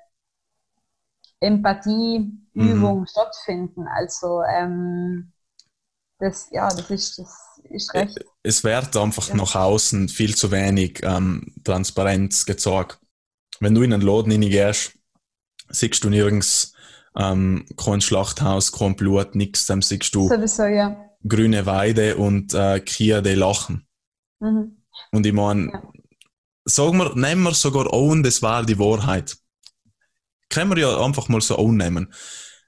Empathieübung 1.41 3.01
mhm. 3.01 3.07
stattfinden. 3.07 3.87
Also, 3.87 4.41
ähm, 4.43 5.33
das, 6.19 6.49
ja, 6.51 6.67
das 6.69 6.89
ist, 6.89 7.19
das 7.19 7.61
ist 7.63 7.93
recht. 7.93 8.25
Es 8.43 8.63
wird 8.63 8.95
einfach 8.97 9.27
ja. 9.29 9.35
nach 9.35 9.55
außen 9.55 10.09
viel 10.09 10.35
zu 10.35 10.51
wenig 10.51 11.01
ähm, 11.03 11.53
Transparenz 11.63 12.45
gezeigt 12.45 12.99
wenn 13.59 13.75
du 13.75 13.81
in 13.81 13.93
einen 13.93 14.01
Laden 14.01 14.31
reingehst, 14.31 14.93
siehst 15.69 16.03
du 16.03 16.09
nirgends 16.09 16.73
ähm, 17.17 17.65
kein 17.77 18.01
Schlachthaus, 18.01 18.71
kein 18.71 18.95
Blut, 18.95 19.35
nichts, 19.35 19.65
dann 19.65 19.81
siehst 19.81 20.13
du 20.13 20.27
Sowieso, 20.27 20.65
ja. 20.65 21.09
grüne 21.27 21.65
Weide 21.65 22.17
und 22.17 22.53
äh, 22.53 22.79
Kühe, 22.79 23.21
die 23.21 23.33
lachen. 23.33 23.87
Mhm. 24.39 24.83
Und 25.11 25.25
ich 25.25 25.33
meine, 25.33 25.71
ja. 25.71 25.91
sagen 26.65 26.97
wir, 26.97 27.15
nehmen 27.15 27.43
wir 27.43 27.53
sogar 27.53 27.93
an, 27.93 28.23
das 28.23 28.41
war 28.41 28.65
die 28.65 28.79
Wahrheit. 28.79 29.37
Können 30.49 30.71
wir 30.71 30.79
ja 30.79 31.03
einfach 31.03 31.29
mal 31.29 31.41
so 31.41 31.57
annehmen. 31.57 32.11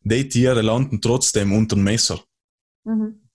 Die 0.03 0.27
Tiere 0.27 0.61
landen 0.61 1.01
trotzdem 1.01 1.51
unter 1.51 1.76
dem 1.76 1.84
Messer. 1.84 2.19
Mhm. 2.84 3.30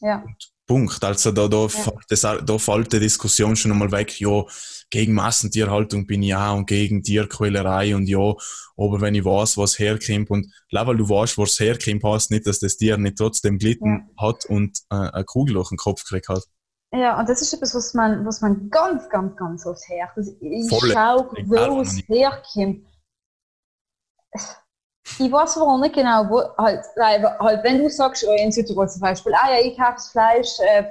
Ja. 0.00 0.24
Punkt. 0.66 1.02
Also 1.02 1.32
da, 1.32 1.48
da, 1.48 1.66
ja. 1.66 1.92
das, 2.08 2.20
da 2.20 2.58
fällt 2.58 2.92
die 2.92 3.00
Diskussion 3.00 3.56
schon 3.56 3.72
einmal 3.72 3.92
weg, 3.92 4.20
ja, 4.20 4.44
gegen 4.92 5.14
Massentierhaltung 5.14 6.06
bin 6.06 6.22
ich 6.22 6.28
ja 6.28 6.52
und 6.52 6.66
gegen 6.66 7.02
Tierquälerei 7.02 7.96
und 7.96 8.06
ja, 8.06 8.34
aber 8.76 9.00
wenn 9.00 9.14
ich 9.14 9.24
weiß, 9.24 9.56
was 9.56 9.78
herkommt 9.78 10.30
und 10.30 10.52
weil 10.70 10.96
du 10.96 11.08
weißt, 11.08 11.38
was 11.38 11.58
herkommt, 11.58 12.04
heißt 12.04 12.30
nicht, 12.30 12.46
dass 12.46 12.60
das 12.60 12.76
Tier 12.76 12.98
nicht 12.98 13.16
trotzdem 13.16 13.58
gelitten 13.58 14.12
ja. 14.16 14.28
hat 14.28 14.44
und 14.44 14.78
äh, 14.90 14.96
eine 14.96 15.24
Kugel 15.24 15.54
durch 15.54 15.70
den 15.70 15.78
Kopf 15.78 16.04
gekriegt 16.04 16.28
hat. 16.28 16.44
Ja, 16.94 17.18
und 17.18 17.26
das 17.26 17.40
ist 17.40 17.54
etwas, 17.54 17.74
was 17.74 17.94
man, 17.94 18.26
was 18.26 18.42
man 18.42 18.68
ganz, 18.68 19.08
ganz, 19.08 19.34
ganz 19.34 19.64
oft 19.64 19.80
hört. 19.88 20.10
Also 20.14 20.36
ich 20.40 20.68
schaue, 20.70 21.30
wo 21.46 21.80
es 21.80 21.96
herkommt 22.06 22.86
ich 25.04 25.32
weiß 25.32 25.58
aber 25.58 25.78
nicht 25.78 25.94
genau, 25.94 26.28
wo, 26.30 26.42
halt, 26.56 26.84
halt, 26.96 27.64
wenn 27.64 27.78
du 27.78 27.90
sagst, 27.90 28.24
oh, 28.26 28.32
in 28.32 28.52
Südtirol 28.52 28.88
zum 28.88 29.00
Beispiel, 29.00 29.32
ah 29.34 29.50
ja, 29.52 29.60
ich 29.64 29.76
kaufe 29.76 29.94
das 29.94 30.10
Fleisch, 30.10 30.60
äh, 30.60 30.84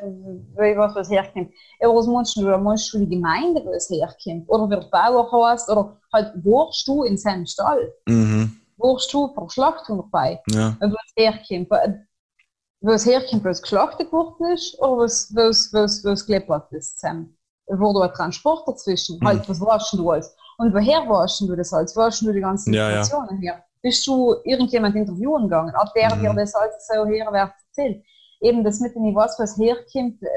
weil 0.55 0.73
ich 0.73 0.77
weiß, 0.77 0.95
wo 0.95 0.99
es 0.99 1.09
herkommt. 1.09 1.51
Aber 1.81 1.95
was 1.95 2.07
meinst 2.07 2.35
du, 2.35 2.57
meinst 2.57 2.93
du 2.93 2.99
die 2.99 3.09
Gemeinde, 3.09 3.63
wo 3.63 3.71
es 3.71 3.89
herkommt? 3.89 4.49
Oder 4.49 4.69
wie 4.69 4.81
der 4.81 4.89
Bauer 4.89 5.49
heißt? 5.49 5.69
Oder 5.69 5.97
halt, 6.11 6.33
warst 6.43 6.87
du 6.87 7.03
in 7.03 7.17
seinem 7.17 7.45
Stall? 7.45 7.93
Mhm. 8.05 8.59
Warst 8.77 9.13
du 9.13 9.33
vor 9.33 9.49
Schlachtung 9.49 9.97
dabei? 9.97 10.41
Ja. 10.49 10.75
Wo 10.79 10.87
es 10.87 11.13
herkommt? 11.15 11.69
Wo 12.81 12.91
es 12.91 13.05
herkommt, 13.05 13.45
wo 13.45 13.49
es 13.49 13.61
geschlachtet 13.61 14.11
worden 14.11 14.53
ist? 14.53 14.77
Oder 14.79 14.97
wo 14.97 15.03
es, 15.03 15.33
wo 15.33 15.41
es, 15.41 15.71
wo 15.73 15.77
es, 15.79 16.03
wo 16.03 16.09
es 16.09 16.25
gelebt 16.25 16.49
ist 16.71 16.99
zusammen? 16.99 17.37
Wo 17.67 17.93
du 17.93 18.01
ein 18.01 18.11
Transport 18.11 18.67
dazwischen? 18.67 19.19
Mhm. 19.19 19.27
Halt, 19.27 19.49
was 19.49 19.61
warst 19.61 19.93
du 19.93 20.09
alles? 20.09 20.35
Und 20.57 20.73
woher 20.73 21.07
warst 21.07 21.39
du 21.39 21.55
das 21.55 21.71
alles? 21.71 21.95
Warst 21.95 22.21
du 22.21 22.31
die 22.33 22.41
ganzen 22.41 22.73
ja, 22.73 22.89
ja. 22.91 23.05
her? 23.39 23.63
Bist 23.81 24.05
du 24.07 24.35
irgendjemand 24.43 24.95
interviewen 24.95 25.43
gegangen, 25.43 25.73
ob 25.81 25.93
der 25.93 26.15
mhm. 26.15 26.21
dir 26.21 26.33
das 26.33 26.55
alles 26.55 26.87
so 26.87 27.05
herwärts 27.05 27.63
erzählt. 27.69 28.03
Eben 28.39 28.63
das 28.63 28.79
mit 28.79 28.95
dem, 28.95 29.05
ich 29.05 29.15
weiß, 29.15 29.35
was 29.39 29.57
herkommt. 29.57 30.21
Äh, 30.23 30.27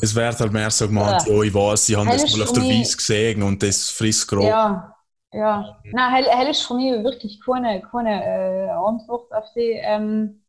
es 0.00 0.14
wird 0.14 0.40
halt 0.40 0.52
mehr 0.52 0.70
so 0.70 0.86
gemeint, 0.86 1.26
ja, 1.26 1.42
ich 1.42 1.54
weiß, 1.54 1.86
sie 1.86 1.96
haben 1.96 2.08
das 2.08 2.36
mal 2.36 2.44
auf 2.44 2.52
der 2.52 2.62
Wies 2.62 2.96
gesehen 2.96 3.42
und 3.42 3.62
das 3.62 3.90
frisst 3.90 4.26
grob. 4.28 4.44
Ja, 4.44 4.94
ja. 5.32 5.78
Nein, 5.92 6.12
hell, 6.14 6.26
hell 6.30 6.50
ist 6.50 6.62
für 6.62 6.74
mich 6.74 6.92
wirklich 7.04 7.40
keine, 7.44 7.82
keine 7.82 8.24
äh, 8.24 8.70
Antwort 8.70 9.30
auf 9.32 9.44
die, 9.54 9.78
ähm, 9.82 10.42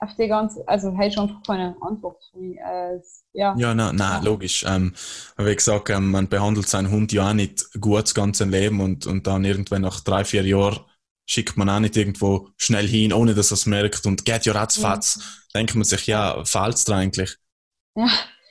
auf 0.00 0.10
die 0.18 0.26
ganze, 0.26 0.66
also 0.66 0.92
hell 0.96 1.08
ist 1.08 1.18
einfach 1.18 1.40
keine 1.46 1.76
Antwort 1.80 2.16
für 2.32 2.38
mich. 2.38 2.58
Äh, 2.58 3.00
ja, 3.32 3.54
ja 3.56 3.74
nein, 3.74 3.94
nein 3.94 4.22
ja. 4.22 4.28
logisch. 4.28 4.64
Ähm, 4.66 4.92
wie 5.36 5.54
gesagt, 5.54 5.90
ähm, 5.90 6.10
man 6.10 6.28
behandelt 6.28 6.68
seinen 6.68 6.90
Hund 6.90 7.12
ja 7.12 7.28
auch 7.28 7.34
nicht 7.34 7.70
gut 7.80 8.02
das 8.04 8.14
ganze 8.14 8.44
Leben 8.44 8.80
und, 8.80 9.06
und 9.06 9.26
dann 9.26 9.44
irgendwann 9.44 9.82
nach 9.82 10.00
drei, 10.00 10.24
vier 10.24 10.44
Jahren 10.44 10.80
schickt 11.26 11.56
man 11.56 11.68
auch 11.70 11.80
nicht 11.80 11.96
irgendwo 11.96 12.48
schnell 12.56 12.86
hin, 12.86 13.12
ohne 13.12 13.34
dass 13.34 13.50
er 13.50 13.54
es 13.54 13.66
merkt 13.66 14.06
und 14.06 14.24
geht 14.24 14.46
ja 14.46 14.52
ratzfatz. 14.52 15.16
Ja. 15.16 15.58
Denkt 15.60 15.74
man 15.74 15.84
sich, 15.84 16.06
ja, 16.06 16.44
fällt's 16.44 16.84
da 16.84 16.96
eigentlich? 16.96 17.36
Ja. 17.96 18.08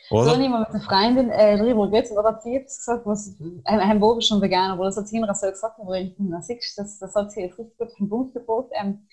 Oder? 0.09 0.35
So, 0.35 0.41
ich 0.41 0.49
mal 0.49 0.59
mit 0.59 0.69
einer 0.69 0.81
Freundin 0.81 1.29
äh, 1.31 1.57
drüber 1.57 1.89
geredet 1.89 2.11
und 2.11 2.23
hat 2.23 2.43
sie 2.43 2.53
jetzt 2.53 2.79
gesagt, 2.79 3.05
was, 3.05 3.35
äh, 3.65 3.79
haben 3.79 3.99
wir 3.99 4.21
schon 4.21 4.41
vegan, 4.41 4.71
aber 4.71 4.85
das 4.85 4.97
hat 4.97 5.07
sie 5.07 5.17
immer 5.17 5.33
so 5.33 5.49
gesagt, 5.49 5.79
aber 5.79 5.97
ich, 5.97 6.13
na, 6.17 6.41
siehst, 6.41 6.77
das, 6.77 6.99
das 6.99 7.15
hat 7.15 7.31
sie 7.31 7.41
jetzt 7.41 7.57
richtig 7.57 7.77
gut 7.77 7.87
auf 7.87 7.95
den 7.97 8.09
Punkt 8.09 8.33
gebracht, 8.33 8.67
ähm, 8.73 9.07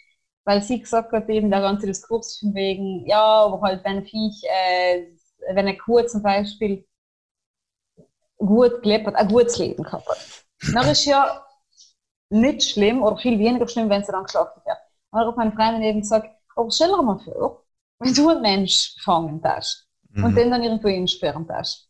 weil 0.44 0.62
sie 0.62 0.80
gesagt 0.80 1.12
hat, 1.12 1.28
eben 1.28 1.50
der 1.50 1.60
ganze 1.60 1.86
Diskurs 1.86 2.38
von 2.38 2.54
wegen, 2.54 3.06
ja, 3.06 3.22
aber 3.22 3.60
halt, 3.62 3.84
wenn 3.84 3.98
ein 3.98 4.04
Viech, 4.04 4.42
äh, 4.44 5.06
wenn 5.48 5.68
eine 5.68 5.76
Kuh 5.78 6.02
zum 6.02 6.22
Beispiel 6.22 6.86
gut 8.36 8.82
gelebt 8.82 9.06
hat, 9.06 9.14
ein 9.14 9.28
gutes 9.28 9.58
Leben 9.58 9.82
gehabt 9.82 10.08
hat, 10.08 10.44
dann 10.74 10.88
ist 10.88 11.04
ja 11.04 11.46
nicht 12.31 12.62
schlimm 12.62 13.02
oder 13.02 13.16
viel 13.16 13.39
weniger 13.39 13.69
schlimm, 13.69 13.90
wenn 13.90 14.05
sie 14.05 14.12
dann 14.12 14.24
geschlachtet 14.24 14.65
wird. 14.65 14.78
Und 15.11 15.20
auch 15.20 15.36
meine 15.36 15.52
Freundin 15.52 15.82
eben 15.82 16.01
gesagt, 16.01 16.31
aber 16.57 16.70
stell 16.70 16.89
dir 16.89 17.02
mal 17.02 17.19
vor, 17.19 17.65
wenn 17.98 18.15
du 18.15 18.28
einen 18.28 18.43
Mensch 18.43 18.97
fangen 19.02 19.40
darfst 19.40 19.89
mhm. 20.11 20.24
und 20.24 20.35
den 20.36 20.51
dann 20.51 20.62
irgendwo 20.62 20.89
hinsperren 20.89 21.47
darfst, 21.47 21.89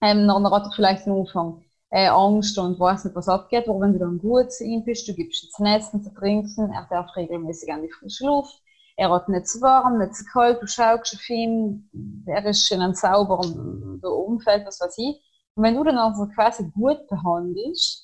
ähm, 0.00 0.26
dann 0.28 0.50
hat 0.50 0.64
er 0.64 0.72
vielleicht 0.72 1.06
am 1.06 1.20
Anfang 1.20 1.64
äh, 1.90 2.08
Angst 2.08 2.58
und 2.58 2.78
weiß 2.78 3.04
nicht, 3.04 3.16
was 3.16 3.28
abgeht, 3.28 3.68
aber 3.68 3.80
wenn 3.80 3.94
du 3.94 4.00
dann 4.00 4.18
gut 4.18 4.52
zu 4.52 4.64
ihm 4.64 4.84
bist, 4.84 5.08
du 5.08 5.14
gibst 5.14 5.44
ihm 5.44 5.50
zu 5.50 5.64
essen, 5.64 6.02
zu 6.02 6.12
trinken, 6.12 6.70
er 6.72 6.86
darf 6.90 7.14
regelmäßig 7.16 7.72
an 7.72 7.82
die 7.82 7.90
frische 7.90 8.26
Luft, 8.26 8.60
er 8.96 9.10
hat 9.10 9.28
nicht 9.28 9.48
zu 9.48 9.60
warm, 9.60 9.98
nicht 9.98 10.14
zu 10.14 10.24
kalt, 10.24 10.60
du 10.62 10.66
schaust 10.66 11.14
auf 11.14 11.28
ihn, 11.30 11.88
er 12.26 12.44
ist 12.44 12.70
in 12.70 12.80
einem 12.80 12.94
sauberen 12.94 14.00
Umfeld, 14.02 14.66
was 14.66 14.80
weiß 14.80 14.98
ich. 14.98 15.22
Und 15.54 15.62
wenn 15.64 15.74
du 15.74 15.84
dann 15.84 15.98
also 15.98 16.26
quasi 16.34 16.70
gut 16.70 17.06
behandelst, 17.08 18.03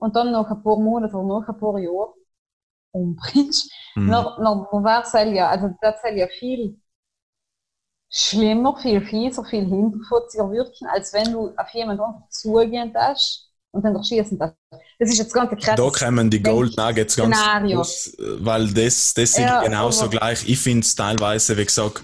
und 0.00 0.16
dann 0.16 0.32
nach 0.32 0.50
ein 0.50 0.62
paar 0.62 0.78
Monaten 0.78 1.14
oder 1.16 1.40
nach 1.40 1.48
ein 1.48 1.58
paar 1.60 1.78
Jahren 1.78 2.14
umbringst, 2.92 3.72
Mhm. 3.96 4.10
dann, 4.10 4.44
dann 4.72 4.84
wäre 4.84 5.02
es 5.02 5.12
ja, 5.36 5.48
also 5.50 5.70
das 5.82 6.02
soll 6.02 6.12
ja 6.18 6.28
viel 6.28 6.80
schlimmer, 8.10 8.76
viel 8.80 9.00
fieser, 9.04 9.44
viel 9.44 9.64
hinterfotziger 9.66 10.50
wirken, 10.50 10.86
als 10.88 11.12
wenn 11.12 11.32
du 11.32 11.48
auf 11.56 11.68
jemanden 11.72 12.02
einfach 12.02 12.28
zugehen 12.28 12.92
darfst 12.92 13.50
und 13.72 13.84
dann 13.84 14.02
schießen 14.02 14.38
darfst. 14.38 14.56
Das 14.98 15.08
ist 15.10 15.18
jetzt 15.18 15.32
ganz 15.34 15.52
ein 15.52 15.58
krasses 15.58 15.86
Da 15.86 15.90
kommen 15.90 16.30
die 16.30 16.42
Gold 16.42 16.76
Nuggets 16.76 17.16
ganz 17.16 17.50
groß, 17.68 18.16
weil 18.40 18.68
das, 18.72 19.14
das 19.14 19.34
sind 19.34 19.48
Ja, 19.48 19.60
genauso 19.60 20.08
gleich. 20.08 20.48
Ich 20.48 20.58
finde 20.58 20.80
es 20.84 20.94
teilweise, 20.94 21.56
wie 21.56 21.64
gesagt, 21.66 22.02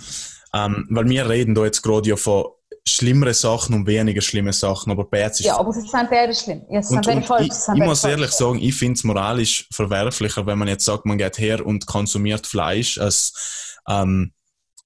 ähm, 0.55 0.87
weil 0.91 1.09
wir 1.09 1.29
reden 1.29 1.55
da 1.55 1.65
jetzt 1.65 1.83
gerade 1.83 2.09
ja 2.09 2.17
von 2.17 2.45
schlimmere 2.89 3.35
Sachen 3.35 3.75
und 3.75 3.87
weniger 3.87 4.23
schlimme 4.23 4.53
Sachen, 4.53 4.93
aber 4.93 5.05
beides 5.05 5.41
ist 5.41 5.47
Ja, 5.47 5.59
aber 5.59 5.73
sie 5.73 5.81
sind 5.81 6.09
beide 6.09 6.35
schlimm. 6.35 6.63
Ja, 6.71 6.83
sind 6.83 6.99
Und, 6.99 7.07
beide 7.07 7.19
und 7.19 7.27
falsch. 7.27 7.47
ich, 7.49 7.53
sind 7.53 7.77
ich 7.77 7.83
muss 7.83 8.05
ehrlich 8.05 8.31
sagen, 8.31 8.59
ich 8.61 8.75
finde 8.75 8.95
es 8.95 9.05
moralisch 9.05 9.69
verwerflicher, 9.73 10.47
wenn 10.47 10.59
man 10.59 10.69
jetzt 10.69 10.85
sagt, 10.85 11.05
man 11.05 11.19
geht 11.19 11.39
her 11.39 11.67
und 11.67 11.87
konsumiert 11.87 12.47
Fleisch, 12.47 12.99
als 12.99 13.77
ähm, 13.89 14.33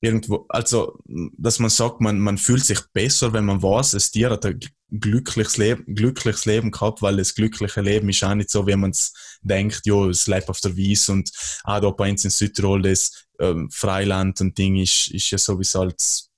irgendwo, 0.01 0.47
also 0.49 0.99
dass 1.37 1.59
man 1.59 1.69
sagt, 1.69 2.01
man, 2.01 2.19
man 2.19 2.39
fühlt 2.39 2.65
sich 2.65 2.81
besser, 2.93 3.35
wenn 3.35 3.45
man 3.45 3.63
weiß, 3.63 3.91
das 3.91 4.11
Tier 4.11 4.31
hat 4.31 4.47
ein 4.47 4.61
glückliches 4.91 5.59
Leben, 5.59 5.95
glückliches 5.95 6.47
Leben 6.47 6.71
gehabt, 6.71 7.03
weil 7.03 7.19
das 7.19 7.35
glückliche 7.35 7.83
Leben 7.83 8.09
ist 8.09 8.25
auch 8.25 8.35
nicht 8.35 8.51
so, 8.51 8.67
wie 8.67 8.77
man 8.77 8.91
es 8.91 9.13
denkt, 9.43 9.83
ja, 9.85 10.07
es 10.07 10.27
lebt 10.27 10.49
auf 10.49 10.61
der 10.61 10.75
Wies 10.75 11.09
und 11.11 11.31
auch 11.65 11.81
da 11.81 11.91
bei 11.91 12.11
uns 12.11 12.25
in 12.25 12.31
Südtirol 12.31 12.83
das 12.83 13.27
ähm, 13.39 13.71
Freiland 13.71 14.41
und 14.41 14.57
Ding 14.57 14.77
ist, 14.77 15.11
ist 15.11 15.31
ja 15.31 15.39
sowieso 15.39 15.83
als 15.83 16.30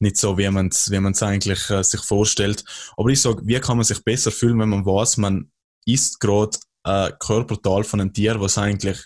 nicht 0.00 0.16
so, 0.16 0.38
wie 0.38 0.48
man 0.48 0.68
es 0.68 0.90
wie 0.90 1.00
man's 1.00 1.22
eigentlich 1.22 1.70
äh, 1.70 1.82
sich 1.82 2.02
vorstellt. 2.02 2.64
Aber 2.96 3.08
ich 3.08 3.20
sage, 3.20 3.42
wie 3.44 3.60
kann 3.60 3.76
man 3.76 3.84
sich 3.84 4.02
besser 4.04 4.30
fühlen, 4.30 4.58
wenn 4.58 4.68
man 4.68 4.86
weiß, 4.86 5.16
man 5.18 5.50
isst 5.86 6.20
gerade 6.20 6.58
ein 6.84 7.12
Körperteil 7.18 7.84
von 7.84 8.00
einem 8.00 8.12
Tier, 8.12 8.40
was 8.40 8.58
eigentlich 8.58 8.98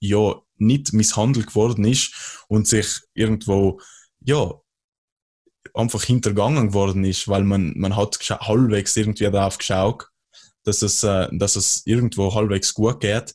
ja 0.00 0.40
nicht 0.56 0.92
misshandelt 0.92 1.48
geworden 1.48 1.84
ist 1.84 2.44
und 2.48 2.66
sich 2.66 3.00
irgendwo 3.14 3.80
ja 4.20 4.52
einfach 5.74 6.02
hintergangen 6.02 6.74
worden 6.74 7.04
ist, 7.04 7.28
weil 7.28 7.44
man, 7.44 7.74
man 7.76 7.96
hat 7.96 8.18
halbwegs 8.18 8.96
irgendwie 8.96 9.30
darauf 9.30 9.58
geschaut, 9.58 10.08
dass 10.64 10.82
es, 10.82 11.02
äh, 11.02 11.28
dass 11.32 11.56
es 11.56 11.82
irgendwo 11.86 12.34
halbwegs 12.34 12.74
gut 12.74 13.00
geht. 13.00 13.34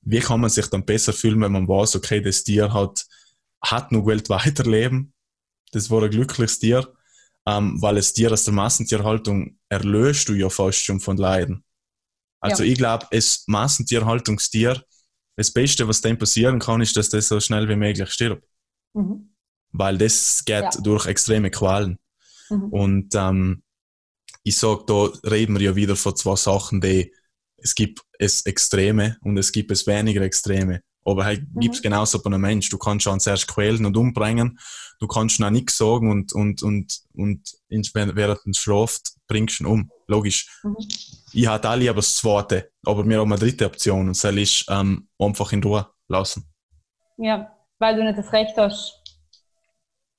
Wie 0.00 0.20
kann 0.20 0.40
man 0.40 0.50
sich 0.50 0.66
dann 0.66 0.84
besser 0.84 1.12
fühlen, 1.12 1.40
wenn 1.40 1.52
man 1.52 1.68
weiß, 1.68 1.96
okay, 1.96 2.20
das 2.20 2.44
Tier 2.44 2.72
hat, 2.72 3.06
hat 3.62 3.92
noch 3.92 4.06
Welt 4.06 4.28
weiterleben, 4.30 5.12
das 5.72 5.90
war 5.90 6.02
ein 6.02 6.10
glückliches 6.10 6.58
Tier, 6.58 6.92
ähm, 7.46 7.80
weil 7.82 7.96
das 7.96 8.12
Tier 8.12 8.32
aus 8.32 8.44
der 8.44 8.54
Massentierhaltung 8.54 9.58
erlöst 9.68 10.28
du 10.28 10.34
ja 10.34 10.48
fast 10.48 10.78
schon 10.84 11.00
von 11.00 11.16
Leiden. 11.16 11.64
Also 12.40 12.62
ich 12.64 12.76
glaube, 12.78 13.06
das 13.10 13.44
Massentierhaltungstier, 13.46 14.82
das 15.36 15.50
Beste, 15.52 15.86
was 15.88 16.00
dem 16.00 16.18
passieren 16.18 16.58
kann, 16.58 16.80
ist, 16.80 16.96
dass 16.96 17.08
das 17.08 17.28
so 17.28 17.40
schnell 17.40 17.68
wie 17.68 17.76
möglich 17.76 18.10
stirbt. 18.10 18.46
Mhm. 18.94 19.34
Weil 19.72 19.96
das 19.98 20.44
geht 20.44 20.62
Ja. 20.62 20.70
durch 20.82 21.06
extreme 21.06 21.50
Qualen. 21.50 21.98
Mhm. 22.50 22.64
Und 22.64 23.14
ähm, 23.14 23.62
ich 24.42 24.56
sag, 24.58 24.86
da 24.86 25.08
reden 25.24 25.54
wir 25.58 25.66
ja 25.66 25.76
wieder 25.76 25.96
von 25.96 26.16
zwei 26.16 26.36
Sachen, 26.36 26.80
die 26.80 27.12
es 27.64 27.74
gibt 27.76 28.00
es 28.18 28.44
Extreme 28.44 29.16
und 29.22 29.38
es 29.38 29.52
gibt 29.52 29.70
es 29.70 29.86
weniger 29.86 30.22
Extreme. 30.22 30.80
Aber 31.04 31.24
halt 31.24 31.42
Mhm. 31.54 31.60
gibt's 31.60 31.80
genauso 31.80 32.20
bei 32.20 32.26
einem 32.26 32.40
Mensch. 32.40 32.68
Du 32.68 32.76
kannst 32.78 33.04
schon 33.04 33.20
zuerst 33.20 33.46
quälen 33.46 33.86
und 33.86 33.96
umbringen, 33.96 34.58
du 35.02 35.08
kannst 35.08 35.40
noch 35.40 35.50
nichts 35.50 35.76
sagen 35.76 36.10
und, 36.10 36.32
und, 36.32 36.62
und, 36.62 37.02
und 37.14 37.50
während 37.92 38.40
du 38.46 38.52
straft, 38.52 39.14
bringst 39.26 39.58
du 39.58 39.64
ihn 39.64 39.66
um. 39.66 39.90
Logisch. 40.06 40.60
Mhm. 40.62 40.76
Ich 41.32 41.48
hatte 41.48 41.68
auch 41.68 41.74
lieber 41.74 41.94
das 41.94 42.14
zweite, 42.14 42.70
aber 42.86 43.04
wir 43.04 43.18
haben 43.18 43.32
eine 43.32 43.40
dritte 43.40 43.66
Option 43.66 44.08
und 44.08 44.22
das 44.22 44.24
ist 44.24 44.64
ähm, 44.70 45.08
einfach 45.18 45.52
in 45.52 45.62
Ruhe 45.62 45.88
lassen. 46.06 46.48
Ja, 47.16 47.52
weil 47.80 47.96
du 47.96 48.04
nicht 48.04 48.16
das 48.16 48.32
Recht 48.32 48.56
hast, 48.56 49.02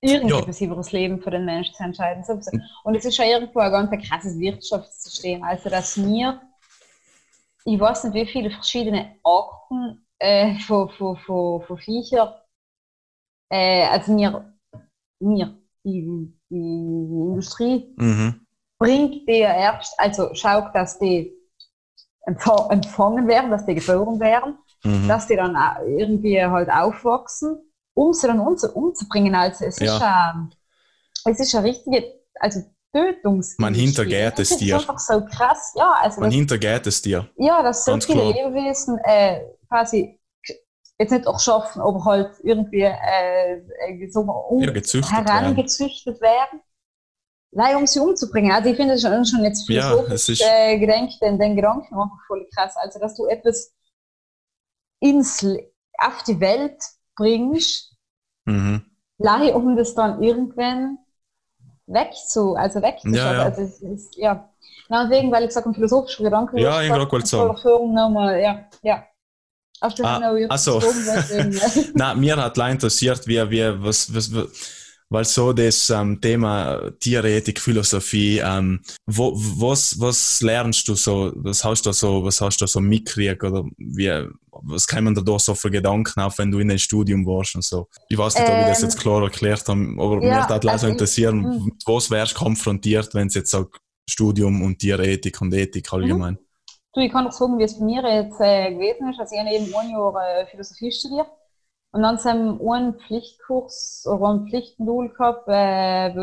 irgendetwas 0.02 0.60
über 0.60 0.76
das 0.76 0.92
Leben 0.92 1.22
von 1.22 1.32
den 1.32 1.46
Menschen 1.46 1.74
zu 1.76 1.84
entscheiden. 1.84 2.26
sowieso. 2.26 2.52
Und 2.84 2.96
es 2.96 3.06
ist 3.06 3.18
ja 3.18 3.26
irgendwo 3.26 3.60
ein 3.60 3.72
ganz 3.72 4.10
krasses 4.10 4.38
Wirtschaftssystem. 4.38 5.44
Also, 5.44 5.70
dass 5.70 5.96
wir, 5.96 6.42
ich 7.64 7.80
weiß 7.80 8.04
nicht, 8.04 8.16
wie 8.16 8.26
viele 8.30 8.52
verschiedene 8.52 9.16
Arten 9.24 10.06
äh, 10.20 10.60
von, 10.60 10.90
von, 10.90 11.16
von, 11.16 11.62
von 11.62 11.78
Viechern, 11.78 12.34
äh, 13.50 13.86
also 13.86 14.18
wir, 14.18 14.53
wir 15.30 15.58
die, 15.84 16.34
die 16.50 16.56
Industrie 17.32 17.94
Mhm. 17.98 18.46
bringt 18.80 19.28
die 19.28 19.40
erst, 19.40 20.00
also 20.00 20.34
schaut, 20.34 20.74
dass 20.74 21.00
die 21.00 21.34
empf- 22.28 22.72
empfangen 22.72 23.28
werden, 23.28 23.52
dass 23.52 23.66
die 23.66 23.76
geboren 23.76 24.20
werden 24.20 24.58
Mhm. 24.86 25.08
dass 25.08 25.28
die 25.28 25.38
dann 25.38 25.56
irgendwie 25.88 26.44
halt 26.44 26.70
aufwachsen, 26.70 27.58
um 27.94 28.12
sie 28.12 28.28
dann 28.28 28.42
umzu 28.42 28.68
umzubringen. 28.74 29.34
Also 29.34 29.64
es 29.66 29.80
Ja. 29.80 29.96
ist 29.96 30.02
ja, 30.02 30.50
es 31.32 31.40
ist 31.40 31.56
eine 31.56 31.68
richtige, 31.70 32.04
also 32.40 32.60
Tötungs. 32.94 33.56
Man 33.58 33.74
hintergeht 33.74 34.34
das 34.38 34.52
es 34.52 34.58
dir. 34.58 34.76
ist 34.76 34.82
einfach 34.90 35.00
so 35.00 35.24
krass, 35.26 35.74
ja, 35.78 35.96
also 36.02 36.20
Man 36.20 36.30
das, 36.30 36.36
hintergeht 36.36 36.86
es 36.86 37.02
dir. 37.02 37.28
ja, 37.38 37.64
dass 37.64 37.86
so 37.86 37.92
ganz 37.92 38.06
viele 38.06 38.20
klar. 38.20 38.34
Lebewesen 38.34 39.00
äh, 39.06 39.40
quasi 39.70 40.20
jetzt 41.00 41.12
nicht 41.12 41.28
auch 41.28 41.40
schaffen, 41.40 41.82
aber 41.82 42.06
halt 42.06 42.32
irgendwie 42.44 42.82
äh, 42.82 43.58
äh, 43.88 44.10
so 44.10 44.22
um, 44.22 44.62
Ja, 44.62 44.72
herangezüchtet 44.72 46.22
werden. 46.22 46.62
Leider, 47.52 47.78
um 47.78 47.86
sie 47.86 48.00
umzubringen. 48.00 48.52
Also 48.52 48.70
ich 48.70 48.76
finde 48.78 48.96
es 48.96 49.02
schon, 49.02 49.26
schon 49.26 49.44
jetzt 49.44 49.68
Ja, 49.70 49.84
philosophisch 49.90 50.14
es 50.14 50.30
ist- 50.30 50.44
äh, 50.44 50.80
gedenkt, 50.80 51.22
den, 51.22 51.38
den 51.40 51.56
Gedanken 51.56 51.94
einfach 51.94 52.18
voll 52.28 52.48
krass. 52.56 52.76
Also 52.78 53.00
dass 53.00 53.16
du 53.16 53.28
etwas 53.28 53.74
ins, 55.00 55.46
auf 56.00 56.24
die 56.24 56.40
Welt 56.40 56.82
bringst, 57.16 57.96
Mhm. 58.46 58.84
leider, 59.18 59.56
um 59.56 59.76
das 59.76 59.94
dann 59.94 60.22
irgendwann 60.24 60.98
wegzu, 61.86 62.56
also 62.56 62.82
wegzuschaffen. 62.82 63.14
Ja, 63.16 63.34
ja. 63.34 63.44
Also 63.44 63.62
es 63.62 63.82
ist, 63.82 64.16
ja. 64.18 64.50
Na, 64.90 65.08
deswegen, 65.08 65.32
weil 65.32 65.44
ich 65.44 65.50
gesagt 65.50 65.66
habe, 65.66 65.76
philosophischer 65.76 66.24
Gedanke. 66.24 66.60
Ja, 66.60 66.82
ich 66.82 66.90
wollte 66.92 67.28
sagen. 67.28 67.94
Nochmal, 67.94 68.42
ja, 68.42 68.66
ja. 68.82 69.06
Auf 69.84 69.96
das 69.96 70.06
Ah, 70.06 70.20
noch 70.20 70.28
irgendwie 70.30 70.48
ach 70.50 70.58
so. 70.58 70.80
gezogen 70.80 71.06
wird, 71.06 71.30
irgendwie. 71.32 71.92
Na, 71.96 72.16
mir 72.16 72.38
hat 72.38 72.56
leider 72.56 72.72
interessiert, 72.72 73.28
wie, 73.28 73.50
wie, 73.52 73.84
was, 73.84 74.14
was, 74.14 74.32
weil 75.10 75.26
so 75.26 75.52
das 75.52 75.90
ähm, 75.90 76.22
Thema 76.22 76.90
Tierethik, 77.00 77.60
Philosophie, 77.60 78.42
ähm, 78.44 78.80
wo, 79.06 79.34
was, 79.36 80.00
was 80.00 80.42
lernst 80.42 80.88
du 80.88 80.96
so, 80.96 81.34
was 81.36 81.66
hast 81.66 81.86
du 81.86 81.92
so, 81.92 82.24
was 82.24 82.40
hast 82.40 82.62
du 82.62 82.66
so 82.66 82.80
mitgekriegt 82.80 83.44
oder 83.44 83.66
wie, 83.78 84.26
was 84.52 84.88
kommen 84.88 85.14
da 85.14 85.22
da 85.22 85.38
so 85.38 85.54
für 85.54 85.70
Gedanken 85.70 86.22
auf, 86.22 86.38
wenn 86.38 86.50
du 86.50 86.60
in 86.60 86.72
ein 86.72 86.80
Studium 86.80 87.26
warst 87.26 87.56
und 87.56 87.66
so? 87.66 87.90
Ich 88.08 88.18
weiß 88.18 88.36
nicht, 88.36 88.50
ob 88.50 88.58
ich 88.58 88.66
das 88.68 88.80
Ähm, 88.80 88.86
jetzt 88.86 89.00
klar 89.00 89.22
erklärt 89.22 89.68
habe, 89.68 89.82
aber 89.98 90.16
mir 90.16 90.28
ja, 90.28 90.48
hat 90.48 90.64
leider 90.64 90.72
also 90.72 90.88
mm. 90.88 91.66
mit 91.66 91.84
was 91.86 92.10
wärst 92.10 92.34
du 92.34 92.38
konfrontiert, 92.38 93.14
wenn 93.14 93.28
es 93.28 93.34
jetzt 93.34 93.52
sagt, 93.52 93.78
Studium 94.10 94.62
und 94.62 94.80
Tierethik 94.80 95.42
und 95.42 95.54
Ethik 95.54 95.92
allgemein? 95.92 96.38
Du, 96.94 97.02
ich 97.02 97.12
kann 97.12 97.26
doch 97.26 97.32
sagen, 97.32 97.58
wie 97.58 97.64
es 97.64 97.80
bei 97.80 97.86
mir 97.86 98.04
jetzt 98.04 98.40
äh, 98.40 98.72
gewesen 98.74 99.10
ist. 99.10 99.20
Also 99.20 99.34
ich 99.36 99.42
habe 99.42 99.50
eben 99.52 99.74
ein 99.76 99.90
Jahr 99.90 100.16
äh, 100.42 100.46
Philosophie 100.48 100.92
studiert 100.92 101.28
und 101.92 102.04
dann 102.04 102.18
haben 102.24 102.60
wir 102.60 102.74
einen 102.74 102.94
Pflichtkurs 103.00 104.06
oder 104.08 104.30
einen 104.30 104.48
Pflichtmodul 104.48 105.10
gehabt, 105.10 105.48
äh, 105.48 106.14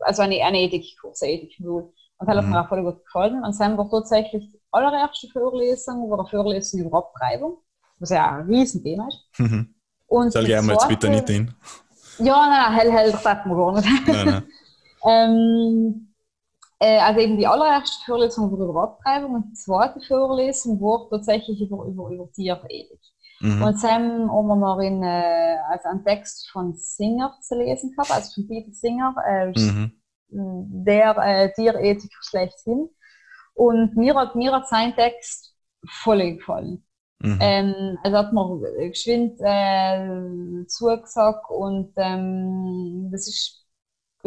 also 0.00 0.22
eine, 0.22 0.42
eine 0.44 0.60
Ethikkurs, 0.62 1.22
ein 1.22 1.30
Ethikmodul. 1.30 1.92
Und 2.20 2.26
das 2.26 2.36
hat 2.36 2.44
Mhm. 2.44 2.50
mir 2.50 2.60
auch 2.62 2.68
voll 2.68 2.82
gut 2.82 3.04
gefallen. 3.04 3.44
Und 3.44 3.60
dann 3.60 3.76
war 3.78 3.88
tatsächlich 3.90 4.50
die 4.50 4.60
allererste 4.70 5.28
Vorlesung, 5.28 6.10
war 6.10 6.20
eine 6.20 6.28
Vorlesung 6.28 6.80
über 6.80 6.98
Abtreibung, 6.98 7.58
was 7.98 8.10
ja 8.10 8.36
ein 8.38 8.46
Riesenthema 8.46 9.08
ist. 9.08 9.28
Mhm. 9.38 9.74
Und 10.06 10.32
Soll 10.32 10.44
gehen 10.46 10.64
wir 10.66 10.72
jetzt 10.72 10.88
bitte 10.88 11.10
nicht 11.10 11.28
hin. 11.28 11.54
Ja, 12.18 12.48
nein, 12.48 12.74
hell, 12.78 12.90
hell, 12.92 13.12
das 13.12 13.24
hat 13.24 13.46
man 13.46 13.56
gar 13.56 13.72
nicht. 13.74 13.88
Nein, 14.06 14.26
nein. 14.26 14.42
Ähm, 15.06 16.07
äh, 16.07 16.07
also 16.86 17.20
eben 17.20 17.36
die 17.38 17.46
allererste 17.46 18.04
Vorlesung 18.06 18.52
war 18.52 18.68
über 18.68 18.82
Abtreibung 18.82 19.34
und 19.34 19.50
die 19.50 19.54
zweite 19.54 20.00
Vorlesung 20.00 20.80
war 20.80 21.08
tatsächlich 21.10 21.60
über, 21.60 21.84
über, 21.86 22.10
über 22.10 22.30
Tierethik. 22.32 23.00
Mhm. 23.40 23.62
Und 23.62 23.82
dann 23.82 24.30
haben 24.30 24.46
wir 24.48 24.56
noch 24.56 24.78
in, 24.80 25.02
äh, 25.02 25.56
also 25.70 25.88
einen 25.88 26.04
Text 26.04 26.50
von 26.50 26.74
Singer 26.74 27.36
zu 27.40 27.56
lesen 27.56 27.92
gehabt, 27.92 28.10
also 28.12 28.30
von 28.34 28.48
Peter 28.48 28.72
Singer, 28.72 29.14
äh, 29.26 29.52
Mhm. 29.56 29.92
der 30.30 31.16
äh, 31.18 31.52
Tierethiker 31.54 32.18
schlechthin. 32.22 32.88
Und 33.54 33.96
mir 33.96 34.14
hat, 34.14 34.34
mir 34.36 34.52
hat 34.52 34.68
sein 34.68 34.94
Text 34.94 35.54
voll 36.02 36.34
gefallen. 36.36 36.84
Mhm. 37.20 37.38
Ähm, 37.40 37.98
also 38.04 38.16
hat 38.18 38.32
man 38.32 38.60
geschwind 38.78 39.40
äh, 39.40 40.66
zugesagt 40.68 41.50
und 41.50 41.92
ähm, 41.96 43.08
das 43.10 43.26
ist 43.26 43.57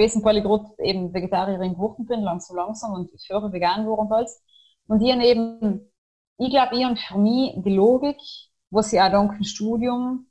gewesen, 0.01 0.23
weil 0.23 0.37
ich 0.37 0.43
gerade 0.43 0.65
eben 0.79 1.13
Vegetarierin 1.13 1.73
geworden 1.73 2.05
bin, 2.05 2.21
langsam 2.21 2.57
langsam 2.57 2.93
und 2.93 3.09
früher 3.27 3.51
vegan 3.51 3.83
geworden 3.83 4.11
alles. 4.11 4.41
Und 4.87 5.01
ich 5.01 5.13
eben, 5.13 5.91
ich 6.37 6.49
glaube, 6.49 6.75
ich 6.75 6.83
habe 6.83 6.95
für 6.95 7.17
mich 7.17 7.53
die 7.57 7.75
Logik, 7.75 8.17
was 8.69 8.91
ich 8.93 9.01
auch 9.01 9.11
dank 9.11 9.35
dem 9.35 9.43
Studium 9.43 10.27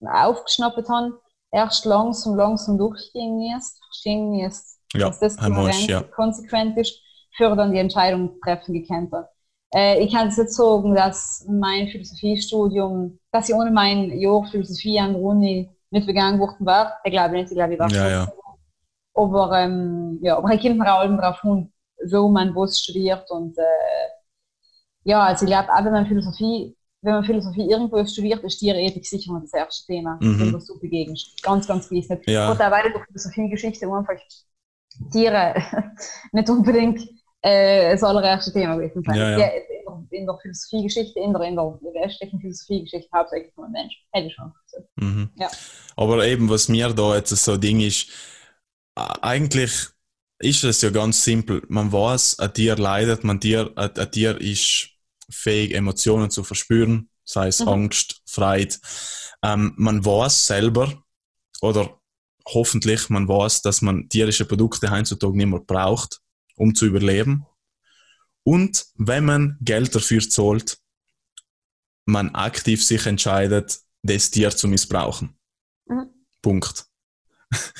aufgeschnappt 0.00 0.88
habe, 0.88 1.20
erst 1.50 1.84
langsam, 1.84 2.36
langsam 2.36 2.78
durchgehen 2.78 3.36
müsst, 3.36 3.78
verstehen 3.84 4.30
müsst, 4.30 4.80
Ja, 4.94 5.08
dass 5.08 5.20
das 5.20 5.36
kohärent, 5.36 5.88
ja. 5.88 6.02
konsequent 6.02 6.76
ist, 6.78 7.00
für 7.36 7.54
dann 7.56 7.72
die 7.72 7.78
Entscheidung 7.78 8.40
treffen 8.42 8.74
gekannt 8.74 9.12
hat. 9.12 9.28
Äh, 9.74 10.04
ich 10.04 10.12
kann 10.12 10.28
es 10.28 10.38
nicht 10.38 10.50
sagen, 10.50 10.94
dass 10.94 11.44
mein 11.48 11.88
Philosophiestudium, 11.88 13.18
dass 13.32 13.48
ich 13.48 13.54
ohne 13.54 13.70
mein 13.70 14.10
Jahr 14.18 14.44
Philosophie 14.50 15.00
an 15.00 15.14
der 15.14 15.22
Uni 15.22 15.70
nicht 15.90 16.06
begangen 16.06 16.38
worden 16.38 16.66
wäre. 16.66 16.92
Ich 17.04 17.12
glaube 17.12 17.34
nicht, 17.34 17.50
ich 17.50 17.56
glaube, 17.56 17.74
ich 17.74 17.78
war 17.78 17.90
Ja, 17.90 18.08
ja. 18.08 18.32
Aber, 19.14 19.58
ähm, 19.58 20.18
ja, 20.22 20.36
aber 20.36 20.52
ich 20.54 20.60
kommt 20.62 20.78
mir 20.78 20.92
auch 20.92 21.00
allem 21.00 21.16
drauf 21.18 21.40
hin, 21.42 21.72
wo 22.10 22.28
man 22.28 22.54
was 22.54 22.80
studiert 22.80 23.30
und 23.30 23.56
äh, 23.58 23.62
ja, 25.04 25.22
also 25.24 25.44
ich 25.44 25.50
glaube, 25.50 25.68
auch 25.72 25.84
wenn 25.84 25.92
man 25.92 26.06
Philosophie, 26.06 26.76
wenn 27.02 27.12
man 27.14 27.24
Philosophie 27.24 27.68
irgendwo 27.70 28.04
studiert, 28.06 28.42
ist 28.42 28.58
Tierethik 28.58 29.06
sicher 29.06 29.32
mal 29.32 29.42
das 29.42 29.52
erste 29.52 29.86
Thema, 29.86 30.18
Mhm. 30.20 30.38
dem 30.52 30.58
du 30.58 30.80
begegnest. 30.80 31.42
Ganz, 31.42 31.66
ganz 31.66 31.90
nicht. 31.90 32.08
Ja. 32.26 32.58
Weil 32.58 32.90
durch 32.92 33.04
Philosophiegeschichte 33.06 33.86
einfach 33.86 34.14
Tiere 35.12 35.54
nicht 36.32 36.48
unbedingt 36.48 37.00
äh, 37.42 37.92
das 37.92 38.02
allererste 38.02 38.52
Thema 38.52 38.76
gewesen 38.76 39.02
sein. 39.04 39.16
Ja, 39.16 39.30
ja. 39.30 39.34
In, 39.34 39.38
der, 39.38 40.18
in 40.18 40.26
der 40.26 40.38
Philosophiegeschichte, 40.40 41.20
in 41.20 41.32
der, 41.34 41.42
in 41.42 41.56
der 41.56 41.64
westlichen 42.02 42.40
Philosophiegeschichte 42.40 43.08
hauptsächlich 43.14 43.52
nur 43.56 43.68
Mensch. 43.68 43.94
Hätte 44.12 44.28
ich 44.28 44.34
schon 44.34 44.52
gesagt. 44.64 44.88
Mhm. 44.96 45.30
Ja. 45.36 45.48
Aber 45.96 46.24
eben, 46.26 46.48
was 46.48 46.68
mir 46.70 46.88
da 46.94 47.14
jetzt 47.16 47.30
so 47.36 47.52
ein 47.52 47.60
Ding 47.60 47.80
ist, 47.80 48.08
eigentlich 48.94 49.88
ist 50.38 50.64
es 50.64 50.82
ja 50.82 50.90
ganz 50.90 51.24
simpel. 51.24 51.62
Man 51.68 51.92
weiß, 51.92 52.38
ein 52.38 52.52
Tier 52.52 52.76
leidet, 52.76 53.24
man 53.24 53.40
Tier, 53.40 53.72
ein, 53.76 53.96
ein 53.96 54.10
Tier 54.10 54.40
ist 54.40 54.90
fähig, 55.30 55.74
Emotionen 55.74 56.30
zu 56.30 56.44
verspüren, 56.44 57.08
sei 57.24 57.48
es 57.48 57.60
Mhm. 57.60 57.68
Angst, 57.68 58.22
Freude. 58.26 58.74
Ähm, 59.42 59.74
man 59.76 60.04
weiß 60.04 60.46
selber, 60.46 61.04
oder 61.60 62.00
hoffentlich, 62.46 63.08
man 63.08 63.26
weiß, 63.26 63.62
dass 63.62 63.80
man 63.80 64.08
tierische 64.08 64.44
Produkte 64.44 64.90
heutzutage 64.90 65.36
nicht 65.36 65.46
mehr 65.46 65.60
braucht, 65.60 66.20
um 66.56 66.74
zu 66.74 66.86
überleben. 66.86 67.46
Und 68.42 68.86
wenn 68.96 69.24
man 69.24 69.56
Geld 69.62 69.94
dafür 69.94 70.20
zahlt, 70.20 70.78
man 72.04 72.34
aktiv 72.34 72.84
sich 72.84 73.06
entscheidet, 73.06 73.80
das 74.02 74.30
Tier 74.30 74.50
zu 74.50 74.68
missbrauchen. 74.68 75.38
Mhm. 75.86 76.10
Punkt. 76.42 76.86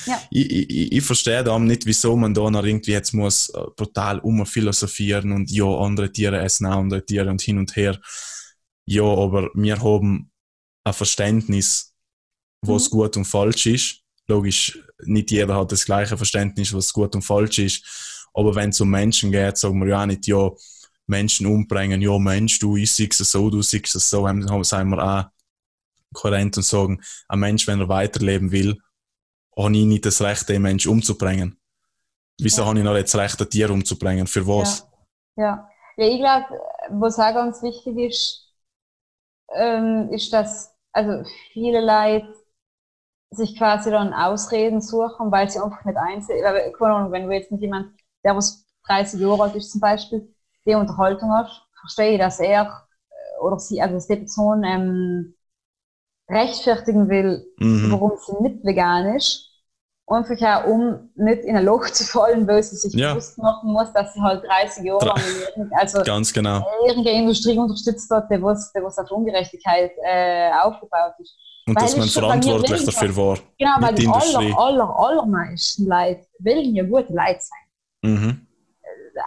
Ja. 0.05 0.21
Ich, 0.31 0.51
ich, 0.51 0.91
ich- 0.93 1.03
verstehe 1.03 1.43
da 1.43 1.57
nicht, 1.59 1.85
wieso 1.85 2.15
man 2.17 2.33
da 2.33 2.49
noch 2.49 2.63
irgendwie 2.63 2.91
jetzt 2.91 3.13
muss 3.13 3.49
äh, 3.49 3.61
brutal 3.75 4.19
umphilosophieren 4.19 5.31
und 5.31 5.51
ja, 5.51 5.65
andere 5.65 6.11
Tiere 6.11 6.39
essen 6.41 6.65
auch 6.67 6.77
andere 6.77 7.05
Tiere 7.05 7.29
und 7.29 7.41
hin 7.41 7.57
und 7.57 7.75
her. 7.75 7.99
Ja, 8.85 9.03
aber 9.03 9.49
wir 9.55 9.81
haben 9.81 10.31
ein 10.83 10.93
Verständnis, 10.93 11.93
was 12.61 12.87
Mhm. 12.87 12.91
gut 12.91 13.17
und 13.17 13.25
falsch 13.25 13.65
ist. 13.67 14.01
Logisch, 14.27 14.79
nicht 15.05 15.31
jeder 15.31 15.55
hat 15.55 15.71
das 15.71 15.85
gleiche 15.85 16.17
Verständnis, 16.17 16.73
was 16.73 16.93
gut 16.93 17.15
und 17.15 17.21
falsch 17.23 17.59
ist. 17.59 17.83
Aber 18.33 18.55
wenn 18.55 18.69
es 18.71 18.81
um 18.81 18.89
Menschen 18.89 19.31
geht, 19.31 19.57
sagen 19.57 19.79
wir 19.81 19.89
ja 19.89 20.01
auch 20.03 20.05
nicht, 20.07 20.27
ja, 20.27 20.49
Menschen 21.07 21.45
umbringen, 21.47 22.01
ja, 22.01 22.17
Mensch, 22.19 22.59
du, 22.59 22.77
ich 22.77 22.91
siehst 22.93 23.21
es 23.21 23.31
so, 23.31 23.49
du 23.49 23.61
siehst 23.61 23.95
es 23.95 24.09
so, 24.09 24.27
haben- 24.27 24.41
sind 24.63 24.89
wir 24.89 25.03
auch 25.03 25.25
kohärent 26.13 26.57
und 26.57 26.63
sagen, 26.63 27.01
ein 27.27 27.39
Mensch, 27.39 27.67
wenn 27.67 27.79
er 27.81 27.89
weiterleben 27.89 28.51
will, 28.51 28.77
habe 29.57 29.75
ich 29.75 29.85
nicht 29.85 30.05
das 30.05 30.21
Recht, 30.21 30.49
den 30.49 30.61
Mensch 30.61 30.87
umzubringen. 30.87 31.57
Wieso 32.39 32.61
Ja. 32.61 32.67
habe 32.67 32.79
ich 32.79 32.85
noch 32.85 32.93
das 32.93 33.15
Recht, 33.15 33.41
ein 33.41 33.49
Tier 33.49 33.69
umzubringen? 33.69 34.27
Für 34.27 34.45
was? 34.47 34.87
Ja, 35.37 35.69
ja 35.97 36.05
ich 36.07 36.19
glaube, 36.19 36.45
was 36.89 37.19
auch 37.19 37.33
ganz 37.33 37.61
wichtig 37.61 37.97
ist, 37.97 38.53
ähm, 39.55 40.09
ist, 40.11 40.33
dass 40.33 40.73
also 40.91 41.23
viele 41.53 41.81
Leute 41.81 42.33
sich 43.31 43.57
quasi 43.57 43.91
dann 43.91 44.13
Ausreden 44.13 44.81
suchen, 44.81 45.31
weil 45.31 45.49
sie 45.49 45.59
einfach 45.59 45.83
nicht 45.85 45.97
einsehen. 45.97 46.43
Wenn 46.43 47.27
du 47.27 47.33
jetzt 47.33 47.51
mit 47.51 47.61
jemand, 47.61 47.93
der 48.23 48.35
was 48.35 48.65
30 48.87 49.19
Jahre 49.19 49.43
alt 49.43 49.55
ist 49.55 49.71
zum 49.71 49.81
Beispiel, 49.81 50.33
die 50.65 50.75
Unterhaltung 50.75 51.31
hast, 51.31 51.61
verstehe 51.79 52.13
ich, 52.13 52.19
dass 52.19 52.39
er 52.39 52.87
oder 53.41 53.59
sie, 53.59 53.81
also 53.81 53.95
dass 53.95 54.07
die 54.07 54.15
Person 54.15 54.63
ähm, 54.63 55.34
rechtfertigen 56.29 57.09
will, 57.09 57.45
Mhm. 57.59 57.91
warum 57.91 58.11
sie 58.25 58.33
nicht 58.41 58.63
vegan 58.65 59.15
ist. 59.15 59.49
Einfach 60.07 60.39
auch, 60.41 60.67
um 60.69 61.09
nicht 61.15 61.43
in 61.45 61.55
ein 61.57 61.65
Loch 61.65 61.89
zu 61.89 62.03
fallen, 62.03 62.47
weil 62.47 62.61
sie 62.61 62.75
sich 62.75 62.93
Ja. 62.93 63.13
bewusst 63.13 63.37
machen 63.39 63.71
muss, 63.73 63.91
dass 63.93 64.13
sie 64.13 64.21
halt 64.21 64.43
30 64.45 64.83
Jahre 64.85 65.05
lang 65.07 65.71
also 65.79 66.03
Ganz 66.03 66.31
genau. 66.31 66.63
irgendeine 66.87 67.21
Industrie 67.21 67.57
unterstützt 67.57 68.09
hat, 68.11 68.29
die 68.29 68.39
was, 68.41 68.71
die 68.71 68.83
was 68.83 68.99
auf 68.99 69.09
Ungerechtigkeit 69.09 69.91
äh, 70.03 70.51
aufgebaut 70.61 71.13
ist. 71.19 71.35
Und 71.67 71.75
Weil 71.75 71.83
dass 71.83 71.97
man 71.97 72.07
verantwortlich 72.07 72.85
dafür 72.85 73.17
war. 73.17 73.37
Genau, 73.57 73.71
weil 73.79 73.95
die 73.95 74.07
aller, 74.07 74.59
aller, 74.59 74.99
allermeisten 74.99 75.87
Leute 75.87 76.21
wollen 76.37 76.75
ja 76.75 76.83
gute 76.83 77.11
Leute 77.11 77.39
sein. 77.39 78.11
Mhm. 78.11 78.47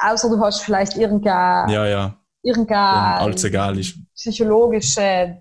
Außer 0.08 0.28
du 0.28 0.38
hast 0.38 0.60
vielleicht 0.60 0.96
irgendeine, 0.96 1.72
Ja, 1.72 1.86
ja. 1.86 2.14
Egal 2.44 3.78
ist. 3.80 3.96
psychologische 4.14 5.00
äh, 5.00 5.34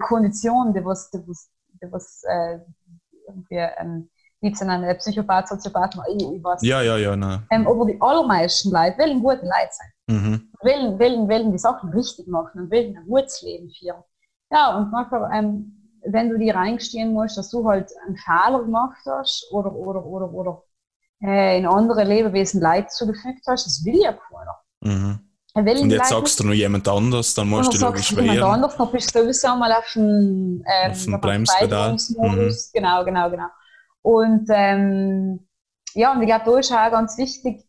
Kondition, 0.00 0.72
die 0.74 0.84
was, 0.84 1.10
die 1.10 1.18
was, 1.26 1.50
die 1.82 1.92
was 1.92 2.22
äh, 2.28 2.58
irgendwie 3.26 3.56
ähm, 3.78 4.10
die 4.42 4.54
sind 4.54 4.70
ein 4.70 4.96
Psychopath, 4.96 5.48
Soziopath, 5.48 5.94
ich, 6.08 6.22
ich 6.22 6.42
weiß. 6.42 6.62
Ja, 6.62 6.80
ja, 6.80 6.96
ja, 6.96 7.14
nein. 7.14 7.46
Ähm, 7.50 7.66
aber 7.66 7.84
die 7.84 8.00
allermeisten 8.00 8.70
Leute 8.70 8.98
wollen 8.98 9.20
gute 9.20 9.42
Leute 9.42 9.70
sein. 9.70 9.92
Mhm. 10.06 10.50
wollen, 10.62 10.98
wollen, 10.98 11.28
wollen 11.28 11.52
die 11.52 11.58
Sachen 11.58 11.90
richtig 11.90 12.26
machen 12.26 12.62
und 12.62 12.70
wollen 12.70 12.96
ein 12.96 13.06
gutes 13.06 13.42
Leben 13.42 13.70
führen. 13.70 14.02
Ja, 14.50 14.76
und 14.76 14.90
manchmal, 14.90 15.30
ähm, 15.32 15.76
wenn 16.04 16.30
du 16.30 16.38
dir 16.38 16.56
eingestehen 16.56 17.12
musst, 17.12 17.36
dass 17.36 17.50
du 17.50 17.68
halt 17.68 17.90
einen 18.06 18.16
Fehler 18.16 18.60
gemacht 18.62 18.98
hast 19.06 19.46
oder, 19.52 19.72
oder, 19.72 20.04
oder, 20.04 20.32
oder 20.32 20.62
äh, 21.22 21.58
in 21.58 21.66
andere 21.66 22.04
Lebewesen 22.04 22.60
Leid 22.60 22.90
zugefügt 22.90 23.42
hast, 23.46 23.66
das 23.66 23.84
will 23.84 24.00
ja 24.00 24.12
keiner. 24.12 24.58
Mhm. 24.80 25.29
Er 25.54 25.64
will 25.64 25.78
Und 25.82 25.90
jetzt 25.90 26.08
sagst 26.10 26.38
du 26.38 26.44
noch 26.44 26.52
jemand 26.54 26.86
anders, 26.86 27.34
dann 27.34 27.48
musst 27.48 27.74
du 27.74 27.78
dann 27.78 27.88
logisch 27.88 28.08
du 28.08 28.20
jemand 28.20 28.38
wehren. 28.38 28.50
anders, 28.52 28.76
dann 28.76 28.92
bist 28.92 29.14
du 29.14 29.20
sowieso 29.20 29.56
mal 29.56 29.72
auf 29.72 29.92
dem, 29.92 30.64
ähm, 30.66 30.90
Auf 30.92 31.04
dem 31.04 31.20
Bremspedal. 31.20 31.92
Mhm. 31.92 32.54
Genau, 32.72 33.04
genau, 33.04 33.30
genau. 33.30 33.46
Und 34.02 34.46
ähm, 34.50 35.46
ja, 35.94 36.12
und 36.12 36.22
ich 36.22 36.28
glaube, 36.28 36.44
da 36.44 36.58
ist 36.58 36.72
auch 36.72 36.90
ganz 36.90 37.18
wichtig 37.18 37.64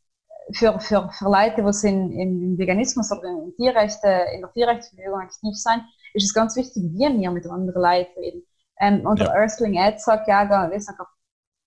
für, 0.54 0.80
für, 0.80 1.10
für 1.12 1.26
Leute, 1.26 1.64
die 1.64 1.88
in, 1.88 2.12
im 2.20 2.58
Veganismus 2.58 3.12
oder 3.12 3.24
in, 3.30 3.54
Tierrechte, 3.56 4.26
in 4.36 4.42
der 4.42 4.52
Tierrechtsbewegung 4.54 5.20
aktiv 5.20 5.56
sind, 5.56 5.84
ist 6.14 6.26
es 6.26 6.34
ganz 6.34 6.56
wichtig, 6.56 6.84
wie 6.84 7.00
wir 7.20 7.32
mit 7.32 7.48
anderen 7.48 7.82
Leuten 7.82 8.20
reden. 8.20 8.44
Ähm, 8.80 9.06
und 9.06 9.20
Ja. 9.20 9.26
der 9.26 9.36
Earthling 9.36 9.76
Ed 9.76 10.00
sagt 10.00 10.28
ja, 10.28 10.70
wie 10.72 10.80
sagt 10.80 11.00
er, 11.00 11.08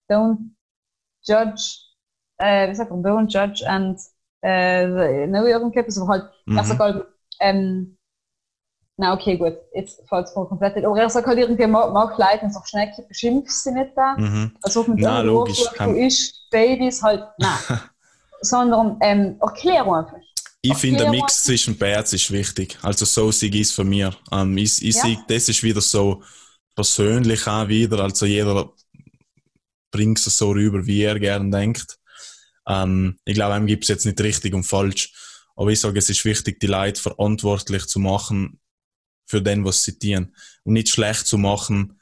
don't 0.09 0.39
judge, 1.23 1.63
äh, 2.39 2.71
wie 2.71 2.75
sagt 2.75 2.91
er, 2.91 2.97
don't 2.97 3.29
judge 3.29 3.69
and 3.69 3.99
äh, 4.45 5.27
no 5.27 5.47
irgendetwas, 5.47 5.99
aber 5.99 6.09
halt, 6.09 6.25
er 6.55 6.65
Mhm. 6.65 6.69
sagt 6.69 6.81
halt, 6.81 7.07
ähm, 7.41 7.97
na 8.97 9.13
okay, 9.13 9.37
gut, 9.37 9.55
jetzt 9.75 10.09
fällt 10.09 10.27
es 10.29 10.37
mir 10.37 10.47
komplett 10.47 10.77
nicht. 10.77 10.87
Aber 10.87 10.97
er 10.99 11.11
sagt 11.11 11.27
halt 11.27 11.39
irgendwie, 11.39 11.67
mach, 11.67 11.93
mach 11.93 12.17
Leute 12.17 12.49
so 12.51 12.61
Schnecke, 12.65 13.03
beschimpf 13.09 13.51
sie 13.51 13.73
nicht 13.73 13.91
da. 13.97 14.17
Mhm. 14.17 14.53
Also 14.63 14.85
mit 14.85 15.01
Na, 15.01 15.21
logisch, 15.21 15.65
kann- 15.75 15.95
du 15.95 15.99
isst 16.01 16.49
Babys 16.51 17.03
halt, 17.03 17.25
nein. 17.39 17.59
Sondern 18.43 18.99
ähm, 19.01 19.37
erklär 19.41 19.83
einfach. 19.83 20.15
Ich 20.63 20.77
finde, 20.79 20.99
der 20.99 21.07
Erklärung. 21.07 21.21
Mix 21.23 21.45
zwischen 21.45 21.77
Bärts 21.77 22.13
ist 22.13 22.31
wichtig. 22.31 22.79
Also 22.83 23.05
so 23.05 23.29
ich 23.31 23.55
es 23.55 23.73
von 23.73 23.89
mir. 23.89 24.15
Ähm, 24.33 24.57
ich 24.59 24.83
ich 24.83 24.95
Ja. 24.97 25.03
sehe, 25.03 25.19
das 25.29 25.49
ist 25.49 25.63
wieder 25.63 25.81
so 25.81 26.23
persönlich 26.75 27.47
auch 27.47 27.69
wieder. 27.69 28.01
Also 28.01 28.27
jeder 28.27 28.73
bringt 29.91 30.19
es 30.19 30.37
so 30.37 30.51
rüber, 30.51 30.87
wie 30.87 31.03
er 31.03 31.19
gern 31.19 31.51
denkt. 31.51 31.99
Ähm, 32.69 33.19
ich 33.25 33.35
glaube, 33.35 33.55
einem 33.55 33.67
gibt 33.67 33.85
es 33.85 33.89
jetzt 33.89 34.07
nicht 34.07 34.21
richtig 34.21 34.55
und 34.55 34.65
falsch. 34.65 35.13
Aber 35.57 35.71
ich 35.71 35.81
sage, 35.81 35.99
es 35.99 36.11
ist 36.11 36.25
wichtig, 36.25 36.61
die 36.61 36.67
Leute 36.67 37.01
verantwortlich 37.01 37.87
zu 37.87 37.99
machen 38.01 38.61
für 39.27 39.41
den, 39.41 39.65
was 39.65 39.83
sie 39.83 39.99
tun. 39.99 40.35
Und 40.65 40.75
nicht 40.75 40.89
schlecht 40.89 41.27
zu 41.27 41.39
machen, 41.39 42.01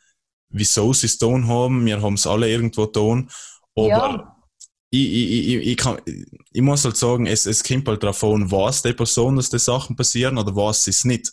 wieso 0.48 0.92
sie 0.92 1.06
es 1.06 1.18
tun 1.18 1.48
haben. 1.48 1.84
Wir 1.86 2.00
haben 2.00 2.14
es 2.14 2.26
alle 2.26 2.48
irgendwo 2.48 2.86
tun. 2.86 3.30
Aber 3.74 3.88
Ja. 3.88 4.36
ich, 4.90 5.12
ich, 5.12 5.48
ich, 5.48 5.66
ich, 5.68 5.76
kann, 5.76 5.98
ich 6.06 6.62
muss 6.62 6.84
halt 6.84 6.96
sagen, 6.96 7.26
es, 7.26 7.46
es 7.46 7.62
kommt 7.62 7.88
halt 7.88 8.02
darauf 8.02 8.22
an, 8.24 8.50
was 8.50 8.82
die 8.82 8.92
Person, 8.92 9.36
dass 9.36 9.50
die 9.50 9.58
Sachen 9.58 9.96
passieren 9.96 10.38
oder 10.38 10.54
was 10.54 10.86
es 10.86 11.04
nicht. 11.04 11.32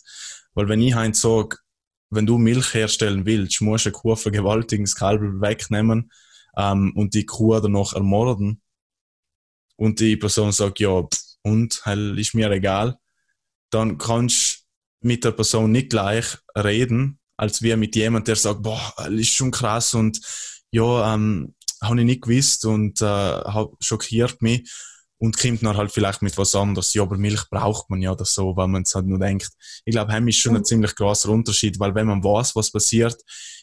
Weil 0.54 0.68
wenn 0.68 0.82
ich 0.82 0.94
halt 0.94 1.16
sage, 1.16 1.56
wenn 2.10 2.26
du 2.26 2.38
Milch 2.38 2.74
herstellen 2.74 3.24
willst, 3.24 3.60
musst 3.60 3.86
du 3.86 3.90
eine 3.90 3.92
Kuh 3.92 4.16
vergewaltigen, 4.16 4.84
das 4.84 4.96
Kalb 4.96 5.20
wegnehmen 5.40 6.10
ähm, 6.56 6.92
und 6.96 7.14
die 7.14 7.24
Kuh 7.26 7.60
danach 7.60 7.92
ermorden. 7.92 8.60
Und 9.80 9.98
die 9.98 10.18
Person 10.18 10.52
sagt, 10.52 10.78
ja, 10.78 11.02
und, 11.42 11.82
ist 12.18 12.34
mir 12.34 12.50
egal. 12.50 12.98
Dann 13.70 13.96
kannst 13.96 14.66
du 15.00 15.08
mit 15.08 15.24
der 15.24 15.30
Person 15.30 15.72
nicht 15.72 15.88
gleich 15.88 16.36
reden, 16.54 17.18
als 17.38 17.62
wie 17.62 17.74
mit 17.76 17.96
jemand, 17.96 18.28
der 18.28 18.36
sagt, 18.36 18.62
boah, 18.62 18.92
das 18.98 19.10
ist 19.10 19.32
schon 19.32 19.50
krass 19.50 19.94
und 19.94 20.20
ja, 20.70 21.14
ähm, 21.14 21.54
habe 21.80 21.98
ich 22.00 22.04
nicht 22.04 22.20
gewusst 22.20 22.66
und 22.66 23.00
äh, 23.00 23.40
schockiert 23.80 24.42
mich 24.42 24.70
und 25.16 25.38
kommt 25.38 25.62
dann 25.62 25.78
halt 25.78 25.90
vielleicht 25.92 26.20
mit 26.20 26.36
was 26.36 26.54
anderes. 26.54 26.92
Ja, 26.92 27.00
aber 27.04 27.16
Milch 27.16 27.48
braucht 27.48 27.88
man 27.88 28.02
ja 28.02 28.12
oder 28.12 28.26
so, 28.26 28.54
weil 28.56 28.68
man 28.68 28.82
es 28.82 28.94
halt 28.94 29.06
nur 29.06 29.18
denkt. 29.18 29.48
Ich 29.86 29.92
glaube, 29.92 30.12
heim 30.12 30.28
ist 30.28 30.36
schon 30.36 30.56
ein 30.56 30.60
Mhm. 30.60 30.66
ziemlich 30.66 30.94
großer 30.94 31.30
Unterschied, 31.30 31.80
weil 31.80 31.94
wenn 31.94 32.06
man 32.06 32.22
weiß, 32.22 32.54
was 32.54 32.70
passiert, 32.70 33.16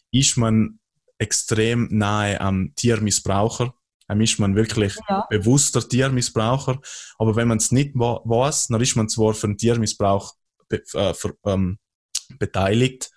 ist 0.10 0.36
man 0.36 0.80
extrem 1.20 1.88
nahe 1.92 2.42
am 2.42 2.74
Tiermissbraucher 2.76 3.72
Dann 4.08 4.22
ist 4.22 4.40
man 4.40 4.56
wirklich 4.56 4.96
Ja. 5.10 5.26
bewusster 5.30 5.88
Tiermissbraucher. 5.88 6.80
Aber 7.18 7.36
wenn 7.36 7.48
man 7.48 7.58
es 7.58 7.72
nicht 7.72 7.92
weiß, 7.96 8.68
dann 8.68 8.82
ist 8.82 8.96
man 8.96 9.10
zwar 9.10 9.34
für 9.34 9.48
den 9.48 9.58
Tiermissbrauch 9.58 10.34
be 10.70 10.84
äh, 10.94 11.14
ver 11.14 11.34
ähm, 11.46 11.78
beteiligt, 12.40 13.10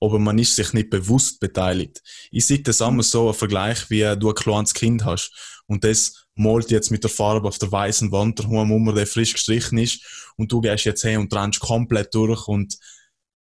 aber 0.00 0.18
man 0.18 0.38
ist 0.38 0.56
sich 0.56 0.72
nicht 0.72 0.90
bewusst 0.90 1.40
beteiligt. 1.40 2.02
Ich 2.30 2.46
sehe 2.46 2.60
das 2.60 2.80
immer 2.80 3.02
so, 3.02 3.28
ein 3.28 3.34
Vergleich, 3.34 3.88
wie 3.90 4.14
du 4.18 4.28
ein 4.30 4.34
kleines 4.34 4.74
Kind 4.74 5.04
hast 5.04 5.62
und 5.66 5.84
das 5.84 6.26
malt 6.34 6.70
jetzt 6.70 6.90
mit 6.90 7.02
der 7.02 7.10
Farbe 7.10 7.48
auf 7.48 7.58
der 7.58 7.72
weißen 7.72 8.12
Wand 8.12 8.38
der 8.38 8.48
Hum 8.48 8.72
um, 8.72 8.94
der 8.94 9.06
frisch 9.06 9.32
gestrichen 9.34 9.78
ist 9.78 10.32
und 10.36 10.52
du 10.52 10.60
gehst 10.60 10.84
jetzt 10.84 11.02
hin 11.02 11.18
und 11.20 11.34
rennst 11.34 11.60
komplett 11.60 12.14
durch 12.14 12.46
und, 12.48 12.76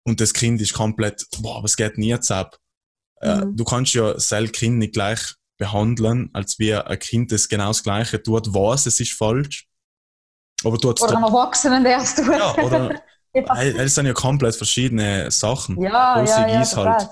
und 0.03 0.19
das 0.21 0.33
Kind 0.33 0.61
ist 0.61 0.73
komplett, 0.73 1.25
boah, 1.41 1.63
was 1.63 1.75
geht 1.75 1.97
denn 1.97 2.03
jetzt 2.03 2.31
ab? 2.31 2.57
Äh, 3.21 3.45
Mhm. 3.45 3.55
du 3.57 3.63
kannst 3.63 3.93
ja 3.93 4.13
das 4.13 4.29
Kind 4.53 4.77
nicht 4.77 4.93
gleich 4.93 5.35
behandeln, 5.57 6.29
als 6.33 6.59
wie 6.59 6.73
ein 6.75 6.99
Kind 6.99 7.31
das 7.31 7.49
genau 7.49 7.67
das 7.69 7.83
Gleiche 7.83 8.21
tut, 8.21 8.53
weiß, 8.53 8.85
es 8.85 8.99
ist 8.99 9.13
falsch, 9.13 9.67
aber 10.63 10.77
tut 10.77 10.99
Oder 11.01 11.17
ein 11.17 11.23
Erwachsenen, 11.23 11.83
der 11.83 11.97
es 11.99 12.15
tut. 12.15 12.27
ja, 12.35 12.55
oder 12.57 12.91
ja, 13.33 13.43
Es 13.55 13.95
sind 13.95 14.05
ja 14.05 14.13
komplett 14.13 14.55
verschiedene 14.55 15.29
Sachen. 15.31 15.77
ja, 15.77 16.19
Wo 16.19 16.23
ja, 16.23 16.47
ja, 16.47 16.61
ist 16.61 16.75
halt. 16.77 17.07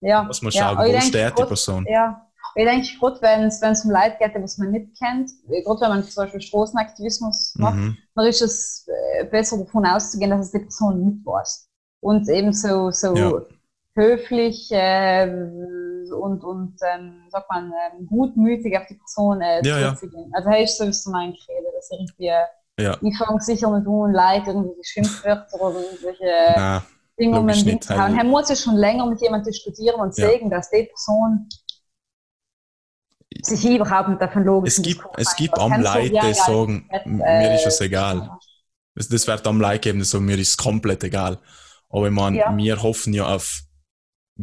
Ja, 0.00 0.22
Muss 0.26 0.42
man 0.42 0.52
ja, 0.52 0.72
schauen, 0.74 0.86
ich 0.86 0.94
wo 0.94 1.00
steht 1.00 1.38
die 1.38 1.44
Person. 1.44 1.86
Ja, 1.88 2.26
ich 2.54 2.64
denke, 2.64 2.88
gerade 2.98 3.22
wenn 3.22 3.42
es 3.44 3.60
wenn 3.60 3.72
es 3.72 3.84
um 3.84 3.90
Leute 3.90 4.16
geht, 4.18 4.32
was 4.42 4.58
man 4.58 4.70
nicht 4.70 4.98
kennt, 4.98 5.30
gerade 5.64 5.80
wenn 5.82 5.88
man 5.90 6.04
zum 6.04 6.24
Beispiel 6.24 6.40
Straßenaktivismus 6.40 7.54
macht, 7.58 7.76
Mhm. 7.76 7.96
dann 8.14 8.26
ist 8.26 8.40
es 8.42 8.86
äh, 9.18 9.24
besser 9.24 9.58
davon 9.58 9.86
auszugehen, 9.86 10.30
dass 10.30 10.46
es 10.46 10.52
die 10.52 10.60
Person 10.60 11.04
nicht 11.04 11.26
weiß. 11.26 11.68
Und 12.00 12.28
eben 12.28 12.52
so, 12.52 12.90
so 12.90 13.14
Ja. 13.18 13.46
höflich 13.94 14.70
äh, 14.72 15.26
und, 16.12 16.42
und 16.44 16.76
ähm, 16.82 17.24
sagt 17.30 17.50
man, 17.50 17.72
ähm, 17.92 18.06
gutmütig 18.06 18.76
auf 18.78 18.86
die 18.88 18.94
Person 18.94 19.40
äh, 19.40 19.66
Ja, 19.66 19.78
ja. 19.78 19.94
zuzugehen. 19.94 20.30
Also 20.34 20.48
hey, 20.50 20.64
ist 20.64 20.78
so, 20.78 20.84
wie 20.84 20.88
es 20.90 21.06
mein 21.06 21.30
Rede, 21.30 21.66
dass 21.74 21.90
irgendwie, 21.90 22.28
äh, 22.28 22.44
Ja. 22.78 22.96
ich 23.00 23.16
fange 23.18 23.40
sicher 23.40 23.70
nicht 23.78 23.86
an, 23.86 24.12
Leute 24.12 24.50
irgendwie 24.50 24.84
Schimpfwörter 24.84 25.60
oder 25.60 25.80
irgendwelche 25.80 26.24
Nein, 26.56 26.82
Dinge 27.18 27.40
um 27.40 27.46
den 27.48 27.80
zu 27.80 27.94
hauen. 27.94 28.12
hey. 28.12 28.18
Er 28.18 28.24
muss 28.24 28.48
ja 28.48 28.56
schon 28.56 28.76
länger 28.76 29.06
mit 29.06 29.20
jemandem 29.20 29.52
diskutieren 29.52 30.00
und 30.00 30.16
Ja. 30.18 30.28
sagen, 30.28 30.50
dass 30.50 30.70
die 30.70 30.84
Person 30.84 31.48
sich 33.42 33.64
überhaupt 33.64 34.08
nicht 34.08 34.20
davon 34.22 34.44
logisch 34.44 34.78
es 34.78 34.82
gibt, 34.82 35.04
es 35.16 35.36
gibt 35.36 35.58
am 35.58 35.80
Leute, 35.80 36.10
die 36.10 36.34
sagen, 36.34 36.88
äh, 36.90 37.08
mir 37.08 37.54
ist 37.54 37.66
es 37.66 37.80
egal. 37.80 38.30
Das, 38.94 39.26
wird 39.26 39.46
am 39.46 39.60
Leute 39.60 39.80
geben, 39.80 39.98
die 39.98 40.04
sagen, 40.04 40.24
mir 40.24 40.38
ist 40.38 40.48
es 40.50 40.56
komplett 40.56 41.04
egal. 41.04 41.38
Aber 41.90 42.06
ich 42.06 42.12
meine, 42.12 42.38
Ja. 42.38 42.56
wir 42.56 42.82
hoffen 42.82 43.12
ja 43.12 43.26
auf 43.34 43.62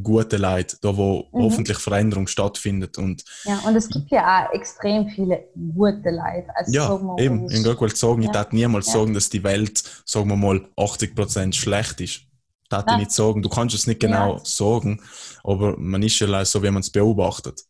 gute 0.01 0.37
Leute, 0.37 0.77
da 0.81 0.95
wo 0.97 1.27
Mhm. 1.31 1.43
hoffentlich 1.43 1.77
Veränderung 1.77 2.27
stattfindet. 2.27 2.97
Und 2.97 3.23
Ja, 3.45 3.59
und 3.59 3.75
es 3.75 3.87
gibt 3.89 4.09
ja 4.11 4.47
auch 4.47 4.53
extrem 4.53 5.07
viele 5.09 5.47
gute 5.75 6.09
Leute. 6.09 6.47
Also, 6.55 6.71
ja, 6.71 7.17
eben, 7.19 7.45
ich 7.47 7.53
ist- 7.53 7.65
wollte 7.65 7.79
gerade 7.79 7.95
sagen, 7.95 8.21
ich 8.21 8.27
Ja. 8.27 8.31
darf 8.33 8.51
niemals 8.51 8.87
Ja. 8.87 8.93
sagen, 8.93 9.13
dass 9.13 9.29
die 9.29 9.43
Welt, 9.43 9.83
sagen 10.05 10.29
wir 10.29 10.35
mal, 10.35 10.67
80% 10.77 11.55
schlecht 11.55 12.01
ist. 12.01 12.21
Darf 12.69 12.85
ich 12.89 12.97
nicht 12.97 13.11
sagen. 13.11 13.43
Du 13.43 13.49
kannst 13.49 13.75
es 13.75 13.85
nicht 13.85 13.99
genau 13.99 14.37
Ja. 14.37 14.41
sagen, 14.45 14.99
aber 15.43 15.77
man 15.77 16.01
ist 16.01 16.17
ja 16.19 16.25
leider 16.25 16.45
so, 16.45 16.63
wie 16.63 16.71
man 16.71 16.79
es 16.81 16.89
beobachtet. 16.89 17.61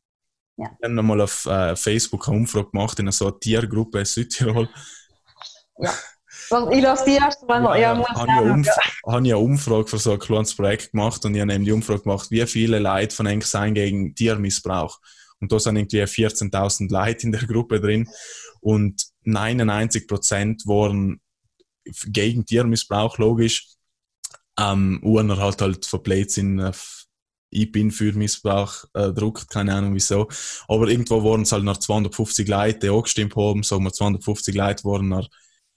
Ja. 0.56 0.68
Ich 0.80 0.84
habe 0.88 1.02
mal 1.02 1.20
auf 1.20 1.46
äh, 1.46 1.76
Facebook 1.76 2.28
eine 2.30 2.38
Umfrage 2.38 2.70
gemacht 2.70 3.00
in 3.00 3.12
so 3.12 3.26
einer 3.28 3.40
Tiergruppe 3.40 4.00
in 4.00 4.06
Südtirol. 4.06 4.70
Ich 6.72 6.82
lasse 6.82 7.06
die 7.06 7.16
erst 7.16 7.48
mal. 7.48 7.64
Ja, 7.80 7.94
ja, 7.94 7.96
muss 7.96 8.08
ich, 8.10 8.18
habe 8.18 8.62
ich 9.28 9.34
eine 9.34 9.38
Umfrage 9.38 9.88
für 9.88 9.98
so 9.98 10.14
ein 10.14 10.20
kleines 10.20 10.56
Projekt 10.56 10.92
gemacht 10.92 11.24
und 11.26 11.36
ich 11.36 11.42
habe 11.42 11.54
eben 11.54 11.66
die 11.66 11.72
Umfrage 11.72 12.02
gemacht, 12.02 12.32
wie 12.32 12.46
viele 12.46 12.80
Leute 12.80 13.16
von 13.16 13.28
eigentlich 13.28 13.50
sein 13.50 13.74
gegen 13.74 14.16
Tiermissbrauch. 14.16 15.00
Und 15.40 15.52
da 15.52 15.60
sind 15.60 15.76
irgendwie 15.76 16.02
14.000 16.02 16.92
Leute 16.92 17.24
in 17.24 17.32
der 17.32 17.46
Gruppe 17.46 17.82
drin 17.82 18.08
und 18.62 19.04
99% 19.26 20.68
waren 20.68 21.20
gegen 22.06 22.46
Tiermissbrauch, 22.46 23.18
logisch. 23.18 23.68
Ähm, 24.60 25.00
Urner 25.04 25.38
halt 25.38 25.62
halt 25.62 25.86
verbläht 25.86 26.32
sind 26.32 26.62
auf 26.62 27.04
ich 27.54 27.72
bin 27.72 27.92
für 27.92 28.12
Missbrauch 28.14 28.86
äh, 28.94 29.12
druckt, 29.12 29.50
keine 29.50 29.76
Ahnung 29.76 29.94
wieso. 29.94 30.28
Aber 30.68 30.88
irgendwo 30.88 31.24
waren 31.24 31.44
es 31.44 31.52
halt 31.52 31.64
nach 31.64 31.78
250 31.78 32.48
Leute, 32.48 32.80
die 32.80 32.90
auch 32.90 33.04
gestimmt 33.04 33.36
haben, 33.36 33.64
sagen 33.64 33.84
wir 33.84 33.94
250 33.94 34.56
Leute 34.56 34.84
waren 34.86 35.10
nach 35.10 35.28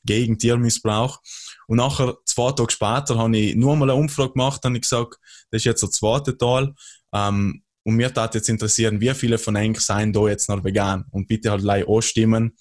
gegen 0.07 0.39
Tiermissbrauch. 0.39 1.21
Und 1.67 1.79
nachher, 1.79 2.17
zwei 2.25 2.53
Tage 2.53 2.73
später, 2.73 3.19
habe 3.19 3.37
ich 3.37 3.57
nur 3.57 3.77
mal 3.77 3.91
eine 3.91 3.99
Umfrage 3.99 4.33
gemacht, 4.33 4.65
habe 4.65 4.77
ich 4.77 4.83
gesagt, 4.83 5.19
das 5.51 5.61
ist 5.61 5.65
jetzt 5.65 5.83
der 5.83 5.91
zweite 5.91 6.39
Teil. 6.39 6.75
Ähm, 7.13 7.63
und 7.85 7.95
mir 7.95 8.13
tat 8.13 8.35
jetzt 8.35 8.49
interessieren, 8.49 9.01
wie 9.01 9.15
viele 9.15 9.39
von 9.39 9.57
euch 9.57 9.81
seien 9.81 10.13
da 10.13 10.27
jetzt 10.29 10.49
noch 10.49 10.65
vegan? 10.65 11.05
Und 11.11 11.29
bitte 11.29 11.51
halt 11.51 11.63
gleich 11.63 11.87
anstimmen, 11.89 12.57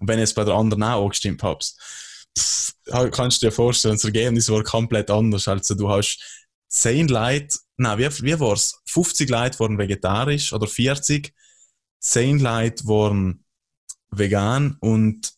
wenn 0.00 0.18
es 0.18 0.34
bei 0.34 0.44
der 0.44 0.54
anderen 0.54 0.82
auch 0.82 1.04
angestimmt 1.04 1.42
habt. 1.42 1.74
Pff, 2.38 2.72
kannst 3.10 3.42
du 3.42 3.46
dir 3.46 3.52
vorstellen, 3.52 3.94
das 3.94 4.04
Ergebnis 4.04 4.50
war 4.50 4.62
komplett 4.62 5.10
anders. 5.10 5.48
Also 5.48 5.74
du 5.74 5.88
hast 5.88 6.18
10 6.68 7.08
Leute, 7.08 7.56
nein, 7.76 7.98
wie, 7.98 8.24
wie 8.24 8.40
war's? 8.40 8.80
50 8.86 9.30
Leute 9.30 9.58
waren 9.60 9.78
vegetarisch 9.78 10.52
oder 10.52 10.66
40, 10.66 11.32
10 12.00 12.38
Leute 12.40 12.86
waren 12.86 13.44
vegan 14.10 14.76
und 14.80 15.32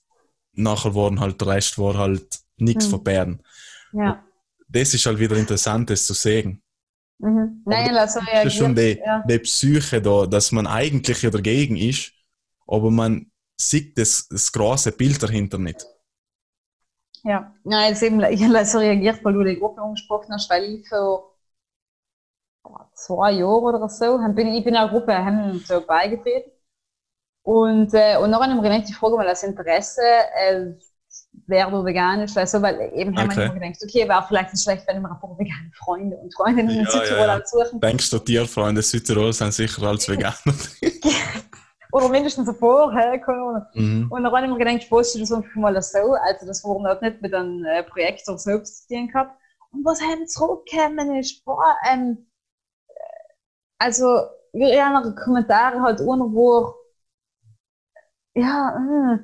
nachher 0.58 0.94
waren 0.94 1.20
halt 1.20 1.40
der 1.40 1.48
Rest 1.48 1.78
war 1.78 1.96
halt 1.96 2.26
nichts 2.58 2.84
Hm. 2.84 2.90
von 2.92 3.04
Bären. 3.04 3.42
Ja. 3.92 4.24
Das 4.68 4.92
ist 4.94 5.06
halt 5.06 5.18
wieder 5.18 5.36
interessant, 5.36 5.88
das 5.90 6.06
zu 6.06 6.14
sehen. 6.14 6.62
Mhm. 7.18 7.62
Nein, 7.64 7.96
also 7.96 8.20
Das 8.32 8.44
ist 8.46 8.54
schon 8.54 8.74
die, 8.74 8.98
ja. 9.04 9.24
die 9.28 9.38
Psyche 9.40 10.00
da, 10.00 10.26
dass 10.26 10.52
man 10.52 10.66
eigentlich 10.66 11.22
ja 11.22 11.30
dagegen 11.30 11.76
ist, 11.76 12.12
aber 12.66 12.90
man 12.90 13.30
sieht 13.60 13.98
das, 13.98 14.28
das 14.28 14.52
große 14.52 14.92
Bild 14.92 15.22
dahinter 15.22 15.58
nicht. 15.58 15.84
Ja, 17.24 17.54
nein, 17.64 17.90
jetzt 17.90 18.02
eben, 18.02 18.20
ich 18.22 18.42
habe 18.42 18.64
so 18.64 18.78
reagiert, 18.78 19.24
weil 19.24 19.32
du 19.34 19.44
die 19.44 19.58
Gruppe 19.58 19.82
angesprochen 19.82 20.32
hast, 20.32 20.48
weil 20.50 20.64
ich 20.64 20.88
vor 20.88 21.34
zwei 22.94 23.32
Jahren 23.32 23.64
oder 23.74 23.88
so, 23.88 24.18
bin, 24.34 24.48
ich 24.48 24.64
bin 24.64 24.76
einer 24.76 24.88
Gruppe 24.88 25.16
haben 25.16 25.58
so 25.60 25.80
beigetreten. 25.84 26.50
Und, 27.48 27.94
äh, 27.94 28.16
und 28.18 28.30
haben 28.50 28.62
wir 28.62 28.62
gedacht, 28.70 28.88
ich 28.90 28.96
frage 28.96 29.16
mal 29.16 29.26
das 29.26 29.42
Interesse, 29.42 30.02
äh, 30.02 30.66
wer 31.46 31.70
du 31.70 31.84
vegan 31.84 32.20
ist, 32.20 32.36
weil 32.36 32.46
so, 32.46 32.60
weil 32.60 32.92
eben 32.94 33.16
haben 33.18 33.30
Okay. 33.32 33.46
wir 33.46 33.54
gedacht, 33.54 33.82
okay, 33.82 34.08
wäre 34.08 34.24
vielleicht 34.28 34.52
nicht 34.52 34.62
schlecht, 34.62 34.86
wenn 34.86 35.00
wir 35.00 35.08
paar 35.20 35.38
vegane 35.38 35.70
Freunde 35.74 36.16
und 36.18 36.34
Freundinnen 36.34 36.78
in 36.78 36.84
Ja, 36.84 36.90
Südtirol 36.90 37.28
ja, 37.28 37.36
ja. 37.36 37.40
auch 37.40 37.46
suchen. 37.46 37.80
Denkst 37.82 38.10
du, 38.10 38.18
Tierfreunde 38.18 38.82
Südtirol 38.82 39.32
sind 39.32 39.52
sicher 39.54 39.82
als 39.84 40.08
Veganer? 40.08 40.34
Oder 41.92 42.08
mindestens 42.08 42.48
paar, 42.58 42.92
hä, 42.92 43.18
keine 43.20 43.38
Ahnung. 43.42 43.66
mhm. 43.74 44.10
Und 44.10 44.22
dann 44.22 44.32
habe 44.32 44.44
ich 44.46 44.52
mir 44.52 44.58
gedacht, 44.58 44.76
ich 44.82 44.88
poste 44.90 45.18
das 45.20 45.32
einfach 45.32 45.54
mal 45.54 45.80
so. 45.82 45.98
Also, 45.98 46.46
das 46.46 46.62
waren 46.64 46.84
halt 46.86 47.02
nicht 47.02 47.22
mit 47.22 47.34
einem 47.34 47.64
äh, 47.64 47.82
Projekt 47.82 48.28
oder 48.28 48.38
so 48.38 48.58
zu 48.62 48.86
tun 48.88 49.08
gehabt. 49.08 49.38
Und 49.70 49.84
was 49.84 50.00
haben 50.02 50.26
zurückgekommen 50.26 51.16
ist, 51.16 51.44
boah, 51.44 51.76
ähm, 51.90 52.26
äh, 52.88 52.94
also, 53.78 54.04
haben 54.84 55.14
Kommentare 55.16 55.80
halt 55.82 56.00
ohne 56.00 56.24
wo, 56.24 56.74
ja, 58.38 58.78
mh, 58.78 59.20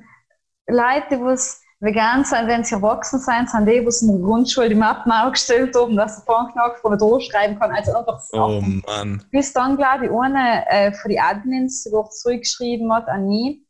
Leute, 0.67 1.05
die 1.11 1.21
was 1.21 1.61
vegan 1.79 2.23
sind, 2.23 2.47
wenn 2.47 2.63
sie 2.63 2.75
erwachsen 2.75 3.19
sind, 3.19 3.49
sind 3.49 3.65
die, 3.67 3.79
die 3.79 4.05
in 4.05 4.07
der 4.07 4.25
Grundschule 4.25 4.69
die 4.69 4.75
Mappen 4.75 5.11
aufgestellt 5.11 5.75
haben, 5.75 5.95
dass 5.95 6.15
der 6.15 6.25
Fangknack 6.25 6.79
von 6.79 6.97
der 6.97 7.19
schreiben 7.19 7.59
kann. 7.59 7.71
Also 7.71 7.95
einfach 7.95 8.19
Oh 8.33 8.59
Sachen. 8.59 8.83
Mann. 8.87 9.23
Bis 9.31 9.53
dann, 9.53 9.77
glaube 9.77 10.05
ich, 10.05 10.11
eine 10.11 10.67
äh, 10.69 10.93
von 10.93 11.09
den 11.11 11.19
Admins 11.19 11.83
sogar 11.83 12.09
zurückgeschrieben 12.09 12.91
hat 12.93 13.07
an 13.07 13.27
mich, 13.27 13.61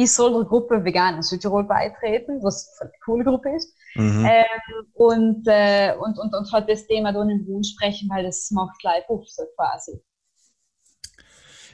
ich 0.00 0.12
soll 0.12 0.32
der 0.32 0.44
Gruppe 0.44 0.84
Vegan 0.84 1.16
in 1.16 1.22
Südtirol 1.22 1.64
beitreten, 1.64 2.40
was 2.42 2.78
eine 2.80 2.92
coole 3.04 3.24
Gruppe 3.24 3.56
ist. 3.56 3.74
Mhm. 3.96 4.26
Ähm, 4.30 4.86
und, 4.94 5.42
äh, 5.48 5.92
und, 5.98 6.18
und, 6.20 6.32
und 6.32 6.52
halt 6.52 6.68
das 6.70 6.86
Thema 6.86 7.12
dann 7.12 7.28
in 7.30 7.44
Ruhe 7.48 7.64
sprechen, 7.64 8.08
weil 8.08 8.24
das 8.24 8.48
macht 8.52 8.80
live 8.84 9.08
auf, 9.08 9.24
so 9.26 9.42
quasi. 9.56 10.00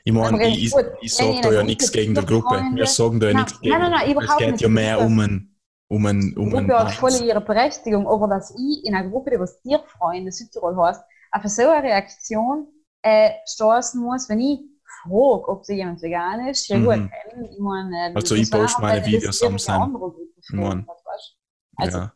Ich 0.06 0.12
meine, 0.12 0.46
ich, 0.48 0.66
ich, 0.66 0.74
ich 1.00 1.14
sage 1.14 1.40
da 1.42 1.52
ja 1.52 1.62
nichts 1.62 1.90
gegen 1.90 2.14
die 2.14 2.24
Gruppe. 2.26 2.62
Wir 2.74 2.86
sagen 2.86 3.20
da 3.20 3.28
ja 3.28 3.34
nichts 3.34 3.58
gegen. 3.60 3.72
nein, 3.78 3.90
nein, 3.90 4.14
nein, 4.14 4.24
es 4.24 4.36
geht 4.36 4.60
ja 4.60 4.68
mehr 4.68 5.00
um 5.00 5.18
ein, 5.18 5.56
um 5.88 6.04
ein, 6.06 6.20
Die 6.20 6.36
um 6.36 6.54
ein 6.54 6.68
Gruppe 6.68 6.78
hat 6.78 6.92
voll 6.92 7.12
ihre 7.24 7.40
Berechtigung, 7.40 8.06
aber 8.06 8.28
dass 8.28 8.50
ich 8.50 8.84
in 8.84 8.94
einer 8.94 9.08
Gruppe, 9.08 9.30
die 9.30 9.40
was 9.40 9.60
Tierfreunde 9.62 10.30
Südtirol 10.30 10.76
heißt, 10.76 11.02
auf 11.32 11.42
so 11.46 11.62
eine 11.68 11.82
Reaktion 11.82 12.68
äh, 13.02 13.30
stoßen 13.46 14.00
muss, 14.02 14.28
wenn 14.28 14.40
ich 14.40 14.60
frage, 15.02 15.48
ob 15.48 15.64
da 15.66 15.72
jemand 15.72 16.02
vegan 16.02 16.48
ist, 16.48 16.68
ja 16.68 16.78
gut, 16.78 16.96
Mhm. 16.96 17.10
ich 17.50 17.58
meine, 17.58 18.10
äh, 18.10 18.14
Also 18.14 18.34
ich 18.34 18.50
poste 18.50 18.80
meine 18.82 19.04
Videos 19.06 19.42
am 19.42 19.58
Sam. 19.58 19.96
Ich 20.38 20.50
mein, 20.50 20.84
gefragt 20.84 20.88
hat, 20.88 21.04
weißt 21.06 21.36
du? 21.38 21.82
Also, 21.82 21.98
ja, 21.98 22.12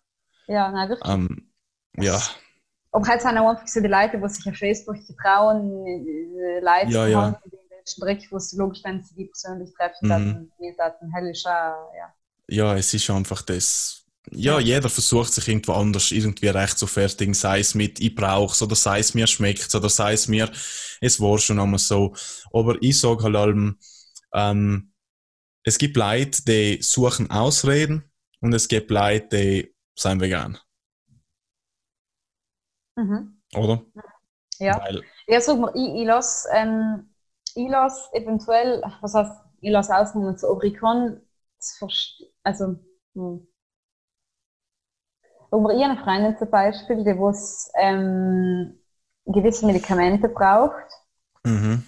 ja, 0.46 0.70
nein, 0.72 0.88
wirklich. 0.90 1.12
ähm, 1.12 1.50
ja, 1.96 2.20
Aber 2.92 3.06
halt 3.08 3.20
sind 3.22 3.36
auch 3.38 3.48
einfach 3.50 3.66
so 3.66 3.80
die 3.80 3.88
Leute, 3.88 4.18
die 4.20 4.28
sich 4.28 4.46
auf 4.48 4.56
Facebook 4.56 4.96
getrauen, 5.06 5.86
äh, 5.86 6.60
Leute 6.60 6.92
Ja, 6.92 7.06
ja. 7.06 7.22
haben, 7.22 7.36
Strick, 7.88 8.28
wo 8.32 8.38
sie 8.38 8.56
logisch, 8.58 8.80
wenn 8.84 9.02
sie 9.02 9.26
persönlich 9.26 9.72
treffen, 9.74 10.08
Mhm. 10.08 10.08
dann 10.08 10.52
wird 10.58 10.78
das 10.78 11.00
ein 11.02 11.12
hellischer, 11.12 11.76
ja. 11.98 12.14
ja, 12.48 12.76
es 12.76 12.94
ist 12.94 13.10
einfach 13.10 13.42
das. 13.42 14.04
Ja, 14.30 14.58
Ja. 14.58 14.58
jeder 14.58 14.88
versucht 14.90 15.32
sich 15.32 15.48
irgendwo 15.48 15.72
anders 15.72 16.10
irgendwie 16.12 16.48
recht 16.48 16.78
zu 16.78 16.86
fertigen, 16.86 17.32
sei 17.34 17.60
es 17.60 17.74
mit 17.74 17.98
ich 18.00 18.14
brauch's 18.14 18.60
oder 18.62 18.76
sei 18.76 18.98
es 19.00 19.14
mir 19.14 19.26
schmeckt's 19.26 19.74
oder 19.74 19.88
sei 19.88 20.12
es 20.12 20.28
mir, 20.28 20.50
es 21.00 21.18
war 21.20 21.38
schon 21.38 21.58
einmal 21.58 21.78
so. 21.78 22.14
Aber 22.52 22.76
ich 22.82 22.98
sage 23.00 23.22
halt 23.24 23.36
allem, 23.36 23.78
ähm, 24.34 24.92
es 25.64 25.78
gibt 25.78 25.96
Leute, 25.96 26.44
die 26.44 26.82
suchen 26.82 27.30
Ausreden 27.30 28.04
und 28.40 28.54
es 28.54 28.68
gibt 28.68 28.90
Leute, 28.90 29.28
die 29.38 29.74
sind 29.96 30.20
vegan. 30.20 30.58
Mhm. 32.96 33.38
Oder? 33.54 33.84
Ja. 34.58 34.80
Weil, 34.80 35.06
Ja, 35.26 35.40
sag 35.40 35.58
mal, 35.58 35.72
ich, 35.74 36.00
ich 36.02 36.06
lasse 36.06 36.48
ähm, 36.54 37.10
ich 37.58 37.70
eventuell, 38.12 38.82
was 39.00 39.14
heißt, 39.14 39.32
ich 39.60 39.70
lasse 39.70 39.94
kann 40.72 41.20
es 41.58 41.76
verstehen, 41.78 42.28
also, 42.42 42.76
hm. 43.14 43.46
Aber 45.50 45.74
ich 45.74 45.82
eine 45.82 45.96
Freundin 45.98 46.36
zum 46.38 46.50
Beispiel, 46.50 47.04
die 47.04 47.18
was, 47.18 47.70
ähm, 47.76 48.78
gewisse 49.26 49.66
Medikamente 49.66 50.28
braucht, 50.28 50.86
mhm, 51.44 51.82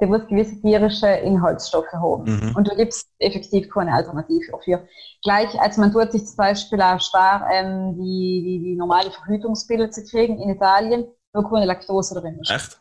die 0.00 0.08
was 0.10 0.26
gewisse 0.28 0.60
tierische 0.60 1.06
Inhaltsstoffe 1.06 1.92
haben. 1.92 2.24
mhm, 2.24 2.56
Und 2.56 2.68
da 2.68 2.74
gibt 2.74 2.92
es 2.92 3.06
effektiv 3.18 3.70
keine 3.70 3.92
Alternative 3.92 4.50
dafür. 4.52 4.88
Gleich, 5.22 5.58
also 5.60 5.80
man 5.80 5.92
tut 5.92 6.12
sich 6.12 6.26
zum 6.26 6.36
Beispiel 6.36 6.80
auch 6.80 7.00
schwer, 7.00 7.46
ähm, 7.52 7.94
die, 7.96 8.42
die, 8.44 8.64
die 8.64 8.76
normale 8.76 9.10
Verhütungspille 9.10 9.90
zu 9.90 10.04
kriegen 10.04 10.38
in 10.40 10.48
Italien, 10.50 11.06
wo 11.34 11.42
keine 11.42 11.66
Laktose 11.66 12.18
drin 12.18 12.38
ist. 12.40 12.50
echt? 12.50 12.80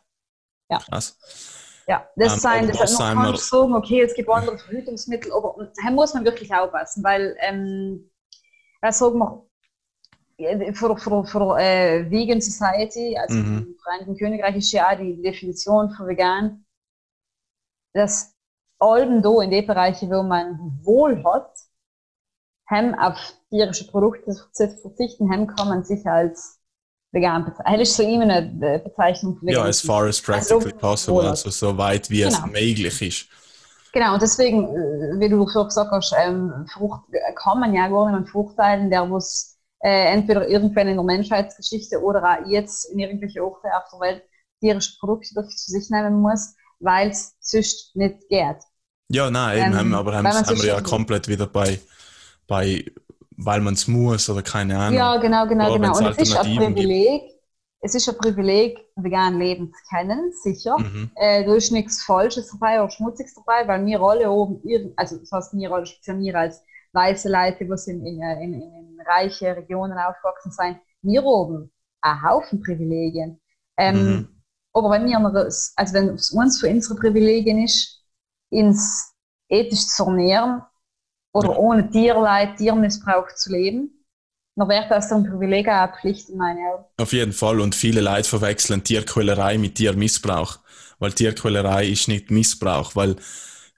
Ja. 0.69 0.79
Krass. 0.79 1.17
Ja, 1.89 2.07
das 2.15 2.35
Ähm, 2.35 2.39
sein, 2.41 2.67
das 2.67 2.77
das 2.77 2.91
noch 2.91 3.35
sagen, 3.35 3.73
okay, 3.73 4.01
es 4.01 4.13
gibt 4.13 4.29
andere 4.29 4.59
Verhütungsmittel, 4.59 5.33
aber 5.33 5.71
da 5.83 5.89
muss 5.91 6.13
man 6.13 6.23
wirklich 6.23 6.53
aufpassen, 6.53 7.03
weil, 7.03 7.35
ähm, 7.39 8.11
weil 8.81 8.93
sagen 8.93 9.17
wir, 9.17 9.45
ja, 10.37 10.73
für, 10.73 10.95
für, 10.97 11.25
für 11.25 11.59
äh, 11.59 12.09
Vegan 12.11 12.41
Society, 12.41 13.17
also 13.17 13.39
Mhm. 13.39 13.67
im 13.67 13.75
Vereinigten 13.83 14.17
Königreich 14.17 14.55
ist 14.57 14.71
ja 14.71 14.95
die 14.95 15.19
Definition 15.21 15.89
für 15.89 16.05
vegan, 16.07 16.63
dass 17.93 18.35
allem 18.79 19.23
da 19.23 19.41
in 19.41 19.49
den 19.51 19.65
Bereichen, 19.65 20.11
wo 20.11 20.21
man 20.21 20.79
wohl 20.83 21.23
hat, 21.23 21.51
haben 22.69 22.93
auf 22.95 23.17
tierische 23.49 23.87
Produkte 23.87 24.31
zu 24.31 24.69
verzichten, 24.81 25.31
haben 25.31 25.47
kann 25.47 25.69
man 25.69 25.83
sich 25.83 26.05
als 26.05 26.58
vegan 27.11 27.45
ist 27.79 27.95
so 27.95 28.03
immer 28.03 28.23
eine 28.23 28.75
äh, 28.75 28.79
Bezeichnung 28.79 29.37
für 29.39 29.45
Ja, 29.45 29.63
vegan. 29.63 29.67
as 29.67 29.81
far 29.81 30.07
as 30.07 30.21
practically 30.21 30.73
Also, 30.73 30.77
possible, 30.79 31.15
wohl. 31.15 31.27
also 31.27 31.49
so 31.49 31.77
weit 31.77 32.09
wie 32.09 32.21
es 32.23 32.35
Genau. 32.35 32.47
möglich 32.47 33.01
ist. 33.01 33.27
Genau, 33.91 34.13
und 34.13 34.21
deswegen, 34.21 34.65
äh, 34.65 35.19
wie 35.19 35.29
du 35.29 35.45
vorher 35.47 35.65
gesagt 35.65 35.91
hast, 35.91 36.13
ähm, 36.17 36.65
Frucht 36.73 37.01
äh, 37.11 37.33
kann 37.35 37.59
man 37.59 37.73
ja 37.73 37.87
gar 37.87 38.11
nicht 38.11 38.19
mehr 38.21 38.27
verurteilen, 38.31 38.89
der 38.91 39.09
was 39.09 39.57
äh, 39.83 40.13
entweder 40.13 40.47
irgendwann 40.47 40.87
in 40.87 40.95
der 40.95 41.03
Menschheitsgeschichte 41.03 41.99
oder 42.01 42.21
auch 42.23 42.47
jetzt 42.47 42.85
in 42.91 42.99
irgendwelche 42.99 43.43
Orte 43.43 43.67
auf 43.75 43.83
der 43.91 43.99
Welt 44.01 44.23
tierische 44.59 44.97
Produkte 44.99 45.33
dafür 45.33 45.49
zu 45.55 45.71
sich 45.71 45.89
nehmen 45.89 46.21
muss, 46.21 46.53
weil 46.79 47.09
es 47.09 47.35
sonst 47.39 47.95
nicht 47.95 48.27
geht. 48.29 48.57
Ja, 49.09 49.31
nein, 49.31 49.57
Ähm, 49.65 49.75
haben, 49.75 49.93
aber 49.95 50.15
haben, 50.15 50.27
haben 50.27 50.57
wir 50.61 50.67
ja 50.67 50.81
komplett 50.81 51.27
wieder 51.27 51.47
bei, 51.47 51.79
bei 52.47 52.85
weil 53.39 53.61
man 53.61 53.73
es 53.73 53.87
muss 53.87 54.29
oder 54.29 54.41
keine 54.41 54.77
Ahnung. 54.77 54.97
Ja, 54.97 55.17
genau, 55.17 55.47
genau, 55.47 55.73
genau. 55.73 55.97
Und 55.97 56.05
es 56.05 56.17
ist 56.17 56.31
ein 56.33 56.37
Alternativen 56.37 56.75
gibt. 56.75 56.77
Privileg, 56.77 57.21
es 57.81 57.95
ist 57.95 58.09
ein 58.09 58.17
Privileg, 58.17 58.77
vegan 58.95 59.39
leben 59.39 59.71
zu 59.71 59.95
können, 59.95 60.31
sicher. 60.43 60.77
Mhm. 60.77 61.11
Äh, 61.15 61.45
da 61.45 61.55
ist 61.55 61.71
nichts 61.71 62.03
Falsches 62.03 62.51
dabei 62.51 62.81
oder 62.81 62.91
Schmutziges 62.91 63.33
dabei, 63.35 63.67
weil 63.67 63.85
wir 63.85 64.01
alle 64.01 64.29
oben, 64.29 64.61
also 64.97 65.17
das 65.17 65.31
heißt 65.31 65.53
wir 65.53 65.71
alle, 65.71 65.85
speziell 65.85 66.19
wir 66.19 66.35
als 66.35 66.61
weiße 66.91 67.29
Leute, 67.29 67.65
die 67.65 67.91
in, 67.91 68.05
in, 68.05 68.21
in, 68.21 68.53
in, 68.53 68.61
in 68.61 68.97
reiche 69.07 69.55
Regionen 69.55 69.97
aufgewachsen 69.97 70.51
sind, 70.51 70.79
wir 71.01 71.23
oben 71.23 71.71
einen 72.01 72.23
Haufen 72.23 72.61
Privilegien. 72.61 73.39
Ähm, 73.77 73.95
Mhm. 73.95 74.35
Aber 74.73 74.91
wenn 74.91 75.07
wir, 75.07 75.17
also 75.17 75.93
wenn 75.93 76.09
es 76.09 76.31
uns 76.31 76.59
für 76.59 76.69
unsere 76.69 76.95
Privilegien 76.95 77.63
ist, 77.63 78.03
ins 78.51 79.13
ethisch 79.49 79.87
zu 79.87 80.05
ernähren 80.05 80.61
oder 81.33 81.57
ohne 81.57 81.89
Tierleid, 81.89 82.57
Tiermissbrauch 82.57 83.33
zu 83.35 83.51
leben, 83.51 84.05
dann 84.55 84.67
wäre 84.67 84.87
das 84.89 85.11
ein 85.11 85.23
Privileg 85.23 85.67
auch 85.67 85.71
eine 85.71 85.93
Pflicht 85.93 86.29
in 86.29 86.37
meinen 86.37 86.59
Augen. 86.67 86.85
Auf 86.97 87.13
jeden 87.13 87.31
Fall. 87.31 87.61
Und 87.61 87.75
viele 87.75 88.01
Leute 88.01 88.27
verwechseln 88.27 88.83
Tierquälerei 88.83 89.57
mit 89.57 89.75
Tiermissbrauch. 89.75 90.59
Weil 90.99 91.13
Tierquälerei 91.13 91.87
ist 91.87 92.09
nicht 92.09 92.29
Missbrauch, 92.29 92.95
weil 92.95 93.15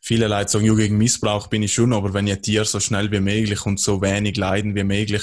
viele 0.01 0.27
Leute 0.27 0.49
sagen, 0.49 0.65
ja, 0.65 0.73
gegen 0.73 0.97
Missbrauch 0.97 1.47
bin 1.47 1.61
ich 1.61 1.73
schon, 1.73 1.93
aber 1.93 2.13
wenn 2.15 2.25
ich 2.25 2.33
ein 2.33 2.41
Tier 2.41 2.65
so 2.65 2.79
schnell 2.79 3.11
wie 3.11 3.19
möglich 3.19 3.63
und 3.65 3.79
so 3.79 4.01
wenig 4.01 4.37
Leiden 4.37 4.73
wie 4.73 4.83
möglich 4.83 5.21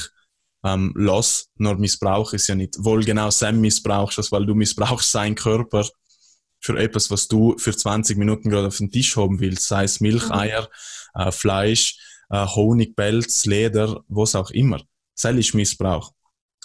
ähm, 0.64 0.92
lass, 0.96 1.50
nur 1.56 1.76
Missbrauch 1.76 2.32
ist 2.32 2.48
ja 2.48 2.54
nicht. 2.54 2.76
Wohl 2.84 3.04
genau 3.04 3.30
Sam 3.30 3.60
missbrauchst, 3.60 4.18
das, 4.18 4.32
weil 4.32 4.46
du 4.46 4.54
missbrauchst 4.54 5.10
seinen 5.10 5.34
Körper 5.34 5.88
für 6.60 6.78
etwas, 6.78 7.10
was 7.10 7.28
du 7.28 7.56
für 7.58 7.76
20 7.76 8.16
Minuten 8.16 8.50
gerade 8.50 8.68
auf 8.68 8.76
den 8.76 8.90
Tisch 8.90 9.16
haben 9.16 9.40
willst, 9.40 9.68
sei 9.68 9.84
es 9.84 10.00
Milch, 10.00 10.26
Mhm. 10.26 10.32
Eier, 10.32 10.68
äh, 11.14 11.30
Fleisch, 11.30 11.98
äh, 12.30 12.46
Honig, 12.46 12.94
Pelz, 12.96 13.44
Leder, 13.46 14.02
was 14.08 14.34
auch 14.34 14.50
immer. 14.50 14.80
Das 15.20 15.34
ist 15.34 15.54
Missbrauch. 15.54 16.12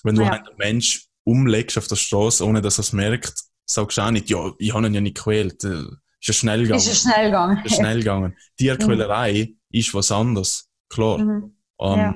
Wenn 0.04 0.16
du 0.16 0.24
Ja. 0.24 0.32
einen 0.32 0.46
Mensch 0.58 1.08
umlegst 1.24 1.78
auf 1.78 1.88
der 1.88 1.96
Straße, 1.96 2.46
ohne 2.46 2.62
dass 2.62 2.78
er 2.80 2.82
es 2.82 2.94
merkt, 2.94 3.34
sagst 3.66 3.98
du 3.98 4.02
auch 4.02 4.12
nicht, 4.12 4.30
ja, 4.30 4.52
ich 4.60 4.74
habe 4.74 4.86
ihn 4.88 4.94
ja 4.94 5.02
nicht 5.02 5.16
gequält. 5.16 5.64
Äh, 5.64 5.84
Ist 6.20 6.28
ja 6.28 6.34
schnell 6.34 6.62
gegangen. 6.64 6.80
Ist 6.80 6.88
ja 6.88 6.96
schnell 7.12 7.26
gegangen. 7.26 7.58
Ist 7.66 7.72
ja 7.72 7.78
schnell 7.78 7.98
gegangen. 8.00 8.38
Tierquälerei 8.58 9.54
ist 9.70 9.94
was 9.94 10.12
anderes. 10.12 10.70
Klar. 10.90 11.18
Mhm. 11.20 11.56
Ähm, 11.80 11.98
Ja. 12.00 12.16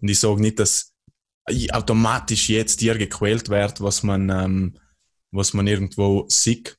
Und 0.00 0.08
ich 0.10 0.20
sage 0.20 0.40
nicht, 0.40 0.58
dass 0.58 0.92
automatisch 1.72 2.48
jetzt 2.48 2.76
Tier 2.78 2.96
gequält 2.96 3.48
wird, 3.48 3.80
was 3.80 4.02
man, 4.02 4.28
ähm, 4.30 4.78
was 5.30 5.52
man 5.54 5.66
irgendwo 5.66 6.26
sieht. 6.28 6.76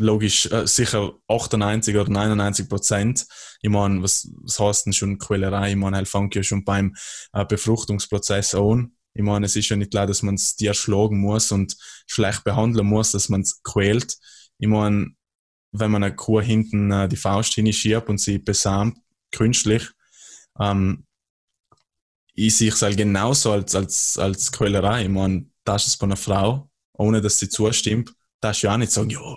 Logisch, 0.00 0.46
äh, 0.52 0.64
sicher 0.66 1.12
98 1.26 1.96
oder 1.96 2.08
99 2.08 2.68
Prozent. 2.68 3.26
Ich 3.62 3.68
meine, 3.68 4.00
was, 4.00 4.30
was 4.42 4.60
heißt 4.60 4.86
denn 4.86 4.92
schon 4.92 5.18
Quälerei? 5.18 5.70
Ich 5.70 5.76
meine, 5.76 5.96
halt 5.96 6.06
fängt 6.06 6.36
ja 6.36 6.42
schon 6.44 6.64
beim 6.64 6.94
äh, 7.32 7.44
Befruchtungsprozess 7.44 8.54
an. 8.54 8.92
Ich 9.12 9.24
meine, 9.24 9.46
es 9.46 9.56
ist 9.56 9.68
ja 9.68 9.76
nicht 9.76 9.90
klar, 9.90 10.06
dass 10.06 10.22
man 10.22 10.36
das 10.36 10.54
Tier 10.54 10.72
schlagen 10.72 11.18
muss 11.18 11.50
und 11.50 11.76
schlecht 12.06 12.44
behandeln 12.44 12.86
muss, 12.86 13.10
dass 13.10 13.28
man 13.28 13.40
es 13.40 13.60
quält. 13.64 14.16
Ich 14.58 14.68
meine, 14.68 15.16
wenn 15.72 15.90
man 15.90 16.04
eine 16.04 16.14
Kuh 16.14 16.40
hinten 16.40 16.92
äh, 16.92 17.08
die 17.08 17.16
Faust 17.16 17.54
hinschiebt 17.54 18.08
und 18.08 18.18
sie 18.20 18.38
besamt, 18.38 18.98
künstlich, 19.32 19.90
ähm, 20.60 21.04
ich 22.34 22.56
sehe 22.56 22.70
es 22.70 22.82
halt 22.82 22.96
genauso 22.96 23.50
als, 23.50 23.74
als, 23.74 24.16
als 24.16 24.52
Quälerei. 24.52 25.02
Ich 25.02 25.08
meine, 25.08 25.46
das 25.64 25.82
ist 25.82 25.94
es 25.94 25.96
bei 25.96 26.04
einer 26.04 26.16
Frau, 26.16 26.70
ohne 26.92 27.20
dass 27.20 27.40
sie 27.40 27.48
zustimmt, 27.48 28.14
da 28.40 28.50
ist 28.50 28.62
ja 28.62 28.72
auch 28.72 28.78
nicht 28.78 28.92
sagen, 28.92 29.10
ja, 29.10 29.36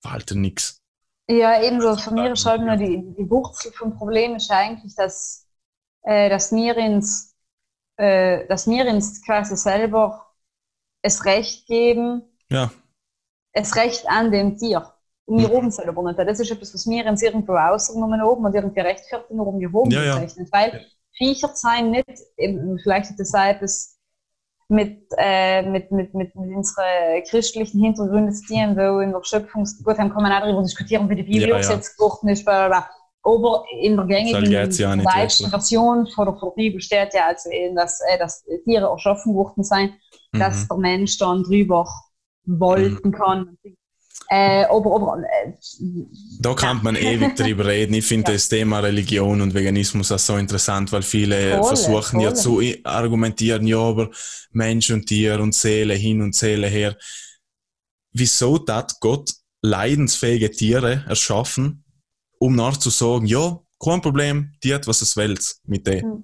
verhalte 0.00 0.38
nix. 0.38 0.80
Ja, 1.28 1.62
ebenso. 1.62 1.96
Für 1.96 2.10
mich 2.12 2.32
ist 2.32 2.46
halt 2.46 2.62
nur 2.62 2.76
die, 2.76 3.14
die 3.16 3.30
Wurzel 3.30 3.72
vom 3.72 3.96
Problem 3.96 4.34
ist 4.36 4.50
eigentlich, 4.50 4.94
dass, 4.96 5.46
äh, 6.02 6.28
dass 6.28 6.52
wir 6.52 6.76
uns, 6.76 7.36
äh, 7.96 8.46
dass 8.48 8.68
wir 8.68 8.86
uns 8.86 9.24
quasi 9.24 9.56
selber 9.56 10.26
das 11.02 11.24
Recht 11.24 11.66
geben, 11.66 12.22
Ja, 12.50 12.70
das 13.52 13.76
Recht 13.76 14.08
an 14.08 14.30
dem 14.30 14.56
Tier. 14.58 14.92
Und 15.26 15.38
wir 15.38 15.48
Mhm. 15.48 15.54
oben 15.54 15.70
selber 15.70 16.02
nicht. 16.02 16.18
Das 16.18 16.40
ist 16.40 16.50
etwas, 16.50 16.74
was 16.74 16.88
wir 16.88 17.06
uns 17.06 17.22
irgendwo 17.22 17.54
ausgenommen 17.54 18.22
oben 18.22 18.44
und 18.44 18.54
irgendwie 18.54 18.80
rechtfertigen, 18.80 19.38
warum 19.38 19.60
wir 19.60 19.72
oben 19.72 19.90
Ja, 19.92 20.02
ja. 20.02 20.16
Weil 20.50 20.86
Viecher 21.16 21.50
sein 21.54 21.90
nicht, 21.90 22.08
eben, 22.36 22.78
vielleicht 22.80 23.10
hat 23.10 23.20
das 23.20 23.32
etwas 23.34 23.99
mit, 24.70 25.02
äh, 25.18 25.62
mit, 25.62 25.90
mit, 25.90 26.14
mit, 26.14 26.34
mit 26.34 26.54
unseren 26.54 27.22
christlichen 27.28 27.82
Hintergründen 27.82 28.32
zu 28.32 28.46
tun, 28.46 28.76
wo 28.76 29.00
in 29.00 29.12
der 29.12 29.22
Schöpfungs, 29.24 29.82
gut, 29.82 29.98
dann 29.98 30.12
kann 30.12 30.22
man 30.22 30.32
auch 30.32 30.40
darüber 30.40 30.62
diskutieren, 30.62 31.08
wie 31.10 31.16
die 31.16 31.24
Bibel 31.24 31.48
Ja, 31.48 31.60
ja. 31.60 31.80
worden 31.98 32.28
ist, 32.28 32.44
bla, 32.44 32.68
bla, 32.68 32.78
bla. 32.78 32.90
Aber 33.22 33.64
in 33.82 33.96
der 33.96 34.06
gängigen 34.06 34.50
ja 34.50 34.64
deutschen. 34.64 35.50
Version 35.50 36.06
von 36.06 36.26
der, 36.26 36.36
von 36.36 36.50
der 36.50 36.62
Bibel 36.62 36.80
steht 36.80 37.12
ja, 37.12 37.26
also, 37.26 37.50
eben, 37.50 37.76
dass, 37.76 38.00
äh, 38.08 38.18
dass 38.18 38.44
Tiere 38.64 38.86
erschaffen 38.86 39.34
worden 39.34 39.62
sein, 39.62 39.94
dass 40.32 40.62
mhm. 40.62 40.68
der 40.68 40.76
Mensch 40.78 41.18
dann 41.18 41.42
drüber 41.42 41.86
wolten 42.46 43.12
kann. 43.12 43.58
Äh, 44.32 44.64
aber, 44.66 44.94
aber, 44.94 45.22
äh, 45.24 45.52
da 46.38 46.54
kann 46.54 46.80
man 46.84 46.94
ewig 46.94 47.34
drüber 47.36 47.66
reden. 47.66 47.94
Ich 47.94 48.06
finde 48.06 48.30
Ja. 48.30 48.34
das 48.36 48.48
Thema 48.48 48.78
Religion 48.78 49.40
und 49.40 49.54
Veganismus 49.54 50.12
auch 50.12 50.20
so 50.20 50.36
interessant, 50.36 50.92
weil 50.92 51.02
viele 51.02 51.56
Voll, 51.58 51.64
versuchen 51.76 52.20
ja 52.20 52.28
voll. 52.30 52.36
zu 52.36 52.62
argumentieren, 52.84 53.66
ja, 53.66 53.78
aber 53.78 54.10
Mensch 54.52 54.90
und 54.90 55.06
Tier 55.06 55.40
und 55.40 55.52
Seele 55.54 55.94
hin 55.94 56.22
und 56.22 56.36
Seele 56.36 56.68
her. 56.68 56.96
Wieso 58.12 58.64
hat 58.68 58.94
Gott 59.00 59.30
leidensfähige 59.62 60.50
Tiere 60.50 61.04
erschaffen, 61.08 61.84
um 62.38 62.54
nachher 62.56 62.80
zu 62.80 62.90
sagen, 62.90 63.26
ja, 63.26 63.58
kein 63.82 64.00
Problem, 64.00 64.52
die 64.62 64.72
hat 64.74 64.86
was 64.86 65.02
es 65.02 65.16
will 65.16 65.36
mit 65.64 65.86
dem. 65.86 66.02
hm. 66.04 66.22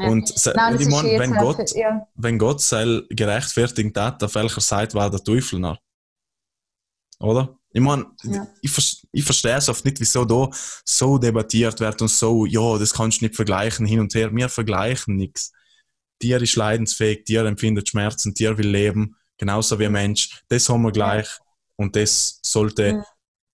Ja. 0.00 0.08
Und, 0.10 0.32
Nein, 0.54 0.76
ich 0.80 0.88
meine, 0.88 1.08
jetzt 1.10 1.18
wenn 1.20 1.32
Gott, 1.34 1.70
für- 1.70 1.78
ja. 1.78 2.06
wenn 2.14 2.38
Gott 2.38 2.60
sei 2.60 3.00
gerechtfertigt 3.10 3.96
hat, 3.96 4.22
auf 4.22 4.34
welcher 4.36 4.60
Seite 4.60 4.94
war 4.94 5.10
der 5.10 5.24
Teufel 5.24 5.58
nach? 5.58 5.78
Oder? 7.20 7.58
Ich 7.72 7.80
meine, 7.80 8.06
Ja. 8.24 8.46
ich, 8.62 9.02
ich 9.12 9.24
verstehe 9.24 9.56
es 9.56 9.68
oft 9.68 9.84
nicht, 9.84 10.00
wieso 10.00 10.24
da 10.24 10.48
so 10.84 11.18
debattiert 11.18 11.80
wird 11.80 12.00
und 12.02 12.08
so, 12.08 12.46
ja, 12.46 12.78
das 12.78 12.94
kannst 12.94 13.20
du 13.20 13.26
nicht 13.26 13.36
vergleichen, 13.36 13.86
hin 13.86 14.00
und 14.00 14.14
her. 14.14 14.34
Wir 14.34 14.48
vergleichen 14.48 15.16
nichts. 15.16 15.52
Tier 16.18 16.40
ist 16.42 16.56
leidensfähig, 16.56 17.24
Tier 17.24 17.44
empfindet 17.44 17.88
Schmerzen, 17.88 18.34
Tier 18.34 18.56
will 18.58 18.68
leben, 18.68 19.16
genauso 19.36 19.78
wie 19.78 19.86
ein 19.86 19.92
Mensch. 19.92 20.42
Das 20.48 20.68
haben 20.68 20.82
wir 20.82 20.92
gleich 20.92 21.28
und 21.76 21.94
das 21.94 22.40
sollte 22.42 22.94
Mhm. 22.94 23.04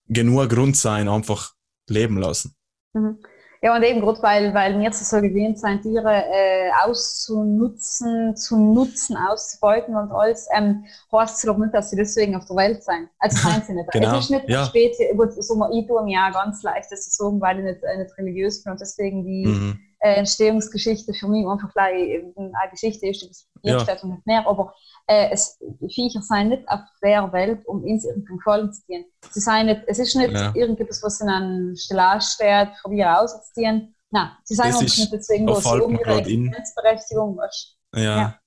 genug 0.08 0.48
Grund 0.50 0.76
sein, 0.76 1.08
einfach 1.08 1.54
leben 1.88 2.18
lassen. 2.18 2.54
Mhm. 2.94 3.18
Ja, 3.64 3.74
und 3.74 3.82
eben 3.82 4.02
gerade 4.02 4.22
weil, 4.22 4.52
weil 4.52 4.78
wir 4.78 4.92
so 4.92 5.22
gewöhnt 5.22 5.58
sind, 5.58 5.80
Tiere 5.80 6.22
äh, 6.30 6.70
auszunutzen, 6.84 8.36
zu 8.36 8.58
nutzen, 8.58 9.16
auszubeuten 9.16 9.96
und 9.96 10.12
alles, 10.12 10.46
ähm, 10.54 10.84
heißt 11.10 11.36
es 11.36 11.42
doch 11.44 11.56
nicht, 11.56 11.72
dass 11.72 11.88
sie 11.88 11.96
deswegen 11.96 12.36
auf 12.36 12.44
der 12.44 12.56
Welt 12.56 12.84
sind. 12.84 13.08
Also 13.18 13.38
seien 13.48 13.62
sie 13.62 13.72
nicht. 13.72 13.90
genau. 13.90 14.18
Es 14.18 14.24
ist 14.24 14.30
nicht 14.32 14.50
ja. 14.50 14.66
Spezies, 14.66 15.06
gut, 15.16 15.32
so 15.32 15.54
ich 15.72 15.86
tue 15.86 16.04
mir 16.04 16.12
ja 16.12 16.30
ganz 16.30 16.62
leicht 16.62 16.92
das 16.92 17.08
zu 17.08 17.24
sagen, 17.24 17.40
weil 17.40 17.60
ich 17.60 17.64
nicht, 17.64 17.82
äh, 17.84 18.02
nicht 18.02 18.18
religiös 18.18 18.62
bin 18.62 18.72
und 18.72 18.80
deswegen 18.82 19.24
die 19.24 19.46
Mhm. 19.46 19.78
Äh, 20.04 20.14
Entstehungsgeschichte 20.16 21.14
für 21.14 21.28
mich 21.28 21.46
einfach 21.46 21.72
gleich 21.72 21.94
eine 22.36 22.70
Geschichte 22.70 23.06
ist, 23.08 23.22
die 23.22 23.28
bis 23.28 23.46
Ja. 23.62 23.78
und 24.02 24.10
nicht 24.10 24.26
mehr. 24.26 24.46
Aber 24.46 24.74
äh, 25.06 25.30
es, 25.32 25.58
die 25.80 25.88
Viecher 25.92 26.20
sind 26.20 26.48
nicht 26.50 26.68
auf 26.68 26.80
der 27.02 27.32
Welt, 27.32 27.66
um 27.66 27.84
ins 27.86 28.04
irgendeinen 28.04 28.38
Gefallen 28.38 28.72
zu 28.72 28.82
dienen. 28.88 29.06
Sie 29.30 29.40
sind 29.40 29.66
nicht, 29.66 29.80
es 29.86 29.98
ist 29.98 30.14
nicht 30.14 30.32
Ja. 30.32 30.52
irgendetwas, 30.54 31.02
was 31.02 31.20
in 31.20 31.28
einem 31.28 31.74
Stellage 31.76 32.20
steht, 32.22 32.68
für 32.82 32.90
die 32.90 33.04
auszuziehen. 33.04 33.94
Nein, 34.10 34.30
sie 34.44 34.54
sind 34.54 34.82
ist- 34.82 34.98
nicht 34.98 35.12
deswegen, 35.12 35.48
wo 35.48 35.54
fällt 35.54 35.82
um 35.82 35.92
mir 35.92 36.00
ihre. 36.00 36.18
Existenzberechtigung 36.20 37.36
weißt 37.36 37.76
Ja, 37.94 38.02
Ja. 38.02 38.38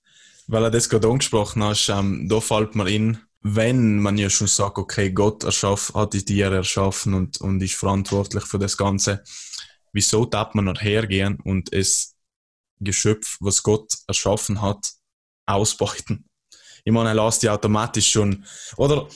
weil 0.47 0.63
er 0.63 0.71
das 0.71 0.88
gerade 0.89 1.07
angesprochen 1.09 1.63
hast, 1.63 1.89
ähm, 1.89 2.27
da 2.29 2.39
fällt 2.39 2.75
mir 2.75 2.88
in, 2.88 3.17
wenn 3.41 3.99
man 3.99 4.17
ja 4.17 4.29
schon 4.29 4.47
sagt, 4.47 4.77
okay, 4.77 5.11
Gott 5.11 5.43
erschaff, 5.43 5.91
hat 5.95 6.13
die 6.13 6.23
Tiere 6.23 6.55
erschaffen 6.57 7.13
und, 7.13 7.39
und 7.41 7.61
ist 7.61 7.75
verantwortlich 7.75 8.43
für 8.45 8.59
das 8.59 8.77
Ganze, 8.77 9.23
wieso 9.93 10.26
darf 10.26 10.53
man 10.53 10.65
noch 10.65 10.81
hergehen 10.81 11.39
und 11.43 11.73
es 11.73 12.15
Geschöpf, 12.80 13.38
was 13.39 13.64
Gott 13.64 13.93
erschaffen 14.07 14.61
hat, 14.61 14.93
ausbeuten? 15.45 16.26
Ich 16.84 16.93
meine, 16.93 17.09
er 17.09 17.15
lässt 17.15 17.43
die 17.43 17.49
automatisch 17.49 18.09
schon, 18.09 18.45
oder 18.77 19.07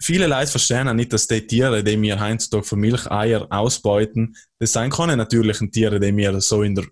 viele 0.00 0.26
Leute 0.26 0.50
verstehen 0.50 0.88
auch 0.88 0.94
nicht, 0.94 1.12
dass 1.12 1.26
die 1.26 1.46
Tiere, 1.46 1.82
die 1.82 2.00
wir 2.00 2.20
heutzutage 2.20 2.64
für 2.64 2.76
Milcheier 2.76 3.46
ausbeuten, 3.50 4.36
das 4.58 4.72
sind 4.72 4.92
keine 4.92 5.16
natürlichen 5.16 5.70
Tiere, 5.70 6.00
die 6.00 6.14
wir 6.16 6.40
so 6.40 6.62
in 6.62 6.74
der 6.74 6.84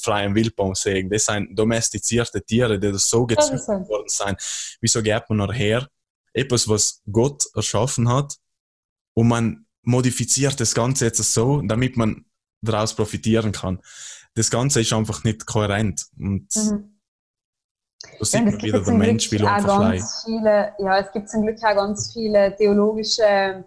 freien 0.00 0.34
Wildbahn 0.34 0.74
sehen. 0.74 1.08
Das 1.08 1.26
sind 1.26 1.58
domestizierte 1.58 2.42
Tiere, 2.42 2.78
die 2.78 2.92
das 2.92 3.08
so 3.08 3.26
gezüchtet 3.26 3.64
so. 3.64 3.88
worden 3.88 4.08
sind. 4.08 4.76
Wieso 4.80 5.02
geht 5.02 5.22
man 5.28 5.38
nachher 5.38 5.88
etwas, 6.32 6.68
was 6.68 7.00
Gott 7.10 7.44
erschaffen 7.54 8.08
hat, 8.08 8.36
und 9.18 9.26
man 9.26 9.66
modifiziert 9.82 10.60
das 10.60 10.76
Ganze 10.76 11.06
jetzt 11.06 11.20
so, 11.32 11.60
damit 11.62 11.96
man 11.96 12.24
daraus 12.60 12.94
profitieren 12.94 13.52
kann. 13.52 13.80
Das 14.34 14.50
Ganze 14.50 14.80
ist 14.80 14.92
einfach 14.92 15.24
nicht 15.24 15.46
kohärent. 15.46 16.06
Und 16.18 16.48
Mhm. 16.56 16.98
da 18.18 18.24
sieht 18.24 18.40
und 18.40 18.46
man 18.46 18.54
es 18.54 18.58
gibt 18.60 18.62
wieder, 18.62 18.78
der 18.78 18.84
zum 18.84 18.98
Mensch 18.98 19.28
Glück 19.28 19.40
will 19.40 19.48
einfach 19.48 19.80
ganz 19.80 20.24
viele, 20.24 20.72
ja, 20.78 20.98
es 20.98 21.12
gibt 21.12 21.28
zum 21.28 21.42
Glück 21.42 21.58
auch 21.64 21.74
ganz 21.74 22.12
viele 22.12 22.54
theologische 22.56 23.64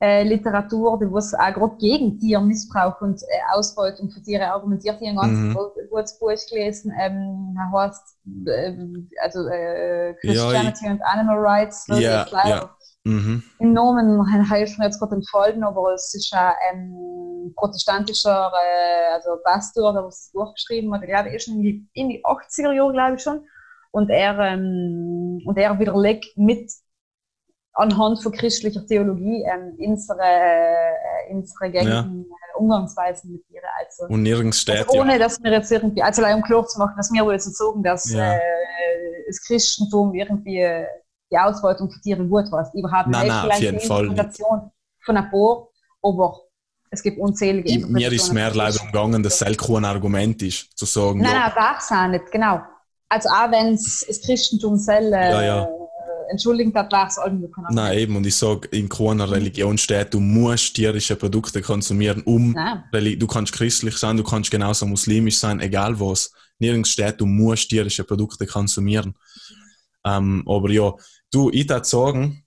äh, 0.00 0.22
Literatur, 0.22 0.98
die 1.00 1.12
was 1.12 1.34
auch 1.34 1.52
gerade 1.54 1.76
gegen 1.78 2.18
Tiermissbrauch 2.20 3.00
und 3.00 3.20
äh, 3.22 3.26
Ausbeutung 3.52 4.10
von 4.10 4.22
Tieren 4.22 4.42
argumentiert. 4.44 4.96
Ich 5.00 5.08
habe 5.08 5.20
ein 5.20 5.28
ganz 5.28 5.38
Mhm. 5.38 5.54
gu- 5.54 5.88
gutes 5.90 6.18
Buch 6.20 6.30
gelesen, 6.48 6.92
ähm, 7.00 7.56
heißt 7.74 8.16
äh, 8.46 8.76
also, 9.20 9.48
äh, 9.48 10.10
Ja, 10.10 10.14
Christianity 10.20 10.86
and 10.86 11.02
Animal 11.02 11.38
Rights. 11.38 11.84
das 11.86 11.98
Ja, 11.98 12.22
ist 12.22 12.32
leider 12.32 12.48
ja. 12.50 12.76
Mhm. 13.04 13.42
im 13.58 13.72
Namen 13.72 14.48
habe 14.50 14.62
ich 14.62 14.78
mir 14.78 14.84
jetzt 14.84 15.00
gerade 15.00 15.16
entfallen, 15.16 15.64
aber 15.64 15.94
es 15.94 16.14
ist 16.14 16.32
ein 16.32 16.52
ähm, 16.72 17.37
protestantischer 17.54 18.52
äh, 18.54 19.14
also 19.14 19.30
Pastor, 19.44 19.92
der 19.92 20.02
das 20.02 20.30
Buch 20.32 20.54
geschrieben 20.54 20.92
hat. 20.94 21.02
Ich 21.02 21.08
glaube, 21.08 21.28
er 21.30 21.34
ist 21.36 21.48
in 21.48 21.62
die, 21.62 21.88
in 21.92 22.08
die 22.08 22.24
80er 22.24 22.72
Jahre, 22.72 22.92
glaube 22.92 23.16
ich 23.16 23.22
schon. 23.22 23.46
Und 23.90 24.10
er, 24.10 24.38
ähm, 24.38 25.40
und 25.46 25.56
er 25.56 25.78
widerlegt 25.78 26.36
mit 26.36 26.70
anhand 27.72 28.22
von 28.22 28.32
christlicher 28.32 28.84
Theologie 28.86 29.44
ähm, 29.44 29.76
unsere, 29.78 30.20
äh, 30.20 31.32
unsere 31.32 31.70
gängigen 31.70 32.26
äh, 32.26 32.58
Umgangsweisen 32.58 33.32
mit 33.32 33.46
Tieren. 33.46 33.64
Also, 33.78 34.12
Und 34.12 34.22
nirgends 34.22 34.60
steht 34.60 34.86
also 34.88 35.00
ohne, 35.00 35.12
ja. 35.12 35.18
dass 35.18 35.42
wir 35.42 35.52
jetzt 35.52 35.70
irgendwie, 35.70 36.02
also 36.02 36.24
um 36.24 36.42
klar 36.42 36.66
zu 36.66 36.78
machen, 36.78 36.94
dass 36.96 37.12
wir 37.12 37.24
wohl 37.24 37.34
jetzt 37.34 37.56
sagen, 37.56 37.82
dass 37.82 38.10
Ja. 38.12 38.34
äh, 38.34 38.40
das 39.28 39.40
Christentum 39.44 40.12
irgendwie 40.14 40.60
äh, 40.60 40.86
die 41.30 41.38
Ausbeutung 41.38 41.90
von 41.90 42.00
Tieren 42.02 42.28
gut 42.28 42.50
war. 42.50 42.68
Überhaupt 42.74 43.08
Nein, 43.08 43.26
nicht. 43.26 43.28
nein, 43.28 43.30
auf 43.30 43.42
Vielleicht 43.42 43.62
jeden 43.62 43.78
die 43.78 43.86
Fall 43.86 44.02
nicht. 44.02 44.10
Interpretation 44.12 44.70
von 45.04 45.16
ein 45.16 45.30
paar, 45.30 45.68
aber 46.02 46.40
es 46.90 47.02
gibt 47.02 47.18
unzählige 47.18 47.68
Ich, 47.68 47.86
mir 47.86 48.12
ist 48.12 48.32
mehr 48.32 48.54
leider 48.54 48.80
umgegangen, 48.80 49.22
dass 49.22 49.40
es 49.40 49.56
kein 49.56 49.84
Argument 49.84 50.40
ist, 50.42 50.76
zu 50.76 50.86
sagen, 50.86 51.20
Nein, 51.20 51.32
ja, 51.32 51.52
nein, 51.54 51.74
es 51.78 51.90
auch 51.90 52.08
nicht, 52.08 52.30
genau. 52.30 52.60
Also 53.08 53.28
auch 53.28 53.50
wenn 53.50 53.74
es 53.74 54.04
das 54.06 54.20
Christentum 54.22 54.76
selber 54.76 55.16
äh, 55.16 55.30
Ja, 55.30 55.42
ja. 55.42 55.68
entschuldigt 56.30 56.74
hat, 56.74 56.92
war 56.92 57.06
es 57.06 57.18
irgendwie 57.24 57.50
kein 57.50 57.64
Nein, 57.70 57.98
eben. 57.98 58.16
Und 58.16 58.26
ich 58.26 58.36
sage, 58.36 58.68
in 58.68 58.88
keiner 58.88 59.30
Religion 59.30 59.78
steht, 59.78 60.12
du 60.12 60.20
musst 60.20 60.74
tierische 60.74 61.16
Produkte 61.16 61.62
konsumieren, 61.62 62.22
um 62.22 62.54
Du 62.92 63.26
kannst 63.26 63.52
christlich 63.52 63.96
sein, 63.96 64.16
du 64.16 64.24
kannst 64.24 64.50
genauso 64.50 64.86
muslimisch 64.86 65.38
sein, 65.38 65.60
egal 65.60 65.98
was. 66.00 66.32
Nirgends 66.58 66.90
steht, 66.90 67.20
du 67.20 67.26
musst 67.26 67.68
tierische 67.68 68.04
Produkte 68.04 68.46
konsumieren. 68.46 69.14
Ähm, 70.04 70.42
aber 70.46 70.70
ja, 70.70 70.92
du, 71.30 71.50
ich 71.50 71.68
würde 71.68 71.84
sagen, 71.84 72.44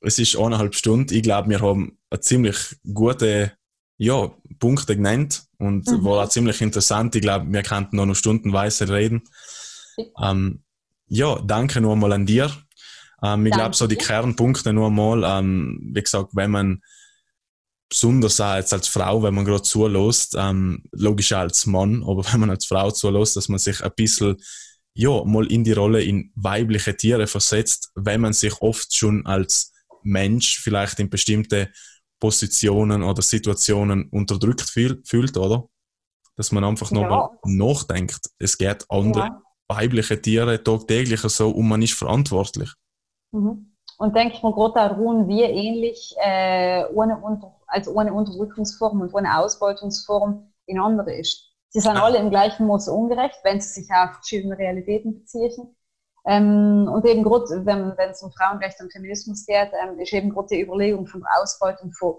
es 0.00 0.18
ist 0.18 0.36
eineinhalb 0.36 0.74
Stunden. 0.74 1.14
Ich 1.14 1.22
glaube, 1.22 1.50
wir 1.50 1.60
haben 1.60 1.98
eine 2.10 2.20
ziemlich 2.20 2.56
gute 2.92 3.52
ja, 3.98 4.30
Punkte 4.58 4.96
genannt 4.96 5.44
und 5.58 5.86
Mhm. 5.86 6.04
war 6.04 6.24
auch 6.24 6.28
ziemlich 6.28 6.60
interessant. 6.60 7.14
Ich 7.14 7.22
glaube, 7.22 7.46
wir 7.50 7.62
könnten 7.62 7.96
noch 7.96 8.14
stundenweise 8.14 8.88
reden. 8.88 9.22
Ähm, 10.22 10.62
ja, 11.08 11.40
danke 11.40 11.80
nur 11.80 11.92
einmal 11.92 12.12
an 12.12 12.26
dir. 12.26 12.50
Ähm, 13.22 13.46
ich 13.46 13.52
glaube, 13.52 13.74
so 13.74 13.86
die. 13.86 13.96
Kernpunkte 13.96 14.72
nur 14.72 14.88
einmal, 14.88 15.22
ähm, 15.24 15.80
wie 15.94 16.02
gesagt, 16.02 16.30
wenn 16.34 16.50
man 16.50 16.82
besonders 17.88 18.40
auch 18.40 18.56
jetzt 18.56 18.72
als 18.72 18.88
Frau, 18.88 19.22
wenn 19.22 19.34
man 19.34 19.44
gerade 19.44 19.62
zulässt, 19.62 20.34
ähm, 20.36 20.82
logisch 20.92 21.32
auch 21.32 21.38
als 21.38 21.66
Mann, 21.66 22.02
aber 22.02 22.24
wenn 22.32 22.40
man 22.40 22.50
als 22.50 22.66
Frau 22.66 22.90
zulässt, 22.90 23.36
dass 23.36 23.48
man 23.48 23.58
sich 23.58 23.82
ein 23.82 23.92
bisschen, 23.96 24.36
ja, 24.94 25.22
mal 25.24 25.46
in 25.50 25.62
die 25.64 25.72
Rolle 25.72 26.02
in 26.02 26.32
weibliche 26.34 26.96
Tiere 26.96 27.26
versetzt, 27.26 27.90
wenn 27.94 28.20
man 28.20 28.32
sich 28.32 28.60
oft 28.60 28.94
schon 28.96 29.24
als 29.26 29.72
Mensch 30.02 30.58
vielleicht 30.60 30.98
in 31.00 31.10
bestimmte 31.10 31.70
Positionen 32.20 33.02
oder 33.02 33.22
Situationen 33.22 34.08
unterdrückt 34.10 34.62
fühl, 34.62 35.02
fühlt, 35.04 35.36
oder? 35.36 35.68
Dass 36.36 36.52
man 36.52 36.64
einfach 36.64 36.90
Ja. 36.90 37.00
nochmal 37.00 37.30
nachdenkt. 37.44 38.30
Es 38.38 38.56
geht 38.58 38.84
andere 38.88 39.24
Ja. 39.24 39.42
weibliche 39.68 40.20
Tiere 40.20 40.62
tagtäglich 40.62 41.20
so 41.20 41.50
und 41.50 41.68
man 41.68 41.82
ist 41.82 41.94
verantwortlich. 41.94 42.72
Mhm. 43.32 43.72
Und 43.98 44.14
denke 44.14 44.34
ich 44.36 44.42
mir 44.42 44.52
gerade 44.52 44.74
daran, 44.74 45.26
wie 45.28 45.42
ähnlich 45.42 46.14
äh, 46.22 46.84
ohne, 46.92 47.18
Unter 47.18 47.54
also 47.66 47.92
ohne 47.92 48.12
Unterdrückungsform 48.12 49.00
und 49.00 49.14
ohne 49.14 49.38
Ausbeutungsform 49.38 50.52
in 50.66 50.78
andere 50.78 51.14
ist. 51.16 51.50
Sie 51.70 51.80
sind 51.80 51.94
Ja. 51.96 52.02
alle 52.04 52.18
im 52.18 52.30
gleichen 52.30 52.66
Maße 52.66 52.92
ungerecht, 52.92 53.38
wenn 53.42 53.60
sie 53.60 53.80
sich 53.80 53.90
auf 53.90 54.12
verschiedene 54.14 54.56
Realitäten 54.58 55.14
beziehen. 55.20 55.75
Ähm, 56.26 56.88
und 56.92 57.04
eben 57.06 57.22
gerade, 57.22 57.64
wenn 57.64 58.10
es 58.10 58.22
um 58.22 58.32
Frauenrechte 58.32 58.82
und 58.82 58.92
Feminismus 58.92 59.46
geht, 59.46 59.70
ähm, 59.82 59.98
ist 60.00 60.12
eben 60.12 60.30
gerade 60.30 60.48
die 60.50 60.60
Überlegung 60.62 61.06
von 61.06 61.20
der 61.20 61.42
Ausbeutung 61.42 61.92
von 61.92 62.16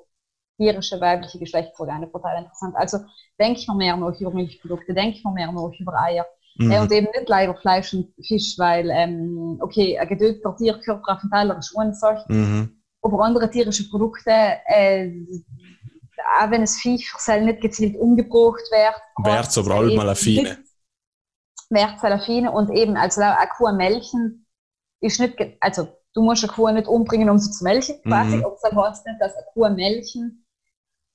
tierische 0.58 1.00
weibliche 1.00 1.40
Geschlechtsorgane 1.40 2.12
total 2.12 2.40
interessant. 2.40 2.76
Also 2.78 3.00
denke 3.40 3.60
ich 3.60 3.68
mir 3.68 3.76
mehr 3.76 3.98
noch 3.98 4.20
über 4.20 4.32
Milchprodukte, 4.32 4.94
denke 4.94 5.18
ich 5.18 5.24
mir 5.24 5.32
mehr 5.32 5.52
noch 5.52 5.72
über 5.80 5.94
Eier. 6.00 6.26
Mhm. 6.58 6.72
Ja, 6.72 6.82
und 6.82 6.92
eben 6.92 7.08
nicht 7.14 7.30
leider 7.30 7.56
Fleisch 7.56 7.94
und 7.94 8.14
Fisch, 8.26 8.56
weil, 8.58 8.90
ähm, 8.90 9.58
okay, 9.62 9.98
ein 10.00 10.08
gedöpter 10.08 10.56
Tierkörper 10.58 11.14
auf 11.14 11.22
dem 11.22 11.30
Teller 11.30 11.58
ist 11.58 11.76
Sache, 12.00 12.26
Mhm. 12.30 12.82
aber 13.02 13.24
andere 13.24 13.50
tierische 13.50 13.88
Produkte, 13.90 14.32
äh, 14.32 15.12
auch 16.42 16.50
wenn 16.50 16.64
es 16.64 16.78
Viech 16.78 17.12
nicht 17.42 17.62
gezielt 17.62 17.96
umgebracht 17.98 18.64
wird, 18.72 18.96
Wär's 19.24 19.58
aber 19.58 19.76
alle 19.76 19.96
mal 19.96 20.08
eine 20.08 20.16
Fine. 20.16 20.58
Es 21.70 22.26
Fine 22.26 22.52
und 22.52 22.70
eben, 22.72 22.96
also 22.98 23.22
eine 23.22 23.50
Kuh 23.58 23.72
melken 23.74 24.46
ist 25.02 25.20
nicht, 25.20 25.36
also 25.60 25.88
du 26.14 26.22
musst 26.22 26.44
eine 26.44 26.54
Kuh 26.54 26.70
nicht 26.72 26.88
umbringen, 26.88 27.30
um 27.30 27.38
sie 27.38 27.52
zu 27.52 27.64
melken, 27.64 28.02
quasi, 28.04 28.38
Mhm. 28.38 28.46
aber 28.46 28.58
das 28.62 28.72
heißt 28.76 29.06
nicht, 29.06 29.22
dass 29.22 29.36
eine 29.36 29.46
Kuh 29.54 29.70
melken, 29.70 30.46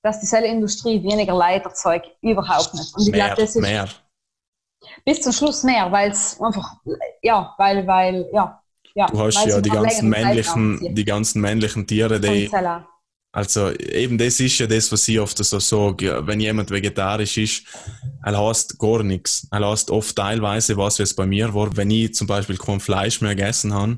dass 0.04 0.20
die 0.20 0.36
Industrie 0.46 1.02
weniger 1.02 1.34
Leid 1.34 1.64
erzeugt, 1.64 2.10
überhaupt 2.20 2.74
nicht. 2.74 2.94
Und 2.94 3.06
ich 3.06 3.12
glaube, 3.12 3.34
das 3.36 3.56
ist 3.56 3.62
mehr. 3.62 3.88
bis 5.04 5.20
zum 5.22 5.32
Schluss 5.32 5.62
mehr, 5.62 5.90
weil 5.90 6.10
es 6.10 6.40
einfach, 6.40 6.76
ja, 7.22 7.54
weil, 7.56 7.86
weil, 7.86 8.28
ja. 8.32 8.62
ja 8.94 9.06
Du 9.06 9.20
hast 9.20 9.44
ja 9.44 9.60
die 9.60 9.70
ganzen 9.70 10.08
männlichen, 10.08 10.94
die 10.94 11.04
ganzen 11.04 11.40
männlichen 11.40 11.86
Tiere, 11.86 12.20
die. 12.20 12.50
Also 13.32 13.72
eben 13.72 14.18
das 14.18 14.40
ist 14.40 14.58
ja 14.58 14.66
das, 14.66 14.92
was 14.92 15.08
ich 15.08 15.18
oft 15.18 15.38
so 15.38 15.58
sage, 15.58 16.26
wenn 16.26 16.38
jemand 16.38 16.70
vegetarisch 16.70 17.38
ist, 17.38 17.64
er 18.22 18.38
hasst 18.38 18.78
gar 18.78 19.02
nichts. 19.02 19.48
Er 19.50 19.66
hasst 19.66 19.90
oft 19.90 20.14
teilweise 20.14 20.76
was, 20.76 21.00
es 21.00 21.16
bei 21.16 21.26
mir 21.26 21.54
war, 21.54 21.74
wenn 21.76 21.90
ich 21.90 22.14
zum 22.14 22.26
Beispiel 22.26 22.58
kein 22.58 22.78
Fleisch 22.78 23.22
mehr 23.22 23.34
gegessen 23.34 23.72
habe, 23.72 23.96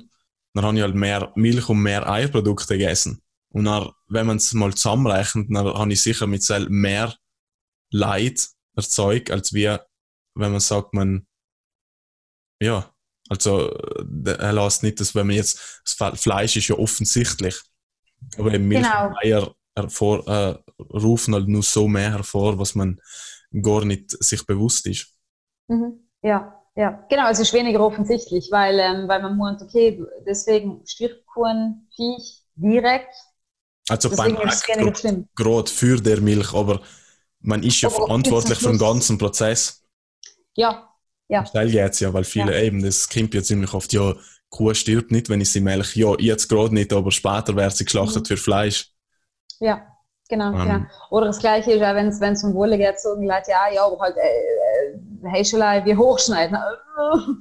dann 0.54 0.64
habe 0.64 0.76
ich 0.76 0.82
halt 0.82 0.94
mehr 0.94 1.32
Milch 1.34 1.68
und 1.68 1.82
mehr 1.82 2.08
Eierprodukte 2.08 2.78
gegessen. 2.78 3.20
Und 3.48 3.64
dann, 3.64 3.90
wenn 4.08 4.26
man 4.26 4.36
es 4.36 4.52
mal 4.52 4.72
zusammenrechnet, 4.72 5.48
dann 5.50 5.66
habe 5.66 5.92
ich 5.92 6.00
sicher 6.00 6.28
mit 6.28 6.44
sel 6.44 6.68
mehr 6.68 7.14
Leid 7.90 8.48
erzeugt, 8.76 9.32
als 9.32 9.52
wir, 9.52 9.84
wenn 10.34 10.52
man 10.52 10.60
sagt, 10.60 10.94
man, 10.94 11.26
ja, 12.60 12.92
also 13.28 13.70
äh, 13.72 14.30
er 14.30 14.52
lässt 14.52 14.84
nicht, 14.84 15.00
dass 15.00 15.14
wenn 15.16 15.26
man 15.26 15.36
jetzt, 15.36 15.82
das 15.84 16.20
Fleisch 16.20 16.56
ist 16.56 16.68
ja 16.68 16.76
offensichtlich, 16.76 17.60
aber 18.38 18.52
eben 18.54 18.68
Milch 18.68 18.82
Genau. 18.82 19.06
und 19.08 19.16
Eier 19.18 19.54
hervor, 19.76 20.26
äh, 20.28 20.56
rufen 20.92 21.34
halt 21.34 21.48
nur 21.48 21.62
so 21.62 21.88
mehr 21.88 22.12
hervor, 22.12 22.58
was 22.58 22.74
man 22.74 23.00
gar 23.62 23.84
nicht 23.84 24.10
sich 24.24 24.46
bewusst 24.46 24.86
ist. 24.86 25.14
Mhm. 25.68 26.00
Ja, 26.22 26.60
ja, 26.76 27.04
genau, 27.08 27.28
es 27.30 27.38
ist 27.38 27.52
weniger 27.52 27.80
offensichtlich, 27.80 28.48
weil, 28.50 28.78
ähm, 28.78 29.08
weil 29.08 29.22
man 29.22 29.36
meint, 29.36 29.62
okay, 29.62 30.02
deswegen 30.26 30.82
stirbt 30.86 31.24
kein 31.34 31.86
Viech 31.94 32.42
direkt. 32.56 33.14
Also 33.88 34.10
Deswegen 34.10 34.36
beim 34.36 34.48
ist 34.48 34.62
es 34.62 34.68
weniger 34.68 34.94
schlimm. 34.94 35.28
gerade 35.36 35.70
für 35.70 36.00
der 36.00 36.20
Milch, 36.20 36.52
aber 36.54 36.82
man 37.40 37.62
ist 37.62 37.80
ja 37.82 37.90
Aber 37.90 38.06
verantwortlich 38.06 38.58
für 38.58 38.70
den 38.70 38.78
ganzen 38.78 39.18
Prozess. 39.18 39.82
Ja, 40.56 40.88
ja, 41.28 41.44
Schnell 41.44 41.70
geht's 41.70 42.00
ja, 42.00 42.12
weil 42.12 42.24
viele 42.24 42.52
Ja. 42.52 42.62
eben, 42.62 42.82
das 42.82 43.08
kommt 43.08 43.34
ja 43.34 43.42
ziemlich 43.42 43.72
oft, 43.74 43.92
ja, 43.92 44.14
Kuh 44.56 44.72
stirbt 44.74 45.10
nicht, 45.10 45.28
wenn 45.28 45.40
ich 45.40 45.50
sie 45.50 45.60
melke. 45.60 45.98
Ja, 45.98 46.14
jetzt 46.18 46.48
gerade 46.48 46.72
nicht, 46.72 46.92
aber 46.92 47.10
später 47.10 47.56
wird 47.56 47.76
sie 47.76 47.84
geschlachtet 47.84 48.22
Mhm. 48.22 48.26
für 48.26 48.36
Fleisch. 48.36 48.90
ja, 49.60 49.82
genau, 50.28 50.52
Ähm. 50.52 50.64
genau. 50.64 50.80
Oder 51.10 51.26
das 51.26 51.38
Gleiche 51.40 51.72
ist 51.72 51.82
auch, 51.82 51.94
wenn 51.94 52.08
es 52.32 52.44
um 52.44 52.54
Wolle 52.54 52.78
geht, 52.78 53.00
sagen 53.00 53.26
Leute, 53.26 53.50
ja, 53.50 53.62
ja, 53.74 53.84
aber 53.84 53.98
halt, 53.98 54.16
äh, 54.16 54.20
äh, 55.26 55.30
Häschelei, 55.30 55.84
wie 55.84 55.96
hochschneiden. 55.96 56.56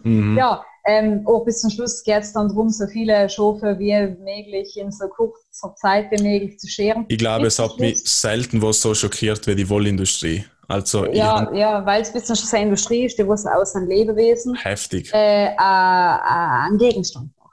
Mhm. 0.03 0.37
Ja, 0.37 0.63
ähm, 0.85 1.21
auch 1.25 1.45
bis 1.45 1.61
zum 1.61 1.69
Schluss 1.69 2.03
geht 2.03 2.23
es 2.23 2.33
dann 2.33 2.47
darum, 2.49 2.69
so 2.69 2.87
viele 2.87 3.29
Schafe 3.29 3.77
wie 3.79 3.93
möglich 4.23 4.75
in 4.77 4.91
so 4.91 5.07
kurzer 5.07 5.75
Zeit 5.75 6.11
wie 6.11 6.21
möglich 6.23 6.59
zu 6.59 6.67
scheren. 6.67 7.05
Ich 7.09 7.17
glaube, 7.19 7.47
es 7.47 7.59
hat 7.59 7.79
mich 7.79 8.03
selten 8.03 8.61
was 8.61 8.81
so 8.81 8.93
schockiert 8.95 9.45
wie 9.47 9.55
die 9.55 9.69
Wollindustrie. 9.69 10.45
Also, 10.67 11.05
ich 11.05 11.17
Ja, 11.17 11.51
ja, 11.53 11.85
es 11.99 12.11
zum 12.25 12.35
Schluss 12.35 12.53
eine 12.53 12.63
Industrie 12.65 13.05
ist, 13.05 13.17
die 13.17 13.27
was 13.27 13.45
aus 13.45 13.75
einem 13.75 13.87
Lebewesen 13.87 14.55
heftig. 14.55 15.11
äh, 15.13 15.47
äh, 15.47 15.57
einen 15.57 16.77
Gegenstand 16.77 17.31
macht. 17.37 17.51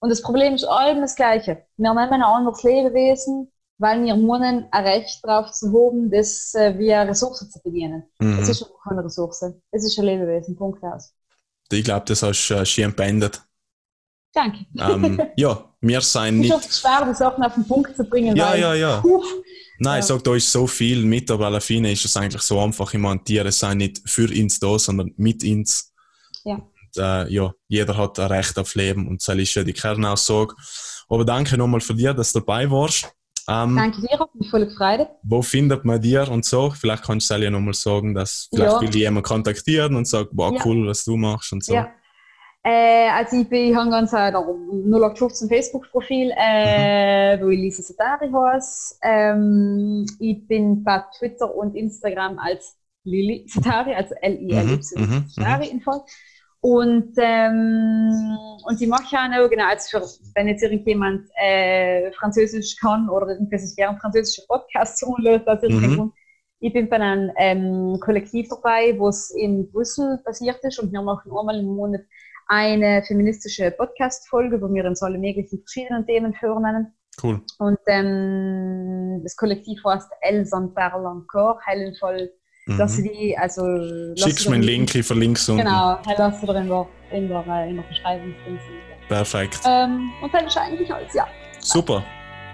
Und 0.00 0.10
das 0.10 0.22
Problem 0.22 0.54
ist 0.54 0.64
allem 0.64 1.00
das 1.00 1.14
Gleiche. 1.16 1.64
Wir 1.76 1.90
nehmen 1.94 1.98
ein 2.12 2.22
anderes 2.22 2.62
Lebewesen, 2.62 3.50
weil 3.78 4.04
wir 4.04 4.16
meinen, 4.16 4.66
ein 4.70 4.84
Recht 4.86 5.20
darauf 5.24 5.52
zu 5.52 5.68
haben, 5.68 6.10
das 6.10 6.54
äh, 6.54 6.78
wie 6.78 6.92
eine 6.92 7.10
Ressource 7.10 7.48
zu 7.50 7.60
bedienen. 7.62 8.04
Es 8.18 8.26
Mhm. 8.26 8.38
ist 8.50 8.62
aber 8.62 8.74
keine 8.88 9.04
Ressource. 9.04 9.42
Es 9.70 9.84
ist 9.84 9.98
ein 9.98 10.04
Lebewesen. 10.04 10.56
Punkt 10.56 10.82
aus. 10.84 11.14
Ich 11.72 11.84
glaube, 11.84 12.04
das 12.06 12.22
hast 12.22 12.48
du 12.48 12.54
äh, 12.54 12.66
schön 12.66 12.94
beendet. 12.94 13.42
Danke. 14.32 14.64
Ähm, 14.78 15.20
ja, 15.36 15.64
wir 15.80 16.00
sind 16.02 16.44
Es 16.44 16.50
ist 16.50 16.50
nicht. 16.50 16.52
oft 16.54 16.74
schwer, 16.74 17.06
die 17.08 17.14
Sachen 17.14 17.42
auf 17.44 17.54
den 17.54 17.66
Punkt 17.66 17.96
zu 17.96 18.04
bringen, 18.04 18.36
Ja, 18.36 18.50
weil 18.52 18.60
ja, 18.60 18.74
ja. 18.74 19.00
Puh, 19.00 19.22
Nein, 19.82 19.94
Ja. 19.94 19.98
ich 20.00 20.04
sage, 20.04 20.22
da 20.22 20.34
ist 20.34 20.52
so 20.52 20.66
viel 20.66 21.02
mit, 21.04 21.30
aber 21.30 21.46
alle 21.46 21.60
Fine 21.60 21.90
ist 21.92 22.04
es 22.04 22.16
eigentlich 22.16 22.42
so 22.42 22.60
einfach. 22.60 22.92
Ich 22.92 23.00
meine, 23.00 23.24
Tiere 23.24 23.50
sind 23.50 23.78
nicht 23.78 24.02
für 24.04 24.28
uns 24.28 24.60
da, 24.60 24.78
sondern 24.78 25.12
mit 25.16 25.42
uns. 25.42 25.92
Ja. 26.44 26.54
Und, 26.56 26.96
äh, 27.02 27.32
ja, 27.32 27.52
jeder 27.68 27.96
hat 27.96 28.18
ein 28.20 28.26
Recht 28.26 28.58
auf 28.58 28.74
Leben 28.74 29.08
und 29.08 29.26
das 29.26 29.36
ist 29.36 29.54
ja 29.54 29.64
die 29.64 29.72
Kernaussage. 29.72 30.54
Aber 31.08 31.24
danke 31.24 31.56
nochmal 31.56 31.80
für 31.80 31.94
dir, 31.94 32.12
dass 32.14 32.32
du 32.32 32.40
dabei 32.40 32.70
warst. 32.70 33.10
Ähm, 33.48 33.74
danke 33.74 34.00
dir, 34.02 34.18
hat 34.18 34.34
mich 34.34 34.50
voll 34.50 34.66
gefreut. 34.66 35.08
wo 35.22 35.40
findet 35.42 35.84
man 35.84 36.00
dir 36.00 36.28
und 36.30 36.44
so? 36.44 36.70
Vielleicht 36.70 37.02
kannst 37.04 37.30
du 37.30 37.34
es 37.34 37.42
ja 37.42 37.50
nochmal 37.50 37.74
sagen, 37.74 38.14
dass 38.14 38.48
vielleicht 38.54 38.72
Ja. 38.72 38.80
will 38.82 38.94
jemand 38.94 39.26
kontaktieren 39.26 39.96
und 39.96 40.06
sagt, 40.06 40.28
boah, 40.32 40.54
Ja. 40.54 40.60
cool, 40.64 40.86
was 40.86 41.04
du 41.04 41.16
machst 41.16 41.52
und 41.52 41.64
so. 41.64 41.72
Ja. 41.74 41.90
Äh, 42.62 43.08
also 43.08 43.40
ich, 43.40 43.48
bin, 43.48 43.70
ich 43.70 43.74
habe 43.74 43.90
ganz 43.90 44.12
ein 44.12 44.34
0815 44.34 45.48
Facebook-Profil, 45.48 46.30
äh, 46.36 47.36
Mhm. 47.38 47.42
wo 47.42 47.48
ich 47.48 47.58
Lisa 47.58 47.82
Satari 47.82 48.28
heiße. 48.30 48.96
Ähm, 49.02 50.04
ich 50.18 50.46
bin 50.46 50.84
bei 50.84 51.02
Twitter 51.18 51.54
und 51.54 51.74
Instagram 51.74 52.38
als 52.38 52.76
Lili 53.04 53.46
Satari, 53.48 53.94
also 53.94 54.14
L-I-L-Y 54.20 54.78
Mhm, 54.96 55.14
mhm, 55.14 55.24
Satari 55.28 55.68
in 55.68 55.80
Fall. 55.80 56.02
Und, 56.62 57.14
ähm, 57.16 58.36
und 58.66 58.78
ich 58.82 58.86
mache 58.88 59.04
ja 59.16 59.42
auch 59.42 59.48
genau, 59.48 59.64
also 59.66 59.98
für, 59.98 60.06
wenn 60.34 60.48
jetzt 60.48 60.62
irgendjemand 60.62 61.26
äh, 61.42 62.12
Französisch 62.12 62.76
kann 62.76 63.08
oder 63.08 63.28
irgendwie 63.28 63.56
sich 63.58 63.74
gerne 63.74 63.98
französische 63.98 64.42
Podcasts 64.46 65.02
anhört, 65.02 65.48
aus 65.48 65.62
irgendeinem 65.62 65.96
Mhm. 65.96 66.12
Ich 66.62 66.74
bin 66.74 66.90
bei 66.90 66.96
einem 66.96 67.30
ähm, 67.38 67.98
Kollektiv 68.00 68.48
dabei, 68.50 68.94
wo 68.98 69.08
es 69.08 69.30
in 69.30 69.70
Brüssel 69.72 70.20
basiert 70.26 70.58
ist 70.62 70.78
und 70.78 70.92
wir 70.92 71.00
machen 71.00 71.32
einmal 71.34 71.58
im 71.58 71.64
Monat 71.74 72.02
eine 72.50 73.02
feministische 73.06 73.70
Podcast-Folge, 73.70 74.60
wo 74.60 74.68
wir 74.74 74.84
uns 74.84 75.02
alle 75.02 75.18
möglichen 75.18 75.60
verschiedenen 75.60 76.04
Themen 76.04 76.34
führen. 76.34 76.92
Cool. 77.22 77.40
Und 77.58 77.78
ähm, 77.86 79.20
das 79.22 79.36
Kollektiv 79.36 79.80
heißt 79.84 80.10
Els 80.20 80.52
en 80.52 80.74
parle 80.74 81.06
encore, 81.08 81.58
Helen 81.64 81.94
voll, 81.98 82.28
dass 82.76 82.96
sie 82.96 83.02
Mhm. 83.02 83.12
die, 83.12 83.38
also 83.38 83.62
Schickst 84.16 84.48
mir 84.48 84.56
einen 84.56 84.64
Link, 84.64 84.94
ich 84.94 85.06
verlinke 85.06 85.38
es 85.38 85.48
unten. 85.48 85.62
Genau, 85.64 85.98
lass 86.18 86.40
sie 86.40 86.46
in 86.48 86.68
der, 86.68 86.86
in 87.12 87.28
der, 87.28 87.44
äh, 87.46 87.70
in 87.70 87.76
der 87.76 87.82
Beschreibung 87.84 88.34
drin. 88.44 88.58
Perfekt. 89.08 89.60
Ähm, 89.64 90.10
und 90.20 90.34
dann 90.34 90.46
ist 90.46 90.56
eigentlich 90.56 90.92
alles, 90.92 91.14
ja. 91.14 91.26
Super. 91.60 92.02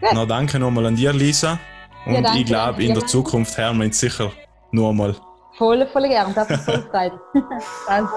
Gut. 0.01 0.11
Na, 0.13 0.27
danke 0.27 0.59
nochmal 0.59 0.87
an 0.87 0.97
dir, 0.97 1.13
Lisa. 1.15 1.59
Und 2.05 2.15
Ja, 2.15 2.21
danke, 2.21 2.39
ich 2.41 2.47
glaube, 2.47 2.83
in 2.83 2.89
dir, 2.89 3.01
der. 3.01 3.07
Zukunft 3.07 3.57
hören 3.57 3.79
wir 3.79 3.87
uns 3.87 3.99
sicher 3.99 4.31
nur 4.73 4.91
einmal. 4.91 5.17
Voll, 5.57 5.87
voll 5.87 6.09
gern, 6.09 6.35
das 6.35 6.51
ist 6.51 6.65
voll 6.67 6.83
Freude. 6.91 7.19
also. 7.89 8.09